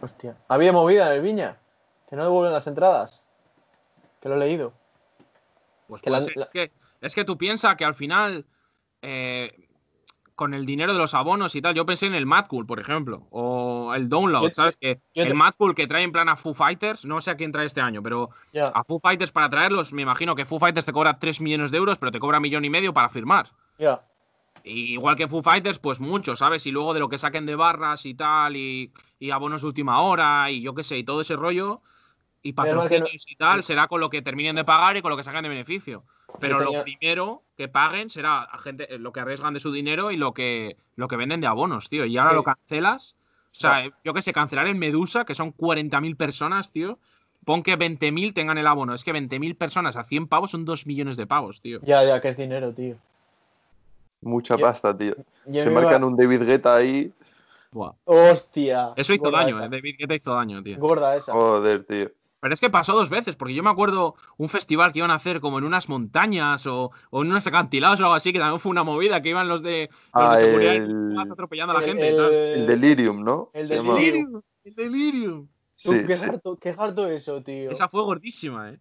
Hostia. 0.00 0.36
Había 0.48 0.72
movida 0.72 1.08
en 1.08 1.16
el 1.16 1.22
Viña. 1.22 1.58
Que 2.08 2.14
no 2.16 2.22
devuelven 2.22 2.52
las 2.52 2.66
entradas. 2.68 3.22
Que 4.22 4.28
lo 4.28 4.36
he 4.36 4.38
leído. 4.38 4.72
Pues 5.88 6.00
Que 6.00 6.10
puede 6.10 6.20
la- 6.22 6.26
ser. 6.26 6.36
la- 6.36 6.44
Es, 6.46 6.52
que, 6.52 6.72
es 7.00 7.14
que 7.14 7.24
tú 7.24 7.36
piensas 7.36 7.74
que 7.76 7.84
al 7.84 7.94
final, 7.94 8.46
eh, 9.02 9.67
con 10.38 10.54
el 10.54 10.64
dinero 10.64 10.92
de 10.92 11.00
los 11.00 11.14
abonos 11.14 11.56
y 11.56 11.60
tal, 11.60 11.74
yo 11.74 11.84
pensé 11.84 12.06
en 12.06 12.14
el 12.14 12.24
Mad 12.24 12.46
Cool, 12.46 12.64
por 12.64 12.78
ejemplo, 12.78 13.26
o 13.30 13.92
el 13.92 14.08
Download, 14.08 14.44
Yo 14.44 14.50
¿sabes? 14.52 14.76
Que 14.76 15.00
yo 15.12 15.24
el 15.24 15.34
Mad 15.34 15.54
Cool 15.58 15.74
que 15.74 15.88
trae 15.88 16.04
en 16.04 16.12
plan 16.12 16.28
a 16.28 16.36
Foo 16.36 16.54
Fighters, 16.54 17.04
no 17.04 17.20
sé 17.20 17.32
a 17.32 17.36
quién 17.36 17.50
trae 17.50 17.66
este 17.66 17.80
año, 17.80 18.04
pero 18.04 18.30
a 18.72 18.84
Foo 18.84 19.00
Fighters 19.00 19.32
para 19.32 19.50
traerlos, 19.50 19.92
me 19.92 20.02
imagino 20.02 20.36
que 20.36 20.44
Foo 20.44 20.60
Fighters 20.60 20.86
te 20.86 20.92
cobra 20.92 21.18
3 21.18 21.40
millones 21.40 21.72
de 21.72 21.78
euros, 21.78 21.98
pero 21.98 22.12
te 22.12 22.20
cobra 22.20 22.38
millón 22.38 22.64
y 22.64 22.70
medio 22.70 22.94
para 22.94 23.08
firmar. 23.08 23.50
Ya. 23.80 24.00
Igual 24.62 25.16
que 25.16 25.26
Foo 25.26 25.42
Fighters, 25.42 25.80
pues 25.80 25.98
mucho, 25.98 26.36
¿sabes? 26.36 26.64
Y 26.66 26.70
luego 26.70 26.94
de 26.94 27.00
lo 27.00 27.08
que 27.08 27.18
saquen 27.18 27.44
de 27.44 27.56
barras 27.56 28.06
y 28.06 28.14
tal, 28.14 28.54
y, 28.54 28.92
y 29.18 29.32
abonos 29.32 29.62
de 29.62 29.66
última 29.66 30.00
hora, 30.02 30.52
y 30.52 30.62
yo 30.62 30.72
qué 30.72 30.84
sé, 30.84 30.98
y 30.98 31.02
todo 31.02 31.20
ese 31.20 31.34
rollo, 31.34 31.82
y 32.48 32.52
que 32.54 32.72
no- 32.72 32.82
patrocinios 32.82 33.24
y 33.28 33.36
tal, 33.36 33.62
será 33.62 33.86
con 33.88 34.00
lo 34.00 34.10
que 34.10 34.22
terminen 34.22 34.56
de 34.56 34.64
pagar 34.64 34.96
y 34.96 35.02
con 35.02 35.10
lo 35.10 35.16
que 35.16 35.24
sacan 35.24 35.42
de 35.42 35.48
beneficio. 35.48 36.04
Pero 36.40 36.58
lo 36.60 36.82
primero 36.82 37.42
que 37.56 37.68
paguen 37.68 38.10
será 38.10 38.42
a 38.42 38.58
gente, 38.58 38.94
eh, 38.94 38.98
lo 38.98 39.12
que 39.12 39.20
arriesgan 39.20 39.54
de 39.54 39.60
su 39.60 39.72
dinero 39.72 40.10
y 40.10 40.16
lo 40.16 40.32
que, 40.34 40.76
lo 40.96 41.08
que 41.08 41.16
venden 41.16 41.40
de 41.40 41.46
abonos, 41.46 41.88
tío. 41.88 42.04
Y 42.04 42.16
ahora 42.18 42.30
Sí. 42.30 42.36
lo 42.36 42.42
cancelas. 42.44 43.16
O 43.50 43.60
sea, 43.60 43.90
yo 44.04 44.14
qué 44.14 44.22
sé, 44.22 44.32
cancelar 44.32 44.66
en 44.68 44.78
Medusa, 44.78 45.24
que 45.24 45.34
son 45.34 45.52
40.000 45.52 46.16
personas, 46.16 46.70
tío. 46.70 46.98
Pon 47.44 47.62
que 47.62 47.76
20.000 47.78 48.34
tengan 48.34 48.58
el 48.58 48.66
abono. 48.66 48.92
Es 48.94 49.04
que 49.04 49.12
20.000 49.12 49.56
personas 49.56 49.96
a 49.96 50.04
100 50.04 50.28
pavos 50.28 50.50
son 50.50 50.64
2 50.66 50.86
millones 50.86 51.16
de 51.16 51.26
pavos, 51.26 51.60
tío. 51.62 51.80
Ya, 51.82 52.04
ya, 52.04 52.20
que 52.20 52.28
es 52.28 52.36
dinero, 52.36 52.72
tío. 52.74 52.96
Mucha 54.20 54.56
Yo- 54.56 54.60
pasta, 54.66 54.96
tío. 54.96 55.14
Se 55.50 55.62
iba- 55.62 55.70
marcan 55.80 56.04
un 56.04 56.16
David 56.16 56.42
Guetta 56.42 56.76
ahí. 56.76 57.10
Buah. 57.70 57.92
Hostia. 58.04 58.92
Eso 58.96 59.12
hizo 59.14 59.30
daño, 59.30 59.50
esa. 59.56 59.66
eh. 59.66 59.68
David 59.70 59.96
Guetta 59.98 60.14
hizo 60.14 60.34
daño, 60.34 60.62
tío. 60.62 60.78
Gorda 60.78 61.16
esa. 61.16 61.32
Joder, 61.32 61.84
tío. 61.84 62.10
Pero 62.40 62.54
es 62.54 62.60
que 62.60 62.70
pasó 62.70 62.92
dos 62.94 63.10
veces, 63.10 63.34
porque 63.34 63.54
yo 63.54 63.62
me 63.64 63.70
acuerdo 63.70 64.14
un 64.36 64.48
festival 64.48 64.92
que 64.92 65.00
iban 65.00 65.10
a 65.10 65.14
hacer 65.14 65.40
como 65.40 65.58
en 65.58 65.64
unas 65.64 65.88
montañas 65.88 66.66
o, 66.66 66.92
o 67.10 67.22
en 67.22 67.30
unos 67.30 67.46
acantilados 67.48 68.00
o 68.00 68.04
algo 68.04 68.14
así, 68.14 68.32
que 68.32 68.38
también 68.38 68.60
fue 68.60 68.70
una 68.70 68.84
movida, 68.84 69.20
que 69.20 69.30
iban 69.30 69.48
los 69.48 69.62
de, 69.62 69.88
los 70.14 70.24
Ah, 70.24 70.34
de 70.34 70.36
seguridad 70.38 70.74
el- 70.74 71.16
atropellando 71.32 71.72
a 71.72 71.80
la 71.80 71.84
El- 71.84 71.90
gente 71.90 72.12
y 72.12 72.16
tal. 72.16 72.32
El 72.32 72.66
Delirium, 72.66 73.24
¿no? 73.24 73.50
el. 73.52 73.68
Delirium. 73.68 74.42
El 74.64 74.74
delirio. 74.74 75.46
Tú, 75.82 75.92
Sí, 75.92 76.04
qué, 76.06 76.16
sí. 76.16 76.24
harto, 76.24 76.56
qué 76.56 76.74
harto 76.76 77.06
eso, 77.08 77.42
tío. 77.42 77.70
Esa 77.70 77.88
fue 77.88 78.02
gordísima, 78.02 78.70
eh. 78.70 78.78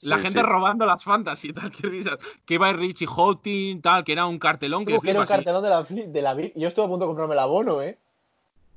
La 0.00 0.16
Sí, 0.16 0.22
gente 0.24 0.40
sí. 0.40 0.46
robando 0.46 0.84
las 0.86 1.02
fantasy 1.04 1.48
y 1.48 1.52
tal, 1.52 1.70
qué 1.72 1.86
risas. 1.88 2.18
Que 2.46 2.54
iba 2.54 2.66
a 2.66 2.70
ir 2.70 2.76
Richie 2.78 3.06
Houghton, 3.06 3.80
tal, 3.82 4.04
que 4.04 4.12
era 4.12 4.26
un 4.26 4.38
cartelón 4.38 4.84
que 4.84 4.98
que 5.00 5.10
era 5.10 5.20
un 5.20 5.26
cartelón 5.26 5.62
de 5.62 5.68
la, 5.70 5.82
de 5.82 6.22
la 6.22 6.34
Yo 6.54 6.68
estuve 6.68 6.84
a 6.86 6.88
punto 6.88 7.04
de 7.04 7.08
comprarme 7.08 7.34
el 7.34 7.38
abono, 7.40 7.82
¿eh? 7.82 7.98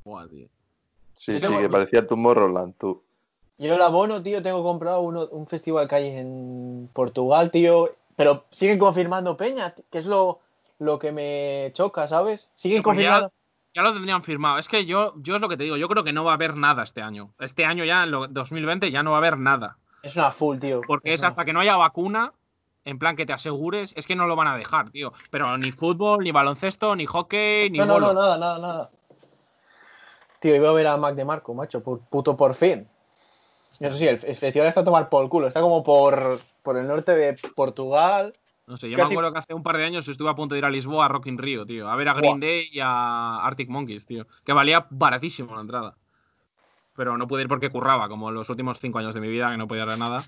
Buah, 0.03 0.27
tío. 0.27 0.47
Sí, 1.15 1.33
sí, 1.33 1.41
que 1.41 1.69
parecía 1.69 2.05
Tomorrowland, 2.07 2.75
tú. 2.77 3.03
Yo 3.57 3.75
el 3.75 3.81
abono, 3.81 4.21
tío, 4.21 4.41
tengo 4.43 4.63
comprado 4.63 5.01
uno, 5.01 5.27
un 5.31 5.47
festival 5.47 5.87
que 5.87 5.95
hay 5.95 6.07
en 6.17 6.89
Portugal, 6.93 7.49
tío. 7.49 7.89
Pero 8.15 8.45
siguen 8.51 8.77
confirmando 8.79 9.35
Peña, 9.37 9.73
que 9.91 9.97
es 9.97 10.05
lo, 10.05 10.39
lo 10.79 10.99
que 10.99 11.11
me 11.11 11.71
choca, 11.73 12.07
¿sabes? 12.07 12.51
Siguen 12.55 12.79
ya- 12.79 12.83
confirmando. 12.83 13.31
Ya 13.73 13.81
lo 13.83 13.93
tendrían 13.93 14.23
firmado. 14.23 14.57
Es 14.57 14.67
que 14.67 14.85
yo, 14.85 15.13
yo 15.17 15.35
es 15.35 15.41
lo 15.41 15.49
que 15.49 15.57
te 15.57 15.63
digo, 15.63 15.77
yo 15.77 15.87
creo 15.87 16.03
que 16.03 16.13
no 16.13 16.23
va 16.23 16.31
a 16.31 16.35
haber 16.35 16.55
nada 16.57 16.81
este 16.83 17.01
año. 17.03 17.31
Este 17.39 17.63
año 17.65 17.83
ya, 17.83 18.03
en 18.03 18.11
lo- 18.11 18.27
2020, 18.27 18.89
ya 18.89 19.03
no 19.03 19.11
va 19.11 19.17
a 19.17 19.19
haber 19.19 19.37
nada. 19.37 19.77
Es 20.01 20.15
una 20.15 20.31
full, 20.31 20.57
tío. 20.57 20.81
Porque 20.81 21.13
es 21.13 21.23
hasta 21.23 21.45
que 21.45 21.53
no 21.53 21.59
haya 21.59 21.75
vacuna, 21.77 22.33
en 22.85 22.97
plan 22.97 23.15
que 23.15 23.25
te 23.27 23.33
asegures, 23.33 23.93
es 23.95 24.07
que 24.07 24.15
no 24.15 24.25
lo 24.25 24.35
van 24.35 24.47
a 24.47 24.57
dejar, 24.57 24.89
tío. 24.89 25.13
Pero 25.29 25.57
ni 25.59 25.71
fútbol, 25.71 26.23
ni 26.23 26.31
baloncesto, 26.31 26.95
ni 26.95 27.05
hockey, 27.05 27.69
ni 27.69 27.77
No, 27.77 27.85
no, 27.85 27.99
no, 27.99 28.13
nada, 28.13 28.37
nada, 28.39 28.57
nada. 28.59 28.89
Tío, 30.39 30.55
iba 30.55 30.69
a 30.69 30.73
ver 30.73 30.87
a 30.87 30.97
Mac 30.97 31.15
de 31.15 31.25
Marco, 31.25 31.53
macho, 31.53 31.83
pu- 31.83 32.01
puto 32.09 32.35
por 32.35 32.53
fin. 32.55 32.87
Eso 33.79 33.95
sí, 33.97 34.07
el, 34.07 34.19
el 34.23 34.35
festival 34.35 34.67
está 34.67 34.81
a 34.81 34.83
tomar 34.83 35.09
por 35.09 35.23
el 35.23 35.29
culo. 35.29 35.47
Está 35.47 35.61
como 35.61 35.83
por, 35.83 36.37
por 36.63 36.77
el 36.77 36.87
norte 36.87 37.13
de 37.15 37.37
Portugal. 37.55 38.33
No 38.65 38.75
sé, 38.77 38.89
yo 38.89 38.97
Casi- 38.97 39.09
me 39.13 39.15
acuerdo 39.15 39.33
que 39.33 39.39
hace 39.39 39.53
un 39.53 39.63
par 39.63 39.77
de 39.77 39.85
años 39.85 40.07
estuve 40.07 40.29
a 40.29 40.35
punto 40.35 40.55
de 40.55 40.59
ir 40.59 40.65
a 40.65 40.69
Lisboa 40.69 41.05
a 41.05 41.07
Rock 41.07 41.27
in 41.27 41.37
Rio, 41.37 41.65
tío. 41.65 41.89
A 41.89 41.95
ver 41.95 42.09
a 42.09 42.13
Green 42.13 42.39
Day 42.39 42.67
y 42.71 42.79
a 42.81 43.37
Arctic 43.45 43.69
Monkeys, 43.69 44.05
tío. 44.05 44.25
Que 44.43 44.51
valía 44.53 44.87
baratísimo 44.89 45.55
la 45.55 45.61
entrada. 45.61 45.95
Pero 46.95 47.15
no 47.17 47.27
pude 47.27 47.43
ir 47.43 47.47
porque 47.47 47.69
curraba, 47.69 48.09
como 48.09 48.31
los 48.31 48.49
últimos 48.49 48.79
cinco 48.79 48.97
años 48.97 49.13
de 49.13 49.21
mi 49.21 49.27
vida, 49.29 49.51
que 49.51 49.57
no 49.57 49.67
podía 49.67 49.85
dar 49.85 49.99
nada. 49.99 50.23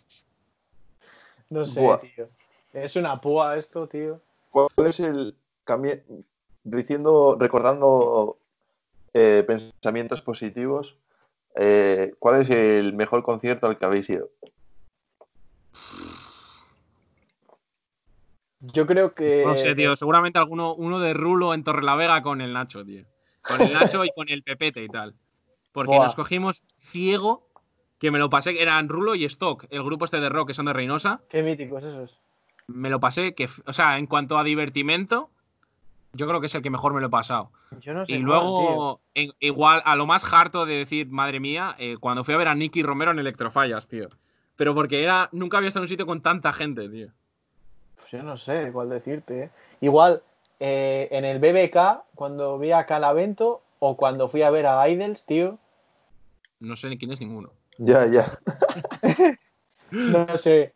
No 1.49 1.65
sé, 1.65 1.81
Buah. 1.81 1.99
tío. 1.99 2.29
Es 2.73 2.95
una 2.95 3.19
púa 3.19 3.57
esto, 3.57 3.87
tío. 3.87 4.21
¿Cuál 4.51 4.69
es 4.85 4.99
el 4.99 5.35
cambio? 5.63 5.99
Diciendo, 6.63 7.35
recordando 7.39 8.37
eh, 9.13 9.43
pensamientos 9.47 10.21
positivos, 10.21 10.95
eh, 11.61 12.13
¿cuál 12.19 12.41
es 12.41 12.49
el 12.49 12.93
mejor 12.93 13.21
concierto 13.21 13.67
al 13.67 13.77
que 13.77 13.85
habéis 13.85 14.09
ido? 14.09 14.29
Yo 18.61 18.85
creo 18.85 19.13
que. 19.13 19.43
No 19.45 19.57
sé, 19.57 19.75
tío. 19.75 19.95
Seguramente 19.97 20.39
alguno 20.39 20.73
uno 20.73 20.99
de 20.99 21.13
Rulo 21.13 21.53
en 21.53 21.63
Torrelavega 21.63 22.23
con 22.23 22.39
el 22.39 22.53
Nacho, 22.53 22.85
tío. 22.85 23.03
Con 23.41 23.61
el 23.61 23.73
Nacho 23.73 24.05
y 24.05 24.11
con 24.15 24.29
el 24.29 24.43
Pepete 24.43 24.83
y 24.83 24.87
tal. 24.87 25.15
Porque 25.73 25.95
Buah. 25.95 26.05
nos 26.05 26.15
cogimos 26.15 26.63
ciego, 26.77 27.47
que 27.99 28.11
me 28.11 28.19
lo 28.19 28.29
pasé, 28.29 28.61
eran 28.61 28.87
Rulo 28.87 29.15
y 29.15 29.25
Stock, 29.25 29.65
el 29.69 29.83
grupo 29.83 30.05
este 30.05 30.21
de 30.21 30.29
rock 30.29 30.47
que 30.47 30.53
son 30.53 30.65
de 30.65 30.73
Reynosa. 30.73 31.21
Qué 31.29 31.43
míticos 31.43 31.83
esos. 31.83 32.21
Me 32.67 32.89
lo 32.89 32.99
pasé, 32.99 33.33
que, 33.33 33.49
o 33.65 33.73
sea, 33.73 33.97
en 33.97 34.07
cuanto 34.07 34.37
a 34.37 34.43
divertimento, 34.43 35.29
yo 36.13 36.27
creo 36.27 36.39
que 36.39 36.47
es 36.47 36.55
el 36.55 36.61
que 36.61 36.69
mejor 36.69 36.93
me 36.93 37.01
lo 37.01 37.07
he 37.07 37.09
pasado. 37.09 37.51
Yo 37.81 37.93
no 37.93 38.05
sé. 38.05 38.13
Y 38.13 38.15
cuál, 38.15 38.25
luego, 38.25 39.01
en- 39.13 39.31
igual, 39.39 39.81
a 39.85 39.95
lo 39.95 40.05
más 40.05 40.31
harto 40.33 40.65
de 40.65 40.75
decir, 40.75 41.07
madre 41.09 41.39
mía, 41.39 41.75
eh, 41.77 41.97
cuando 41.99 42.23
fui 42.23 42.33
a 42.33 42.37
ver 42.37 42.47
a 42.47 42.55
Nicky 42.55 42.83
Romero 42.83 43.11
en 43.11 43.19
Electrofallas, 43.19 43.87
tío. 43.87 44.09
Pero 44.55 44.73
porque 44.75 45.03
era, 45.03 45.29
nunca 45.31 45.57
había 45.57 45.69
estado 45.69 45.83
en 45.83 45.85
un 45.85 45.89
sitio 45.89 46.05
con 46.05 46.21
tanta 46.21 46.51
gente, 46.51 46.89
tío. 46.89 47.09
Pues 47.95 48.11
yo 48.11 48.23
no 48.23 48.35
sé 48.37 48.71
cuál 48.73 48.89
decirte. 48.89 49.43
¿eh? 49.43 49.49
Igual 49.81 50.21
eh, 50.59 51.07
en 51.11 51.25
el 51.25 51.39
BBK, 51.39 52.03
cuando 52.15 52.57
vi 52.59 52.71
a 52.71 52.85
Calavento 52.85 53.61
o 53.79 53.95
cuando 53.95 54.27
fui 54.27 54.41
a 54.41 54.49
ver 54.49 54.65
a 54.65 54.87
Idols, 54.89 55.25
tío. 55.25 55.57
No 56.59 56.75
sé 56.75 56.89
ni 56.89 56.97
quién 56.97 57.11
es 57.13 57.19
ninguno. 57.21 57.51
Ya, 57.77 58.05
ya. 58.07 58.39
No 59.91 60.37
sé. 60.37 60.73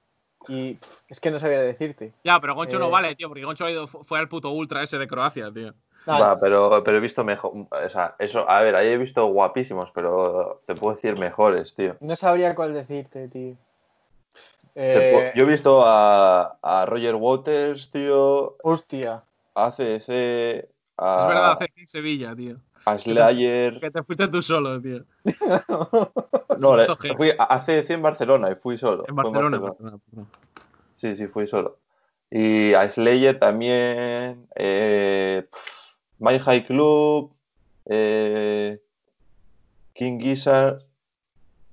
Y 0.47 0.73
pff, 0.75 1.01
es 1.09 1.19
que 1.19 1.31
no 1.31 1.39
sabía 1.39 1.61
decirte. 1.61 2.11
Ya, 2.23 2.39
pero 2.39 2.55
Goncho 2.55 2.77
no 2.79 2.87
Eh. 2.87 2.91
vale, 2.91 3.15
tío, 3.15 3.27
porque 3.29 3.45
Goncho 3.45 3.65
ha 3.65 3.71
ido, 3.71 3.87
fu- 3.87 4.03
fue 4.03 4.19
al 4.19 4.27
puto 4.27 4.49
ultra 4.51 4.83
ese 4.83 4.97
de 4.97 5.07
Croacia, 5.07 5.51
tío. 5.51 5.73
Nada, 6.05 6.33
Va, 6.33 6.39
pero, 6.39 6.83
pero 6.83 6.97
he 6.97 6.99
visto 6.99 7.23
mejor. 7.23 7.53
O 7.71 7.89
sea, 7.89 8.15
eso, 8.19 8.49
a 8.49 8.61
ver, 8.61 8.75
ahí 8.75 8.87
he 8.89 8.97
visto 8.97 9.25
guapísimos, 9.27 9.89
pero 9.93 10.61
te 10.65 10.75
puedo 10.75 10.95
decir 10.95 11.17
mejores, 11.17 11.73
tío. 11.75 11.95
no 12.01 12.15
sabría 12.17 12.53
cuál 12.55 12.73
decirte, 12.73 13.29
tío. 13.29 13.55
Eh, 14.75 15.31
Yo 15.35 15.43
he 15.43 15.47
visto 15.47 15.83
a, 15.85 16.57
a 16.61 16.85
Roger 16.85 17.15
Waters, 17.15 17.89
tío, 17.91 18.57
Hostia. 18.63 19.23
a 19.55 19.65
ACDC, 19.67 20.67
a, 20.97 21.21
Es 21.21 21.27
verdad, 21.27 21.51
hace 21.51 21.71
en 21.75 21.87
Sevilla, 21.87 22.35
tío. 22.35 22.57
A 22.85 22.97
Slayer. 22.97 23.79
Que 23.79 23.91
te 23.91 24.03
fuiste 24.03 24.27
tú 24.27 24.41
solo, 24.41 24.81
tío. 24.81 25.03
No, 26.59 26.75
le- 26.77 26.87
fui 27.17 27.31
a 27.37 27.43
ACDC 27.55 27.89
en 27.91 28.01
Barcelona 28.03 28.51
y 28.51 28.55
fui 28.55 28.77
solo. 28.77 29.05
En 29.07 29.15
Barcelona. 29.15 29.57
en 29.57 29.63
Barcelona. 29.63 29.97
Sí, 30.97 31.15
sí, 31.15 31.27
fui 31.27 31.47
solo. 31.47 31.79
Y 32.29 32.73
a 32.73 32.87
Slayer 32.89 33.39
también. 33.39 34.47
Eh, 34.55 35.47
My 36.19 36.37
High 36.39 36.65
Club. 36.65 37.33
eh, 37.85 38.79
King 39.93 40.19
Gizzard. 40.19 40.79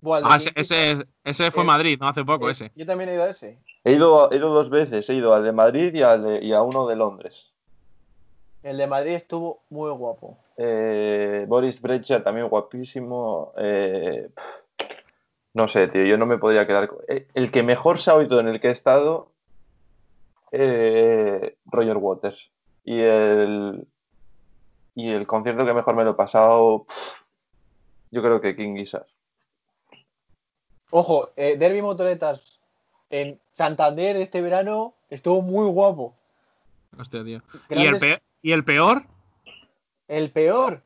Buah, 0.01 0.21
Ah, 0.25 0.37
ese, 0.37 0.51
ese, 0.57 1.07
ese 1.25 1.51
fue 1.51 1.63
Eh, 1.63 1.67
Madrid, 1.67 1.99
no 2.01 2.09
hace 2.09 2.25
poco, 2.25 2.49
Eh, 2.49 2.53
ese. 2.53 2.73
Yo 2.75 2.87
también 2.87 3.11
he 3.11 3.15
ido 3.15 3.25
a 3.25 3.29
ese. 3.31 3.59
He 3.85 3.93
ido, 3.93 4.31
he 4.33 4.37
ido 4.37 4.49
dos 4.53 4.71
veces. 4.71 5.09
He 5.09 5.15
ido 5.15 5.35
al 5.35 5.45
de 5.45 5.53
Madrid 5.53 5.95
y, 5.95 6.03
al 6.03 6.23
de- 6.25 6.45
y 6.45 6.53
a 6.53 6.63
uno 6.63 6.87
de 6.89 6.97
Londres. 6.97 7.50
El 8.63 8.77
de 8.77 8.87
Madrid 8.87 9.13
estuvo 9.15 9.63
muy 9.71 9.91
guapo. 9.93 10.37
Eh, 10.57 11.45
Boris 11.49 11.81
Brecher 11.81 12.23
también 12.23 12.49
guapísimo. 12.49 13.53
eh, 13.57 14.29
No 15.53 15.67
sé, 15.67 15.89
tío, 15.89 16.05
yo 16.05 16.17
no 16.17 16.27
me 16.27 16.39
podría 16.39 16.67
quedar. 16.67 16.89
con- 16.89 16.99
eh, 17.09 17.27
El 17.35 17.51
que 17.51 17.63
mejor 17.65 17.99
se 17.99 18.11
ha 18.11 18.15
oído 18.15 18.39
en 18.39 18.47
el 18.49 18.61
que 18.61 18.69
he 18.69 18.71
estado, 18.71 19.33
eh, 20.53 21.57
Roger 21.67 21.97
Waters. 21.97 22.39
Y 22.85 23.01
el, 23.01 23.87
y 24.95 25.11
el 25.11 25.27
concierto 25.27 25.65
que 25.67 25.75
mejor 25.75 25.95
me 25.97 26.05
lo 26.05 26.11
he 26.13 26.15
pasado, 26.15 26.87
yo 28.13 28.23
creo 28.23 28.41
que 28.41 28.55
King 28.55 28.77
Gizzard. 28.77 29.07
Ojo, 30.91 31.31
eh, 31.37 31.57
Derby 31.57 31.83
Motoretas 31.83 32.61
en 33.11 33.41
Santander 33.53 34.17
este 34.17 34.43
verano 34.43 34.95
estuvo 35.09 35.41
muy 35.43 35.69
guapo. 35.71 36.15
Hostia, 36.99 37.25
tío. 37.25 37.43
¿Y 37.71 37.87
el, 37.87 37.91
Grandes- 37.93 38.01
pe- 38.01 38.23
¿Y 38.43 38.53
el 38.53 38.65
peor? 38.65 39.05
el 40.09 40.31
peor. 40.33 40.83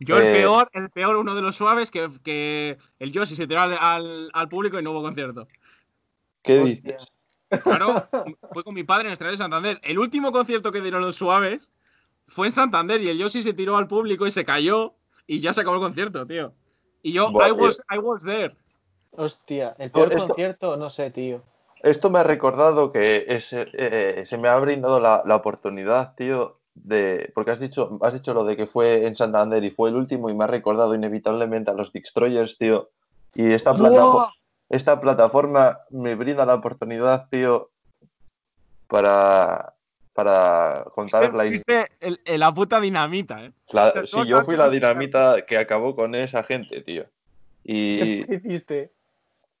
Yo 0.00 0.16
el 0.16 0.24
Eh, 0.26 0.32
peor, 0.32 0.68
el 0.72 0.90
peor, 0.90 1.16
uno 1.16 1.34
de 1.36 1.42
los 1.42 1.54
suaves, 1.56 1.90
que, 1.90 2.10
que 2.24 2.78
el 2.98 3.12
Yoshi 3.12 3.36
se 3.36 3.46
tiró 3.46 3.60
al, 3.60 3.78
al- 3.78 4.30
al 4.32 4.48
público 4.48 4.78
y 4.78 4.82
no 4.82 4.90
hubo 4.90 5.02
concierto. 5.02 5.46
¿Qué 6.42 6.58
Hostia. 6.60 6.98
dices? 7.50 7.62
Claro, 7.62 8.08
fue 8.52 8.64
con 8.64 8.74
mi 8.74 8.82
padre 8.82 9.02
en 9.02 9.06
el 9.08 9.12
Estadio 9.12 9.30
de 9.32 9.38
Santander. 9.38 9.80
El 9.84 9.98
último 10.00 10.32
concierto 10.32 10.72
que 10.72 10.80
dieron 10.80 11.00
los 11.02 11.14
suaves 11.14 11.70
fue 12.26 12.48
en 12.48 12.52
Santander 12.52 13.00
y 13.02 13.08
el 13.08 13.18
Yoshi 13.18 13.42
se 13.42 13.54
tiró 13.54 13.76
al 13.76 13.86
público 13.86 14.26
y 14.26 14.30
se 14.32 14.44
cayó 14.44 14.94
y 15.28 15.38
ya 15.40 15.52
se 15.52 15.60
acabó 15.60 15.76
el 15.76 15.82
concierto, 15.82 16.26
tío. 16.26 16.52
Y 17.02 17.12
yo, 17.12 17.30
Buah, 17.30 17.48
I, 17.48 17.52
was, 17.52 17.80
I 17.90 17.98
was 17.98 18.24
there. 18.24 18.54
Hostia, 19.16 19.76
el 19.78 19.92
peor 19.92 20.12
esto- 20.12 20.26
concierto, 20.26 20.76
no 20.76 20.90
sé, 20.90 21.10
tío. 21.12 21.42
Esto 21.84 22.08
me 22.08 22.18
ha 22.18 22.22
recordado 22.22 22.90
que 22.92 23.26
eh, 23.28 24.22
se 24.24 24.38
me 24.38 24.48
ha 24.48 24.56
brindado 24.58 25.00
la, 25.00 25.22
la 25.26 25.36
oportunidad, 25.36 26.14
tío, 26.14 26.58
de. 26.74 27.30
Porque 27.34 27.50
has 27.50 27.60
dicho, 27.60 27.98
has 28.00 28.14
dicho 28.14 28.32
lo 28.32 28.44
de 28.44 28.56
que 28.56 28.66
fue 28.66 29.06
en 29.06 29.14
Santander 29.14 29.62
y 29.62 29.70
fue 29.70 29.90
el 29.90 29.96
último, 29.96 30.30
y 30.30 30.34
me 30.34 30.44
ha 30.44 30.46
recordado 30.46 30.94
inevitablemente 30.94 31.70
a 31.70 31.74
los 31.74 31.92
Destroyers, 31.92 32.56
tío. 32.56 32.88
Y 33.34 33.52
esta, 33.52 33.74
plataforma 33.74 34.28
esta 34.70 34.98
plataforma 34.98 35.78
me 35.90 36.14
brinda 36.14 36.46
la 36.46 36.54
oportunidad, 36.54 37.28
tío, 37.28 37.70
para, 38.88 39.74
para 40.14 40.84
contar 40.94 41.34
la, 41.34 41.44
Fuiste 41.44 41.88
el- 42.00 42.20
el- 42.24 42.40
la 42.40 42.52
puta 42.54 42.80
dinamita, 42.80 43.44
¿eh? 43.44 43.52
la- 43.72 43.90
Sí, 43.92 44.00
toca 44.10 44.24
yo 44.24 44.42
fui 44.44 44.56
la 44.56 44.70
dinamita 44.70 45.44
que 45.46 45.58
acabó 45.58 45.94
con 45.94 46.14
esa 46.14 46.42
gente, 46.44 46.80
tío. 46.80 47.04
Y 47.62 47.98
¿Qué 48.26 48.34
hiciste? 48.42 48.92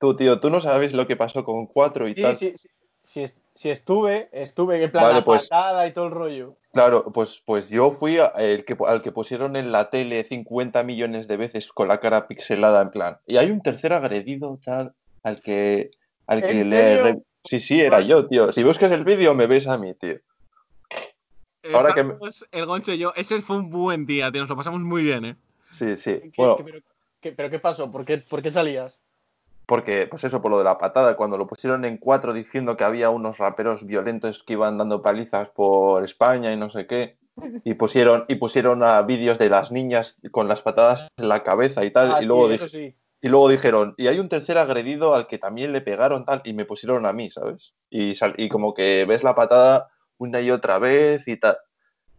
Tú, 0.04 0.16
tío, 0.16 0.38
tú 0.38 0.50
no 0.50 0.60
sabes 0.60 0.92
lo 0.92 1.06
que 1.06 1.16
pasó 1.16 1.44
con 1.44 1.66
cuatro 1.66 2.06
y 2.08 2.14
Sí, 2.14 2.22
tal. 2.22 2.34
sí, 2.34 2.52
sí, 2.56 2.68
sí, 3.02 3.22
es- 3.22 3.40
sí 3.54 3.70
estuve, 3.70 4.28
estuve 4.32 4.82
en 4.82 4.90
plan 4.90 5.04
Vale, 5.04 5.14
la 5.20 5.24
pues- 5.24 5.48
patada 5.48 5.86
y 5.86 5.92
todo 5.92 6.06
el 6.06 6.10
rollo. 6.10 6.56
Claro, 6.74 7.10
pues, 7.12 7.40
pues 7.46 7.68
yo 7.70 7.90
fui 7.92 8.18
a- 8.18 8.26
el 8.36 8.64
que, 8.66 8.76
al 8.86 9.00
que 9.00 9.12
pusieron 9.12 9.56
en 9.56 9.72
la 9.72 9.88
tele 9.90 10.24
50 10.24 10.82
millones 10.82 11.26
de 11.28 11.36
veces 11.38 11.68
con 11.68 11.88
la 11.88 12.00
cara 12.00 12.26
pixelada 12.26 12.82
en 12.82 12.90
plan. 12.90 13.18
Y 13.26 13.36
hay 13.38 13.50
un 13.50 13.62
tercer 13.62 13.92
agredido 13.94 14.58
tal 14.64 14.92
al 15.22 15.40
que, 15.40 15.90
al 16.26 16.40
que 16.42 16.60
¿En 16.60 16.70
le... 16.70 16.76
serio? 16.76 17.02
re- 17.04 17.18
Sí, 17.44 17.58
sí, 17.60 17.80
era 17.80 18.00
yo, 18.00 18.26
tío. 18.26 18.52
Si 18.52 18.62
buscas 18.62 18.90
el 18.92 19.04
vídeo 19.04 19.34
me 19.34 19.46
ves 19.46 19.66
a 19.68 19.76
mí, 19.78 19.94
tío. 19.94 20.16
Ahora 21.72 21.94
que 21.94 22.02
me- 22.02 22.14
el 22.52 22.66
Goncho 22.66 22.92
y 22.92 22.98
yo. 22.98 23.12
Ese 23.16 23.40
fue 23.42 23.56
un 23.56 23.70
buen 23.70 24.04
día, 24.06 24.30
tío. 24.32 24.40
Nos 24.42 24.50
lo 24.50 24.56
pasamos 24.56 24.80
muy 24.80 25.02
bien, 25.02 25.24
¿eh? 25.24 25.36
Sí, 25.72 25.94
sí. 25.96 26.20
¿Qué- 26.20 26.30
Bueno, 26.36 26.56
qué- 26.56 26.64
pero, 26.64 26.78
qué, 27.20 27.32
pero 27.32 27.50
qué 27.50 27.58
pasó? 27.58 27.90
¿Por 27.90 28.04
qué, 28.04 28.18
por 28.18 28.42
qué 28.42 28.50
salías? 28.50 28.98
Porque, 29.66 30.06
pues 30.06 30.24
eso, 30.24 30.40
por 30.42 30.50
lo 30.50 30.58
de 30.58 30.64
la 30.64 30.78
patada, 30.78 31.16
cuando 31.16 31.36
lo 31.38 31.46
pusieron 31.46 31.84
en 31.84 31.96
cuatro 31.98 32.32
diciendo 32.32 32.76
que 32.76 32.84
había 32.84 33.10
unos 33.10 33.38
raperos 33.38 33.86
violentos 33.86 34.42
que 34.46 34.54
iban 34.54 34.78
dando 34.78 35.02
palizas 35.02 35.48
por 35.50 36.04
España 36.04 36.52
y 36.52 36.56
no 36.56 36.70
sé 36.70 36.86
qué. 36.86 37.16
Y 37.64 37.74
pusieron, 37.74 38.24
y 38.28 38.36
pusieron 38.36 38.82
a 38.82 39.00
vídeos 39.02 39.38
de 39.38 39.48
las 39.48 39.72
niñas 39.72 40.16
con 40.30 40.46
las 40.48 40.62
patadas 40.62 41.08
en 41.16 41.28
la 41.28 41.42
cabeza 41.42 41.84
y 41.84 41.90
tal. 41.90 42.12
Ah, 42.12 42.22
y 42.22 42.26
luego 42.26 42.44
sí, 42.46 42.52
dije, 42.52 42.64
eso 42.64 42.68
sí. 42.76 42.94
Y 43.22 43.28
luego 43.28 43.48
dijeron, 43.48 43.94
y 43.96 44.06
hay 44.06 44.18
un 44.18 44.28
tercer 44.28 44.58
agredido 44.58 45.14
al 45.14 45.26
que 45.26 45.38
también 45.38 45.72
le 45.72 45.80
pegaron 45.80 46.24
tal, 46.26 46.42
y 46.44 46.52
me 46.52 46.66
pusieron 46.66 47.06
a 47.06 47.12
mí, 47.14 47.30
¿sabes? 47.30 47.72
Y, 47.88 48.14
sal- 48.14 48.34
y 48.36 48.50
como 48.50 48.74
que 48.74 49.06
ves 49.06 49.22
la 49.24 49.34
patada 49.34 49.88
una 50.18 50.40
y 50.42 50.50
otra 50.50 50.78
vez 50.78 51.26
y 51.26 51.38
tal. 51.38 51.56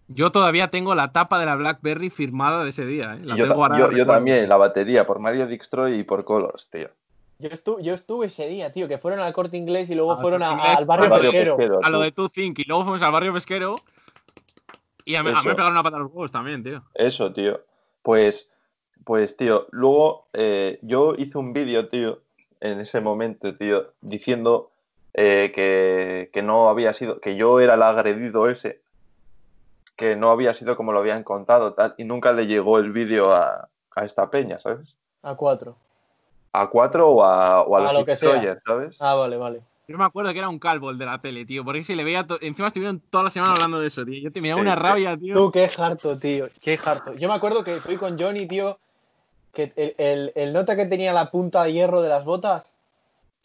Yo 0.07 0.31
todavía 0.31 0.69
tengo 0.69 0.95
la 0.95 1.11
tapa 1.11 1.39
de 1.39 1.45
la 1.45 1.55
Blackberry 1.55 2.09
firmada 2.09 2.63
de 2.63 2.69
ese 2.71 2.85
día, 2.85 3.13
¿eh? 3.15 3.19
La 3.23 3.35
yo, 3.35 3.47
tengo 3.47 3.67
ta- 3.67 3.77
yo- 3.77 3.91
yo 3.91 4.05
también, 4.05 4.49
la 4.49 4.57
batería, 4.57 5.05
por 5.05 5.19
Mario 5.19 5.47
Destroy 5.47 5.99
y 5.99 6.03
por 6.03 6.25
Colors, 6.25 6.69
tío. 6.69 6.89
Yo, 7.45 7.51
estu- 7.51 7.79
yo 7.79 7.93
estuve 7.93 8.25
ese 8.25 8.47
día, 8.47 8.71
tío, 8.71 8.87
que 8.87 8.97
fueron 8.97 9.19
al 9.19 9.31
corte 9.31 9.55
inglés 9.55 9.91
y 9.91 9.95
luego 9.95 10.17
fueron 10.17 10.41
a- 10.41 10.53
Inglés, 10.53 10.79
al 10.79 10.85
barrio 10.87 11.03
Al 11.05 11.09
barrio 11.11 11.29
pesquero. 11.31 11.57
pesquero, 11.57 11.79
A 11.83 11.89
lo 11.91 11.99
de 11.99 12.11
Tu 12.11 12.27
Think. 12.29 12.57
Y 12.57 12.63
luego 12.63 12.83
fuimos 12.85 13.03
al 13.03 13.11
barrio 13.11 13.33
pesquero. 13.33 13.75
Y 15.03 15.13
a 15.13 15.21
mí, 15.21 15.29
a 15.29 15.43
me 15.43 15.51
pegaron 15.53 15.73
una 15.73 15.83
pata 15.83 15.97
en 15.97 16.03
los 16.03 16.11
huevos 16.11 16.31
también, 16.31 16.63
tío. 16.63 16.81
Eso, 16.95 17.31
tío. 17.33 17.61
Pues, 18.01 18.49
pues, 19.03 19.37
tío, 19.37 19.67
luego 19.69 20.25
eh, 20.33 20.79
yo 20.81 21.13
hice 21.15 21.37
un 21.37 21.53
vídeo, 21.53 21.87
tío, 21.87 22.23
en 22.61 22.79
ese 22.79 22.99
momento, 22.99 23.55
tío, 23.55 23.93
diciendo 24.01 24.71
eh, 25.13 25.51
que, 25.53 26.31
que 26.33 26.41
no 26.41 26.67
había 26.69 26.95
sido, 26.95 27.19
que 27.21 27.35
yo 27.35 27.59
era 27.59 27.75
el 27.75 27.83
agredido 27.83 28.49
ese, 28.49 28.81
que 29.95 30.15
no 30.15 30.31
había 30.31 30.55
sido 30.55 30.75
como 30.75 30.93
lo 30.93 30.97
habían 30.99 31.23
contado, 31.23 31.75
tal, 31.75 31.93
y 31.99 32.05
nunca 32.05 32.31
le 32.33 32.47
llegó 32.47 32.79
el 32.79 32.91
vídeo 32.91 33.31
a, 33.35 33.69
a 33.95 34.03
esta 34.03 34.31
peña, 34.31 34.57
¿sabes? 34.57 34.97
A 35.21 35.35
cuatro. 35.35 35.77
A 36.61 36.69
cuatro 36.69 37.09
o 37.09 37.23
a, 37.23 37.61
o 37.61 37.75
a 37.75 37.79
A 37.79 37.83
los 37.83 37.93
lo 38.01 38.05
que 38.05 38.15
sea. 38.15 38.59
¿sabes? 38.65 38.95
Ah, 38.99 39.15
vale, 39.15 39.37
vale. 39.37 39.61
Yo 39.87 39.97
me 39.97 40.03
acuerdo 40.05 40.31
que 40.33 40.39
era 40.39 40.49
un 40.49 40.57
calvo 40.57 40.89
el 40.89 40.97
de 40.97 41.05
la 41.05 41.19
tele, 41.19 41.45
tío. 41.45 41.63
Porque 41.63 41.83
se 41.83 41.95
le 41.95 42.03
veía. 42.03 42.25
to- 42.25 42.39
Encima 42.41 42.67
estuvieron 42.69 42.99
toda 42.99 43.25
la 43.25 43.29
semana 43.29 43.53
hablando 43.53 43.79
de 43.79 43.87
eso, 43.87 44.03
tío. 44.03 44.19
Yo 44.19 44.31
te 44.31 44.41
me 44.41 44.49
daba 44.49 44.61
Sí, 44.61 44.67
una 44.67 44.75
rabia, 44.75 45.15
tío. 45.17 45.35
Tú, 45.35 45.51
qué 45.51 45.69
harto, 45.77 46.17
tío. 46.17 46.47
Qué 46.61 46.79
harto. 46.83 47.13
Yo 47.13 47.27
me 47.27 47.35
acuerdo 47.35 47.63
que 47.63 47.79
fui 47.81 47.95
con 47.97 48.17
Johnny, 48.19 48.47
tío, 48.47 48.79
que 49.53 49.71
el, 49.75 49.93
el- 49.97 50.31
el 50.35 50.53
nota 50.53 50.75
que 50.75 50.85
tenía 50.87 51.13
la 51.13 51.29
punta 51.29 51.63
de 51.63 51.73
hierro 51.73 52.01
de 52.01 52.09
las 52.09 52.25
botas 52.25 52.71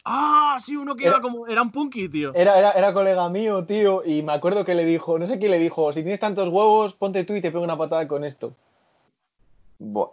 Ah, 0.03 0.57
sí, 0.59 0.75
uno 0.75 0.95
que 0.95 1.03
Era- 1.05 1.17
era 1.17 1.21
como. 1.21 1.45
Era 1.45 1.61
un 1.61 1.71
punky, 1.71 2.09
tío. 2.09 2.31
era, 2.33 2.57
era, 2.57 2.71
era 2.71 2.91
colega 2.91 3.29
mío, 3.29 3.65
tío, 3.65 4.01
y 4.03 4.23
me 4.23 4.33
acuerdo 4.33 4.65
que 4.65 4.73
le 4.73 4.83
dijo, 4.83 5.19
no 5.19 5.27
sé 5.27 5.37
quién 5.37 5.51
le 5.51 5.59
dijo, 5.59 5.93
si 5.93 6.01
tienes 6.01 6.19
tantos 6.19 6.49
huevos, 6.49 6.95
ponte 6.95 7.23
tú 7.23 7.35
y 7.35 7.41
te 7.41 7.51
pego 7.51 7.63
una 7.63 7.77
patada 7.77 8.07
con 8.07 8.23
esto. 8.23 8.51
Buah. 9.77 10.09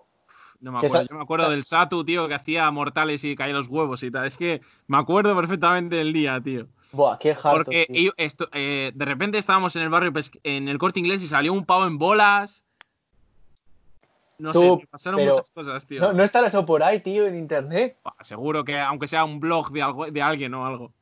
No 0.61 0.73
me 0.73 0.79
acuerdo. 0.79 1.07
Yo 1.09 1.17
me 1.17 1.23
acuerdo 1.23 1.51
del 1.51 1.65
Satu, 1.65 2.05
tío, 2.05 2.27
que 2.27 2.35
hacía 2.35 2.71
mortales 2.71 3.23
y 3.25 3.37
caía 3.37 3.55
los 3.55 3.69
huevos 3.69 4.03
y 4.03 4.11
tal. 4.11 4.27
Es 4.27 4.37
que 4.37 4.61
me 4.89 4.99
acuerdo 4.99 5.37
perfectamente 5.37 5.97
del 5.97 6.13
día, 6.13 6.41
tío. 6.41 6.67
Buah, 6.93 7.19
qué 7.19 7.31
harto. 7.31 7.51
Porque 7.51 7.87
tío. 7.87 7.97
ello- 7.97 8.13
esto, 8.17 8.49
eh, 8.53 8.91
de 8.95 9.05
repente 9.05 9.39
estábamos 9.39 9.77
en 9.77 9.83
el 9.83 9.89
barrio 9.89 10.13
pesque- 10.13 10.41
en 10.43 10.69
el 10.69 10.79
corte 10.79 10.99
inglés 11.01 11.23
y 11.23 11.27
salió 11.29 11.53
un 11.53 11.65
pavo 11.65 11.87
en 11.87 11.99
bolas. 11.99 12.65
No 14.39 14.53
Tú, 14.53 14.61
sé, 14.61 14.77
tío, 14.79 14.89
pasaron 14.91 15.19
pero- 15.19 15.33
muchas 15.33 15.51
cosas, 15.51 15.87
tío. 15.87 16.01
No, 16.01 16.13
no 16.13 16.23
estará 16.23 16.47
eso 16.49 16.65
por 16.65 16.83
ahí, 16.83 17.01
tío, 17.01 17.27
en 17.27 17.37
internet. 17.37 17.99
Buah, 18.03 18.15
Seguro 18.25 18.65
que 18.65 18.79
aunque 18.79 19.07
sea 19.09 19.25
un 19.25 19.41
blog 19.41 19.71
de, 19.71 19.83
algo, 19.83 20.07
de 20.11 20.23
alguien 20.23 20.55
o 20.55 20.65
algo. 20.67 20.93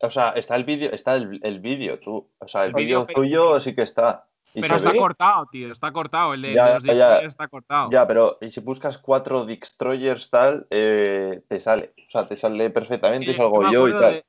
O 0.00 0.10
sea, 0.10 0.30
está 0.30 0.56
el 0.56 0.64
vídeo, 0.64 0.90
está 0.92 1.14
el, 1.14 1.38
el 1.44 1.60
vídeo, 1.60 1.98
tú. 2.00 2.26
O 2.38 2.48
sea, 2.48 2.64
el 2.64 2.72
vídeo, 2.72 3.06
tuyo 3.06 3.60
sí 3.60 3.74
que 3.74 3.82
está. 3.82 4.26
Pero 4.60 4.76
está 4.76 4.92
ve. 4.92 4.98
cortado, 4.98 5.46
tío. 5.50 5.72
Está 5.72 5.92
cortado. 5.92 6.34
El 6.34 6.42
de, 6.42 6.52
Ya, 6.54 6.66
de 6.68 6.74
los 6.74 6.84
ya. 6.84 7.18
Está 7.20 7.48
cortado. 7.48 7.90
Ya, 7.90 8.06
pero 8.06 8.38
y 8.40 8.50
si 8.50 8.60
buscas 8.60 8.98
cuatro 8.98 9.44
Destroyers 9.46 10.30
tal, 10.30 10.66
eh, 10.70 11.42
te 11.48 11.58
sale. 11.60 11.92
O 12.06 12.10
sea, 12.10 12.26
te 12.26 12.36
sale 12.36 12.70
perfectamente, 12.70 13.26
Sí, 13.32 13.34
salgo 13.34 13.70
yo 13.70 13.88
y 13.88 13.92
tal. 13.92 14.00
de, 14.12 14.24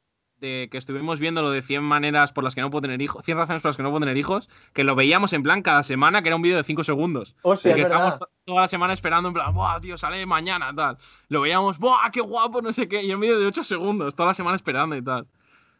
de 0.61 0.69
que 0.69 0.77
estuvimos 0.77 1.19
viendo 1.19 1.41
lo 1.41 1.51
de 1.51 1.61
100 1.61 1.83
maneras 1.83 2.31
por 2.33 2.43
las 2.43 2.53
que 2.55 2.61
no 2.61 2.69
puedo 2.69 2.81
tener 2.81 3.01
hijos, 3.01 3.23
100 3.23 3.37
razones 3.37 3.61
por 3.61 3.69
las 3.69 3.77
que 3.77 3.83
no 3.83 3.89
puedo 3.91 4.01
tener 4.01 4.17
hijos, 4.17 4.49
que 4.73 4.83
lo 4.83 4.93
veíamos 4.95 5.31
en 5.33 5.41
plan 5.43 5.61
cada 5.61 5.83
semana, 5.83 6.21
que 6.21 6.29
era 6.29 6.35
un 6.35 6.41
vídeo 6.41 6.57
de 6.57 6.63
5 6.63 6.83
segundos. 6.83 7.35
Hostia, 7.43 7.71
Y 7.71 7.75
que 7.75 7.81
es 7.83 7.89
to- 7.89 8.27
toda 8.45 8.61
la 8.61 8.67
semana 8.67 8.91
esperando 8.93 9.29
en 9.29 9.33
plan, 9.33 9.53
¡buah, 9.53 9.79
tío, 9.79 9.97
sale 9.97 10.25
mañana, 10.25 10.73
tal! 10.75 10.97
Lo 11.29 11.41
veíamos, 11.41 11.79
¡buah, 11.79 12.09
qué 12.11 12.19
guapo, 12.21 12.61
no 12.61 12.71
sé 12.73 12.89
qué! 12.89 13.03
Y 13.03 13.13
un 13.13 13.21
vídeo 13.21 13.39
de 13.39 13.45
8 13.45 13.63
segundos, 13.63 14.15
toda 14.15 14.27
la 14.27 14.33
semana 14.33 14.55
esperando 14.57 14.95
y 14.97 15.01
tal. 15.01 15.27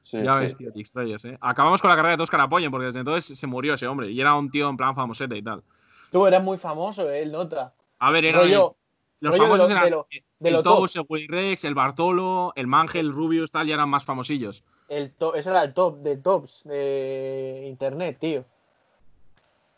Sí, 0.03 0.21
ya 0.21 0.35
sí. 0.37 0.43
ves, 0.43 0.57
tío, 0.57 0.71
Destroyers, 0.71 1.25
¿eh? 1.25 1.37
Acabamos 1.41 1.81
con 1.81 1.89
la 1.89 1.95
carrera 1.95 2.11
de 2.13 2.17
Toscar 2.17 2.41
Apoyen, 2.41 2.69
porque 2.69 2.87
desde 2.87 2.99
entonces 2.99 3.39
se 3.39 3.47
murió 3.47 3.73
ese 3.73 3.87
hombre. 3.87 4.11
Y 4.11 4.19
era 4.21 4.35
un 4.35 4.51
tío 4.51 4.69
en 4.69 4.77
plan 4.77 4.93
famosete 4.95 5.37
y 5.37 5.41
tal. 5.41 5.63
Tú 6.11 6.27
eras 6.27 6.43
muy 6.43 6.57
famoso, 6.57 7.09
eh, 7.09 7.23
el 7.23 7.31
nota. 7.31 7.73
A 7.99 8.11
ver, 8.11 8.25
eran 8.25 8.41
Rollo, 8.41 8.75
los 9.21 9.31
rollo 9.31 9.43
de 9.43 9.49
famosos 9.49 9.69
lo- 9.69 9.75
eran 9.75 9.83
de 9.85 9.89
lo- 9.91 10.07
de 10.11 10.49
el 10.49 10.53
lo 10.55 10.63
top. 10.63 10.77
Toast, 10.79 10.95
el 10.97 11.05
Willy 11.07 11.27
Rex, 11.27 11.63
el 11.63 11.73
Bartolo, 11.73 12.51
el 12.55 12.67
Mangel, 12.67 13.05
el 13.07 13.13
Rubius, 13.13 13.51
tal, 13.51 13.65
ya 13.65 13.75
eran 13.75 13.89
más 13.89 14.03
famosillos. 14.05 14.63
El 14.89 15.13
to- 15.13 15.33
eso 15.35 15.49
era 15.49 15.63
el 15.63 15.73
top 15.73 15.99
de 15.99 16.17
tops 16.17 16.65
de 16.65 17.63
internet, 17.65 18.17
tío. 18.19 18.45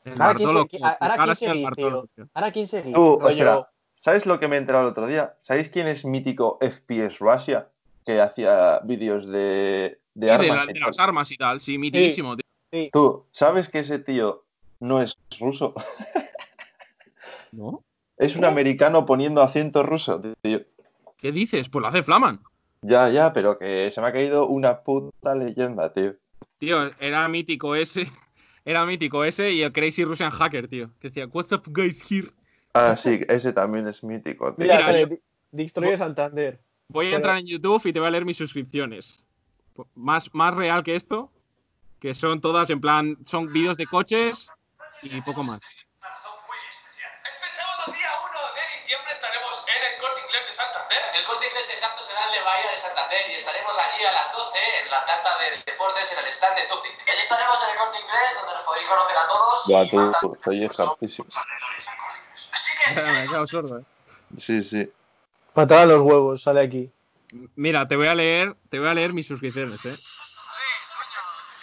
El 0.03 0.21
Ahora 0.21 0.35
quién 0.35 0.49
se- 0.49 0.55
ahora 0.55 0.97
ahora 0.99 1.15
quién 1.17 1.29
el 1.29 1.35
seguís, 1.35 1.63
Bartolo, 1.63 2.07
tío. 2.15 2.27
Ahora 2.33 2.51
quién 2.51 2.67
seguís, 2.67 2.93
rollo. 2.95 3.67
¿Sabes 4.01 4.25
lo 4.27 4.39
que 4.39 4.47
me 4.47 4.55
he 4.55 4.59
enterado 4.59 4.85
el 4.85 4.91
otro 4.91 5.07
día? 5.07 5.35
¿Sabéis 5.41 5.69
quién 5.69 5.87
es 5.87 6.05
mítico 6.05 6.59
FPS 6.61 7.17
Russia? 7.19 7.69
Que 8.05 8.21
hacía 8.21 8.79
vídeos 8.83 9.27
de, 9.27 9.99
de 10.15 10.25
Sí, 10.27 10.31
de, 10.31 10.31
armas. 10.49 10.65
la- 10.65 10.73
de 10.73 10.79
las 10.79 10.99
armas 10.99 11.31
y 11.31 11.37
tal, 11.37 11.61
sí, 11.61 11.77
mitísimo, 11.77 12.35
tío. 12.35 12.89
Tú, 12.91 13.25
¿sabes 13.31 13.69
que 13.69 13.79
ese 13.79 13.99
tío 13.99 14.43
no 14.79 15.01
es 15.01 15.15
ruso? 15.39 15.73
¿No? 17.51 17.83
Es 18.17 18.35
un 18.35 18.41
¿Qué? 18.41 18.47
americano 18.47 19.05
poniendo 19.05 19.41
acento 19.41 19.83
ruso, 19.83 20.21
tío. 20.41 20.61
¿Qué 21.17 21.31
dices? 21.31 21.69
Pues 21.69 21.81
lo 21.81 21.87
hace 21.87 22.03
Flaman. 22.03 22.39
Ya, 22.81 23.09
ya, 23.09 23.33
pero 23.33 23.57
que 23.57 23.89
se 23.91 24.01
me 24.01 24.07
ha 24.07 24.11
caído 24.13 24.47
una 24.47 24.81
puta 24.81 25.35
leyenda, 25.35 25.91
tío. 25.91 26.15
Tío, 26.57 26.91
era 26.99 27.27
mítico 27.27 27.75
ese. 27.75 28.07
Era 28.67 28.83
mítico 28.83 29.23
ese 29.23 29.51
y 29.51 29.61
el 29.61 29.71
Crazy 29.71 30.03
Russian 30.05 30.31
Hacker, 30.31 30.67
tío. 30.67 30.89
Que 30.99 31.09
decía, 31.09 31.27
What's 31.27 31.51
up, 31.51 31.61
guys, 31.67 32.03
here? 32.09 32.29
Ah, 32.73 32.97
sí, 32.97 33.19
ese 33.29 33.53
también 33.53 33.87
es 33.87 34.03
mítico, 34.03 34.55
tío. 34.55 34.65
Mira, 34.65 34.79
Mira, 34.87 35.91
yo- 35.91 35.97
Santander. 35.97 36.59
Voy 36.87 37.05
a 37.05 37.09
Pero- 37.09 37.15
entrar 37.17 37.37
en 37.37 37.45
YouTube 37.45 37.85
y 37.85 37.93
te 37.93 37.99
voy 37.99 38.07
a 38.07 38.09
leer 38.11 38.25
mis 38.25 38.37
suscripciones. 38.37 39.23
Más, 39.95 40.33
más 40.33 40.55
real 40.55 40.83
que 40.83 40.95
esto, 40.95 41.31
que 41.99 42.15
son 42.15 42.39
todas 42.39 42.69
en 42.69 42.79
plan, 42.79 43.17
son 43.25 43.51
vídeos 43.51 43.77
de 43.77 43.85
coches 43.87 44.49
y 45.01 45.19
poco 45.21 45.43
más. 45.43 45.59
Este 45.59 47.49
sábado, 47.49 47.91
día 47.91 48.07
1 48.07 48.55
de 48.55 48.63
diciembre, 48.79 49.11
estaremos 49.11 49.65
en 49.67 49.81
el 49.83 49.99
Corte 49.99 50.21
Inglés 50.23 50.43
de 50.47 50.53
Santander. 50.53 51.01
El 51.13 51.23
corte 51.25 51.47
inglés 51.47 51.69
exacto 51.69 52.03
será 52.03 52.23
en 52.29 52.39
la 52.39 52.43
Bahía 52.43 52.71
de 52.71 52.77
Santander 52.77 53.21
y 53.29 53.33
estaremos 53.33 53.77
allí 53.77 54.03
a 54.05 54.11
las 54.13 54.31
12 54.31 54.59
en 54.83 54.91
la 54.91 55.05
tarta 55.05 55.29
de 55.39 55.71
deportes 55.71 56.13
en 56.13 56.19
el 56.23 56.31
stand 56.31 56.55
de 56.55 56.63
Tufi. 56.67 56.89
Allí 57.11 57.19
estaremos 57.19 57.63
en 57.63 57.69
el 57.71 57.77
corte 57.77 57.97
inglés 57.99 58.31
donde 58.39 58.53
nos 58.55 58.63
podéis 58.63 58.87
conocer 58.87 59.17
a 59.17 59.27
todos. 59.27 59.67
Buah, 59.67 59.83
y 59.83 59.95
más 59.95 60.19
tú, 60.21 60.37
soy 60.43 60.57
hartísimo. 60.63 61.27
Así 62.53 62.71
que 62.79 63.01
Me 63.11 63.23
he 63.23 63.27
quedado 63.27 63.47
sordo, 63.47 63.79
eh. 63.79 63.83
Sí, 64.39 64.63
sí. 64.63 64.91
Patada 65.53 65.83
a 65.83 65.85
los 65.85 66.01
huevos, 66.01 66.43
sale 66.43 66.61
aquí. 66.61 66.91
Mira, 67.55 67.87
te 67.87 67.95
voy 67.95 68.07
a 68.07 68.15
leer, 68.15 68.55
te 68.69 68.79
voy 68.79 68.87
a 68.87 68.93
leer 68.93 69.13
mis 69.13 69.27
suscripciones, 69.27 69.83
eh. 69.85 69.97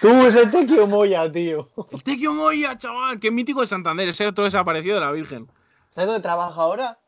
Tú, 0.01 0.27
ese 0.27 0.47
Tequio 0.49 0.87
Moya, 0.87 1.31
tío. 1.31 1.69
El 1.93 2.03
Tequio 2.03 2.33
Moya, 2.33 2.77
chaval, 2.77 3.21
qué 3.21 3.31
mítico 3.31 3.61
de 3.61 3.67
Santander, 3.67 4.09
ese 4.09 4.27
otro 4.27 4.45
desaparecido 4.45 4.97
de 4.97 5.01
la 5.01 5.13
Virgen. 5.13 5.49
¿Sabes 5.91 6.09
dónde 6.09 6.23
trabaja 6.23 6.61
ahora? 6.61 6.99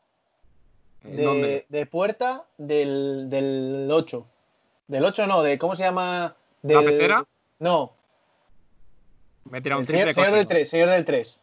¿En 1.03 1.15
De, 1.17 1.23
dónde? 1.23 1.65
de 1.67 1.85
puerta 1.85 2.45
del, 2.57 3.29
del 3.29 3.89
8. 3.91 4.25
Del 4.87 5.03
8 5.03 5.27
no, 5.27 5.43
de 5.43 5.57
¿cómo 5.57 5.75
se 5.75 5.83
llama? 5.83 6.35
¿La 6.61 6.79
Del... 6.81 6.85
pecera? 6.85 7.25
No, 7.59 7.93
Me 9.49 9.57
he 9.57 9.61
tirado 9.61 9.79
un 9.79 9.83
el 9.83 9.87
señor, 9.87 10.03
triple 10.05 10.13
señor 10.13 10.31
del 10.31 10.45
cósmico. 10.45 10.49
3, 10.49 10.69
señor 10.69 10.89
del 10.89 11.05
3. 11.05 11.41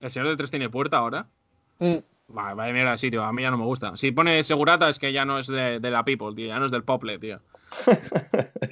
¿El 0.00 0.10
señor 0.10 0.28
del 0.28 0.36
3 0.36 0.50
tiene 0.50 0.70
puerta 0.70 0.96
ahora? 0.98 1.26
Mm. 1.78 1.96
Vale, 2.28 2.54
vaya 2.54 2.72
mierda 2.72 2.90
de 2.92 2.98
sitio, 2.98 3.22
a 3.22 3.32
mí 3.32 3.42
ya 3.42 3.50
no 3.50 3.58
me 3.58 3.64
gusta. 3.64 3.96
Si 3.96 4.10
pone 4.10 4.42
segurata 4.42 4.88
es 4.88 4.98
que 4.98 5.12
ya 5.12 5.24
no 5.24 5.38
es 5.38 5.46
de, 5.46 5.78
de 5.80 5.90
la 5.90 6.04
People, 6.04 6.34
tío, 6.34 6.48
ya 6.48 6.58
no 6.58 6.66
es 6.66 6.72
del 6.72 6.82
Pople, 6.84 7.18
tío. 7.18 7.40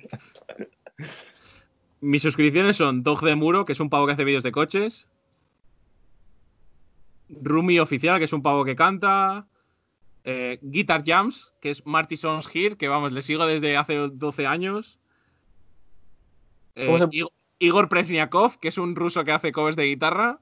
Mis 2.01 2.23
suscripciones 2.23 2.77
son 2.77 3.03
Dog 3.03 3.21
de 3.23 3.35
Muro, 3.35 3.65
que 3.65 3.73
es 3.73 3.81
un 3.81 3.89
pavo 3.91 4.07
que 4.07 4.13
hace 4.13 4.25
vídeos 4.25 4.43
de 4.43 4.53
coches. 4.53 5.07
Rumi 7.29 7.79
Oficial, 7.79 8.19
que 8.19 8.25
es 8.25 8.33
un 8.33 8.43
pavo 8.43 8.65
que 8.65 8.77
canta. 8.77 9.47
eh, 10.25 10.59
Guitar 10.63 11.03
Jams, 11.07 11.55
que 11.61 11.71
es 11.71 11.87
Marty 11.87 12.17
Sons 12.17 12.49
Here, 12.53 12.77
que 12.77 12.89
vamos, 12.89 13.13
le 13.13 13.23
sigo 13.23 13.47
desde 13.47 13.77
hace 13.77 13.95
12 14.13 14.47
años. 14.47 14.99
Eh, 16.75 16.87
¿Cómo 16.87 16.99
se- 16.99 17.05
Ig- 17.07 17.31
Igor 17.59 17.89
Presniakov, 17.89 18.59
que 18.59 18.69
es 18.69 18.79
un 18.79 18.97
ruso 18.97 19.25
que 19.25 19.33
hace 19.33 19.53
covers 19.53 19.77
de 19.77 19.85
guitarra. 19.87 20.41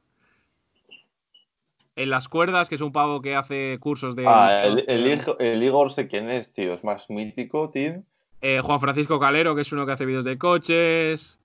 En 1.94 2.08
las 2.10 2.28
cuerdas, 2.28 2.68
que 2.68 2.76
es 2.76 2.80
un 2.80 2.92
pavo 2.92 3.20
que 3.20 3.34
hace 3.36 3.76
cursos 3.80 4.16
de. 4.16 4.26
Ah, 4.26 4.62
el, 4.64 4.84
el, 4.88 5.06
hijo- 5.06 5.38
el 5.38 5.62
Igor 5.62 5.92
sé 5.92 6.08
quién 6.08 6.30
es, 6.30 6.50
tío. 6.52 6.72
Es 6.74 6.82
más 6.84 7.08
mítico, 7.10 7.68
tío. 7.70 8.02
Eh, 8.40 8.60
Juan 8.62 8.80
Francisco 8.80 9.20
Calero, 9.20 9.54
que 9.54 9.60
es 9.60 9.72
uno 9.72 9.84
que 9.86 9.92
hace 9.92 10.06
vídeos 10.06 10.24
de 10.24 10.38
coches. 10.38 11.38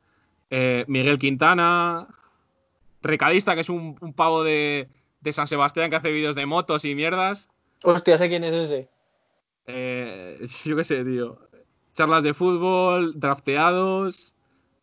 eh, 0.49 0.85
Miguel 0.87 1.19
Quintana. 1.19 2.07
Recadista, 3.01 3.55
que 3.55 3.61
es 3.61 3.69
un, 3.69 3.95
un 4.01 4.13
pavo 4.13 4.43
de, 4.43 4.87
de 5.21 5.33
San 5.33 5.47
Sebastián 5.47 5.89
que 5.89 5.97
hace 5.97 6.11
vídeos 6.11 6.35
de 6.35 6.45
motos 6.45 6.85
y 6.85 6.95
mierdas. 6.95 7.49
Hostia, 7.83 8.17
sé 8.17 8.29
quién 8.29 8.43
es 8.43 8.53
ese. 8.55 8.87
Eh, 9.67 10.47
yo 10.65 10.75
qué 10.77 10.83
sé, 10.83 11.03
tío. 11.03 11.39
Charlas 11.93 12.23
de 12.23 12.33
fútbol, 12.33 13.19
drafteados. 13.19 14.33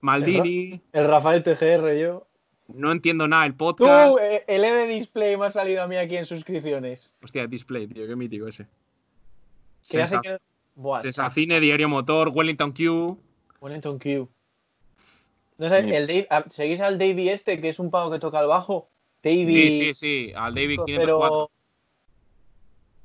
Maldini. 0.01 0.81
El 0.93 1.09
Rafael 1.09 1.43
TGR, 1.43 1.97
yo. 1.99 2.27
No 2.69 2.93
entiendo 2.93 3.29
nada 3.29 3.47
el 3.47 3.55
podcast. 3.55 4.13
Tú, 4.13 4.19
eh, 4.19 4.45
el 4.47 4.65
ED 4.65 4.89
Display 4.89 5.37
me 5.37 5.47
ha 5.47 5.51
salido 5.51 5.83
a 5.83 5.87
mí 5.87 5.97
aquí 5.97 6.17
en 6.17 6.25
suscripciones. 6.25 7.13
Hostia, 7.23 7.47
display, 7.47 7.87
tío, 7.87 8.07
qué 8.07 8.17
mítico 8.17 8.49
ese. 8.49 8.67
Que 9.89 9.99
ya 9.99 10.07
sé 10.07 10.17
Sensa- 10.17 10.23
que... 10.23 10.39
Buah, 10.77 11.03
Sensacine, 11.03 11.61
Diario 11.61 11.89
Motor, 11.89 12.31
Wellington 12.31 12.73
Q. 12.73 13.19
Wellington 13.61 13.99
Q. 13.99 14.29
No 15.59 15.69
sé, 15.69 15.79
el 15.79 16.07
Dave, 16.07 16.27
ah, 16.31 16.45
¿seguís 16.51 16.81
al 16.81 16.99
Davey 16.99 17.29
este, 17.29 17.61
que 17.61 17.69
es 17.69 17.79
un 17.79 17.91
pavo 17.91 18.11
que 18.11 18.19
toca 18.19 18.41
el 18.41 18.49
bajo? 18.49 18.89
Davey... 19.23 19.47
Sí, 19.47 19.79
sí, 19.79 19.95
sí, 19.95 20.33
al 20.35 20.55
David 20.55 20.81
504. 20.85 21.07
pero... 21.07 21.51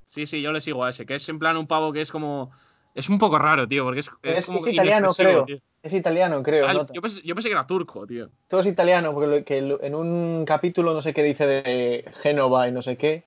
Sí, 0.05 0.25
sí, 0.25 0.41
yo 0.41 0.51
le 0.51 0.61
sigo 0.61 0.83
a 0.83 0.89
ese, 0.89 1.05
que 1.05 1.15
es 1.15 1.29
en 1.29 1.37
plan 1.37 1.57
un 1.57 1.67
pavo 1.67 1.93
que 1.93 2.01
es 2.01 2.11
como. 2.11 2.51
Es 2.99 3.09
un 3.09 3.17
poco 3.17 3.39
raro, 3.39 3.67
tío, 3.67 3.83
porque 3.85 4.01
es, 4.01 4.09
Es- 4.23 4.45
como 4.47 4.57
es 4.59 4.65
que 4.65 4.71
italiano, 4.71 5.09
creo. 5.15 5.45
tío. 5.45 5.57
Es 5.81 5.93
italiano, 5.93 6.43
creo. 6.43 6.67
Ah, 6.67 6.73
nota. 6.73 6.93
yo, 6.93 7.01
pensé, 7.01 7.21
yo 7.23 7.33
pensé 7.35 7.47
que 7.49 7.53
era 7.53 7.65
turco, 7.65 8.05
tío. 8.05 8.29
Todo 8.47 8.59
es 8.59 8.67
italiano, 8.67 9.13
porque 9.13 9.27
lo- 9.27 9.43
que 9.45 9.61
lo- 9.61 9.81
en 9.81 9.95
un 9.95 10.43
capítulo 10.45 10.93
no 10.93 11.01
sé 11.01 11.13
qué 11.13 11.23
dice 11.23 11.47
de 11.47 12.11
Génova 12.21 12.67
y 12.67 12.71
no 12.73 12.81
sé 12.81 12.97
qué. 12.97 13.23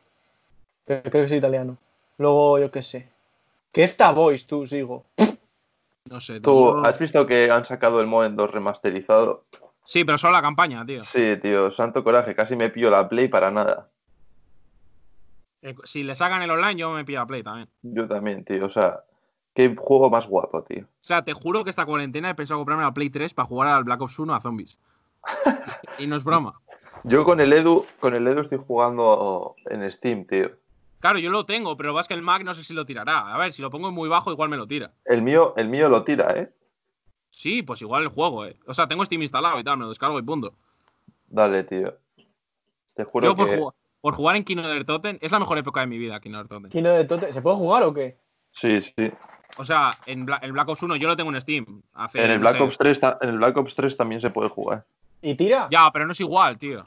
Pero 0.85 1.03
creo 1.03 1.23
que 1.23 1.24
es 1.27 1.32
italiano. 1.32 1.78
Luego, 2.19 2.59
yo 2.59 2.70
qué 2.70 2.82
sé. 2.82 3.09
Que 3.73 3.85
esta 3.85 4.12
voice, 4.12 4.47
tú, 4.47 4.66
sigo. 4.66 5.05
No 6.11 6.20
sé. 6.20 6.40
¿Tú 6.40 6.51
yo- 6.77 6.85
has 6.85 6.99
visto 6.99 7.24
que 7.27 7.51
han 7.51 7.65
sacado 7.65 8.01
el 8.01 8.07
Modem 8.07 8.36
2 8.36 8.51
remasterizado? 8.51 9.44
Sí, 9.85 10.05
pero 10.05 10.19
solo 10.19 10.35
la 10.35 10.43
campaña, 10.43 10.85
tío. 10.85 11.03
Sí, 11.05 11.36
tío. 11.40 11.70
Santo 11.70 12.05
coraje. 12.05 12.35
Casi 12.35 12.55
me 12.57 12.69
pillo 12.70 12.90
la 12.90 13.09
Play 13.09 13.28
para 13.28 13.51
nada. 13.51 13.89
Eh, 15.62 15.74
Si 15.85 16.03
le 16.03 16.15
sacan 16.15 16.43
el 16.43 16.51
online, 16.51 16.77
yo 16.77 16.90
me 16.90 17.05
pido 17.05 17.20
la 17.20 17.27
Play 17.27 17.43
también. 17.43 17.69
Yo 17.82 18.07
también, 18.09 18.44
tío. 18.44 18.66
O 18.66 18.70
sea, 18.70 19.01
qué 19.55 19.74
juego 19.77 20.11
más 20.11 20.27
guapo, 20.27 20.62
tío. 20.62 20.85
O 20.85 21.05
sea, 21.05 21.23
te 21.23 21.33
juro 21.33 21.65
que 21.65 21.70
esta 21.70 21.87
cuarentena 21.87 22.31
he 22.31 22.35
pensado 22.35 22.61
comprarme 22.61 22.85
la 22.85 22.95
Play 22.95 23.11
3 23.11 23.35
para 23.35 23.47
jugar 23.47 23.69
al 23.69 23.85
Black 23.85 24.01
Ops 24.01 24.19
1 24.19 24.35
a 24.35 24.41
zombies. 24.41 24.79
y 25.99 26.07
no 26.07 26.16
es 26.16 26.24
broma. 26.24 26.61
Yo 27.05 27.24
con 27.24 27.41
el 27.41 27.53
Edu, 27.53 27.85
con 28.01 28.15
el 28.15 28.27
Edu 28.27 28.41
estoy 28.41 28.59
jugando 28.59 29.57
en 29.66 29.91
Steam, 29.91 30.24
tío. 30.24 30.51
Claro, 31.01 31.19
yo 31.19 31.31
lo 31.31 31.45
tengo, 31.45 31.77
pero 31.77 31.93
vas 31.93 32.07
que 32.07 32.15
el 32.15 32.23
Mac 32.23 32.45
no 32.45 32.55
sé 32.55 32.62
si 32.62 32.74
lo 32.74 32.87
tirará. 32.87 33.35
A 33.35 33.39
ver, 33.39 33.53
si 33.53 33.61
lo 33.61 33.70
pongo 33.70 33.91
muy 33.91 34.09
bajo, 34.09 34.31
igual 34.31 34.49
me 34.49 34.57
lo 34.57 34.69
tira. 34.69 34.93
El 35.05 35.20
mío, 35.20 35.53
el 35.57 35.69
mío 35.69 35.89
lo 35.89 36.05
tira, 36.05 36.33
¿eh? 36.39 36.53
Sí, 37.31 37.62
pues 37.62 37.83
igual 37.83 38.05
el 38.05 38.09
juego, 38.09 38.47
eh. 38.47 38.57
O 38.66 38.74
sea, 38.74 38.87
tengo 38.87 39.05
Steam 39.05 39.23
instalado 39.23 39.59
y 39.59 39.65
tal, 39.65 39.79
me 39.79 39.83
lo 39.83 39.89
descargo 39.89 40.19
y 40.19 40.23
punto. 40.23 40.55
Dale, 41.27 41.65
tío. 41.65 41.97
Te 42.95 43.03
juro 43.03 43.27
Yo 43.27 43.37
por, 43.37 43.49
que. 43.51 43.57
jugar, 43.57 43.74
por 44.01 44.15
jugar 44.15 44.37
en 44.37 44.45
Kino 44.45 44.69
del 44.69 44.87
Totem, 44.87 45.19
es 45.20 45.33
la 45.33 45.41
mejor 45.41 45.59
época 45.59 45.81
de 45.81 45.87
mi 45.87 45.99
vida, 45.99 46.20
Kino 46.20 46.45
del. 46.45 46.69
¿Quién 46.69 46.85
de 46.85 47.05
Tote? 47.05 47.33
¿Se 47.33 47.43
puede 47.43 47.57
jugar 47.57 47.83
o 47.83 47.93
qué? 47.93 48.16
Sí, 48.53 48.81
sí. 48.83 49.11
O 49.59 49.65
sea, 49.65 49.97
en 50.07 50.24
Bla- 50.27 50.39
el 50.43 50.53
Black 50.53 50.69
Ops 50.69 50.83
1 50.83 50.97
yo 50.97 51.09
lo 51.09 51.16
tengo 51.16 51.31
en 51.33 51.41
Steam. 51.41 51.83
hace, 51.95 52.24
En 52.24 52.31
el 52.31 52.37
no 52.39 52.41
Black 52.43 52.57
sé. 52.57 52.62
Ops 52.62 52.79
3, 52.79 53.01
ta- 53.01 53.19
en 53.20 53.29
el 53.29 53.37
Black 53.39 53.57
Ops 53.57 53.74
3 53.74 53.97
también 53.97 54.20
se 54.20 54.31
puede 54.31 54.49
jugar. 54.49 54.85
¿Y 55.20 55.35
tira? 55.35 55.69
Ya, 55.70 55.91
pero 55.93 56.07
no 56.07 56.12
es 56.12 56.20
igual, 56.20 56.59
tío. 56.59 56.85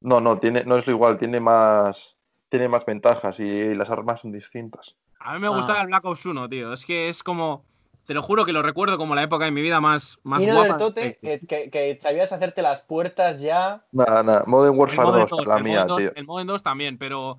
No, 0.00 0.20
no, 0.20 0.38
tiene, 0.38 0.64
no 0.64 0.76
es 0.76 0.86
lo 0.86 0.92
igual, 0.92 1.16
tiene 1.18 1.40
más, 1.40 2.16
tiene 2.48 2.68
más 2.68 2.84
ventajas 2.84 3.38
y 3.40 3.74
las 3.74 3.88
armas 3.90 4.20
son 4.20 4.32
distintas. 4.32 4.94
A 5.20 5.34
mí 5.34 5.40
me 5.40 5.48
gusta 5.48 5.74
Ah. 5.78 5.80
el 5.82 5.86
Black 5.86 6.04
Ops 6.04 6.26
1, 6.26 6.48
tío. 6.48 6.72
Es 6.72 6.84
que 6.84 7.08
es 7.08 7.22
como. 7.22 7.64
Te 8.06 8.14
lo 8.14 8.22
juro 8.22 8.44
que 8.44 8.52
lo 8.52 8.62
recuerdo 8.62 8.98
como 8.98 9.16
la 9.16 9.24
época 9.24 9.46
de 9.46 9.50
mi 9.50 9.62
vida 9.62 9.80
más, 9.80 10.18
más 10.22 10.38
Kino 10.38 10.52
guapa. 10.54 10.68
del 10.68 10.76
Tote, 10.78 11.18
que, 11.20 11.40
que- 11.40 11.70
que 11.70 11.98
sabías 12.00 12.30
hacerte 12.32 12.62
las 12.62 12.82
puertas 12.82 13.40
ya. 13.42 13.82
Nada, 13.90 14.22
nada, 14.22 14.44
Modern 14.46 14.78
Warfare 14.78 15.08
Modern 15.08 15.22
2, 15.28 15.30
2, 15.38 15.46
la 15.48 15.56
el 15.56 15.64
mía, 15.64 15.72
Modern 15.80 15.88
2, 15.88 15.98
tío. 15.98 16.12
el 16.14 16.24
Modern 16.26 16.46
2 16.46 16.62
también, 16.62 16.98
pero. 16.98 17.38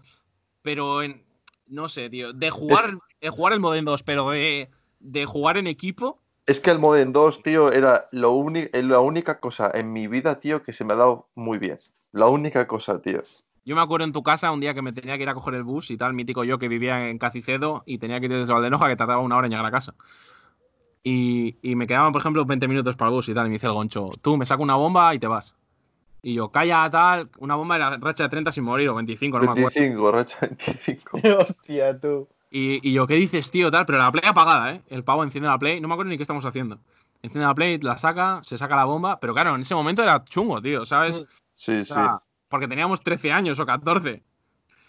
Pero 0.61 1.03
en. 1.03 1.23
No 1.67 1.87
sé, 1.87 2.09
tío. 2.09 2.33
De 2.33 2.49
jugar, 2.49 2.97
de 3.21 3.29
jugar 3.29 3.53
el 3.53 3.59
Modern 3.59 3.85
2, 3.85 4.03
pero 4.03 4.29
de, 4.29 4.69
de 4.99 5.25
jugar 5.25 5.57
en 5.57 5.67
equipo. 5.67 6.19
Es 6.45 6.59
que 6.59 6.71
el 6.71 6.79
Modern 6.79 7.11
2, 7.11 7.43
tío, 7.43 7.71
era 7.71 8.07
lo 8.11 8.45
eh, 8.55 8.83
la 8.83 8.99
única 8.99 9.39
cosa 9.39 9.71
en 9.73 9.91
mi 9.91 10.07
vida, 10.07 10.39
tío, 10.39 10.63
que 10.63 10.73
se 10.73 10.85
me 10.85 10.93
ha 10.93 10.97
dado 10.97 11.27
muy 11.35 11.57
bien. 11.57 11.77
La 12.13 12.27
única 12.27 12.67
cosa, 12.67 13.01
tío. 13.01 13.21
Yo 13.65 13.75
me 13.75 13.81
acuerdo 13.81 14.05
en 14.05 14.13
tu 14.13 14.23
casa 14.23 14.49
un 14.51 14.61
día 14.61 14.73
que 14.73 14.81
me 14.81 14.93
tenía 14.93 15.17
que 15.17 15.23
ir 15.23 15.29
a 15.29 15.33
coger 15.33 15.55
el 15.55 15.63
bus 15.63 15.91
y 15.91 15.97
tal, 15.97 16.13
mítico 16.13 16.45
yo 16.45 16.57
que 16.57 16.69
vivía 16.69 17.09
en 17.09 17.17
Cacicedo 17.17 17.83
y 17.85 17.97
tenía 17.97 18.19
que 18.21 18.27
ir 18.27 18.33
desde 18.33 18.53
Valdenoja 18.53 18.87
que 18.87 18.95
tardaba 18.95 19.19
una 19.19 19.35
hora 19.35 19.47
en 19.47 19.51
llegar 19.51 19.65
a 19.65 19.71
casa. 19.71 19.93
Y, 21.03 21.57
y 21.61 21.75
me 21.75 21.85
quedaban, 21.85 22.13
por 22.13 22.21
ejemplo, 22.21 22.45
20 22.45 22.67
minutos 22.67 22.95
para 22.95 23.09
el 23.09 23.15
bus 23.15 23.27
y 23.27 23.33
tal. 23.33 23.47
Y 23.47 23.49
me 23.49 23.55
dice 23.55 23.67
el 23.67 23.73
goncho, 23.73 24.11
tú 24.21 24.37
me 24.37 24.45
saco 24.45 24.63
una 24.63 24.75
bomba 24.75 25.13
y 25.13 25.19
te 25.19 25.27
vas. 25.27 25.53
Y 26.21 26.33
yo, 26.33 26.49
calla, 26.49 26.89
tal. 26.89 27.29
Una 27.39 27.55
bomba 27.55 27.75
era 27.75 27.97
racha 27.97 28.23
de 28.23 28.29
30 28.29 28.53
sin 28.53 28.63
morir 28.63 28.87
o 28.89 28.95
25, 28.95 29.37
no 29.37 29.45
me 29.45 29.51
acuerdo. 29.51 29.79
25, 29.79 30.11
racha 30.11 30.37
25. 30.41 31.19
Hostia, 31.39 31.99
tú. 31.99 32.27
Y, 32.49 32.87
y 32.87 32.93
yo, 32.93 33.07
¿qué 33.07 33.15
dices, 33.15 33.51
tío? 33.51 33.69
Tal, 33.69 33.85
pero 33.85 33.97
la 33.97 34.11
play 34.11 34.23
apagada, 34.25 34.73
¿eh? 34.73 34.81
El 34.87 35.03
pavo 35.03 35.23
enciende 35.23 35.49
la 35.49 35.57
play, 35.57 35.81
no 35.81 35.87
me 35.87 35.93
acuerdo 35.93 36.09
ni 36.09 36.17
qué 36.17 36.23
estamos 36.23 36.45
haciendo. 36.45 36.79
Enciende 37.21 37.45
la 37.47 37.53
play, 37.55 37.77
la 37.79 37.97
saca, 37.97 38.41
se 38.43 38.57
saca 38.57 38.75
la 38.75 38.85
bomba, 38.85 39.19
pero 39.19 39.33
claro, 39.33 39.55
en 39.55 39.61
ese 39.61 39.75
momento 39.75 40.03
era 40.03 40.23
chungo, 40.23 40.61
tío, 40.61 40.85
¿sabes? 40.85 41.23
Sí, 41.55 41.79
O 41.81 41.85
sí. 41.85 41.93
porque 42.47 42.67
teníamos 42.67 43.01
13 43.01 43.31
años 43.31 43.59
o 43.59 43.65
14. 43.65 44.23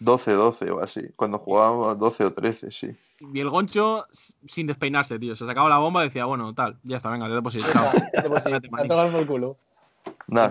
12, 0.00 0.32
12 0.32 0.70
o 0.70 0.80
así. 0.80 1.00
Cuando 1.16 1.38
jugábamos 1.38 1.98
12 1.98 2.24
o 2.26 2.32
13, 2.32 2.70
sí. 2.70 2.88
Y 3.34 3.40
el 3.40 3.50
goncho 3.50 4.06
sin 4.46 4.66
despeinarse, 4.68 5.18
tío. 5.18 5.34
Se 5.34 5.44
sacaba 5.44 5.68
la 5.68 5.78
bomba 5.78 6.02
y 6.04 6.08
decía, 6.08 6.24
bueno, 6.26 6.54
tal, 6.54 6.78
ya 6.84 6.98
está, 6.98 7.10
venga, 7.10 7.26
te 7.26 7.34
deposito, 7.34 7.66
chao. 7.72 7.90
te 8.12 8.18
Espérate, 8.18 8.68
a 8.68 9.10
por 9.10 9.26
culo. 9.26 9.56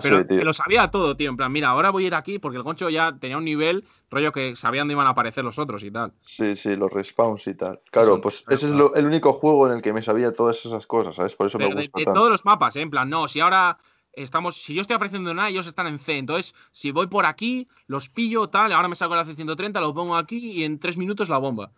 Pero 0.02 0.24
sí, 0.28 0.34
se 0.36 0.44
lo 0.44 0.52
sabía 0.52 0.90
todo, 0.90 1.16
tío. 1.16 1.30
En 1.30 1.36
plan, 1.36 1.50
mira, 1.50 1.68
ahora 1.68 1.90
voy 1.90 2.04
a 2.04 2.06
ir 2.08 2.14
aquí 2.14 2.38
porque 2.38 2.56
el 2.58 2.62
goncho 2.62 2.90
ya 2.90 3.16
tenía 3.18 3.38
un 3.38 3.44
nivel, 3.44 3.84
rollo 4.10 4.32
que 4.32 4.54
sabía 4.56 4.80
dónde 4.82 4.92
iban 4.94 5.06
a 5.06 5.10
aparecer 5.10 5.44
los 5.44 5.58
otros 5.58 5.82
y 5.84 5.90
tal. 5.90 6.12
Sí, 6.20 6.56
sí, 6.56 6.76
los 6.76 6.92
respawns 6.92 7.46
y 7.46 7.54
tal. 7.54 7.80
Claro, 7.90 8.12
Eso, 8.14 8.20
pues 8.20 8.40
claro, 8.40 8.56
ese 8.56 8.66
es 8.66 8.72
lo- 8.72 8.94
el 8.94 9.06
único 9.06 9.32
juego 9.32 9.66
en 9.68 9.76
el 9.76 9.82
que 9.82 9.92
me 9.92 10.02
sabía 10.02 10.32
todas 10.32 10.64
esas 10.64 10.86
cosas, 10.86 11.16
¿sabes? 11.16 11.34
Por 11.34 11.46
eso 11.46 11.58
Pero 11.58 11.70
me 11.70 11.76
gusta 11.76 11.98
de 11.98 12.04
tanto. 12.04 12.20
todos 12.20 12.30
los 12.30 12.44
mapas, 12.44 12.76
¿eh? 12.76 12.82
En 12.82 12.90
plan, 12.90 13.08
no, 13.08 13.28
si 13.28 13.40
ahora 13.40 13.78
estamos, 14.12 14.56
si 14.56 14.74
yo 14.74 14.82
estoy 14.82 14.96
apareciendo 14.96 15.30
en 15.30 15.38
A, 15.38 15.48
ellos 15.48 15.66
están 15.66 15.86
en 15.86 15.98
C. 15.98 16.18
Entonces, 16.18 16.54
si 16.70 16.90
voy 16.90 17.06
por 17.06 17.24
aquí, 17.24 17.68
los 17.86 18.08
pillo, 18.08 18.48
tal, 18.48 18.72
ahora 18.72 18.88
me 18.88 18.96
saco 18.96 19.14
la 19.16 19.24
C130, 19.24 19.80
lo 19.80 19.94
pongo 19.94 20.16
aquí 20.16 20.38
y 20.38 20.64
en 20.64 20.78
tres 20.78 20.96
minutos 20.98 21.28
la 21.28 21.38
bomba. 21.38 21.72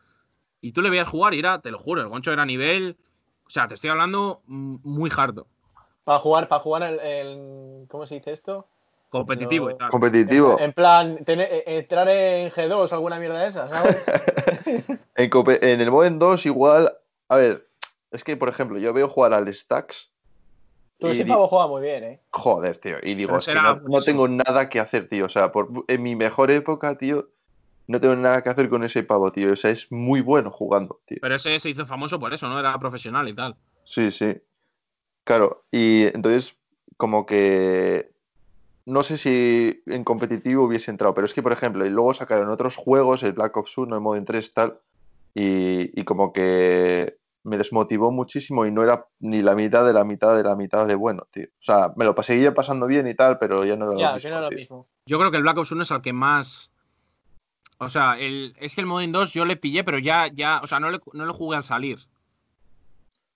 Y 0.60 0.72
tú 0.72 0.82
le 0.82 0.90
veías 0.90 1.08
jugar 1.08 1.34
y 1.34 1.38
era, 1.38 1.60
te 1.60 1.70
lo 1.70 1.78
juro, 1.78 2.02
el 2.02 2.08
Goncho 2.08 2.32
era 2.32 2.44
nivel. 2.44 2.96
O 3.46 3.50
sea, 3.50 3.66
te 3.68 3.74
estoy 3.74 3.90
hablando 3.90 4.42
mm, 4.46 4.76
muy 4.82 5.10
harto. 5.16 5.46
Para 6.10 6.18
jugar, 6.18 6.48
para 6.48 6.58
jugar 6.60 6.82
el, 6.82 6.98
el- 6.98 7.86
¿Cómo 7.88 8.04
se 8.04 8.16
dice 8.16 8.32
esto? 8.32 8.66
Competitivo 9.10 9.66
No. 9.68 9.70
y 9.70 9.78
tal. 9.78 9.90
Competitivo. 9.90 10.58
En, 10.58 10.64
en 10.64 10.72
plan, 10.72 11.24
tener- 11.24 11.48
eh, 11.48 11.62
entrar 11.66 12.08
en 12.08 12.50
G2 12.50 12.92
alguna 12.92 13.20
mierda 13.20 13.38
de 13.42 13.46
esa, 13.46 13.68
¿sabes? 13.68 14.06
En, 15.14 15.30
en 15.62 15.80
el 15.80 15.90
Modern 15.92 16.18
2 16.18 16.46
igual, 16.46 16.92
a 17.28 17.36
ver, 17.36 17.68
es 18.10 18.24
que 18.24 18.36
por 18.36 18.48
ejemplo, 18.48 18.80
yo 18.80 18.92
veo 18.92 19.08
jugar 19.08 19.32
al 19.34 19.54
Stacks. 19.54 20.10
Tú 20.98 21.06
ese 21.06 21.24
pavo 21.24 21.46
juega 21.46 21.68
muy 21.68 21.80
bien, 21.82 22.02
¿eh? 22.02 22.20
Joder, 22.30 22.78
tío. 22.78 22.96
Y 23.04 23.14
digo, 23.14 23.36
es 23.38 23.46
que 23.46 23.54
no, 23.54 24.00
tengo 24.00 24.26
nada 24.26 24.68
que 24.68 24.80
hacer, 24.80 25.08
tío. 25.08 25.26
O 25.26 25.28
sea, 25.28 25.52
por, 25.52 25.68
en 25.86 26.02
mi 26.02 26.16
mejor 26.16 26.50
época, 26.50 26.98
tío, 26.98 27.28
no 27.86 28.00
tengo 28.00 28.16
nada 28.16 28.42
que 28.42 28.48
hacer 28.50 28.68
con 28.68 28.82
ese 28.82 29.04
pavo, 29.04 29.30
tío. 29.30 29.52
O 29.52 29.56
sea, 29.56 29.70
es 29.70 29.92
muy 29.92 30.22
bueno 30.22 30.50
jugando, 30.50 30.98
tío. 31.06 31.18
Pero 31.22 31.36
ese 31.36 31.56
se 31.60 31.70
hizo 31.70 31.86
famoso 31.86 32.18
por 32.18 32.34
eso, 32.34 32.48
¿no? 32.48 32.58
Era 32.58 32.76
profesional 32.80 33.28
y 33.28 33.34
tal. 33.34 33.54
Sí, 33.84 34.10
sí. 34.10 34.36
Claro, 35.24 35.64
y 35.70 36.04
entonces, 36.04 36.56
como 36.96 37.26
que. 37.26 38.10
No 38.86 39.02
sé 39.02 39.18
si 39.18 39.82
en 39.86 40.04
competitivo 40.04 40.64
hubiese 40.64 40.90
entrado, 40.90 41.14
pero 41.14 41.26
es 41.26 41.34
que, 41.34 41.42
por 41.42 41.52
ejemplo, 41.52 41.86
y 41.86 41.90
luego 41.90 42.14
sacaron 42.14 42.50
otros 42.50 42.76
juegos, 42.76 43.22
el 43.22 43.32
Black 43.32 43.56
Ops 43.56 43.78
1, 43.78 43.94
el 43.94 44.00
Modern 44.00 44.24
3, 44.24 44.54
tal, 44.54 44.80
y, 45.34 46.00
y 46.00 46.04
como 46.04 46.32
que 46.32 47.20
me 47.42 47.56
desmotivó 47.56 48.10
muchísimo 48.10 48.66
y 48.66 48.70
no 48.70 48.82
era 48.82 49.06
ni 49.20 49.42
la 49.42 49.54
mitad 49.54 49.84
de 49.84 49.92
la 49.92 50.04
mitad 50.04 50.36
de 50.36 50.42
la 50.42 50.56
mitad 50.56 50.86
de 50.86 50.94
bueno, 50.94 51.26
tío. 51.30 51.46
O 51.46 51.62
sea, 51.62 51.92
me 51.96 52.04
lo 52.04 52.14
seguía 52.22 52.52
pasando 52.54 52.86
bien 52.86 53.06
y 53.06 53.14
tal, 53.14 53.38
pero 53.38 53.64
ya 53.64 53.76
no 53.76 53.86
era 53.86 53.94
lo 53.94 54.14
mismo, 54.14 54.16
es 54.16 54.24
lo 54.24 54.50
mismo. 54.50 54.88
Yo 55.06 55.18
creo 55.18 55.30
que 55.30 55.38
el 55.38 55.42
Black 55.42 55.58
Ops 55.58 55.72
1 55.72 55.82
es 55.82 55.90
el 55.90 56.02
que 56.02 56.12
más. 56.12 56.70
O 57.78 57.88
sea, 57.88 58.18
el... 58.18 58.54
es 58.58 58.74
que 58.74 58.82
el 58.82 58.86
Modern 58.86 59.12
2 59.12 59.32
yo 59.32 59.44
le 59.44 59.56
pillé, 59.56 59.84
pero 59.84 59.98
ya, 59.98 60.28
ya, 60.28 60.60
o 60.62 60.66
sea, 60.66 60.80
no 60.80 60.90
le, 60.90 61.00
no 61.14 61.24
le 61.24 61.32
jugué 61.32 61.56
al 61.56 61.64
salir. 61.64 61.98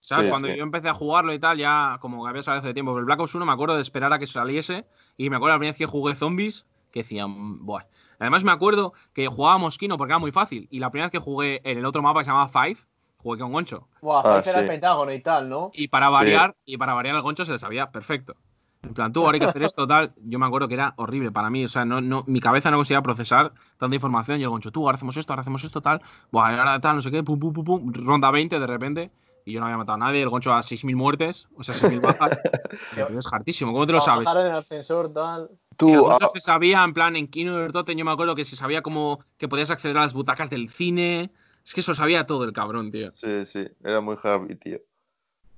¿Sabes? 0.04 0.26
Sí, 0.26 0.30
Cuando 0.30 0.48
sí. 0.48 0.56
yo 0.56 0.62
empecé 0.62 0.88
a 0.90 0.94
jugarlo 0.94 1.32
y 1.32 1.38
tal, 1.38 1.56
ya 1.56 1.96
como 2.00 2.22
que 2.22 2.28
había 2.28 2.42
salido 2.42 2.62
hace 2.62 2.74
tiempo. 2.74 2.92
Pero 2.92 3.00
el 3.00 3.06
Black 3.06 3.20
Ops 3.20 3.34
1 3.34 3.46
me 3.46 3.52
acuerdo 3.52 3.74
de 3.76 3.80
esperar 3.80 4.12
a 4.12 4.18
que 4.18 4.26
saliese. 4.26 4.86
Y 5.16 5.30
me 5.30 5.36
acuerdo 5.36 5.54
la 5.54 5.58
primera 5.58 5.72
vez 5.72 5.78
que 5.78 5.86
jugué 5.86 6.14
zombies, 6.14 6.66
que 6.90 7.00
decían, 7.00 7.64
buah. 7.64 7.84
Además 8.18 8.44
me 8.44 8.52
acuerdo 8.52 8.92
que 9.14 9.26
jugaba 9.28 9.56
Mosquino 9.58 9.96
porque 9.96 10.12
era 10.12 10.18
muy 10.18 10.30
fácil. 10.30 10.68
Y 10.70 10.78
la 10.78 10.90
primera 10.90 11.06
vez 11.06 11.12
que 11.12 11.18
jugué 11.18 11.60
en 11.64 11.78
el 11.78 11.86
otro 11.86 12.02
mapa 12.02 12.20
que 12.20 12.24
se 12.26 12.30
llamaba 12.32 12.48
Five, 12.50 12.76
jugué 13.16 13.40
con 13.40 13.50
Goncho. 13.52 13.88
Buah, 14.02 14.20
Ah, 14.24 14.42
Five 14.42 14.50
era 14.50 14.60
el. 14.60 14.68
Pentágono 14.68 15.10
y 15.12 15.20
tal, 15.20 15.48
¿no? 15.48 15.70
Y 15.72 15.88
para 15.88 16.10
variar, 16.10 16.54
y 16.66 16.76
para 16.76 16.92
variar 16.92 17.16
el 17.16 17.22
goncho 17.22 17.44
se 17.46 17.52
le 17.52 17.58
sabía 17.58 17.90
perfecto. 17.90 18.36
En 18.82 18.92
plan, 18.92 19.10
tú 19.14 19.24
ahora 19.24 19.36
hay 19.36 19.40
que 19.40 19.46
hacer 19.46 19.62
esto, 19.62 19.86
tal. 19.86 20.12
Yo 20.22 20.38
me 20.38 20.44
acuerdo 20.44 20.68
que 20.68 20.74
era 20.74 20.92
horrible 20.98 21.32
para 21.32 21.48
mí. 21.48 21.64
O 21.64 21.68
sea, 21.68 21.86
no, 21.86 22.02
no, 22.02 22.22
mi 22.26 22.38
cabeza 22.40 22.70
no 22.70 22.76
conseguía 22.76 23.00
procesar 23.00 23.52
tanta 23.78 23.94
información. 23.96 24.38
Y 24.38 24.42
el 24.42 24.50
goncho, 24.50 24.70
tú, 24.70 24.84
ahora 24.84 24.96
hacemos 24.96 25.16
esto, 25.16 25.32
ahora 25.32 25.40
hacemos 25.40 25.64
esto, 25.64 25.80
tal. 25.80 26.02
Buah, 26.30 26.50
ahora 26.50 26.78
tal, 26.80 26.96
no 26.96 27.00
sé 27.00 27.10
qué, 27.10 27.22
pum, 27.22 27.38
pum, 27.40 27.54
pum, 27.54 27.64
pum. 27.64 27.92
Ronda 27.94 28.30
20 28.30 28.60
de 28.60 28.66
repente. 28.66 29.10
Y 29.44 29.52
yo 29.52 29.60
no 29.60 29.66
había 29.66 29.76
matado 29.76 29.96
a 29.96 29.98
nadie. 29.98 30.22
El 30.22 30.30
goncho 30.30 30.52
a 30.54 30.62
6.000 30.62 30.96
muertes, 30.96 31.46
o 31.56 31.62
sea, 31.62 31.74
6.000 31.74 32.00
bajas. 32.00 32.38
Es 33.18 33.32
hartísimo. 33.32 33.72
¿Cómo 33.72 33.86
te 33.86 33.92
lo 33.92 34.00
sabes? 34.00 34.28
En 34.28 34.46
el 34.46 34.52
ascensor, 34.54 35.12
tal. 35.12 35.50
Tú, 35.76 36.10
ah, 36.10 36.18
se 36.32 36.40
sabía, 36.40 36.82
en 36.82 36.94
plan, 36.94 37.16
en 37.16 37.28
Kino 37.28 37.56
del 37.58 37.72
yo 37.72 38.04
me 38.04 38.10
acuerdo 38.12 38.34
que 38.34 38.44
se 38.44 38.56
sabía 38.56 38.82
como 38.82 39.24
que 39.36 39.48
podías 39.48 39.70
acceder 39.70 39.98
a 39.98 40.02
las 40.02 40.14
butacas 40.14 40.50
del 40.50 40.70
cine. 40.70 41.30
Es 41.64 41.74
que 41.74 41.80
eso 41.80 41.94
sabía 41.94 42.26
todo 42.26 42.44
el 42.44 42.52
cabrón, 42.52 42.90
tío. 42.90 43.12
Sí, 43.16 43.44
sí, 43.46 43.66
era 43.82 44.00
muy 44.00 44.16
heavy, 44.16 44.54
tío. 44.56 44.80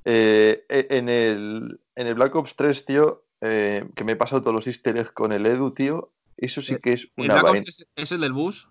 Eh, 0.04 0.64
e- 0.68 0.86
en, 0.90 1.08
el, 1.08 1.80
en 1.94 2.06
el 2.06 2.14
Black 2.14 2.34
Ops 2.36 2.54
3, 2.56 2.84
tío, 2.84 3.24
eh, 3.40 3.88
que 3.94 4.04
me 4.04 4.12
he 4.12 4.16
pasado 4.16 4.40
todos 4.40 4.54
los 4.54 4.66
easter 4.66 4.96
eggs 4.96 5.10
con 5.10 5.32
el 5.32 5.44
Edu, 5.46 5.72
tío, 5.72 6.12
eso 6.36 6.62
sí 6.62 6.76
que 6.80 6.92
es 6.94 7.04
Eh, 7.04 7.10
El 7.16 7.24
una 7.24 7.42
Black 7.42 7.56
Ops 7.60 7.80
es, 7.80 7.86
es 7.96 8.12
el 8.12 8.20
del 8.20 8.32
bus. 8.32 8.68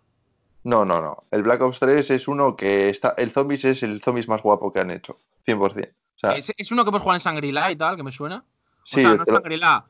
No, 0.66 0.84
no, 0.84 1.00
no. 1.02 1.18
El 1.32 1.44
Black 1.44 1.62
Ops 1.62 1.80
3 1.80 2.10
es 2.12 2.28
uno 2.28 2.56
que 2.56 2.90
está. 2.90 3.14
El 3.18 3.32
zombies 3.32 3.64
es 3.66 3.84
el 3.84 4.02
zombies 4.04 4.28
más 4.28 4.42
guapo 4.42 4.74
que 4.74 4.80
han 4.80 4.90
hecho. 4.92 5.16
100%. 5.46 5.88
O 6.16 6.20
sea, 6.20 6.32
Es, 6.34 6.52
es 6.58 6.72
uno 6.72 6.84
que 6.84 6.90
puedes 6.92 7.04
jugar 7.04 7.16
en 7.18 7.20
Sangrila 7.22 7.72
y 7.72 7.76
tal, 7.76 7.96
que 7.96 8.04
me 8.04 8.12
suena. 8.12 8.44
sí, 8.84 8.98
o 9.00 9.02
sea, 9.02 9.10
no 9.12 9.16
es 9.18 9.22
pero- 9.26 9.38
Sangrila. 9.38 9.86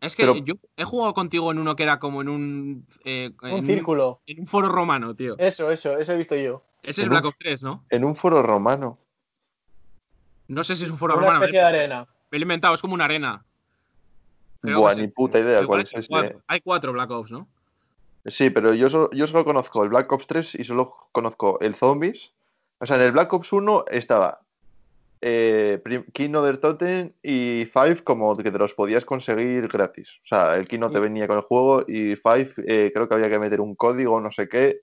Es 0.00 0.16
que 0.16 0.22
pero- 0.24 0.36
yo 0.36 0.54
he 0.76 0.84
jugado 0.84 1.12
contigo 1.14 1.50
en 1.52 1.58
uno 1.58 1.76
que 1.76 1.82
era 1.82 1.98
como 1.98 2.22
en 2.22 2.28
un. 2.28 2.86
eh, 3.04 3.30
en 3.42 3.54
Un 3.54 3.62
círculo. 3.62 4.20
En 4.26 4.40
un 4.40 4.46
foro 4.46 4.68
romano, 4.68 5.14
tío. 5.14 5.36
Eso, 5.38 5.70
eso, 5.70 5.96
eso 5.98 6.12
he 6.12 6.16
visto 6.16 6.34
yo. 6.34 6.62
Ese 6.82 7.00
es 7.02 7.06
en 7.06 7.10
Black 7.10 7.24
Ops 7.26 7.36
3, 7.38 7.62
¿no? 7.62 7.84
en 7.90 8.04
un 8.04 8.16
foro 8.16 8.42
romano. 8.42 8.96
No 10.48 10.62
sé 10.64 10.76
si 10.76 10.84
es 10.84 10.90
un 10.90 10.96
foro 10.98 11.14
Una 11.14 11.26
romano. 11.26 11.44
especie 11.44 11.58
de 11.64 11.72
Me 11.72 11.78
arena. 11.78 12.06
lo 12.30 12.38
he 12.38 12.40
inventado, 12.40 12.74
es 12.74 12.80
como 12.80 12.94
una 12.94 13.04
arena. 13.06 13.44
Creo 14.62 14.80
Buah, 14.80 14.94
ni 14.94 15.08
puta 15.08 15.38
idea 15.38 15.66
cuál 15.66 15.80
es 15.82 15.88
es 15.88 15.94
el 15.94 16.00
ese. 16.00 16.08
cuatro. 16.08 16.40
Hay 16.46 16.60
cuatro 16.60 16.92
Black 16.92 17.10
Ops, 17.10 17.30
¿no? 17.32 17.48
Sí, 18.28 18.50
pero 18.50 18.74
yo 18.74 18.88
solo, 18.90 19.10
yo 19.12 19.26
solo 19.26 19.44
conozco 19.44 19.82
el 19.82 19.88
Black 19.90 20.10
Ops 20.12 20.26
3 20.26 20.54
y 20.56 20.64
solo 20.64 20.94
conozco 21.12 21.58
el 21.60 21.74
Zombies. 21.74 22.32
O 22.80 22.86
sea, 22.86 22.96
en 22.96 23.02
el 23.02 23.12
Black 23.12 23.32
Ops 23.32 23.52
1 23.52 23.84
estaba 23.90 24.40
eh, 25.20 25.80
King 26.12 26.34
of 26.34 26.46
the 26.50 26.56
Totem 26.58 27.12
y 27.22 27.66
Five 27.72 28.04
como 28.04 28.36
que 28.36 28.50
te 28.50 28.58
los 28.58 28.74
podías 28.74 29.04
conseguir 29.04 29.68
gratis. 29.68 30.10
O 30.24 30.26
sea, 30.26 30.56
el 30.56 30.66
King 30.68 30.80
no 30.80 30.90
te 30.90 30.98
Y- 30.98 31.00
venía 31.02 31.26
con 31.26 31.36
el 31.38 31.42
juego 31.44 31.82
y 31.86 32.16
Five 32.16 32.52
eh, 32.66 32.90
creo 32.92 33.08
que 33.08 33.14
había 33.14 33.30
que 33.30 33.38
meter 33.38 33.60
un 33.60 33.74
código 33.74 34.20
no 34.20 34.30
sé 34.30 34.48
qué 34.48 34.80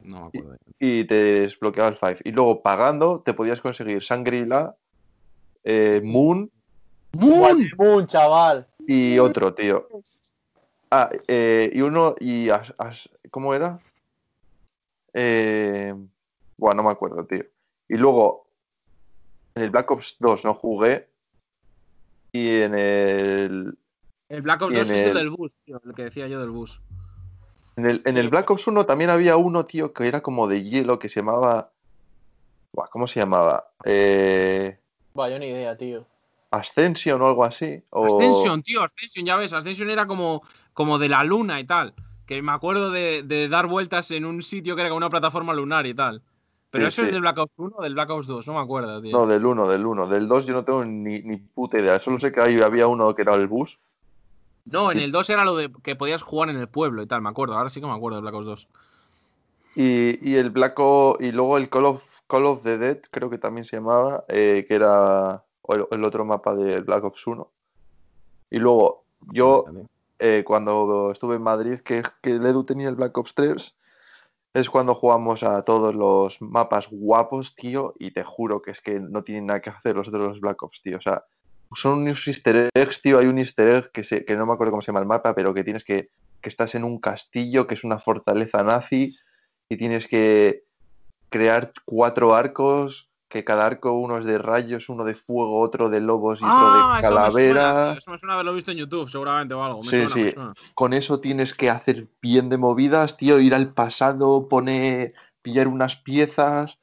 No 0.00 0.30
me 0.32 0.38
acuerdo. 0.40 0.56
y 0.78 1.04
te 1.04 1.14
desbloqueaba 1.14 1.90
el 1.90 1.96
Five. 1.96 2.18
Y 2.24 2.32
luego 2.32 2.62
pagando 2.62 3.20
te 3.24 3.34
podías 3.34 3.60
conseguir 3.60 3.98
Shangri-La, 4.00 4.74
eh, 5.64 6.00
Moon 6.04 6.50
¡Moon! 7.12 7.68
Un 7.78 8.06
chaval. 8.06 8.66
y 8.86 9.18
otro, 9.18 9.54
tío. 9.54 9.88
Ah, 10.90 11.10
eh, 11.28 11.70
y 11.72 11.80
uno, 11.82 12.14
y 12.18 12.48
as- 12.50 12.74
as- 12.78 13.10
¿cómo 13.30 13.54
era? 13.54 13.78
Eh, 15.14 15.94
bueno, 16.56 16.82
no 16.82 16.88
me 16.88 16.92
acuerdo, 16.92 17.26
tío. 17.26 17.44
Y 17.88 17.96
luego, 17.96 18.48
en 19.56 19.64
el 19.64 19.70
Black 19.70 19.90
Ops 19.90 20.16
2 20.18 20.44
no 20.44 20.54
jugué. 20.54 21.08
Y 22.32 22.60
en 22.60 22.74
el, 22.74 23.78
El 24.28 24.42
Black 24.42 24.62
Ops 24.62 24.72
Y 24.72 24.76
en 24.76 24.80
2 24.80 24.90
es 24.90 25.02
el 25.04 25.08
el- 25.10 25.14
del 25.18 25.30
bus, 25.30 25.56
tío. 25.64 25.80
El 25.84 25.94
que 25.94 26.02
decía 26.04 26.26
yo 26.28 26.40
del 26.40 26.50
bus. 26.50 26.82
en 27.76 27.86
el, 27.86 28.02
en 28.04 28.16
el 28.18 28.28
Black 28.28 28.50
Ops 28.50 28.66
1 28.66 28.86
también 28.86 29.10
había 29.10 29.36
uno, 29.36 29.64
tío, 29.64 29.92
que 29.92 30.08
era 30.08 30.22
como 30.22 30.46
de 30.48 30.62
hielo, 30.64 30.98
que 30.98 31.08
se 31.08 31.20
llamaba... 31.20 31.72
Buah, 32.74 32.88
¿Cómo 32.90 33.06
se 33.06 33.20
llamaba? 33.20 33.72
Eh, 33.84 34.78
Buah, 35.14 35.30
yo 35.30 35.38
ni 35.38 35.46
idea, 35.48 35.76
tío. 35.76 36.06
Ascension 36.50 37.20
o 37.22 37.26
algo 37.26 37.44
así. 37.44 37.82
O... 37.90 38.06
Ascension, 38.06 38.62
tío, 38.62 38.82
Ascension, 38.82 39.26
ya 39.26 39.36
ves. 39.36 39.52
Ascension 39.52 39.90
era 39.90 40.06
como, 40.06 40.42
como 40.72 40.98
de 40.98 41.08
la 41.08 41.24
luna 41.24 41.60
y 41.60 41.64
tal. 41.64 41.94
Que 42.26 42.42
me 42.42 42.52
acuerdo 42.52 42.90
de, 42.90 43.22
de 43.22 43.48
dar 43.48 43.66
vueltas 43.66 44.10
en 44.10 44.24
un 44.24 44.42
sitio 44.42 44.74
que 44.74 44.82
era 44.82 44.90
como 44.90 44.98
una 44.98 45.10
plataforma 45.10 45.52
lunar 45.54 45.86
y 45.86 45.94
tal. 45.94 46.22
Pero 46.70 46.84
Sí, 46.84 46.88
eso 46.88 47.04
es 47.04 47.12
del 47.12 47.22
Black 47.22 47.38
Ops 47.38 47.52
1 47.56 47.76
o 47.78 47.82
del 47.82 47.94
Black 47.94 48.10
Ops 48.10 48.26
2, 48.26 48.46
no 48.46 48.52
me 48.54 48.60
acuerdo, 48.60 49.00
tío. 49.00 49.16
No, 49.16 49.26
del 49.26 49.46
1, 49.46 49.68
del 49.68 49.86
1. 49.86 50.06
Del 50.08 50.28
2 50.28 50.46
yo 50.46 50.52
no 50.52 50.64
tengo 50.64 50.84
ni, 50.84 51.22
ni 51.22 51.36
puta 51.38 51.78
idea. 51.78 51.98
Solo 51.98 52.20
sé 52.20 52.30
que 52.30 52.42
ahí 52.42 52.60
había 52.60 52.86
uno 52.86 53.14
que 53.14 53.22
era 53.22 53.34
el 53.34 53.46
bus. 53.46 53.78
No, 54.66 54.92
en 54.92 54.98
el 54.98 55.10
2 55.10 55.30
era 55.30 55.46
lo 55.46 55.56
de 55.56 55.72
que 55.82 55.96
podías 55.96 56.22
jugar 56.22 56.50
en 56.50 56.58
el 56.58 56.68
pueblo 56.68 57.02
y 57.02 57.06
tal, 57.06 57.22
me 57.22 57.30
acuerdo. 57.30 57.56
Ahora 57.56 57.70
sí 57.70 57.80
que 57.80 57.86
me 57.86 57.94
acuerdo 57.94 58.16
del 58.16 58.22
Black 58.22 58.34
Ops 58.34 58.46
2. 58.46 58.68
Y, 59.76 60.30
y 60.30 60.36
el 60.36 60.50
Black 60.50 60.74
O- 60.78 61.16
y 61.20 61.32
luego 61.32 61.56
el 61.56 61.70
Call 61.70 61.86
of, 61.86 62.02
Call 62.26 62.44
of 62.44 62.62
the 62.64 62.76
Dead, 62.76 62.98
creo 63.10 63.30
que 63.30 63.38
también 63.38 63.64
se 63.64 63.76
llamaba, 63.76 64.24
eh, 64.28 64.66
que 64.68 64.74
era 64.74 65.42
el, 65.74 65.86
el 65.90 66.04
otro 66.04 66.24
mapa 66.24 66.54
del 66.54 66.82
Black 66.84 67.04
Ops 67.04 67.26
1. 67.26 67.50
Y 68.50 68.58
luego, 68.58 69.04
yo, 69.32 69.64
eh, 70.18 70.42
cuando 70.46 71.10
estuve 71.12 71.36
en 71.36 71.42
Madrid, 71.42 71.80
que, 71.80 72.02
que 72.22 72.30
el 72.30 72.46
Edu 72.46 72.64
tenía 72.64 72.88
el 72.88 72.94
Black 72.96 73.16
Ops 73.18 73.34
3, 73.34 73.74
es 74.54 74.70
cuando 74.70 74.94
jugamos 74.94 75.42
a 75.42 75.62
todos 75.62 75.94
los 75.94 76.40
mapas 76.40 76.88
guapos, 76.90 77.54
tío, 77.54 77.94
y 77.98 78.10
te 78.12 78.24
juro 78.24 78.62
que 78.62 78.70
es 78.70 78.80
que 78.80 78.98
no 78.98 79.22
tienen 79.22 79.46
nada 79.46 79.60
que 79.60 79.70
hacer 79.70 79.94
los 79.96 80.08
otros 80.08 80.40
Black 80.40 80.62
Ops, 80.62 80.82
tío. 80.82 80.96
O 80.96 81.00
sea, 81.00 81.24
son 81.74 82.00
unos 82.00 82.26
easter 82.26 82.70
eggs, 82.74 83.02
tío. 83.02 83.18
Hay 83.18 83.26
un 83.26 83.38
easter 83.38 83.68
egg 83.68 83.92
que, 83.92 84.02
se- 84.02 84.24
que 84.24 84.36
no 84.36 84.46
me 84.46 84.54
acuerdo 84.54 84.70
cómo 84.72 84.82
se 84.82 84.86
llama 84.86 85.00
el 85.00 85.06
mapa, 85.06 85.34
pero 85.34 85.52
que 85.52 85.64
tienes 85.64 85.84
que, 85.84 86.08
que 86.40 86.48
estás 86.48 86.74
en 86.74 86.84
un 86.84 86.98
castillo, 86.98 87.66
que 87.66 87.74
es 87.74 87.84
una 87.84 87.98
fortaleza 87.98 88.62
nazi, 88.62 89.14
y 89.68 89.76
tienes 89.76 90.08
que 90.08 90.64
crear 91.28 91.72
cuatro 91.84 92.34
arcos, 92.34 93.07
que 93.28 93.44
cada 93.44 93.66
arco 93.66 93.92
uno 93.92 94.18
es 94.18 94.24
de 94.24 94.38
rayos, 94.38 94.88
uno 94.88 95.04
de 95.04 95.14
fuego, 95.14 95.60
otro 95.60 95.90
de 95.90 96.00
lobos 96.00 96.40
y 96.40 96.44
otro 96.44 96.56
Ah, 96.56 96.96
de 96.96 97.02
suena, 97.02 97.02
calavera. 97.02 97.94
eso 97.98 98.10
me 98.10 98.18
suena 98.18 98.34
haberlo 98.34 98.54
visto 98.54 98.70
en 98.70 98.78
YouTube, 98.78 99.08
seguramente 99.10 99.54
o 99.54 99.62
algo. 99.62 99.82
Me 99.82 99.90
Sí, 99.90 99.96
suena, 99.96 100.16
me 100.16 100.28
sí. 100.28 100.30
suena. 100.34 100.52
Con 100.74 100.92
eso 100.94 101.20
tienes 101.20 101.54
que 101.54 101.70
hacer 101.70 102.06
bien 102.22 102.48
de 102.48 102.56
movidas, 102.56 103.16
tío, 103.16 103.38
ir 103.38 103.54
al 103.54 103.74
pasado, 103.74 104.48
poner, 104.48 105.12
pillar 105.42 105.68
unas 105.68 105.96
piezas, 105.96 106.78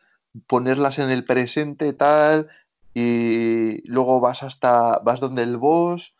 ponerlas 0.48 1.00
en 1.00 1.10
el 1.10 1.26
presente, 1.26 1.94
tal, 1.94 2.50
y 2.94 3.86
luego 3.90 4.20
vas 4.20 4.44
hasta, 4.44 5.00
vas 5.00 5.20
donde 5.20 5.44
el 5.44 5.58
boss, 5.58 6.16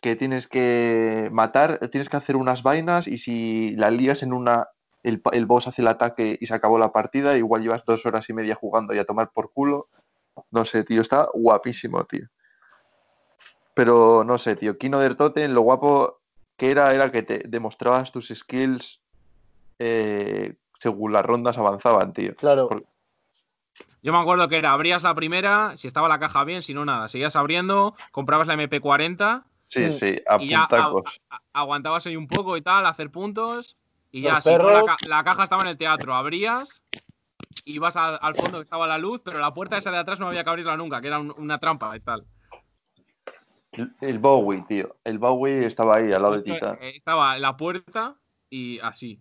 que 0.00 0.14
tienes 0.14 0.46
que 0.46 1.28
matar, 1.32 1.88
tienes 1.90 2.08
que 2.08 2.16
hacer 2.16 2.36
unas 2.36 2.62
vainas, 2.62 3.08
y 3.08 3.18
si 3.18 3.72
la 3.76 3.90
lías 3.90 4.22
en 4.22 4.32
una, 4.32 4.68
el, 5.02 5.20
el 5.32 5.46
boss 5.46 5.66
hace 5.68 5.82
el 5.82 5.88
ataque 5.88 6.36
y 6.40 6.46
se 6.46 6.54
acabó 6.54 6.78
la 6.78 6.92
partida, 6.92 7.36
igual 7.36 7.62
llevas 7.62 7.84
dos 7.84 8.04
horas 8.06 8.28
y 8.28 8.32
media 8.32 8.54
jugando 8.54 8.94
y 8.94 8.98
a 8.98 9.04
tomar 9.04 9.30
por 9.32 9.52
culo. 9.52 9.88
No 10.50 10.64
sé, 10.64 10.84
tío, 10.84 11.00
está 11.02 11.28
guapísimo, 11.34 12.04
tío. 12.04 12.26
Pero 13.74 14.22
no 14.24 14.38
sé, 14.38 14.56
tío, 14.56 14.76
Kino 14.78 14.98
del 14.98 15.16
Totem, 15.16 15.50
lo 15.52 15.62
guapo 15.62 16.20
que 16.56 16.70
era, 16.70 16.92
era 16.94 17.10
que 17.10 17.22
te 17.22 17.42
demostrabas 17.48 18.12
tus 18.12 18.28
skills 18.28 19.00
eh, 19.78 20.54
según 20.78 21.12
las 21.12 21.24
rondas 21.24 21.56
avanzaban, 21.58 22.12
tío. 22.12 22.34
Claro. 22.36 22.68
Yo 24.02 24.12
me 24.12 24.18
acuerdo 24.18 24.48
que 24.48 24.56
era, 24.58 24.72
abrías 24.72 25.02
la 25.04 25.14
primera, 25.14 25.76
si 25.76 25.86
estaba 25.86 26.08
la 26.08 26.18
caja 26.18 26.44
bien, 26.44 26.60
si 26.60 26.74
no 26.74 26.84
nada. 26.84 27.08
Seguías 27.08 27.36
abriendo, 27.36 27.94
comprabas 28.10 28.46
la 28.46 28.54
MP40 28.54 29.44
Sí, 29.68 29.86
Mm. 29.86 29.92
sí, 29.92 30.20
a 30.28 30.36
y 30.42 30.48
ya 30.50 30.66
puntacos. 30.68 31.20
a- 31.30 31.36
a- 31.36 31.42
aguantabas 31.54 32.04
ahí 32.06 32.14
un 32.14 32.26
poco 32.26 32.58
y 32.58 32.62
tal, 32.62 32.84
hacer 32.84 33.10
puntos. 33.10 33.78
Y 34.12 34.22
ya, 34.22 34.40
si 34.40 34.50
no, 34.50 34.58
la, 34.58 34.80
perros. 34.80 34.84
ca- 35.00 35.08
la 35.08 35.24
caja 35.24 35.42
estaba 35.42 35.62
en 35.62 35.68
el 35.68 35.78
teatro, 35.78 36.14
abrías, 36.14 36.82
ibas 37.64 37.96
a- 37.96 38.16
al 38.16 38.34
fondo 38.36 38.58
que 38.58 38.64
estaba 38.64 38.86
la 38.86 38.98
luz, 38.98 39.22
pero 39.24 39.38
la 39.38 39.52
puerta 39.54 39.78
esa 39.78 39.90
de 39.90 39.98
atrás 39.98 40.20
no 40.20 40.28
había 40.28 40.44
que 40.44 40.50
abrirla 40.50 40.76
nunca, 40.76 41.00
que 41.00 41.06
era 41.08 41.18
un- 41.18 41.34
una 41.36 41.58
trampa 41.58 41.96
y 41.96 42.00
tal. 42.00 42.24
El, 43.72 43.90
el 44.02 44.18
Bowie, 44.18 44.64
tío. 44.68 44.96
El 45.02 45.18
Bowie 45.18 45.64
estaba 45.64 45.96
ahí, 45.96 46.12
al 46.12 46.20
lado 46.22 46.36
de 46.36 46.42
Titán. 46.42 46.76
Eh, 46.82 46.92
Estaba 46.94 47.38
la 47.38 47.56
puerta 47.56 48.16
y 48.50 48.78
así. 48.80 49.18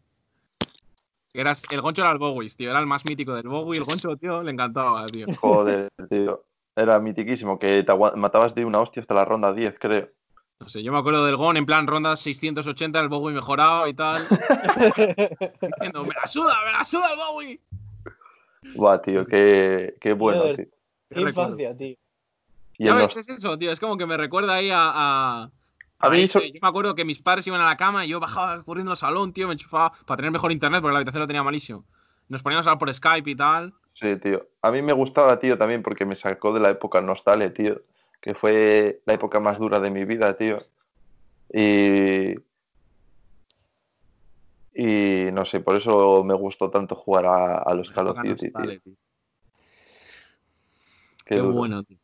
Eras, 1.33 1.63
el 1.71 1.79
Goncho 1.79 2.01
era 2.01 2.11
el 2.11 2.17
Bowie, 2.17 2.49
tío. 2.49 2.69
Era 2.69 2.81
el 2.81 2.85
más 2.85 3.05
mítico 3.05 3.33
del 3.33 3.47
Bowie. 3.47 3.79
El 3.79 3.85
Goncho, 3.85 4.17
tío, 4.17 4.43
le 4.43 4.51
encantaba, 4.51 5.05
tío. 5.07 5.27
Joder, 5.39 5.87
tío. 6.09 6.43
Era 6.75 6.99
mitiquísimo, 6.99 7.57
que 7.57 7.83
te 7.83 7.93
matabas 8.17 8.53
de 8.53 8.65
una 8.65 8.79
hostia 8.81 8.99
hasta 8.99 9.13
la 9.13 9.23
ronda 9.23 9.53
10, 9.53 9.77
creo. 9.79 10.09
No 10.61 10.67
sé, 10.69 10.83
yo 10.83 10.91
me 10.91 10.99
acuerdo 10.99 11.25
del 11.25 11.37
Gon 11.37 11.57
en 11.57 11.65
plan 11.65 11.87
ronda 11.87 12.15
680, 12.15 12.99
el 12.99 13.09
Bowie 13.09 13.33
mejorado 13.33 13.87
y 13.87 13.93
tal. 13.95 14.27
Diciendo, 14.99 16.03
me 16.03 16.13
la 16.13 16.27
suda, 16.27 16.53
me 16.65 16.71
la 16.71 16.83
suda 16.83 17.11
el 17.13 17.17
Bowie. 17.17 17.59
Buah, 18.75 19.01
tío, 19.01 19.25
qué, 19.25 19.95
qué 19.99 20.13
bueno, 20.13 20.43
tío. 20.53 20.65
Qué 21.09 21.21
infancia, 21.21 21.75
tío. 21.75 21.95
Y 22.77 22.85
Ya 22.85 22.91
en 22.91 22.97
ves, 22.97 23.15
los- 23.15 23.27
es 23.27 23.37
eso, 23.37 23.57
tío. 23.57 23.71
Es 23.71 23.79
como 23.79 23.97
que 23.97 24.05
me 24.05 24.17
recuerda 24.17 24.53
ahí 24.55 24.69
a. 24.69 24.91
a... 24.93 25.49
A 26.03 26.09
mí 26.09 26.17
ahí, 26.17 26.23
eso- 26.23 26.39
Yo 26.39 26.59
me 26.61 26.67
acuerdo 26.67 26.95
que 26.95 27.05
mis 27.05 27.19
padres 27.19 27.45
iban 27.47 27.61
a 27.61 27.65
la 27.65 27.77
cama 27.77 28.05
y 28.05 28.09
yo 28.09 28.19
bajaba 28.19 28.63
corriendo 28.63 28.91
al 28.91 28.97
salón, 28.97 29.33
tío, 29.33 29.47
me 29.47 29.53
enchufaba 29.53 29.91
para 30.05 30.17
tener 30.17 30.31
mejor 30.31 30.51
internet 30.51 30.81
porque 30.81 30.93
la 30.93 30.99
habitación 30.99 31.21
lo 31.21 31.27
tenía 31.27 31.43
malísimo. 31.43 31.83
Nos 32.29 32.41
poníamos 32.41 32.65
a 32.65 32.69
hablar 32.71 32.79
por 32.79 32.93
Skype 32.93 33.29
y 33.29 33.35
tal. 33.35 33.73
Sí, 33.93 34.15
tío. 34.17 34.47
A 34.61 34.71
mí 34.71 34.81
me 34.81 34.93
gustaba, 34.93 35.39
tío, 35.39 35.57
también 35.57 35.83
porque 35.83 36.05
me 36.05 36.15
sacó 36.15 36.53
de 36.53 36.59
la 36.59 36.69
época 36.69 37.01
nostale, 37.01 37.49
tío. 37.49 37.81
Que 38.21 38.35
fue 38.35 39.01
la 39.05 39.15
época 39.15 39.39
más 39.39 39.57
dura 39.59 39.79
de 39.79 39.89
mi 39.89 40.05
vida, 40.05 40.37
tío. 40.37 40.57
Y. 41.51 42.35
Y 44.73 45.31
no 45.33 45.43
sé, 45.43 45.59
por 45.59 45.75
eso 45.75 46.23
me 46.23 46.33
gustó 46.33 46.69
tanto 46.69 46.95
jugar 46.95 47.25
a, 47.25 47.57
a 47.57 47.73
los 47.73 47.91
Call 47.91 48.07
of 48.07 48.17
Duty, 48.17 48.35
tío. 48.35 48.51
nostale, 48.51 48.79
tío. 48.79 48.93
Qué 51.25 51.35
Qué 51.35 51.41
bueno, 51.41 51.83
tío. 51.83 51.97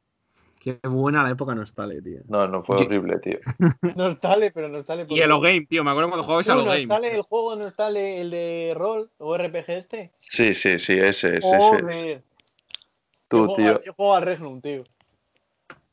Qué 0.60 0.80
buena 0.84 1.23
la 1.23 1.30
época 1.30 1.56
nostale, 1.56 2.02
tío. 2.02 2.19
No, 2.27 2.45
no, 2.48 2.64
fue 2.64 2.76
horrible, 2.76 3.19
tío. 3.19 3.39
Nostale, 3.95 4.52
pero 4.52 4.68
nostale. 4.68 5.06
Y 5.07 5.22
el 5.22 5.31
O-Game, 5.31 5.65
tío. 5.65 5.84
Me 5.84 5.91
acuerdo 5.91 6.10
cuando 6.10 6.23
jugabais 6.23 6.49
al 6.49 6.57
No, 6.57 6.64
O-Game. 6.64 6.88
nostale 6.88 7.15
el 7.15 7.22
juego, 7.22 7.56
nostale 7.56 8.19
el 8.22 8.31
de 8.31 8.73
rol 8.76 9.10
o 9.19 9.38
RPG 9.38 9.69
este. 9.69 10.11
Sí, 10.18 10.53
sí, 10.53 10.77
sí, 10.77 10.94
ese, 10.99 11.38
ese, 11.38 11.57
ese. 11.57 12.23
Tú, 13.30 13.38
yo, 13.38 13.45
juego, 13.45 13.56
tío, 13.56 13.84
yo 13.85 13.94
juego 13.94 14.15
al 14.15 14.23
Regnum, 14.23 14.60
tío. 14.61 14.84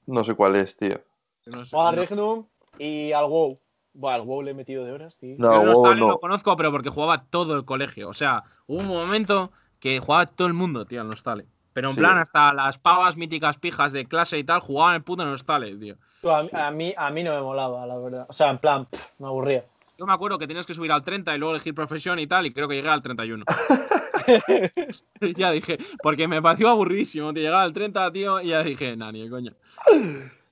No 0.07 0.25
sé 0.25 0.35
cuál 0.35 0.57
es, 0.57 0.77
tío. 0.77 1.01
No 1.47 1.65
sé, 1.65 1.77
al 1.77 1.97
no. 1.97 2.03
Regnum 2.03 2.47
y 2.79 3.13
al 3.13 3.27
WoW. 3.27 3.59
Buah, 3.93 4.15
al 4.15 4.23
WoW 4.23 4.43
le 4.43 4.51
he 4.51 4.55
metido 4.55 4.85
de 4.85 4.93
horas, 4.93 5.17
tío. 5.19 5.37
No, 5.39 5.53
Yo 5.53 5.59
WoW 5.59 5.67
Nostale 5.67 6.01
no. 6.01 6.09
lo 6.09 6.19
conozco, 6.21 6.57
pero 6.57 6.73
porque 6.73 6.89
jugaba 6.91 7.25
todo 7.27 7.55
el 7.57 7.65
colegio. 7.65 8.09
O 8.09 8.13
sea, 8.13 8.43
hubo 8.67 8.81
un 8.81 8.89
momento 8.89 9.53
que 9.79 9.99
jugaba 10.01 10.27
todo 10.27 10.49
el 10.49 10.55
mundo, 10.55 10.85
tío, 10.87 11.01
al 11.01 11.09
Nostale. 11.09 11.47
Pero 11.73 11.89
en 11.91 11.95
Sí. 11.95 12.01
plan, 12.01 12.19
hasta 12.19 12.55
las 12.55 12.79
pavas 12.79 13.17
míticas 13.17 13.59
pijas 13.59 13.93
de 13.93 14.07
clase 14.07 14.39
y 14.39 14.45
tal 14.45 14.61
jugaban 14.61 14.95
el 14.95 15.03
puto 15.03 15.25
Nostale, 15.25 15.77
tío. 15.77 15.97
A, 16.25 16.69
a 16.69 16.71
mí, 16.71 16.95
a 16.97 17.11
mí 17.11 17.23
no 17.25 17.33
me 17.35 17.41
molaba, 17.43 17.85
la 17.87 17.99
verdad. 17.99 18.27
O 18.29 18.33
sea, 18.33 18.51
en 18.51 18.59
plan, 18.59 18.87
pff, 18.87 19.13
me 19.21 19.27
aburría. 19.27 19.65
Yo 19.99 20.07
me 20.07 20.13
acuerdo 20.13 20.39
que 20.39 20.47
tenías 20.47 20.67
que 20.67 20.75
subir 20.75 20.91
al 20.93 21.05
30 21.05 21.35
y 21.35 21.39
luego 21.39 21.55
elegir 21.55 21.75
profesión 21.75 22.19
y 22.19 22.27
tal, 22.27 22.47
y 22.47 22.53
creo 22.53 22.67
que 22.69 22.75
llegué 22.77 22.89
al 22.89 23.03
31. 23.03 23.45
Y 25.21 25.35
ya 25.35 25.51
dije, 25.51 25.77
porque 26.03 26.27
me 26.29 26.41
pareció 26.41 26.69
aburridísimo, 26.71 27.35
tío. 27.35 27.43
Llegaba 27.43 27.63
al 27.65 27.73
30, 27.75 28.11
tío, 28.13 28.41
y 28.41 28.49
ya 28.49 28.63
dije, 28.63 28.97
nah, 28.97 29.13
ni 29.13 29.23
de 29.25 29.29
coña. 29.31 29.53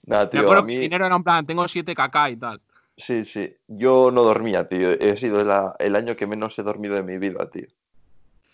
Nada, 0.04 0.24
Me 0.24 0.30
tío, 0.30 0.40
acuerdo 0.40 0.62
a 0.62 0.66
que 0.66 0.66
mí. 0.66 0.74
el 0.76 0.80
dinero 0.82 1.06
era 1.06 1.16
en 1.16 1.22
plan, 1.22 1.46
tengo 1.46 1.66
7 1.66 1.94
kk 1.94 2.16
y 2.32 2.36
tal. 2.36 2.60
Sí, 2.98 3.24
sí. 3.24 3.54
Yo 3.68 4.10
no 4.12 4.24
dormía, 4.24 4.68
tío. 4.68 4.90
He 4.90 5.16
sido 5.16 5.42
la- 5.42 5.74
el 5.78 5.96
año 5.96 6.16
que 6.16 6.26
menos 6.26 6.58
he 6.58 6.62
dormido 6.62 6.94
de 6.96 7.02
mi 7.02 7.16
vida, 7.18 7.48
tío. 7.50 7.66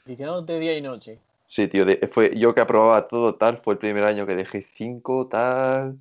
Diciéndote 0.05 0.59
día 0.61 0.77
y 0.79 0.83
noche. 0.83 1.19
Sí, 1.49 1.67
tío. 1.67 1.85
de- 1.85 2.09
fue 2.13 2.39
yo 2.39 2.55
que 2.55 2.61
aprobaba 2.61 3.09
todo 3.09 3.35
tal. 3.35 3.59
Fue 3.59 3.75
el 3.75 3.79
primer 3.79 4.05
año 4.05 4.27
que 4.27 4.37
dejé 4.37 4.63
5 4.77 5.27
tal. 5.29 5.99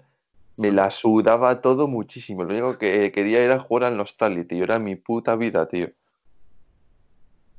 Me 0.58 0.72
la 0.72 0.92
sudaba 0.92 1.62
todo 1.62 1.88
muchísimo. 1.88 2.44
Lo 2.44 2.50
único 2.50 2.78
que 2.78 3.12
quería 3.14 3.40
era 3.40 3.60
jugar 3.60 3.86
al 3.86 3.98
Nostalgia, 3.98 4.46
tío. 4.46 4.64
Era 4.66 4.78
mi 4.78 4.96
puta 4.96 5.36
vida, 5.38 5.68
tío. 5.70 5.90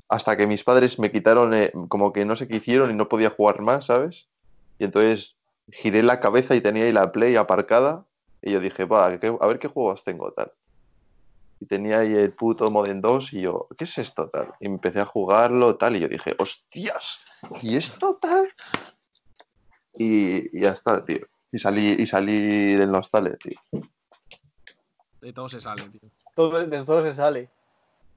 Hasta 0.08 0.36
que 0.36 0.46
mis 0.46 0.64
padres 0.64 0.98
me 0.98 1.10
quitaron, 1.10 1.54
eh, 1.54 1.72
como 1.88 2.12
que 2.12 2.24
no 2.24 2.36
sé 2.36 2.48
qué 2.48 2.56
hicieron 2.56 2.90
y 2.90 2.94
no 2.94 3.08
podía 3.08 3.30
jugar 3.30 3.60
más, 3.60 3.86
¿sabes? 3.86 4.28
Y 4.78 4.84
entonces 4.84 5.36
giré 5.70 6.02
la 6.02 6.20
cabeza 6.20 6.54
y 6.54 6.60
tenía 6.62 6.84
ahí 6.84 6.92
la 6.92 7.12
Play 7.12 7.36
aparcada. 7.36 8.06
Y 8.42 8.52
yo 8.52 8.60
dije, 8.60 8.84
va, 8.84 9.18
¿qué- 9.18 9.36
a 9.40 9.46
ver 9.46 9.58
qué 9.58 9.68
juegos 9.68 10.04
tengo, 10.04 10.32
tal. 10.32 10.52
Y 11.60 11.66
tenía 11.66 12.00
ahí 12.00 12.14
el 12.14 12.32
puto 12.32 12.70
Modern 12.70 13.00
2 13.00 13.32
y 13.32 13.42
yo, 13.42 13.66
¿qué 13.76 13.84
es 13.84 13.98
esto, 13.98 14.28
tal? 14.30 14.54
Y 14.60 14.66
empecé 14.66 15.00
a 15.00 15.06
jugarlo, 15.06 15.76
tal. 15.76 15.96
Y 15.96 16.00
yo 16.00 16.08
dije, 16.08 16.34
hostias, 16.38 17.20
¿y 17.62 17.76
esto, 17.76 18.16
tal? 18.20 18.48
Y, 19.94 20.56
y 20.56 20.62
ya 20.62 20.70
está, 20.72 21.04
tío. 21.04 21.26
Y 21.52 21.58
salí, 21.58 21.96
y 21.98 22.06
salí 22.06 22.74
del 22.74 22.90
Nostale, 22.90 23.36
tío. 23.36 23.58
De 25.20 25.32
todo 25.32 25.48
se 25.48 25.60
sale, 25.60 25.88
tío. 25.88 26.00
Todo, 26.34 26.66
de 26.66 26.84
todo 26.84 27.02
se 27.02 27.12
sale. 27.12 27.48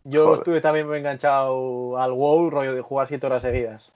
Yo 0.03 0.25
Joder. 0.25 0.39
estuve 0.39 0.61
también 0.61 0.87
muy 0.87 0.97
enganchado 0.97 1.97
al 1.97 2.11
WoW, 2.11 2.49
rollo 2.49 2.73
de 2.75 2.81
jugar 2.81 3.07
7 3.07 3.25
horas 3.25 3.41
seguidas. 3.43 3.93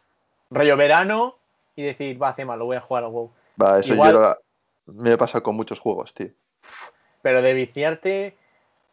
Rollo 0.49 0.77
verano 0.77 1.35
y 1.75 1.83
decir, 1.83 2.21
va, 2.21 2.29
hace 2.29 2.45
mal, 2.45 2.59
lo 2.59 2.65
voy 2.65 2.77
a 2.77 2.81
jugar 2.81 3.03
al 3.03 3.11
WoW. 3.11 3.31
Va, 3.61 3.79
eso 3.79 3.93
Igual- 3.93 4.13
yo 4.13 4.19
era- 4.19 4.37
me 4.87 5.17
pasa 5.17 5.41
con 5.41 5.55
muchos 5.55 5.79
juegos, 5.79 6.13
tío. 6.13 6.29
Pero 7.21 7.41
de 7.41 7.53
viciarte, 7.53 8.37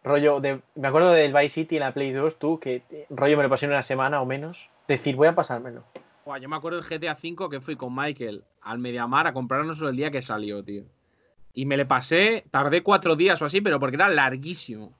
rollo, 0.02 0.40
de, 0.40 0.60
me 0.74 0.88
acuerdo 0.88 1.12
del 1.12 1.32
Vice 1.34 1.50
City 1.50 1.76
en 1.76 1.80
la 1.80 1.92
Play 1.92 2.12
2, 2.12 2.38
tú, 2.38 2.58
que 2.58 2.82
rollo 3.10 3.36
me 3.36 3.42
lo 3.42 3.50
pasé 3.50 3.66
en 3.66 3.72
una 3.72 3.82
semana 3.82 4.20
o 4.22 4.26
menos. 4.26 4.68
Decir, 4.88 5.16
voy 5.16 5.28
a 5.28 5.34
pasármelo. 5.34 5.84
Yo 6.40 6.48
me 6.48 6.56
acuerdo 6.56 6.80
del 6.80 6.88
GTA 6.88 7.16
V 7.20 7.50
que 7.50 7.60
fui 7.60 7.76
con 7.76 7.94
Michael 7.94 8.44
al 8.62 8.78
Mediamar 8.78 9.26
a 9.26 9.32
comprárnoslo 9.32 9.88
el 9.88 9.96
día 9.96 10.10
que 10.10 10.22
salió, 10.22 10.62
tío. 10.62 10.84
Y 11.52 11.66
me 11.66 11.76
le 11.76 11.84
pasé, 11.84 12.44
tardé 12.50 12.82
cuatro 12.82 13.16
días 13.16 13.42
o 13.42 13.44
así, 13.44 13.60
pero 13.60 13.80
porque 13.80 13.96
era 13.96 14.08
larguísimo. 14.08 14.92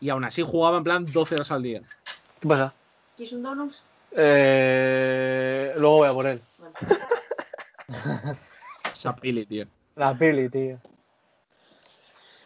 Y 0.00 0.10
aún 0.10 0.24
así 0.24 0.42
jugaba 0.42 0.78
en 0.78 0.84
plan 0.84 1.06
12 1.06 1.36
horas 1.36 1.50
al 1.52 1.62
día. 1.62 1.82
¿Qué 2.40 2.48
pasa? 2.48 2.74
¿Quieres 3.16 3.32
un 3.32 3.42
donut? 3.42 3.72
Eh, 4.10 5.72
luego 5.78 5.96
voy 5.98 6.08
a 6.08 6.12
por 6.12 6.26
él. 6.26 6.40
Esa 8.92 9.14
pili, 9.14 9.46
tío. 9.46 9.66
La 9.94 10.18
peli, 10.18 10.48
tío. 10.48 10.78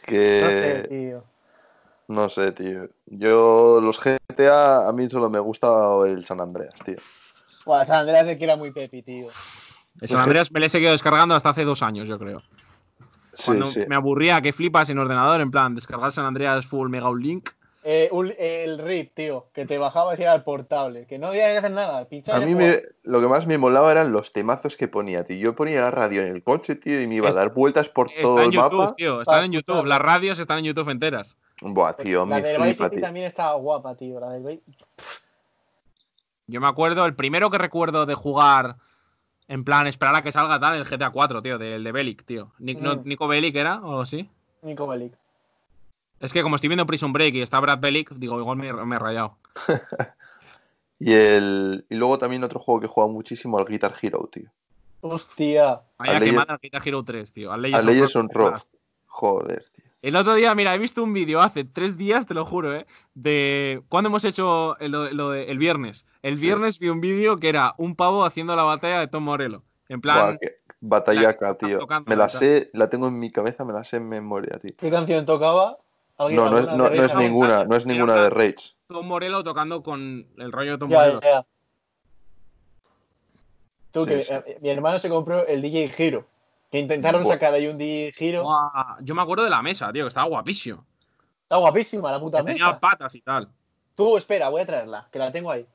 Que 0.05 0.41
No 0.43 0.51
sé, 0.51 0.89
tío. 0.89 1.25
no 2.09 2.29
sé, 2.29 2.53
tío. 2.53 2.89
Yo, 3.07 3.81
los 3.81 3.99
GTA, 3.99 4.89
a 4.89 4.93
mí 4.93 5.09
solo 5.09 5.31
me 5.31 5.41
gusta 5.41 5.69
el 6.07 6.25
San 6.27 6.41
Andreas, 6.41 6.75
tío. 6.85 6.99
Buah, 7.71 7.85
San 7.85 8.01
Andreas 8.01 8.27
es 8.27 8.37
que 8.37 8.43
era 8.45 8.57
muy 8.57 8.73
pepi, 8.73 9.01
tío. 9.03 9.29
El 10.01 10.09
San 10.09 10.21
Andreas 10.21 10.51
me 10.51 10.59
lo 10.59 10.67
he 10.67 10.69
seguido 10.69 10.91
descargando 10.91 11.37
hasta 11.37 11.51
hace 11.51 11.65
dos 11.65 11.85
años, 11.85 12.09
yo 12.09 12.19
creo. 12.19 12.43
Sí, 13.35 13.45
Cuando 13.47 13.67
sí. 13.71 13.85
me 13.87 13.95
aburría 13.95 14.41
que 14.43 14.53
flipas 14.53 14.91
en 14.91 14.99
ordenador, 14.99 15.41
en 15.41 15.53
plan, 15.53 15.77
descargar 15.77 16.11
San 16.11 16.25
Andreas 16.27 16.67
Full 16.67 16.89
Mega 16.91 17.09
Link. 17.17 17.51
Eh, 17.85 18.09
un- 18.11 18.35
el 18.39 18.79
RIP, 18.79 19.15
tío, 19.15 19.47
que 19.55 19.67
te 19.67 19.79
bajabas 19.79 20.19
y 20.19 20.23
era 20.23 20.35
el 20.35 20.43
portable. 20.43 21.07
Que 21.07 21.19
no 21.21 21.29
había 21.29 21.47
que 21.53 21.59
hacer 21.59 21.71
nada, 21.71 22.09
A 22.33 22.41
mí 22.41 22.55
me, 22.57 22.83
lo 23.05 23.21
que 23.21 23.29
más 23.29 23.47
me 23.47 23.57
molaba 23.57 23.93
eran 23.93 24.11
los 24.13 24.33
temazos 24.33 24.77
que 24.77 24.89
ponía, 24.89 25.25
tío. 25.25 25.37
Yo 25.39 25.55
ponía 25.55 25.81
la 25.81 25.93
radio 25.93 26.23
en 26.23 26.35
el 26.35 26.43
coche, 26.43 26.75
tío, 26.75 27.01
y 27.01 27.07
me 27.07 27.15
iba 27.15 27.29
a 27.29 27.33
dar 27.33 27.55
vueltas 27.55 27.89
por 27.89 28.09
todo 28.09 28.19
Está 28.19 28.33
en 28.43 28.49
el 28.49 28.51
YouTube, 28.51 28.79
mapa. 28.81 28.95
tío. 28.97 29.21
Están 29.23 29.45
en. 29.45 29.53
YouTube. 29.53 29.87
Las 29.87 29.99
radios 30.01 30.39
están 30.41 30.59
en 30.59 30.65
YouTube 30.65 30.89
enteras. 30.91 31.37
Buah, 31.63 31.93
tío, 31.95 32.27
La 32.27 32.37
me 32.37 32.43
del 32.43 32.61
Vice 32.63 32.75
City 32.83 32.91
tío. 32.97 33.01
también 33.01 33.27
estaba 33.27 33.55
guapa, 33.55 33.95
tío. 33.95 34.19
La 34.19 34.31
del 34.31 34.43
Vice- 34.43 34.63
Yo 36.51 36.61
me 36.61 36.67
acuerdo, 36.69 37.07
el 37.07 37.15
primero 37.15 37.51
que 37.51 37.59
recuerdo 37.59 38.07
de 38.07 38.15
jugar 38.15 38.77
en 39.49 39.65
plan 39.65 39.87
esperar 39.87 40.15
a 40.17 40.23
que 40.23 40.33
salga 40.33 40.61
tal, 40.61 40.77
el 40.77 40.85
GTA 40.85 41.11
4, 41.11 41.43
tío, 41.43 41.59
del 41.59 41.83
de 41.83 41.93
Bellic, 41.93 42.25
tío. 42.25 42.53
Ni- 42.59 42.75
no- 42.75 42.97
Mm. 42.97 43.03
Nico 43.05 43.27
Bellic 43.29 43.57
era 43.57 43.81
o 43.81 44.01
así. 44.01 44.29
Nico 44.63 44.87
Bellic. 44.87 45.13
Es 46.21 46.33
que 46.33 46.43
como 46.43 46.57
estoy 46.57 46.69
viendo 46.69 46.87
Prison 46.87 47.13
Break 47.13 47.35
y 47.35 47.41
está 47.43 47.59
Brad 47.61 47.79
Bellic, 47.81 48.11
digo, 48.13 48.39
igual 48.39 48.59
me, 48.59 48.73
me 48.73 48.97
he 48.97 48.99
rayado. 48.99 49.37
Y, 51.03 51.15
el, 51.15 51.87
y 51.89 51.95
luego 51.95 52.19
también 52.19 52.45
otro 52.45 52.61
juego 52.61 52.79
que 52.81 52.85
he 52.85 52.89
jugado 52.91 53.11
muchísimo, 53.11 53.59
el 53.59 53.65
Guitar 53.65 53.95
Hero, 54.03 54.29
tío. 54.31 54.51
Hostia. 55.01 55.81
Vaya 55.99 56.13
Al 56.13 56.19
que 56.19 56.25
Legend- 56.27 56.37
manda 56.37 56.53
el 56.55 56.61
Guitar 56.61 56.83
Hero 56.87 57.03
3, 57.03 57.33
tío. 57.33 57.53
Al 57.53 57.63
Legends 57.63 58.17
on 58.17 58.29
Rock. 58.29 58.59
Joder, 59.07 59.65
tío. 59.75 59.80
El 60.03 60.17
otro 60.17 60.35
día, 60.35 60.55
mira, 60.55 60.75
he 60.75 60.79
visto 60.79 61.03
un 61.03 61.13
vídeo 61.13 61.41
hace 61.43 61.65
tres 61.65 61.99
días, 61.99 62.27
te 62.27 62.33
lo 62.33 62.45
juro, 62.47 62.75
¿eh? 62.75 62.87
De 63.15 63.83
cuando 63.91 64.09
hemos 64.09 64.25
hecho 64.25 64.79
el, 64.79 64.93
lo 64.93 65.31
de- 65.31 65.51
el 65.51 65.59
viernes. 65.59 66.07
El 66.23 66.37
Sí. 66.37 66.41
viernes 66.41 66.79
vi 66.79 66.89
un 66.89 67.01
vídeo 67.03 67.37
que 67.39 67.51
era 67.51 67.75
un 67.77 67.95
pavo 67.97 68.25
haciendo 68.25 68.57
la 68.57 68.63
batalla 68.63 69.01
de 69.01 69.09
Tom 69.09 69.25
Morello. 69.25 69.63
En 69.91 70.01
plan, 70.01 70.17
Buah, 70.17 70.39
qué 70.39 70.57
batallaca, 70.81 71.55
tío. 71.59 71.79
tocando, 71.81 72.09
Me 72.09 72.17
la 72.17 72.29
tal. 72.29 72.39
sé, 72.41 72.71
la 72.73 72.89
tengo 72.89 73.09
en 73.09 73.19
mi 73.19 73.31
cabeza, 73.31 73.65
me 73.65 73.75
la 73.75 73.85
sé 73.85 73.97
en 73.99 74.09
memoria, 74.09 74.59
tío. 74.59 74.73
¿Qué 74.79 74.91
canción 74.91 75.27
tocaba? 75.27 75.77
¿Alguien- 76.17 76.45
No, 76.45 76.51
no 76.51 76.59
es, 76.59 76.67
no, 76.67 76.77
no 76.91 77.21
ninguna, 77.21 77.65
no 77.65 77.77
es 77.77 77.85
ninguna 77.87 78.13
una- 78.15 78.23
de 78.23 78.31
Rage. 78.31 78.75
Tom 78.87 79.07
Morello 79.07 79.43
tocando 79.43 79.83
con 79.83 80.27
el 80.39 80.53
rollo 80.53 80.73
de 80.73 80.79
Tom 80.79 80.89
Ya, 80.89 80.99
Morello. 80.99 81.21
ya. 81.21 81.45
Tú, 83.91 84.05
Sí, 84.05 84.09
que 84.11 84.25
sí. 84.25 84.33
eh, 84.33 84.59
mi 84.63 84.71
hermano 84.71 84.99
se 84.99 85.09
compró 85.09 85.47
el 85.47 85.61
DJ 85.61 85.89
Giro. 85.89 86.25
Que 86.71 86.79
intentaron 86.79 87.23
Buah. 87.25 87.35
sacar 87.35 87.53
ahí 87.55 87.67
un 87.67 87.79
Giro. 87.79 88.43
Buah, 88.45 88.99
Yo 89.01 89.15
me 89.15 89.23
acuerdo 89.23 89.45
de 89.45 89.51
la 89.51 89.61
mesa, 89.63 89.93
tío, 89.93 90.05
que 90.05 90.09
estaba 90.09 90.29
guapísimo. 90.29 90.85
Está 91.43 91.57
guapísima 91.57 92.13
la 92.13 92.21
puta 92.21 92.39
Que 92.39 92.45
tenía 92.53 92.67
mesa. 92.67 92.81
patas 92.81 93.15
y 93.15 93.21
tal. 93.23 93.49
Tú, 93.97 94.17
espera, 94.17 94.49
voy 94.49 94.63
a 94.63 94.67
traerla, 94.67 95.09
que 95.11 95.19
la 95.19 95.33
tengo 95.33 95.51
ahí. 95.51 95.67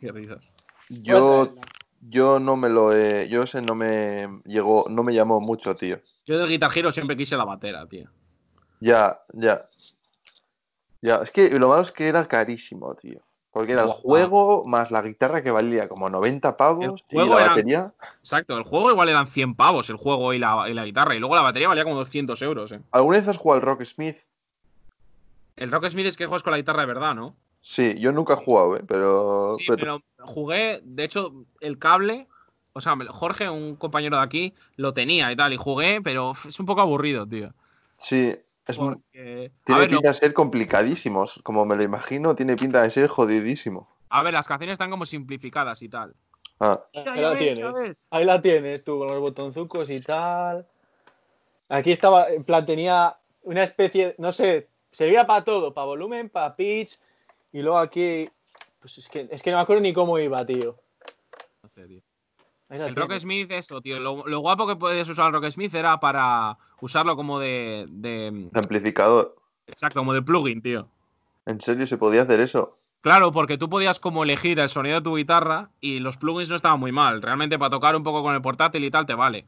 Qué 0.00 0.12
risas. 0.12 0.52
Yo, 0.88 1.54
yo 2.08 2.38
no 2.38 2.56
me 2.56 2.68
lo 2.68 2.92
he. 2.96 3.28
Yo 3.28 3.42
ese 3.42 3.60
no 3.62 3.74
me 3.74 4.28
llegó, 4.44 4.86
no 4.88 5.02
me 5.02 5.12
llamó 5.12 5.40
mucho, 5.40 5.74
tío. 5.74 6.00
Yo 6.24 6.38
del 6.38 6.48
Guitar 6.48 6.70
Hero 6.76 6.92
siempre 6.92 7.16
quise 7.16 7.36
la 7.36 7.44
batera, 7.44 7.86
tío. 7.86 8.08
Ya, 8.80 9.20
ya. 9.32 9.68
Ya, 11.00 11.16
es 11.16 11.30
que 11.32 11.50
lo 11.50 11.68
malo 11.68 11.82
es 11.82 11.90
que 11.90 12.06
era 12.08 12.26
carísimo, 12.26 12.94
tío. 12.94 13.20
Porque 13.52 13.72
era 13.72 13.82
el 13.82 13.90
juego 13.90 14.64
más 14.64 14.90
la 14.90 15.02
guitarra 15.02 15.42
que 15.42 15.50
valía 15.50 15.86
como 15.86 16.08
90 16.08 16.56
pavos 16.56 17.02
y 17.10 17.14
juego 17.14 17.38
la 17.38 17.48
batería. 17.48 17.92
Exacto, 18.18 18.56
el 18.56 18.62
juego 18.64 18.90
igual 18.90 19.10
eran 19.10 19.26
100 19.26 19.54
pavos, 19.54 19.90
el 19.90 19.96
juego 19.96 20.32
y 20.32 20.38
la, 20.38 20.68
y 20.70 20.74
la 20.74 20.84
guitarra. 20.86 21.14
Y 21.14 21.18
luego 21.18 21.34
la 21.36 21.42
batería 21.42 21.68
valía 21.68 21.84
como 21.84 21.96
200 21.96 22.40
euros, 22.42 22.72
eh. 22.72 22.80
¿Alguna 22.92 23.18
vez 23.18 23.28
has 23.28 23.36
jugado 23.36 23.60
al 23.60 23.66
Rocksmith? 23.66 24.16
El 25.56 25.70
Rock 25.70 25.90
Smith 25.90 26.06
es 26.06 26.16
que 26.16 26.24
juegas 26.26 26.42
con 26.42 26.52
la 26.52 26.56
guitarra 26.56 26.80
de 26.80 26.86
verdad, 26.86 27.14
¿no? 27.14 27.36
Sí, 27.60 27.94
yo 27.98 28.10
nunca 28.10 28.32
he 28.34 28.36
jugado, 28.36 28.76
¿eh? 28.76 28.82
pero, 28.88 29.54
Sí, 29.58 29.64
pero- 29.68 30.00
pero 30.16 30.28
jugué, 30.28 30.80
de 30.82 31.04
hecho, 31.04 31.32
el 31.60 31.78
cable, 31.78 32.26
o 32.72 32.80
sea, 32.80 32.96
Jorge, 33.10 33.48
un 33.50 33.76
compañero 33.76 34.16
de 34.16 34.22
aquí, 34.22 34.54
lo 34.76 34.94
tenía 34.94 35.30
y 35.30 35.36
tal, 35.36 35.52
y 35.52 35.56
jugué, 35.58 36.00
pero 36.02 36.32
es 36.48 36.58
un 36.58 36.66
poco 36.66 36.80
aburrido, 36.80 37.26
tío. 37.26 37.52
sí, 37.98 38.34
es, 38.66 38.76
Porque, 38.76 39.50
a 39.52 39.64
tiene 39.64 39.80
ver, 39.80 39.90
pinta 39.90 40.08
de 40.08 40.14
ser 40.14 40.32
complicadísimos. 40.32 41.40
Como 41.42 41.64
me 41.64 41.76
lo 41.76 41.82
imagino, 41.82 42.34
tiene 42.36 42.56
pinta 42.56 42.82
de 42.82 42.90
ser 42.90 43.08
jodidísimo. 43.08 43.88
a 44.08 44.22
ver, 44.22 44.34
las 44.34 44.46
canciones 44.46 44.74
están 44.74 44.90
como 44.90 45.06
simplificadas 45.06 45.82
y 45.82 45.88
tal. 45.88 46.14
Ah, 46.60 46.80
Ahí 46.94 47.20
la 47.20 47.36
tienes. 47.36 48.06
Ahí 48.10 48.24
la 48.24 48.40
tienes 48.40 48.84
tú, 48.84 48.98
con 48.98 49.08
los 49.08 49.20
botonzucos 49.20 49.90
y 49.90 50.00
tal. 50.00 50.66
Aquí 51.68 51.90
estaba, 51.90 52.28
en 52.28 52.44
plan, 52.44 52.64
tenía 52.64 53.16
una 53.42 53.64
especie, 53.64 54.14
no 54.18 54.30
sé, 54.30 54.68
servía 54.90 55.26
para 55.26 55.42
todo, 55.42 55.74
para 55.74 55.86
volumen, 55.86 56.28
para 56.28 56.54
pitch. 56.54 57.00
Y 57.52 57.62
luego 57.62 57.78
aquí, 57.78 58.26
pues 58.78 58.98
es 58.98 59.08
que, 59.08 59.28
es 59.30 59.42
que 59.42 59.50
no 59.50 59.56
me 59.56 59.62
acuerdo 59.62 59.82
ni 59.82 59.92
cómo 59.92 60.18
iba, 60.18 60.44
tío. 60.46 60.78
No 61.62 61.68
sé, 61.70 61.86
tío. 61.88 62.00
El 62.80 62.96
Rock. 62.96 63.18
Smith, 63.18 63.50
eso, 63.50 63.80
tío. 63.80 64.00
Lo, 64.00 64.26
lo 64.26 64.40
guapo 64.40 64.66
que 64.66 64.76
puedes 64.76 65.08
usar 65.08 65.26
el 65.26 65.32
Rock 65.34 65.50
Smith 65.50 65.74
era 65.74 66.00
para 66.00 66.56
usarlo 66.80 67.16
como 67.16 67.38
de, 67.38 67.86
de- 67.90 68.30
de 68.50 68.58
amplificador. 68.58 69.36
Exacto, 69.66 70.00
como 70.00 70.12
de 70.14 70.22
plugin, 70.22 70.62
tío. 70.62 70.88
¿En 71.46 71.60
serio 71.60 71.86
se 71.86 71.96
podía 71.98 72.22
hacer 72.22 72.40
eso? 72.40 72.78
Claro, 73.02 73.32
porque 73.32 73.58
tú 73.58 73.68
podías 73.68 73.98
como 74.00 74.22
elegir 74.22 74.58
el 74.60 74.68
sonido 74.68 74.96
de 74.96 75.02
tu 75.02 75.16
guitarra 75.16 75.70
y 75.80 75.98
los 75.98 76.16
plugins 76.16 76.48
no 76.48 76.56
estaban 76.56 76.78
muy 76.80 76.92
mal. 76.92 77.20
Realmente 77.20 77.58
para 77.58 77.70
tocar 77.70 77.94
un 77.96 78.04
poco 78.04 78.22
con 78.22 78.34
el 78.34 78.40
portátil 78.40 78.84
y 78.84 78.90
tal 78.90 79.06
te 79.06 79.14
vale. 79.14 79.44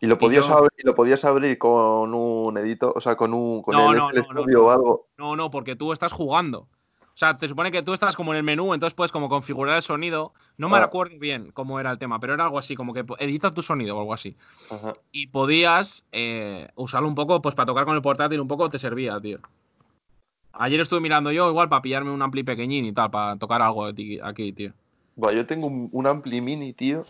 Y 0.00 0.06
lo 0.06 0.18
podías, 0.18 0.46
yo- 0.48 0.54
abrir, 0.56 0.70
y 0.78 0.82
lo 0.86 0.94
podías 0.96 1.24
abrir 1.24 1.56
con 1.58 2.12
un 2.12 2.58
editor, 2.58 2.92
o 2.96 3.00
sea, 3.00 3.14
con 3.16 3.32
un 3.32 3.62
con 3.62 3.76
No, 3.76 3.92
el 3.92 3.96
no, 3.98 4.10
no, 4.10 4.18
no, 4.18 4.24
Studio 4.24 4.58
no. 4.58 4.64
o 4.64 4.70
algo. 4.70 5.06
No, 5.16 5.36
no, 5.36 5.50
porque 5.50 5.76
tú 5.76 5.92
estás 5.92 6.12
jugando. 6.12 6.66
O 7.14 7.16
sea, 7.22 7.36
te 7.36 7.46
supone 7.46 7.70
que 7.70 7.82
tú 7.82 7.92
estás 7.92 8.16
como 8.16 8.32
en 8.32 8.38
el 8.38 8.42
menú, 8.42 8.72
entonces 8.72 8.94
puedes 8.94 9.12
como 9.12 9.28
configurar 9.28 9.76
el 9.76 9.82
sonido. 9.82 10.32
No 10.56 10.68
me 10.70 10.78
Ah. 10.78 10.80
recuerdo 10.84 11.18
bien 11.18 11.50
cómo 11.52 11.78
era 11.78 11.90
el 11.90 11.98
tema, 11.98 12.18
pero 12.18 12.32
era 12.34 12.44
algo 12.44 12.58
así, 12.58 12.74
como 12.74 12.94
que 12.94 13.04
edita 13.18 13.52
tu 13.52 13.60
sonido 13.60 13.96
o 13.96 14.00
algo 14.00 14.14
así. 14.14 14.34
Ajá. 14.70 14.94
Y 15.12 15.26
podías 15.26 16.04
eh, 16.12 16.68
usarlo 16.74 17.08
un 17.08 17.14
poco, 17.14 17.42
pues 17.42 17.54
para 17.54 17.66
tocar 17.66 17.84
con 17.84 17.94
el 17.96 18.02
portátil 18.02 18.40
un 18.40 18.48
poco 18.48 18.68
te 18.70 18.78
servía, 18.78 19.20
tío. 19.20 19.38
Ayer 20.54 20.80
estuve 20.80 21.00
mirando 21.00 21.30
yo 21.32 21.48
igual 21.48 21.68
para 21.68 21.82
pillarme 21.82 22.10
un 22.10 22.22
ampli 22.22 22.42
pequeñín 22.44 22.84
y 22.86 22.92
tal, 22.92 23.10
para 23.10 23.36
tocar 23.36 23.60
algo 23.62 23.84
aquí, 23.86 24.52
tío. 24.52 24.72
Yo 25.16 25.46
tengo 25.46 25.66
un, 25.66 25.88
un 25.92 26.06
ampli 26.06 26.40
mini, 26.40 26.72
tío. 26.72 27.04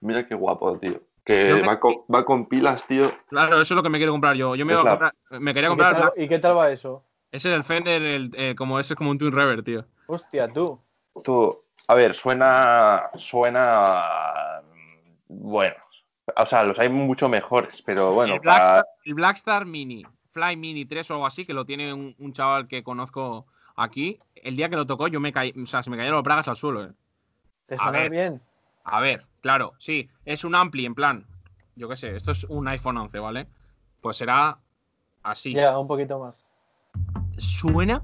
Mira 0.00 0.26
qué 0.26 0.34
guapo, 0.34 0.76
tío. 0.78 1.00
Que 1.24 1.54
me- 1.54 1.62
va, 1.66 1.78
con, 1.80 1.94
va 2.12 2.24
con 2.24 2.46
pilas, 2.46 2.86
tío. 2.86 3.10
Claro, 3.28 3.54
eso 3.60 3.74
es 3.74 3.76
lo 3.76 3.82
que 3.82 3.88
me 3.90 3.98
quiero 3.98 4.12
comprar 4.12 4.34
yo. 4.36 4.54
Yo 4.56 4.64
me, 4.66 4.72
iba 4.72 4.80
a 4.82 4.84
la- 4.84 4.90
comprar- 4.90 5.14
me 5.40 5.52
quería 5.52 5.68
¿Y 5.68 5.72
qué, 5.72 5.76
comprar 5.76 5.96
tal, 6.14 6.24
y 6.24 6.28
qué 6.28 6.38
tal 6.38 6.56
va 6.56 6.70
eso? 6.70 7.04
Ese 7.32 7.48
es 7.50 7.54
el 7.54 7.64
Fender, 7.64 8.02
el, 8.02 8.30
eh, 8.34 8.54
como 8.56 8.78
ese 8.80 8.94
es 8.94 8.96
como 8.98 9.10
un 9.10 9.18
Twin 9.18 9.32
Reverb, 9.32 9.64
tío. 9.64 9.84
Hostia, 10.06 10.52
tú. 10.52 10.80
Tú, 11.22 11.58
a 11.86 11.94
ver, 11.94 12.14
suena. 12.14 13.10
Suena. 13.16 14.62
Bueno. 15.28 15.76
O 16.36 16.46
sea, 16.46 16.62
los 16.64 16.78
hay 16.78 16.88
mucho 16.88 17.28
mejores, 17.28 17.82
pero 17.82 18.12
bueno. 18.14 18.34
el, 18.34 18.40
para- 18.40 18.54
Blackstar, 18.56 18.84
el 19.04 19.14
Blackstar 19.14 19.66
Mini, 19.66 20.04
Fly 20.32 20.56
Mini 20.56 20.84
3 20.86 21.10
o 21.10 21.14
algo 21.14 21.26
así, 21.26 21.44
que 21.44 21.52
lo 21.54 21.64
tiene 21.64 21.92
un, 21.92 22.14
un 22.18 22.32
chaval 22.32 22.68
que 22.68 22.82
conozco 22.82 23.46
aquí. 23.76 24.18
El 24.36 24.56
día 24.56 24.68
que 24.68 24.76
lo 24.76 24.86
tocó, 24.86 25.08
yo 25.08 25.20
me 25.20 25.32
caí, 25.32 25.52
o 25.60 25.66
sea, 25.66 25.82
se 25.82 25.90
me 25.90 25.96
cayeron 25.96 26.16
los 26.16 26.24
bragas 26.24 26.48
al 26.48 26.56
suelo, 26.56 26.84
eh. 26.84 26.92
¿Te 27.66 27.74
A 27.76 27.78
suena 27.78 27.98
ver. 28.00 28.10
bien? 28.10 28.42
A 28.84 29.00
ver, 29.00 29.26
claro, 29.40 29.72
sí, 29.78 30.08
es 30.24 30.44
un 30.44 30.54
ampli 30.54 30.86
en 30.86 30.94
plan. 30.94 31.26
Yo 31.76 31.88
qué 31.88 31.96
sé, 31.96 32.16
esto 32.16 32.32
es 32.32 32.44
un 32.44 32.66
iPhone 32.68 32.96
11, 32.96 33.18
¿vale? 33.18 33.46
Pues 34.00 34.16
será 34.16 34.58
así. 35.22 35.52
Ya, 35.52 35.78
un 35.78 35.86
poquito 35.86 36.18
más. 36.18 36.44
¿Suena? 37.40 38.02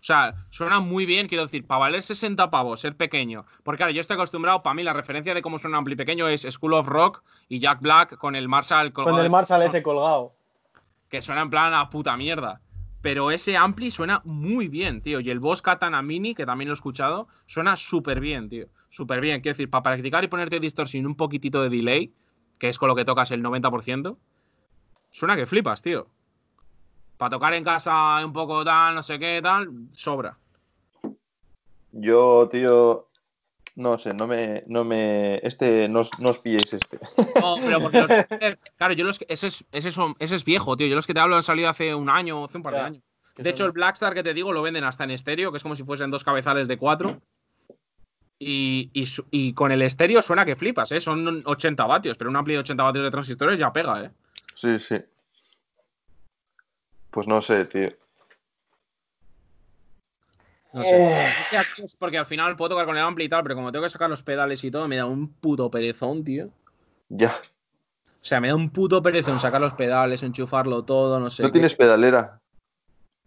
O 0.00 0.02
sea, 0.02 0.34
suena 0.48 0.80
muy 0.80 1.04
bien, 1.04 1.28
quiero 1.28 1.44
decir, 1.44 1.66
para 1.66 1.80
valer 1.80 2.02
60 2.02 2.50
pavos, 2.50 2.80
ser 2.80 2.96
pequeño. 2.96 3.44
Porque 3.62 3.78
claro, 3.78 3.92
yo 3.92 4.00
estoy 4.00 4.14
acostumbrado, 4.14 4.62
para 4.62 4.72
mí 4.72 4.82
la 4.82 4.94
referencia 4.94 5.34
de 5.34 5.42
cómo 5.42 5.58
suena 5.58 5.76
un 5.76 5.80
ampli 5.80 5.94
pequeño 5.94 6.26
es 6.26 6.46
School 6.50 6.72
of 6.72 6.88
Rock 6.88 7.22
y 7.50 7.60
Jack 7.60 7.80
Black 7.82 8.16
con 8.16 8.34
el 8.34 8.48
Marshall 8.48 8.92
colgado 8.94 9.16
Con 9.16 9.24
el 9.24 9.30
Marshall 9.30 9.62
ese 9.62 9.82
colgado. 9.82 10.32
que 11.10 11.20
suena 11.20 11.42
en 11.42 11.50
plan 11.50 11.74
a 11.74 11.90
puta 11.90 12.16
mierda. 12.16 12.62
Pero 13.02 13.30
ese 13.30 13.56
ampli 13.56 13.90
suena 13.90 14.22
muy 14.24 14.68
bien, 14.68 15.02
tío. 15.02 15.20
Y 15.20 15.30
el 15.30 15.40
Boss 15.40 15.60
Katana 15.60 16.00
Mini, 16.02 16.34
que 16.34 16.46
también 16.46 16.68
lo 16.68 16.72
he 16.72 16.76
escuchado, 16.76 17.28
suena 17.46 17.76
súper 17.76 18.20
bien, 18.20 18.48
tío. 18.48 18.68
Súper 18.90 19.20
bien. 19.20 19.40
Quiero 19.40 19.54
decir, 19.54 19.68
para 19.70 19.82
practicar 19.82 20.22
y 20.24 20.28
ponerte 20.28 20.60
distorsión 20.60 21.02
y 21.02 21.06
un 21.06 21.14
poquitito 21.16 21.62
de 21.62 21.70
delay, 21.70 22.14
que 22.58 22.68
es 22.68 22.78
con 22.78 22.88
lo 22.88 22.94
que 22.94 23.04
tocas 23.04 23.30
el 23.30 23.42
90%, 23.42 24.16
suena 25.10 25.36
que 25.36 25.46
flipas, 25.46 25.82
tío. 25.82 26.08
Para 27.20 27.30
tocar 27.36 27.52
en 27.52 27.62
casa 27.62 28.24
un 28.24 28.32
poco 28.32 28.64
tal, 28.64 28.94
no 28.94 29.02
sé 29.02 29.18
qué, 29.18 29.40
tal, 29.42 29.68
sobra. 29.92 30.38
Yo, 31.92 32.48
tío. 32.50 33.08
No 33.76 33.98
sé, 33.98 34.14
no 34.14 34.26
me. 34.26 34.64
No 34.68 34.84
me 34.84 35.36
este, 35.46 35.86
no, 35.86 36.00
os- 36.00 36.18
no 36.18 36.30
os 36.30 36.38
pilléis 36.38 36.72
este. 36.72 36.98
No, 37.38 37.56
pero 37.60 37.78
porque 37.78 38.00
los- 38.00 38.08
Claro, 38.78 38.94
yo 38.94 39.04
los 39.04 39.18
que. 39.18 39.26
Ese 39.28 39.48
es, 39.48 39.62
ese, 39.70 39.92
son- 39.92 40.16
ese 40.18 40.34
es 40.36 40.44
viejo, 40.46 40.78
tío. 40.78 40.86
Yo 40.86 40.94
los 40.96 41.06
que 41.06 41.12
te 41.12 41.20
hablo 41.20 41.36
han 41.36 41.42
salido 41.42 41.68
hace 41.68 41.94
un 41.94 42.08
año, 42.08 42.42
hace 42.46 42.56
un 42.56 42.62
par 42.62 42.72
de 42.72 42.78
Ya. 42.78 42.86
años. 42.86 43.02
De 43.36 43.50
hecho, 43.50 43.66
el 43.66 43.72
Blackstar 43.72 44.14
que 44.14 44.22
te 44.22 44.32
digo 44.32 44.50
lo 44.54 44.62
venden 44.62 44.84
hasta 44.84 45.04
en 45.04 45.10
estéreo, 45.10 45.50
que 45.50 45.58
es 45.58 45.62
como 45.62 45.76
si 45.76 45.82
fuesen 45.84 46.10
dos 46.10 46.24
cabezales 46.24 46.68
de 46.68 46.78
cuatro. 46.78 47.20
Y, 48.38 48.88
y 48.94 49.06
y 49.30 49.52
con 49.52 49.72
el 49.72 49.82
estéreo 49.82 50.22
suena 50.22 50.46
que 50.46 50.56
flipas, 50.56 50.90
¿eh? 50.92 51.00
Son 51.02 51.42
80 51.44 51.84
vatios, 51.84 52.16
pero 52.16 52.30
un 52.30 52.36
ampli 52.36 52.54
de 52.54 52.60
80 52.60 52.82
vatios 52.82 53.04
de 53.04 53.10
transistores 53.10 53.58
ya 53.58 53.70
pega, 53.74 54.04
¿eh? 54.04 54.10
Sí, 54.54 54.78
sí. 54.78 54.96
Pues 57.10 57.26
no 57.26 57.42
sé, 57.42 57.64
tío. 57.64 57.90
No 60.72 60.84
sé. 60.84 61.30
Es 61.40 61.48
que 61.48 61.58
aquí 61.58 61.82
es 61.82 61.96
porque 61.96 62.18
al 62.18 62.26
final 62.26 62.54
puedo 62.56 62.70
tocar 62.70 62.86
con 62.86 62.96
el 62.96 63.02
ampli 63.02 63.24
y 63.24 63.28
tal, 63.28 63.42
pero 63.42 63.56
como 63.56 63.72
tengo 63.72 63.84
que 63.84 63.90
sacar 63.90 64.08
los 64.08 64.22
pedales 64.22 64.62
y 64.62 64.70
todo, 64.70 64.86
me 64.86 64.96
da 64.96 65.06
un 65.06 65.28
puto 65.32 65.70
perezón, 65.70 66.24
tío. 66.24 66.50
Ya. 67.08 67.40
O 68.06 68.24
sea, 68.24 68.40
me 68.40 68.48
da 68.48 68.54
un 68.54 68.70
puto 68.70 69.02
perezón 69.02 69.40
sacar 69.40 69.60
los 69.60 69.74
pedales, 69.74 70.22
enchufarlo 70.22 70.84
todo, 70.84 71.18
no 71.18 71.30
sé. 71.30 71.42
¿No 71.42 71.48
qué. 71.48 71.54
tienes 71.54 71.74
pedalera? 71.74 72.40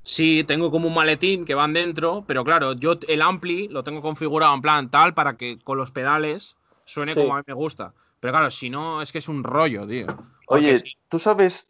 Sí, 0.03 0.43
tengo 0.43 0.69
como 0.69 0.87
un 0.87 0.93
maletín 0.93 1.45
que 1.45 1.55
van 1.55 1.73
dentro, 1.73 2.23
pero 2.27 2.43
claro, 2.43 2.73
yo 2.73 2.99
el 3.07 3.21
ampli 3.21 3.67
lo 3.69 3.83
tengo 3.83 4.01
configurado 4.01 4.53
en 4.53 4.61
plan 4.61 4.91
tal 4.91 5.13
para 5.13 5.35
que 5.35 5.59
con 5.59 5.77
los 5.77 5.91
pedales 5.91 6.55
suene 6.85 7.13
Sí. 7.13 7.21
como 7.21 7.35
a 7.35 7.39
mí 7.39 7.43
me 7.47 7.53
gusta. 7.53 7.93
Pero 8.19 8.33
claro, 8.33 8.51
si 8.51 8.69
no, 8.69 9.01
es 9.01 9.11
que 9.11 9.17
es 9.17 9.27
un 9.27 9.43
rollo, 9.43 9.87
tío. 9.87 10.07
Porque 10.45 10.65
Oye, 10.65 10.79
sí, 10.79 10.97
tú 11.09 11.19
sabes. 11.19 11.67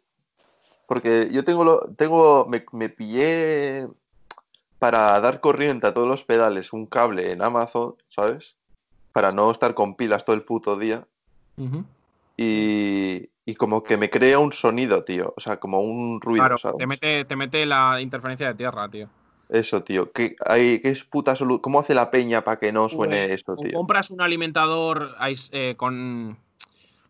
Porque 0.86 1.30
yo 1.32 1.44
tengo 1.44 1.64
lo. 1.64 1.80
Tengo. 1.96 2.46
Me, 2.46 2.64
me 2.72 2.88
pillé 2.88 3.86
para 4.78 5.18
dar 5.20 5.40
corriente 5.40 5.86
a 5.86 5.94
todos 5.94 6.06
los 6.08 6.24
pedales 6.24 6.72
un 6.72 6.86
cable 6.86 7.32
en 7.32 7.42
Amazon, 7.42 7.94
¿sabes? 8.08 8.54
Para 9.12 9.30
no 9.30 9.50
estar 9.50 9.74
con 9.74 9.96
pilas 9.96 10.24
todo 10.24 10.36
el 10.36 10.42
puto 10.42 10.78
día. 10.78 11.06
Y, 12.36 13.28
y 13.44 13.54
como 13.54 13.82
que 13.84 13.96
me 13.96 14.10
crea 14.10 14.38
un 14.38 14.52
sonido, 14.52 15.04
tío. 15.04 15.32
O 15.36 15.40
sea, 15.40 15.58
como 15.58 15.80
un 15.80 16.20
ruido, 16.20 16.42
Claro, 16.44 16.58
¿sabes? 16.58 16.78
te 16.78 16.86
mete, 16.86 17.24
te 17.24 17.36
mete 17.36 17.64
la 17.64 18.00
interferencia 18.00 18.48
de 18.48 18.54
tierra, 18.54 18.88
tío. 18.88 19.08
Eso, 19.48 19.82
tío. 19.82 20.10
¿Qué, 20.10 20.36
hay, 20.44 20.80
qué 20.80 20.90
es 20.90 21.04
puta 21.04 21.34
solu- 21.34 21.60
¿Cómo 21.60 21.78
hace 21.80 21.94
la 21.94 22.10
peña 22.10 22.42
para 22.42 22.58
que 22.58 22.72
no 22.72 22.88
suene 22.88 23.26
Pues, 23.26 23.34
esto, 23.34 23.56
tío? 23.56 23.72
compras 23.78 24.10
un 24.10 24.20
alimentador 24.20 25.14
eh, 25.52 25.74
con. 25.76 26.36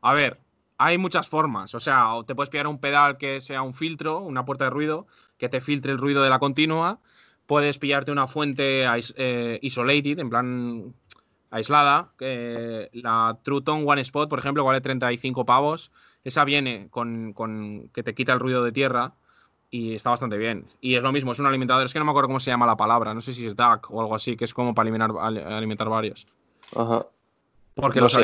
A 0.02 0.12
ver, 0.12 0.38
hay 0.78 0.98
muchas 0.98 1.28
formas. 1.28 1.74
O 1.74 1.80
sea, 1.80 2.08
te 2.26 2.34
puedes 2.34 2.50
pillar 2.50 2.66
un 2.66 2.78
pedal 2.78 3.16
que 3.18 3.40
sea 3.40 3.62
un 3.62 3.74
filtro, 3.74 4.20
una 4.20 4.44
puerta 4.44 4.64
de 4.64 4.70
ruido, 4.70 5.06
que 5.38 5.48
te 5.48 5.60
filtre 5.60 5.92
el 5.92 5.98
ruido 5.98 6.22
de 6.22 6.30
la 6.30 6.38
continua. 6.38 6.98
Puedes 7.46 7.78
pillarte 7.78 8.10
una 8.10 8.26
fuente 8.26 8.84
eh, 9.16 9.58
isolated, 9.62 10.18
en 10.18 10.30
plan 10.30 10.94
aislada. 11.50 12.10
la 12.18 13.38
True 13.42 13.62
Tone 13.62 13.84
One 13.86 14.00
Spot, 14.00 14.28
por 14.28 14.38
ejemplo, 14.38 14.64
vale 14.64 14.80
35 14.80 15.44
pavos. 15.44 15.90
Esa 16.24 16.44
viene 16.44 16.88
con, 16.90 17.32
con 17.34 17.88
que 17.92 18.02
te 18.02 18.14
quita 18.14 18.32
el 18.32 18.40
ruido 18.40 18.64
de 18.64 18.72
tierra 18.72 19.12
y 19.70 19.94
está 19.94 20.10
bastante 20.10 20.38
bien. 20.38 20.66
Y 20.80 20.94
es 20.94 21.02
lo 21.02 21.12
mismo, 21.12 21.32
es 21.32 21.38
un 21.38 21.46
alimentador. 21.46 21.84
Es 21.84 21.92
que 21.92 21.98
no 21.98 22.04
me 22.06 22.12
acuerdo 22.12 22.28
cómo 22.28 22.40
se 22.40 22.50
llama 22.50 22.66
la 22.66 22.76
palabra. 22.76 23.12
No 23.12 23.20
sé 23.20 23.32
si 23.32 23.44
es 23.46 23.54
DAC 23.56 23.90
o 23.90 24.00
algo 24.00 24.14
así, 24.14 24.36
que 24.36 24.44
es 24.44 24.54
como 24.54 24.74
para 24.74 24.84
alimentar, 24.88 25.10
al- 25.20 25.52
alimentar 25.52 25.88
varios. 25.88 26.26
Ajá. 26.74 27.06
Porque 27.74 27.98
No 28.00 28.04
los, 28.06 28.12
sé. 28.12 28.18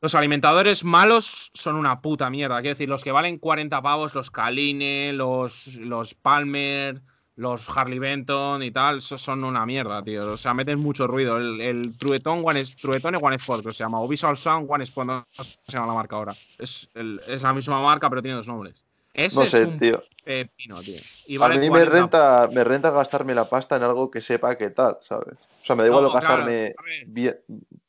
Los 0.00 0.14
alimentadores 0.14 0.84
malos 0.84 1.50
son 1.54 1.76
una 1.76 2.00
puta 2.00 2.30
mierda. 2.30 2.60
Quiero 2.60 2.74
decir, 2.74 2.88
los 2.88 3.02
que 3.02 3.12
valen 3.12 3.38
40 3.38 3.82
pavos, 3.82 4.14
los 4.14 4.30
Kaline, 4.30 5.12
los, 5.12 5.74
los 5.76 6.14
Palmer, 6.14 7.02
los 7.34 7.68
Harley 7.68 7.98
Benton 7.98 8.62
y 8.62 8.70
tal, 8.70 9.00
son 9.00 9.44
una 9.44 9.66
mierda, 9.66 10.02
tío. 10.02 10.32
O 10.32 10.36
sea, 10.36 10.54
meten 10.54 10.78
mucho 10.78 11.06
ruido. 11.06 11.38
El, 11.38 11.60
el 11.60 11.98
Trueton 11.98 12.42
One, 12.44 12.60
es, 12.60 12.76
Trueton 12.76 13.16
One 13.20 13.36
Sport, 13.36 13.64
que 13.64 13.70
se 13.72 13.84
llama, 13.84 14.00
o 14.00 14.08
Visual 14.08 14.36
Sound 14.36 14.66
One 14.70 14.84
Sport, 14.84 15.06
no 15.08 15.26
se 15.30 15.72
llama 15.72 15.88
la 15.88 15.94
marca 15.94 16.16
ahora. 16.16 16.32
Es 16.58 16.88
la 16.94 17.52
misma 17.52 17.80
marca, 17.80 18.08
pero 18.08 18.22
tiene 18.22 18.36
dos 18.36 18.48
nombres. 18.48 18.84
Ese 19.18 19.36
No 19.36 19.42
es 19.42 19.50
sé, 19.50 19.64
un 19.66 19.78
tío. 19.80 20.02
pepino, 20.24 20.80
tío. 20.80 20.94
Y 21.26 21.36
A 21.38 21.48
mí 21.48 21.56
me 21.58 21.68
40 21.68 21.84
renta, 21.90 22.50
me 22.52 22.64
renta 22.64 22.90
gastarme 22.90 23.34
la 23.34 23.44
pasta 23.50 23.76
en 23.76 23.82
algo 23.82 24.10
que 24.10 24.20
sepa 24.20 24.56
qué 24.56 24.70
tal, 24.70 24.96
¿sabes? 25.02 25.34
O 25.34 25.64
sea, 25.64 25.74
me 25.76 25.82
da 25.82 25.88
igual 25.88 26.04
claro, 26.08 26.14
gastarme 26.14 26.74
bien- 27.06 27.38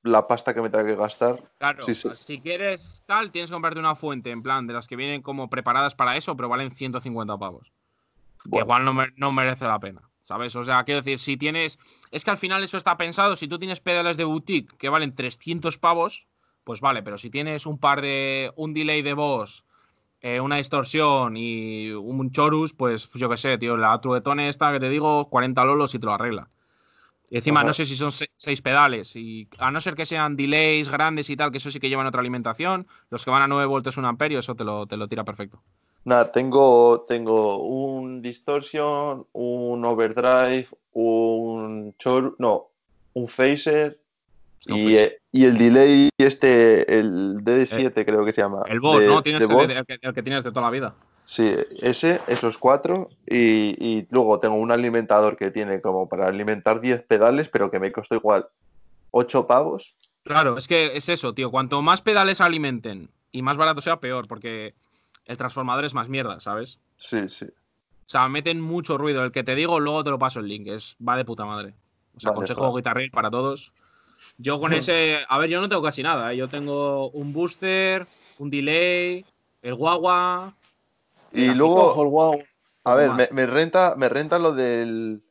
la 0.03 0.27
pasta 0.27 0.53
que 0.53 0.61
me 0.61 0.69
tenga 0.69 0.85
que 0.85 0.95
gastar. 0.95 1.39
Claro, 1.60 1.84
Sí, 1.85 1.93
sí. 1.93 2.10
si 2.10 2.41
quieres 2.41 3.03
tal, 3.06 3.31
tienes 3.31 3.49
que 3.51 3.53
comprarte 3.53 3.80
una 3.80 3.95
fuente, 3.95 4.31
en 4.31 4.41
plan, 4.41 4.65
de 4.65 4.73
las 4.73 4.88
que 4.88 4.95
vienen 4.95 5.22
como 5.22 5.49
preparadas 5.49 5.93
para 5.93 6.18
eso, 6.18 6.35
pero 6.35 6.49
valen 6.49 6.72
150 6.72 7.38
pavos. 7.38 7.72
Que 8.51 8.57
igual 8.60 8.84
no, 8.84 8.93
me- 8.93 9.11
no 9.18 9.31
merece 9.31 9.65
la 9.65 9.80
pena, 9.80 10.01
¿sabes? 10.22 10.56
O 10.56 10.64
sea, 10.64 10.84
quiero 10.84 11.01
decir, 11.01 11.19
si 11.19 11.38
tienes. 11.38 11.77
Es 12.11 12.26
que 12.26 12.31
al 12.31 12.38
final 12.38 12.64
eso 12.64 12.77
está 12.77 12.97
pensado, 12.97 13.35
si 13.35 13.47
tú 13.47 13.60
tienes 13.60 13.80
pedales 13.81 14.18
de 14.18 14.23
boutique 14.23 14.76
que 14.77 14.89
valen 14.89 15.14
300 15.14 15.77
pavos, 15.77 16.26
pues 16.64 16.81
vale, 16.81 17.03
pero 17.03 17.18
si 17.18 17.30
tienes 17.30 17.65
un 17.65 17.77
par 17.80 18.01
de. 18.01 18.51
un 18.56 18.73
delay 18.73 19.01
de 19.01 19.14
voz, 19.14 19.64
eh, 20.22 20.40
una 20.41 20.58
distorsión 20.58 21.38
y 21.38 21.91
un 21.91 22.32
chorus, 22.32 22.74
pues 22.74 23.10
yo 23.14 23.30
qué 23.30 23.38
sé, 23.38 23.58
tío, 23.58 23.78
la 23.78 24.00
truetone 24.02 24.50
esta 24.50 24.72
que 24.72 24.80
te 24.80 24.90
digo, 24.90 25.30
40 25.30 25.64
lolos 25.66 25.96
y 25.96 26.00
te 26.00 26.06
lo 26.06 26.14
arregla. 26.14 26.50
Y 27.30 27.38
encima 27.38 27.62
Ajá. 27.62 27.68
no 27.68 27.74
sé 27.74 27.86
si 27.86 27.96
son 27.96 28.12
se- 28.12 28.32
seis 28.38 28.62
pedales. 28.62 29.16
Y 29.16 29.48
a 29.60 29.72
no 29.72 29.82
ser 29.82 29.96
que 29.96 30.06
sean 30.06 30.36
delays 30.36 30.90
grandes 30.90 31.30
y 31.30 31.38
tal, 31.38 31.52
que 31.52 31.58
eso 31.60 31.72
sí 31.72 31.80
que 31.80 31.90
llevan 31.90 32.08
otra 32.08 32.22
alimentación, 32.22 32.88
los 33.10 33.24
que 33.26 33.32
van 33.32 33.44
a 33.44 33.48
9 33.48 33.66
voltios 33.66 33.98
un 33.98 34.06
amperio, 34.06 34.40
eso 34.40 34.56
te 34.56 34.64
lo, 34.64 34.88
te 34.88 34.98
lo 34.98 35.08
tira 35.08 35.24
perfecto. 35.24 35.62
Nada, 36.06 36.32
tengo, 36.32 37.06
tengo 37.08 37.64
un 37.64 38.22
distortion, 38.22 39.28
un 39.34 39.86
overdrive, 39.86 40.68
un 40.94 41.96
chor, 41.98 42.36
no, 42.40 42.72
un 43.14 43.28
phaser 43.28 44.02
y, 44.68 44.95
eh, 44.95 45.19
y 45.31 45.45
el 45.45 45.57
delay 45.57 46.10
este, 46.18 46.99
el 46.99 47.38
DD7 47.44 48.06
creo 48.06 48.26
que 48.26 48.34
se 48.34 48.41
llama. 48.41 48.64
El 48.68 48.80
boss, 48.80 48.99
de- 49.02 49.07
¿no? 49.07 49.22
Tienes 49.22 49.40
de 49.40 49.45
el, 49.48 49.53
Boss. 49.53 49.69
el 49.76 49.86
que, 49.86 49.98
el 50.02 50.14
que 50.14 50.23
tienes 50.23 50.44
de 50.44 50.52
toda 50.52 50.64
la 50.64 50.72
vida. 50.72 50.94
Sí, 51.26 51.53
ese, 51.81 52.22
esos 52.27 52.57
cuatro. 52.57 53.10
Y, 53.27 53.76
y 53.80 54.07
luego 54.10 54.40
tengo 54.40 54.56
un 54.56 54.72
alimentador 54.72 55.38
que 55.38 55.52
tiene 55.52 55.80
como 55.81 56.10
para 56.10 56.27
alimentar 56.27 56.81
10 56.81 57.03
pedales, 57.03 57.49
pero 57.49 57.69
que 57.69 57.80
me 57.80 57.91
costó 57.91 58.15
igual 58.15 58.48
8 59.11 59.45
pavos. 59.48 59.95
Claro, 60.23 60.57
es 60.57 60.68
que 60.68 60.98
es 60.98 61.07
eso, 61.10 61.34
tío. 61.34 61.52
Cuanto 61.52 61.81
más 61.81 62.02
pedales 62.02 62.41
alimenten 62.41 63.10
y 63.31 63.41
más 63.44 63.57
barato 63.57 63.81
sea, 63.81 63.99
peor, 63.99 64.27
porque 64.27 64.73
el 65.26 65.38
transformador 65.38 65.86
es 65.86 65.94
más 65.94 66.10
mierda, 66.10 66.40
¿sabes? 66.40 66.80
Sí, 66.98 67.30
sí. 67.30 67.45
O 67.45 68.11
sea, 68.11 68.27
meten 68.27 68.60
mucho 68.60 68.98
ruido. 68.98 69.23
El 69.23 69.31
que 69.31 69.44
te 69.44 69.53
digo, 69.53 69.80
luego 69.80 70.03
te 70.03 70.10
lo 70.10 70.18
paso 70.18 70.40
el 70.40 70.48
link. 70.48 70.68
Es, 70.68 70.98
va 71.07 71.15
de 71.15 71.26
puta 71.26 71.45
madre. 71.45 71.76
O 72.15 72.19
sea, 72.19 72.31
Vale, 72.31 72.38
consejo 72.38 72.60
claro. 72.61 72.76
guitarril 72.76 73.11
para 73.11 73.30
todos. 73.30 73.72
Yo 74.41 74.60
con 74.60 74.72
ese. 74.74 75.20
A 75.28 75.38
ver, 75.38 75.49
yo 75.49 75.60
no 75.60 75.68
tengo 75.68 75.82
casi 75.84 76.02
nada. 76.02 76.32
¿eh? 76.34 76.38
Yo 76.38 76.48
tengo 76.48 77.10
un 77.11 77.34
booster, 77.34 78.07
un 78.40 78.49
delay, 78.49 79.26
el 79.61 79.76
guagua. 79.76 80.53
Y 81.34 81.48
el 81.49 81.57
luego- 81.57 82.02
el 82.02 82.07
guau. 82.10 82.44
A 82.86 82.95
ver, 82.95 83.11
me, 83.11 83.28
me 83.32 83.45
renta, 83.45 83.95
me 83.98 84.07
renta 84.07 84.40
lo 84.40 84.53
del 84.53 85.22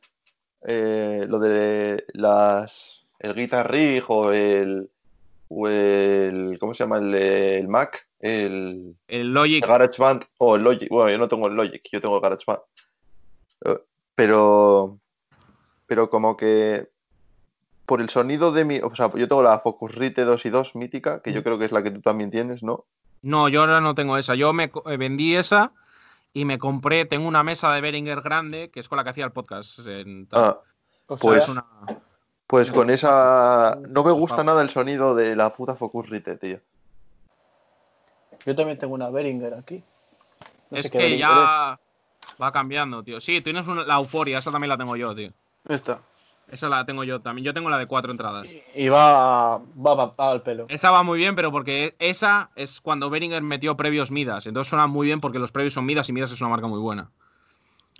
eh, 0.61 1.25
lo 1.27 1.39
de 1.39 2.05
las 2.13 3.05
el 3.19 3.33
Guitar 3.33 3.69
Rig 3.71 4.03
o 4.07 4.31
el 4.31 4.89
o 5.49 5.67
el 5.67 6.57
¿cómo 6.59 6.73
se 6.75 6.83
llama? 6.83 6.99
el, 6.99 7.13
el 7.15 7.67
Mac, 7.67 8.07
el, 8.19 8.95
El 9.07 9.33
Logic. 9.33 9.63
el 9.63 9.67
GarageBand 9.69 10.23
o 10.37 10.55
el 10.55 10.61
Logic. 10.61 10.87
Bueno, 10.89 11.09
yo 11.09 11.17
no 11.17 11.27
tengo 11.27 11.47
el 11.47 11.55
Logic, 11.55 11.81
yo 11.91 11.99
tengo 11.99 12.15
el 12.17 12.21
GarageBand. 12.21 12.59
Eh, 13.65 13.79
Pero 14.15 14.99
pero 15.87 16.09
como 16.11 16.37
que 16.37 16.87
por 17.89 18.01
el 18.01 18.09
sonido 18.11 18.51
de 18.51 18.65
mi, 18.65 18.79
o 18.79 18.95
sea, 18.95 19.09
yo 19.15 19.27
tengo 19.27 19.41
la 19.41 19.57
Focusrite 19.59 20.23
2 20.23 20.45
y 20.45 20.49
2 20.51 20.75
mítica, 20.75 21.21
que 21.23 21.33
yo 21.33 21.41
creo 21.43 21.57
que 21.57 21.65
es 21.65 21.71
la 21.71 21.81
que 21.81 21.89
tú 21.89 22.01
también 22.01 22.29
tienes, 22.29 22.61
¿no? 22.61 22.85
No, 23.23 23.49
yo 23.49 23.61
ahora 23.61 23.81
no 23.81 23.95
tengo 23.95 24.15
esa. 24.15 24.35
Yo 24.35 24.53
me 24.53 24.65
eh, 24.85 24.97
vendí 24.97 25.35
esa 25.35 25.71
y 26.31 26.45
me 26.45 26.59
compré. 26.59 27.05
Tengo 27.05 27.27
una 27.27 27.41
mesa 27.43 27.73
de 27.73 27.81
Behringer 27.81 28.21
grande, 28.21 28.69
que 28.69 28.79
es 28.79 28.87
con 28.87 28.97
la 28.97 29.03
que 29.03 29.09
hacía 29.09 29.25
el 29.25 29.31
podcast. 29.31 29.79
en 29.87 30.27
tal. 30.27 30.43
Ah, 30.43 30.59
pues- 31.07 31.43
Es 31.43 31.49
una- 31.49 31.65
pues 32.45 32.71
con 32.71 32.91
esa 32.91 33.77
no 33.89 34.03
me 34.03 34.11
gusta 34.11 34.43
nada 34.43 34.61
el 34.61 34.69
sonido 34.69 35.15
de 35.15 35.35
la 35.35 35.49
puta 35.55 35.75
Focusrite, 35.75 36.37
tío. 36.37 36.59
Yo 38.45 38.55
también 38.55 38.77
tengo 38.77 38.93
una 38.93 39.09
Behringer 39.09 39.55
aquí. 39.55 39.83
No 40.69 40.77
sé 40.77 40.85
es 40.87 40.91
qué 40.91 40.97
que 40.99 41.17
ya 41.17 41.79
va 42.41 42.51
cambiando, 42.51 43.01
tío. 43.03 43.19
Sí, 43.19 43.41
tienes 43.41 43.67
una- 43.67 43.83
la 43.83 43.95
euforia, 43.95 44.37
esa 44.37 44.51
también 44.51 44.69
la 44.69 44.77
tengo 44.77 44.95
yo, 44.95 45.15
tío. 45.15 45.29
es. 45.29 45.33
Esta. 45.75 45.99
Esa 46.51 46.67
la 46.69 46.85
tengo 46.85 47.03
yo 47.03 47.19
también. 47.21 47.45
Yo 47.45 47.53
tengo 47.53 47.69
la 47.69 47.77
de 47.77 47.85
cuatro 47.85 48.11
entradas. 48.11 48.49
Y 48.75 48.87
va, 48.89 49.57
va, 49.57 49.95
va- 49.95 50.15
va 50.19 50.31
al 50.31 50.41
pelo. 50.41 50.65
Esa 50.69 50.91
va 50.91 51.03
muy 51.03 51.17
bien, 51.19 51.35
pero 51.35 51.51
porque 51.51 51.95
esa 51.99 52.49
es 52.55 52.81
cuando 52.81 53.09
Behringer 53.09 53.41
metió 53.43 53.77
previos 53.77 54.11
Midas. 54.11 54.47
Entonces 54.47 54.69
suena 54.69 54.87
muy 54.87 55.05
bien 55.07 55.21
porque 55.21 55.39
los 55.39 55.51
previos 55.51 55.73
son 55.73 55.85
Midas 55.85 56.09
y 56.09 56.13
Midas 56.13 56.31
es 56.31 56.41
una 56.41 56.49
marca 56.49 56.67
muy 56.67 56.79
buena. 56.79 57.11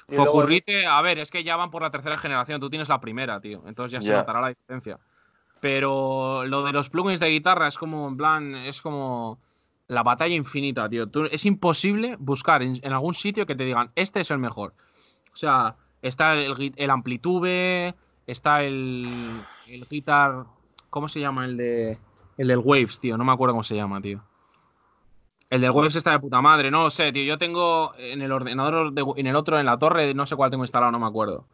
Luego- 0.07 0.25
Focurrite, 0.31 0.85
a 0.87 1.01
ver, 1.01 1.19
es 1.19 1.29
que 1.29 1.43
ya 1.43 1.55
van 1.55 1.69
por 1.69 1.81
la 1.83 1.91
tercera 1.91 2.17
generación. 2.17 2.59
Tú 2.59 2.69
tienes 2.69 2.89
la 2.89 2.99
primera, 2.99 3.39
tío. 3.39 3.61
Entonces 3.67 3.91
ya 3.91 4.01
se 4.01 4.09
notará 4.17 4.41
la 4.41 4.47
diferencia. 4.49 4.97
Pero 5.59 6.45
lo 6.45 6.63
de 6.63 6.71
los 6.71 6.89
plugins 6.89 7.19
de 7.19 7.29
guitarra 7.29 7.67
es 7.67 7.77
como, 7.77 8.07
en 8.07 8.17
plan, 8.17 8.55
es 8.55 8.81
como 8.81 9.39
la 9.87 10.03
batalla 10.03 10.35
infinita, 10.35 10.87
tío. 10.89 11.07
Tú- 11.07 11.27
es 11.31 11.45
imposible 11.45 12.15
buscar 12.19 12.61
en, 12.63 12.79
en 12.81 12.93
algún 12.93 13.13
sitio 13.13 13.45
que 13.45 13.55
te 13.55 13.65
digan, 13.65 13.91
este 13.95 14.21
es 14.21 14.31
el 14.31 14.37
mejor. 14.39 14.73
O 15.33 15.35
sea, 15.35 15.75
está 16.01 16.33
el, 16.35 16.73
el 16.75 16.89
Amplitude, 16.89 17.93
está 18.31 18.63
el, 18.63 19.41
el 19.67 19.85
Guitar. 19.89 20.45
¿Cómo 20.89 21.07
se 21.07 21.19
llama 21.19 21.45
el 21.45 21.57
de. 21.57 21.97
El 22.37 22.47
del 22.47 22.59
Waves, 22.59 22.99
tío? 22.99 23.17
No 23.17 23.23
me 23.25 23.31
acuerdo 23.31 23.53
cómo 23.53 23.63
se 23.63 23.75
llama, 23.75 24.01
tío. 24.01 24.21
El 25.49 25.61
del 25.61 25.71
Waves 25.71 25.95
está 25.95 26.11
de 26.11 26.19
puta 26.19 26.41
madre, 26.41 26.69
no 26.71 26.89
sé, 26.89 27.11
tío. 27.11 27.23
Yo 27.23 27.37
tengo 27.37 27.93
en 27.97 28.21
el 28.21 28.31
ordenador, 28.31 28.93
de- 28.93 29.03
en 29.17 29.27
el 29.27 29.35
otro, 29.35 29.59
en 29.59 29.65
la 29.65 29.77
torre, 29.77 30.13
no 30.13 30.25
sé 30.25 30.35
cuál 30.35 30.51
tengo 30.51 30.63
instalado, 30.63 30.91
no 30.91 30.99
me 30.99 31.07
acuerdo. 31.07 31.47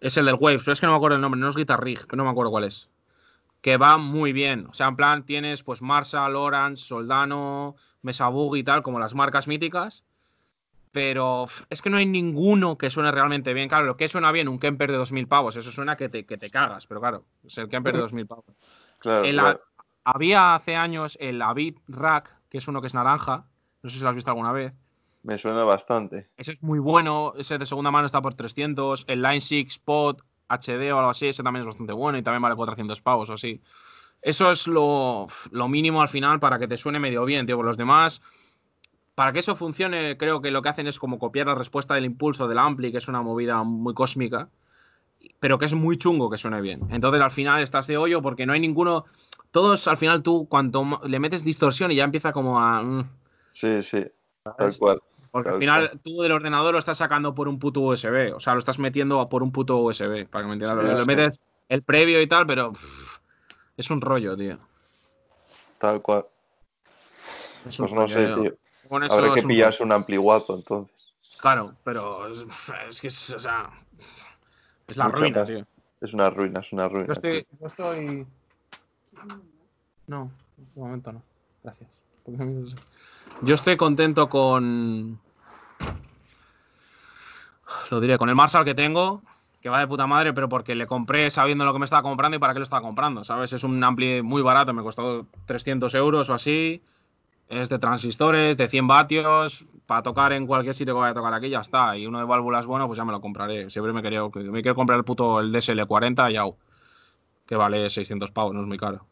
Es 0.00 0.16
el 0.16 0.26
del 0.26 0.34
Waves, 0.34 0.62
pero 0.62 0.72
es 0.72 0.80
que 0.80 0.86
no 0.86 0.92
me 0.92 0.96
acuerdo 0.96 1.16
el 1.16 1.22
nombre, 1.22 1.40
no 1.40 1.48
es 1.48 1.56
Guitar 1.56 1.82
Rig, 1.82 2.00
pero 2.06 2.16
no 2.16 2.24
me 2.24 2.30
acuerdo 2.30 2.50
cuál 2.50 2.64
es. 2.64 2.88
Que 3.60 3.76
va 3.76 3.98
muy 3.98 4.32
bien. 4.32 4.66
O 4.68 4.72
sea, 4.74 4.88
en 4.88 4.96
plan, 4.96 5.24
tienes 5.24 5.62
pues 5.62 5.80
Marshall, 5.82 6.34
Orange, 6.34 6.82
Soldano, 6.82 7.76
Mesa 8.02 8.28
Bug 8.28 8.56
y 8.56 8.64
tal, 8.64 8.82
como 8.82 8.98
las 8.98 9.14
marcas 9.14 9.46
míticas. 9.46 10.04
Pero 10.92 11.46
es 11.68 11.82
que 11.82 11.90
no 11.90 11.98
hay 11.98 12.06
ninguno 12.06 12.76
que 12.76 12.90
suene 12.90 13.12
realmente 13.12 13.54
bien. 13.54 13.68
Claro, 13.68 13.86
lo 13.86 13.96
que 13.96 14.08
suena 14.08 14.32
bien, 14.32 14.48
un 14.48 14.58
Kemper 14.58 14.90
de 14.90 14.98
2.000 14.98 15.28
pavos, 15.28 15.54
eso 15.56 15.70
suena 15.70 15.96
que 15.96 16.08
te, 16.08 16.26
que 16.26 16.36
te 16.36 16.50
cagas, 16.50 16.86
pero 16.86 17.00
claro, 17.00 17.24
es 17.44 17.56
el 17.58 17.68
Kemper 17.68 17.94
de 17.94 18.00
2.000 18.00 18.26
pavos. 18.26 18.44
Claro, 18.98 19.24
El 19.24 19.36
claro. 19.36 19.60
a- 20.04 20.12
había 20.12 20.54
hace 20.54 20.76
años 20.76 21.16
el 21.20 21.40
Avid 21.40 21.78
Rack, 21.88 22.34
que 22.50 22.58
es 22.58 22.68
uno 22.68 22.80
que 22.82 22.86
es 22.88 22.92
naranja. 22.94 23.46
No 23.82 23.88
sé 23.88 23.96
si 23.96 24.02
lo 24.02 24.10
has 24.10 24.14
visto 24.14 24.30
alguna 24.30 24.52
vez. 24.52 24.74
Me 25.22 25.38
suena 25.38 25.64
bastante. 25.64 26.28
Ese 26.36 26.52
es 26.52 26.62
muy 26.62 26.78
bueno. 26.78 27.32
Ese 27.38 27.56
de 27.56 27.64
segunda 27.64 27.90
mano 27.90 28.04
está 28.04 28.20
por 28.20 28.34
300. 28.34 29.04
El 29.08 29.22
Line 29.22 29.40
6 29.40 29.68
Spot 29.68 30.20
HD 30.48 30.92
o 30.92 30.98
algo 30.98 31.10
así, 31.10 31.28
ese 31.28 31.42
también 31.42 31.62
es 31.62 31.66
bastante 31.68 31.92
bueno 31.94 32.18
y 32.18 32.22
también 32.22 32.42
vale 32.42 32.56
400 32.56 33.00
pavos 33.00 33.30
o 33.30 33.34
así. 33.34 33.62
Eso 34.20 34.50
es 34.50 34.66
lo, 34.66 35.26
lo 35.50 35.68
mínimo 35.68 36.02
al 36.02 36.08
final 36.10 36.40
para 36.40 36.58
que 36.58 36.68
te 36.68 36.76
suene 36.76 36.98
medio 36.98 37.24
bien, 37.24 37.46
tío. 37.46 37.56
Por 37.56 37.64
los 37.64 37.78
demás, 37.78 38.20
para 39.20 39.34
que 39.34 39.40
eso 39.40 39.54
funcione, 39.54 40.16
creo 40.16 40.40
que 40.40 40.50
lo 40.50 40.62
que 40.62 40.70
hacen 40.70 40.86
es 40.86 40.98
como 40.98 41.18
copiar 41.18 41.46
la 41.46 41.54
respuesta 41.54 41.92
del 41.92 42.06
impulso 42.06 42.48
del 42.48 42.56
ampli, 42.56 42.90
que 42.90 42.96
es 42.96 43.06
una 43.06 43.20
movida 43.20 43.62
muy 43.64 43.92
cósmica, 43.92 44.48
pero 45.38 45.58
que 45.58 45.66
es 45.66 45.74
muy 45.74 45.98
chungo 45.98 46.30
que 46.30 46.38
suene 46.38 46.62
bien. 46.62 46.80
Entonces 46.88 47.20
al 47.20 47.30
final 47.30 47.62
estás 47.62 47.86
de 47.86 47.98
hoyo 47.98 48.22
porque 48.22 48.46
no 48.46 48.54
hay 48.54 48.60
ninguno. 48.60 49.04
Todos 49.50 49.86
al 49.88 49.98
final 49.98 50.22
tú, 50.22 50.48
cuanto 50.48 51.02
le 51.04 51.18
metes 51.18 51.44
distorsión 51.44 51.92
y 51.92 51.96
ya 51.96 52.04
empieza 52.04 52.32
como 52.32 52.58
a. 52.58 52.82
mm, 52.82 53.10
Sí, 53.52 53.82
sí, 53.82 54.06
tal 54.56 54.78
cual. 54.78 55.02
Porque 55.30 55.50
al 55.50 55.58
final 55.58 56.00
tú 56.02 56.22
del 56.22 56.32
ordenador 56.32 56.72
lo 56.72 56.78
estás 56.78 56.96
sacando 56.96 57.34
por 57.34 57.46
un 57.46 57.58
puto 57.58 57.80
USB. 57.80 58.34
O 58.34 58.40
sea, 58.40 58.54
lo 58.54 58.60
estás 58.60 58.78
metiendo 58.78 59.28
por 59.28 59.42
un 59.42 59.52
puto 59.52 59.76
USB, 59.76 60.26
para 60.30 60.44
que 60.44 60.48
me 60.48 60.54
entiendas. 60.54 60.98
Sí, 60.98 61.06
metes 61.06 61.40
el 61.68 61.82
previo 61.82 62.22
y 62.22 62.26
tal, 62.26 62.46
pero 62.46 62.72
pff, 62.72 63.18
es 63.76 63.90
un 63.90 64.00
rollo, 64.00 64.34
tío. 64.34 64.56
Tal 65.76 66.00
cual. 66.00 66.24
Es 67.68 67.78
un 67.78 67.86
Pues 67.86 67.92
no 67.92 68.08
sé, 68.08 68.24
tío. 68.24 68.40
tío. 68.40 68.69
Con 68.90 69.04
eso 69.04 69.14
Habrá 69.14 69.34
que 69.34 69.38
es 69.38 69.44
un 69.44 69.48
pillarse 69.48 69.82
un 69.84 69.92
ampli 69.92 70.16
guapo, 70.16 70.56
entonces. 70.56 70.92
Claro, 71.40 71.76
pero 71.84 72.26
es, 72.26 72.44
es 72.88 73.00
que 73.00 73.06
es, 73.06 73.30
o 73.30 73.38
sea, 73.38 73.70
es 74.88 74.96
la 74.96 75.04
Mucha 75.04 75.16
ruina, 75.16 75.44
tío. 75.44 75.64
Es 76.00 76.12
una 76.12 76.28
ruina, 76.28 76.58
es 76.58 76.72
una 76.72 76.88
ruina. 76.88 77.06
Yo 77.06 77.12
estoy, 77.12 77.46
yo 77.60 77.66
estoy. 77.68 78.26
No, 80.08 80.32
de 80.56 80.80
momento 80.80 81.12
no. 81.12 81.22
Gracias. 81.62 81.88
Yo 83.42 83.54
estoy 83.54 83.76
contento 83.76 84.28
con. 84.28 85.20
Lo 87.92 88.00
diré, 88.00 88.18
con 88.18 88.28
el 88.28 88.34
Marshall 88.34 88.64
que 88.64 88.74
tengo. 88.74 89.22
que 89.60 89.68
va 89.68 89.78
de 89.78 89.86
puta 89.86 90.08
madre, 90.08 90.32
pero 90.32 90.48
porque 90.48 90.74
le 90.74 90.88
compré 90.88 91.30
sabiendo 91.30 91.64
lo 91.64 91.72
que 91.72 91.78
me 91.78 91.84
estaba 91.84 92.02
comprando 92.02 92.38
y 92.38 92.40
para 92.40 92.54
qué 92.54 92.58
lo 92.58 92.64
estaba 92.64 92.82
comprando, 92.82 93.22
¿sabes? 93.22 93.52
Es 93.52 93.62
un 93.62 93.84
ampli 93.84 94.20
muy 94.20 94.42
barato, 94.42 94.72
me 94.72 94.82
costó 94.82 95.26
300 95.46 95.94
euros 95.94 96.28
o 96.28 96.34
así. 96.34 96.82
Es 97.50 97.68
de 97.68 97.80
transistores, 97.80 98.56
de 98.56 98.68
100 98.68 98.86
vatios, 98.86 99.64
para 99.84 100.04
tocar 100.04 100.32
en 100.32 100.46
cualquier 100.46 100.72
sitio 100.72 100.94
que 100.94 101.00
vaya 101.00 101.10
a 101.10 101.14
tocar 101.14 101.34
aquí, 101.34 101.48
ya 101.50 101.58
está. 101.60 101.96
Y 101.96 102.06
uno 102.06 102.20
de 102.20 102.24
válvulas 102.24 102.64
bueno, 102.64 102.86
pues 102.86 102.96
ya 102.96 103.04
me 103.04 103.10
lo 103.10 103.20
compraré. 103.20 103.68
Siempre 103.70 103.92
me 103.92 104.02
quería, 104.02 104.22
me 104.22 104.62
quiero 104.62 104.76
comprar 104.76 104.96
el 104.96 105.04
puto 105.04 105.40
el 105.40 105.52
DSL40 105.52 106.30
y 106.32 106.36
au, 106.36 106.56
que 107.46 107.56
vale 107.56 107.90
600 107.90 108.30
pavos, 108.30 108.54
no 108.54 108.60
es 108.60 108.68
muy 108.68 108.78
caro. 108.78 109.04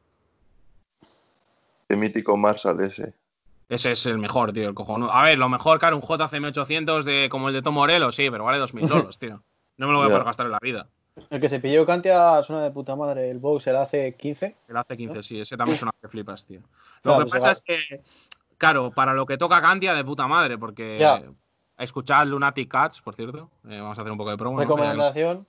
El 1.89 1.97
mítico 1.97 2.37
Marshall 2.37 2.81
ese. 2.85 3.13
Ese 3.69 3.91
es 3.91 4.07
el 4.07 4.19
mejor, 4.19 4.53
tío, 4.53 4.69
el. 4.69 4.75
A 5.11 5.23
ver, 5.25 5.37
lo 5.37 5.49
mejor, 5.49 5.81
claro, 5.81 5.97
un 5.97 6.03
JCM 6.03 6.47
800 6.47 7.05
de, 7.05 7.29
como 7.29 7.49
el 7.49 7.55
de 7.55 7.63
Tom 7.63 7.75
Morello, 7.75 8.13
sí, 8.13 8.31
pero 8.31 8.45
vale 8.45 8.59
2.000 8.59 8.87
solos, 8.87 9.19
tío. 9.19 9.43
No 9.79 9.87
me 9.89 9.93
lo 9.93 9.99
voy 9.99 10.07
a 10.07 10.09
Ya. 10.11 10.15
poder 10.15 10.25
gastar 10.27 10.47
en 10.47 10.53
la 10.53 10.59
vida. 10.63 10.87
El 11.31 11.41
que 11.41 11.49
se 11.49 11.59
pilló 11.59 11.85
Cantia 11.85 12.41
suena 12.45 12.63
de 12.63 12.71
puta 12.71 12.95
madre. 12.95 13.29
El 13.29 13.41
Vox, 13.41 13.67
el 13.67 13.75
hace 13.77 14.15
15. 14.15 14.55
El 14.69 14.77
AC15, 14.77 15.23
sí, 15.23 15.41
ese 15.41 15.57
también 15.57 15.75
es 15.75 15.83
una 15.83 15.91
que 16.01 16.07
flipas, 16.09 16.47
tío. 16.47 16.61
Lo 16.61 16.67
Claro, 17.03 17.19
que 17.19 17.23
pues 17.25 17.33
pasa 17.33 17.47
va- 17.47 17.53
es 17.53 17.63
que, 17.63 18.03
claro, 18.59 18.91
para 18.91 19.15
lo 19.15 19.25
que 19.27 19.39
toca 19.39 19.63
Cantia, 19.63 19.95
de 19.95 20.05
puta 20.05 20.27
madre, 20.27 20.59
porque 20.59 20.99
Ya. 20.99 21.23
escuchad 21.79 22.27
Lunatic 22.27 22.69
Cats, 22.71 23.01
por 23.01 23.15
cierto, 23.15 23.51
eh, 23.69 23.81
vamos 23.81 23.97
a 23.97 24.03
hacer 24.03 24.13
un 24.13 24.19
poco 24.19 24.31
de 24.31 24.37
promo. 24.37 24.57
¿no? 24.57 24.63
Recomendación. 24.63 25.47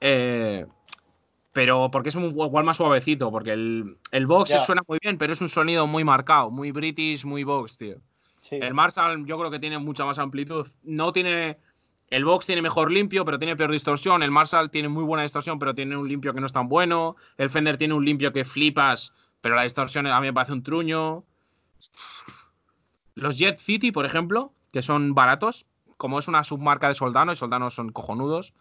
Eh, 0.00 0.66
pero 1.52 1.90
porque 1.90 2.08
es 2.10 2.14
un 2.14 2.24
igual 2.26 2.64
más 2.64 2.76
suavecito, 2.76 3.30
porque 3.30 3.52
el, 3.52 3.98
el 4.12 4.26
Vox 4.26 4.50
Ya. 4.50 4.60
suena 4.64 4.82
muy 4.86 4.98
bien, 5.02 5.18
pero 5.18 5.32
es 5.32 5.40
un 5.40 5.48
sonido 5.48 5.86
muy 5.86 6.04
marcado, 6.04 6.50
muy 6.50 6.70
British, 6.70 7.24
muy 7.24 7.44
Vox, 7.44 7.76
tío. 7.76 7.96
Sí. 8.40 8.56
El 8.62 8.72
Marshall 8.72 9.26
yo 9.26 9.38
creo 9.38 9.50
que 9.50 9.58
tiene 9.58 9.78
mucha 9.78 10.04
más 10.04 10.18
amplitud. 10.18 10.66
No 10.82 11.12
tiene. 11.12 11.58
El 12.08 12.24
Vox 12.24 12.46
tiene 12.46 12.62
mejor 12.62 12.90
limpio, 12.90 13.24
pero 13.24 13.38
tiene 13.38 13.54
peor 13.54 13.70
distorsión. 13.70 14.22
El 14.22 14.30
Marshall 14.30 14.70
tiene 14.70 14.88
muy 14.88 15.04
buena 15.04 15.24
distorsión, 15.24 15.58
pero 15.58 15.74
tiene 15.74 15.96
un 15.96 16.08
limpio 16.08 16.32
que 16.32 16.40
no 16.40 16.46
es 16.46 16.52
tan 16.52 16.68
bueno. 16.68 17.16
El 17.36 17.50
Fender 17.50 17.76
tiene 17.76 17.94
un 17.94 18.04
limpio 18.04 18.32
que 18.32 18.44
flipas, 18.44 19.12
pero 19.42 19.54
la 19.56 19.62
distorsión 19.62 20.06
a 20.06 20.18
mí 20.20 20.28
me 20.28 20.32
parece 20.32 20.52
un 20.54 20.62
truño. 20.62 21.22
Los 23.20 23.36
Jet 23.38 23.58
City, 23.58 23.92
por 23.92 24.06
ejemplo, 24.06 24.52
que 24.72 24.82
son 24.82 25.14
baratos, 25.14 25.66
como 25.96 26.18
es 26.18 26.26
una 26.28 26.42
submarca 26.42 26.88
de 26.88 26.94
Soldano, 26.94 27.32
y 27.32 27.36
Soldano 27.36 27.68
son 27.70 27.92
cojonudos, 27.92 28.54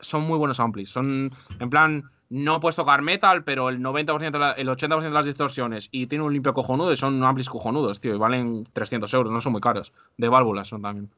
son 0.00 0.22
muy 0.22 0.36
buenos 0.38 0.60
amplis. 0.60 0.90
Son, 0.90 1.30
en 1.58 1.70
plan, 1.70 2.04
no 2.28 2.60
puedes 2.60 2.76
tocar 2.76 3.00
metal, 3.02 3.42
pero 3.44 3.68
el 3.70 3.80
90%, 3.80 4.38
de 4.38 4.44
la- 4.44 4.52
el 4.52 4.68
80% 4.68 5.10
de 5.10 5.18
las 5.18 5.26
distorsiones 5.26 5.88
y 5.92 6.06
tiene 6.08 6.24
un 6.24 6.32
limpio 6.32 6.52
cojonudo 6.52 6.92
y 6.92 6.96
son 6.96 7.22
amplis 7.24 7.48
cojonudos, 7.48 8.00
tío, 8.00 8.14
y 8.14 8.18
valen 8.18 8.68
300 8.72 9.12
euros, 9.14 9.32
no 9.32 9.40
son 9.40 9.52
muy 9.52 9.60
caros. 9.62 9.92
De 10.18 10.28
válvulas 10.28 10.68
son 10.68 10.82
también. 10.82 11.10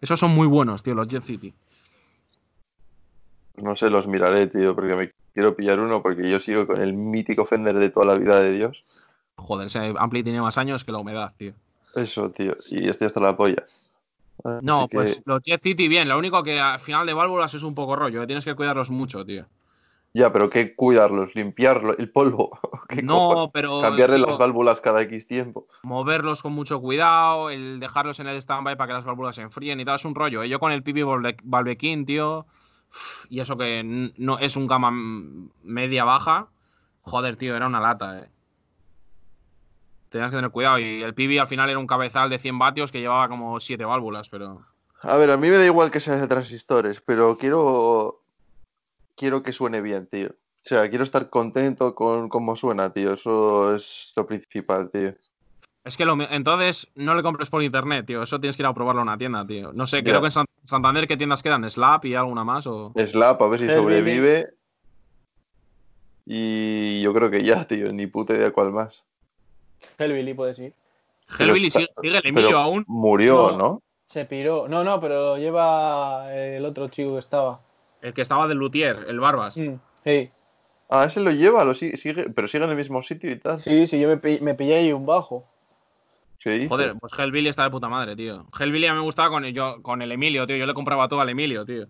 Esos 0.00 0.18
son 0.18 0.32
muy 0.32 0.48
buenos, 0.48 0.82
tío, 0.82 0.94
los 0.94 1.06
Jet 1.06 1.22
City. 1.22 1.54
No 3.56 3.76
sé, 3.76 3.90
los 3.90 4.06
miraré, 4.08 4.48
tío, 4.48 4.74
porque 4.74 4.94
me 4.96 5.12
quiero 5.34 5.54
pillar 5.54 5.78
uno 5.78 6.02
porque 6.02 6.28
yo 6.28 6.40
sigo 6.40 6.66
con 6.66 6.80
el 6.80 6.94
mítico 6.94 7.44
Fender 7.46 7.78
de 7.78 7.90
toda 7.90 8.06
la 8.06 8.14
vida 8.14 8.40
de 8.40 8.52
Dios. 8.52 8.82
Joder, 9.36 9.66
ese 9.68 9.94
ampli 9.98 10.22
tiene 10.22 10.40
más 10.40 10.58
años 10.58 10.84
que 10.84 10.90
la 10.92 10.98
humedad, 10.98 11.32
tío. 11.36 11.52
Eso, 11.94 12.30
tío. 12.30 12.56
Y 12.68 12.88
estoy 12.88 13.06
hasta 13.06 13.20
la 13.20 13.36
polla. 13.36 13.64
Así 14.44 14.64
No, 14.64 14.88
que- 14.88 14.96
pues 14.96 15.22
los 15.24 15.42
Jet 15.42 15.60
City 15.62 15.88
bien, 15.88 16.08
lo 16.08 16.18
único 16.18 16.42
que 16.42 16.58
al 16.60 16.78
final 16.80 17.06
de 17.06 17.14
válvulas 17.14 17.54
es 17.54 17.62
un 17.62 17.74
poco 17.74 17.96
rollo, 17.96 18.20
que 18.20 18.26
tienes 18.26 18.44
que 18.44 18.54
cuidarlos 18.54 18.90
mucho, 18.90 19.24
tío. 19.24 19.46
Ya, 20.14 20.30
pero 20.32 20.50
que 20.50 20.74
cuidarlos, 20.74 21.34
limpiarlo, 21.34 21.96
el 21.96 22.10
polvo. 22.10 22.58
¿Qué 22.88 23.02
No, 23.02 23.18
cojones? 23.28 23.50
pero 23.52 23.80
Cambiarle 23.80 24.18
las 24.18 24.36
válvulas 24.38 24.80
cada 24.80 25.00
X 25.02 25.26
tiempo. 25.26 25.66
moverlos 25.84 26.42
con 26.42 26.52
mucho 26.52 26.80
cuidado, 26.80 27.50
el 27.50 27.80
dejarlos 27.80 28.20
en 28.20 28.26
el 28.26 28.40
standby 28.40 28.76
para 28.76 28.88
que 28.88 28.92
las 28.94 29.04
válvulas 29.04 29.34
se 29.36 29.42
enfríen 29.42 29.80
y 29.80 29.84
tal, 29.84 29.96
es 29.96 30.04
un 30.04 30.14
rollo. 30.14 30.42
¿eh? 30.42 30.48
Yo 30.48 30.60
con 30.60 30.70
el 30.72 30.82
Pipi 30.82 31.02
Valve- 31.02 31.38
Valvequín, 31.42 32.04
tío, 32.04 32.46
y 33.30 33.40
eso 33.40 33.56
que 33.56 33.82
no 34.16 34.38
es 34.38 34.56
un 34.56 34.66
gama 34.66 34.90
mm, 34.90 35.50
media 35.62 36.04
baja, 36.04 36.48
joder, 37.02 37.36
tío, 37.36 37.56
era 37.56 37.66
una 37.66 37.80
lata, 37.80 38.18
eh. 38.20 38.28
Tenías 40.12 40.30
que 40.30 40.36
tener 40.36 40.50
cuidado. 40.50 40.78
Y 40.78 41.02
el 41.02 41.14
Pibi 41.14 41.38
al 41.38 41.48
final 41.48 41.68
era 41.70 41.78
un 41.78 41.86
cabezal 41.86 42.30
de 42.30 42.38
100 42.38 42.58
vatios 42.58 42.92
que 42.92 43.00
llevaba 43.00 43.28
como 43.28 43.58
7 43.58 43.84
válvulas, 43.84 44.28
pero. 44.28 44.64
A 45.00 45.16
ver, 45.16 45.30
a 45.30 45.36
mí 45.36 45.48
me 45.48 45.56
da 45.56 45.66
igual 45.66 45.90
que 45.90 45.98
sea 46.00 46.16
de 46.16 46.28
transistores, 46.28 47.00
pero 47.04 47.36
quiero. 47.36 48.20
Quiero 49.16 49.42
que 49.42 49.52
suene 49.52 49.80
bien, 49.80 50.06
tío. 50.06 50.28
O 50.28 50.64
sea, 50.64 50.88
quiero 50.88 51.02
estar 51.04 51.28
contento 51.28 51.94
con 51.94 52.28
cómo 52.28 52.54
suena, 52.54 52.92
tío. 52.92 53.14
Eso 53.14 53.74
es 53.74 54.12
lo 54.14 54.26
principal, 54.26 54.90
tío. 54.90 55.14
Es 55.84 55.96
que 55.96 56.04
lo, 56.04 56.16
entonces 56.30 56.88
no 56.94 57.14
le 57.16 57.22
compres 57.24 57.50
por 57.50 57.62
internet, 57.62 58.06
tío. 58.06 58.22
Eso 58.22 58.38
tienes 58.38 58.56
que 58.56 58.62
ir 58.62 58.66
a 58.66 58.72
probarlo 58.74 59.00
a 59.00 59.04
una 59.04 59.18
tienda, 59.18 59.44
tío. 59.44 59.72
No 59.72 59.86
sé, 59.86 59.96
Ya. 59.98 60.04
creo 60.04 60.20
que 60.20 60.26
en 60.26 60.30
San- 60.32 60.46
Santander, 60.62 61.08
¿qué 61.08 61.16
tiendas 61.16 61.42
quedan? 61.42 61.68
¿Slap 61.68 62.04
y 62.04 62.14
alguna 62.14 62.44
más? 62.44 62.66
O... 62.68 62.92
Slap, 63.04 63.42
a 63.42 63.48
ver 63.48 63.58
si 63.60 63.66
El 63.66 63.72
sobrevive. 63.74 64.50
Y 66.24 67.00
yo 67.02 67.12
creo 67.12 67.30
que 67.30 67.42
ya, 67.42 67.66
tío. 67.66 67.92
Ni 67.92 68.06
puta 68.06 68.34
idea 68.34 68.52
cuál 68.52 68.70
más. 68.72 69.02
Hellbilly 69.98 70.34
puede 70.34 70.54
sí. 70.54 70.72
Hellbilly 71.38 71.66
está- 71.68 71.80
sigue, 71.80 71.92
sigue 72.00 72.18
el 72.18 72.26
Emilio 72.26 72.48
pero 72.50 72.58
aún. 72.60 72.84
Murió, 72.88 73.52
No. 73.52 73.56
¿no? 73.58 73.82
Se 74.06 74.24
piró. 74.26 74.68
No, 74.68 74.84
no, 74.84 75.00
pero 75.00 75.38
lleva 75.38 76.34
el 76.34 76.64
otro 76.66 76.88
chico 76.88 77.14
que 77.14 77.18
estaba. 77.20 77.60
El 78.02 78.12
que 78.12 78.20
estaba 78.22 78.46
del 78.48 78.58
Luthier, 78.58 79.06
el 79.08 79.20
Barbas. 79.20 79.56
Mm, 79.56 79.74
Sí, 80.04 80.30
Ah, 80.94 81.04
ese 81.06 81.20
lo 81.20 81.30
lleva, 81.30 81.64
lo 81.64 81.74
sigue, 81.74 81.96
sigue, 81.96 82.28
pero 82.28 82.46
sigue 82.48 82.64
en 82.64 82.70
el 82.70 82.76
mismo 82.76 83.02
sitio 83.02 83.30
y 83.30 83.38
tal. 83.38 83.58
sí, 83.58 83.86
sí, 83.86 83.98
yo 83.98 84.08
me, 84.08 84.18
pi- 84.18 84.40
me 84.42 84.54
pillé 84.54 84.74
ahí 84.76 84.92
un 84.92 85.06
bajo. 85.06 85.46
¿Qué 86.38 86.50
dices? 86.50 86.68
Joder, 86.68 86.94
pues 87.00 87.12
Hellbilly 87.18 87.48
está 87.48 87.62
de 87.62 87.70
puta 87.70 87.88
madre, 87.88 88.14
tío. 88.16 88.44
Hellbilly 88.60 88.86
a 88.88 88.92
mí 88.92 88.98
me 88.98 89.04
gustaba 89.04 89.30
con 89.30 89.44
el, 89.46 89.54
yo, 89.54 89.80
con 89.80 90.02
el 90.02 90.12
Emilio, 90.12 90.44
tío. 90.46 90.56
Yo 90.56 90.66
le 90.66 90.74
compraba 90.74 91.08
todo 91.08 91.20
al 91.22 91.28
Emilio, 91.30 91.64
tío. 91.64 91.86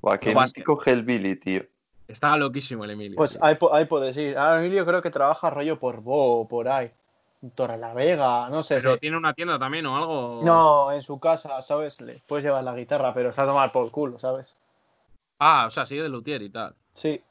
Buah, 0.00 0.18
qué 0.18 0.34
mítico 0.34 0.80
Hellbilly, 0.82 1.36
tío. 1.36 1.64
Estaba 2.06 2.36
loquísimo 2.36 2.84
el 2.84 2.90
Emilio. 2.90 3.16
Pues 3.16 3.38
ahí, 3.42 3.56
ahí 3.72 3.86
puedes 3.86 4.16
ir. 4.16 4.36
Ahora 4.36 4.60
Emilio 4.60 4.84
creo 4.84 5.00
que 5.00 5.10
trabaja 5.10 5.50
rollo 5.50 5.78
por 5.78 6.00
Bo 6.00 6.46
por 6.46 6.68
ahí. 6.68 6.90
Torre 7.54 7.76
la 7.76 7.92
Vega, 7.92 8.48
no 8.48 8.62
sé. 8.62 8.76
Pero 8.80 8.98
tiene 8.98 9.16
una 9.16 9.34
tienda 9.34 9.58
también 9.58 9.84
o 9.86 9.96
algo. 9.96 10.40
No, 10.42 10.92
en 10.92 11.02
su 11.02 11.20
casa, 11.20 11.60
¿sabes? 11.62 12.00
Le 12.00 12.14
puedes 12.26 12.44
llevar 12.44 12.64
la 12.64 12.74
guitarra, 12.74 13.12
pero 13.12 13.30
está 13.30 13.42
a 13.42 13.46
tomar 13.46 13.72
por 13.72 13.90
culo, 13.90 14.18
¿sabes? 14.18 14.56
Ah, 15.38 15.64
o 15.66 15.70
sea, 15.70 15.84
sigue 15.84 16.02
de 16.02 16.08
Luthier 16.08 16.42
y 16.42 16.50
tal. 16.50 16.74
Sí. 16.94 17.22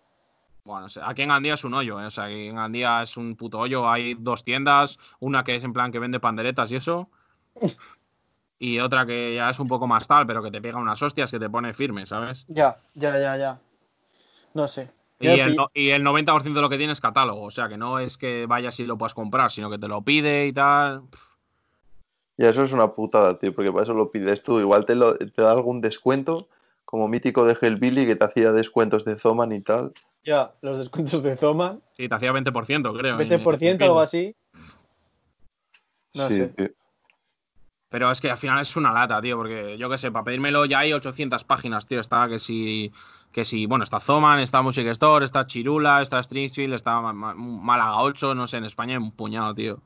Bueno, 0.66 0.86
o 0.86 0.90
sea, 0.90 1.10
aquí 1.10 1.24
en 1.24 1.30
Gandía 1.30 1.56
es 1.56 1.64
un 1.64 1.74
hoyo, 1.74 2.00
¿eh? 2.00 2.06
O 2.06 2.12
sea, 2.12 2.26
aquí 2.26 2.48
en 2.48 2.56
Gandía 2.56 3.02
es 3.02 3.18
un 3.18 3.36
puto 3.36 3.60
hoyo. 3.60 3.90
Hay 3.90 4.14
dos 4.14 4.44
tiendas, 4.44 5.00
una 5.20 5.44
que 5.44 5.56
es 5.56 5.64
en 5.64 5.74
plan 5.74 5.92
que 5.92 6.00
vende 6.00 6.20
panderetas 6.20 6.72
y 6.72 6.76
eso. 6.76 7.10
Y 8.60 8.80
otra 8.80 9.06
que 9.06 9.36
ya 9.36 9.50
es 9.50 9.60
un 9.60 9.68
poco 9.68 9.88
más 9.88 10.08
tal, 10.08 10.26
pero 10.26 10.42
que 10.44 10.52
te 10.52 10.62
pega 10.62 10.78
unas 10.78 11.02
hostias 11.02 11.32
que 11.32 11.40
te 11.40 11.50
pone 11.50 11.74
firme, 11.74 12.06
¿sabes? 12.06 12.46
Ya, 12.48 12.78
ya, 12.94 13.20
ya, 13.20 13.36
ya. 13.36 13.60
No 14.54 14.68
sé. 14.68 14.90
Y 15.20 15.28
el, 15.28 15.56
no- 15.56 15.70
y 15.74 15.90
el 15.92 16.04
90% 16.04 16.54
de 16.54 16.62
lo 16.62 16.70
que 16.70 16.78
tiene 16.78 16.92
es 16.94 17.00
catálogo. 17.02 17.44
O 17.44 17.52
sea, 17.52 17.70
que 17.70 17.78
no 17.78 18.00
es 18.00 18.18
que 18.18 18.46
vayas 18.46 18.80
y 18.80 18.86
lo 18.86 18.98
puedas 18.98 19.14
comprar, 19.14 19.52
sino 19.52 19.70
que 19.70 19.78
te 19.78 19.88
lo 19.88 20.02
pide 20.02 20.48
y 20.48 20.54
tal. 20.54 21.04
Y 22.38 22.46
eso 22.46 22.64
es 22.64 22.72
una 22.74 22.92
putada, 22.94 23.38
tío, 23.38 23.54
porque 23.54 23.72
para 23.72 23.84
eso 23.84 23.94
lo 23.94 24.12
pides 24.12 24.44
tú. 24.44 24.60
Igual 24.60 24.86
te, 24.86 24.96
lo- 24.96 25.18
te 25.18 25.42
da 25.42 25.52
algún 25.52 25.80
descuento, 25.82 26.48
como 26.84 27.08
mítico 27.08 27.46
de 27.46 27.58
Hellbilly, 27.60 28.06
que 28.06 28.16
te 28.16 28.26
hacía 28.26 28.52
descuentos 28.52 29.06
de 29.06 29.18
Zoman 29.18 29.52
y 29.54 29.62
tal. 29.62 29.94
Ya, 30.26 30.54
los 30.62 30.78
descuentos 30.78 31.22
de 31.24 31.38
Zoman, 31.38 31.82
Sí, 31.94 32.10
te 32.10 32.16
hacía 32.16 32.32
20%, 32.34 32.94
creo. 32.98 33.20
en- 33.20 33.30
20% 33.30 33.64
en- 33.76 33.84
algo 33.84 34.00
así. 34.02 34.36
No 36.16 36.30
sí, 36.30 36.36
sé. 36.36 36.48
tío. 36.50 36.70
Pero 37.94 38.10
es 38.10 38.20
que 38.20 38.32
al 38.32 38.38
final 38.38 38.60
es 38.60 38.76
una 38.76 38.92
lata, 38.92 39.22
tío, 39.22 39.38
porque 39.38 39.78
yo 39.78 39.88
qué 39.88 40.00
sé, 40.00 40.10
para 40.10 40.26
pedírmelo 40.26 40.66
ya 40.66 40.80
hay 40.80 40.94
800 40.94 41.44
páginas, 41.44 41.86
tío. 41.86 42.00
Está 42.00 42.28
que 42.28 42.40
si, 42.40 42.92
que 43.32 43.46
si, 43.46 43.68
bueno, 43.68 43.84
está 43.84 44.00
Zoman, 44.00 44.40
está 44.40 44.64
Music 44.64 44.88
Store, 44.88 45.24
está 45.24 45.46
Chirula, 45.46 46.02
está 46.02 46.24
Stringsfield, 46.24 46.74
está 46.74 47.00
Málaga 47.02 48.02
8, 48.02 48.34
no 48.34 48.48
sé, 48.48 48.58
en 48.58 48.66
España 48.66 48.94
hay 48.94 48.98
un 48.98 49.12
puñado, 49.12 49.54
tío. 49.54 49.80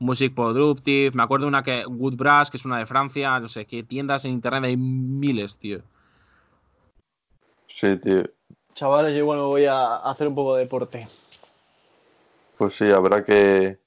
Music 0.00 0.34
Productive, 0.34 1.12
me 1.14 1.22
acuerdo 1.22 1.46
una 1.46 1.62
que, 1.62 1.84
Good 1.84 2.16
Brass, 2.16 2.50
que 2.50 2.56
es 2.56 2.64
una 2.64 2.78
de 2.78 2.86
Francia, 2.86 3.38
no 3.38 3.46
sé, 3.46 3.64
qué 3.64 3.84
tiendas 3.84 4.24
en 4.24 4.32
internet 4.32 4.64
hay 4.64 4.76
miles, 4.76 5.56
tío. 5.56 5.82
Sí, 7.68 7.96
tío. 7.98 8.24
Chavales, 8.74 9.12
yo 9.12 9.18
igual 9.18 9.38
me 9.38 9.44
voy 9.44 9.66
a 9.66 9.98
hacer 9.98 10.26
un 10.26 10.34
poco 10.34 10.56
de 10.56 10.64
deporte. 10.64 11.06
Pues 12.58 12.74
sí, 12.74 12.90
habrá 12.90 13.24
que. 13.24 13.78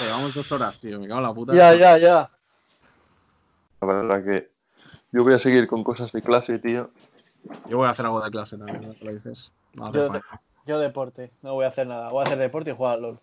Llevamos 0.00 0.34
dos 0.34 0.50
horas, 0.50 0.80
tío, 0.80 0.98
me 0.98 1.06
cago 1.06 1.20
en 1.20 1.26
la 1.26 1.34
puta. 1.34 1.54
Ya, 1.54 1.74
ya, 1.74 1.98
ya. 1.98 2.30
Habrá 3.90 4.22
que. 4.24 4.50
Yo 5.12 5.22
voy 5.24 5.34
a 5.34 5.38
seguir 5.38 5.66
con 5.66 5.84
cosas 5.84 6.10
de 6.12 6.22
clase, 6.22 6.58
tío. 6.58 6.90
Yo 7.68 7.76
voy 7.78 7.86
a 7.86 7.90
hacer 7.90 8.06
algo 8.06 8.20
de 8.22 8.30
clase 8.30 8.56
también, 8.56 8.88
¿no? 8.88 8.94
¿Qué 8.94 9.04
lo 9.04 9.12
dices? 9.14 9.52
No 9.74 9.92
Yo- 10.66 10.78
deporte, 10.78 11.30
no 11.42 11.52
voy 11.54 11.64
a 11.66 11.68
hacer 11.68 11.86
nada. 11.86 12.10
Voy 12.10 12.20
a 12.22 12.24
hacer 12.26 12.38
deporte 12.38 12.70
y 12.70 12.74
jugar 12.74 12.94
al 12.94 13.02
LOL. 13.02 13.18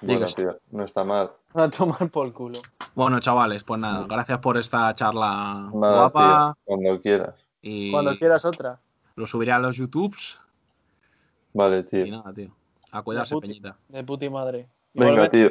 Bueno, 0.00 0.26
tío, 0.26 0.58
no 0.70 0.84
está 0.84 1.04
mal. 1.04 1.30
A 1.54 1.68
tomar 1.68 2.08
por 2.10 2.32
culo. 2.32 2.60
Bueno, 2.94 3.20
chavales, 3.20 3.62
pues 3.64 3.80
nada, 3.80 4.06
gracias 4.08 4.38
por 4.38 4.56
esta 4.56 4.94
charla 4.94 5.70
Nada, 5.74 6.08
guapa. 6.08 6.54
tío, 6.54 6.62
cuando 6.64 7.00
quieras. 7.02 7.34
Y 7.60 7.90
Cuando 7.90 8.16
quieras 8.16 8.44
otra. 8.44 8.80
lo 9.16 9.26
subiré 9.26 9.52
a 9.52 9.58
los 9.58 9.76
YouTubes. 9.76 10.40
Vale, 11.52 11.80
Y 11.80 11.82
tío. 11.84 12.06
nada, 12.16 12.32
tío. 12.32 12.50
A 12.92 13.02
cuidarse, 13.02 13.34
puti- 13.34 13.48
Peñita. 13.48 13.76
De 13.88 14.02
puti 14.04 14.30
madre. 14.30 14.68
Venga, 14.94 15.28
tío. 15.28 15.50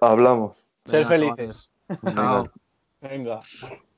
Hablamos. 0.00 0.56
Ser 0.84 1.06
Venga, 1.06 1.34
felices. 1.34 1.72
chavales. 1.88 2.14
Chao. 2.14 2.44
Venga. 3.02 3.40
Venga. 3.60 3.91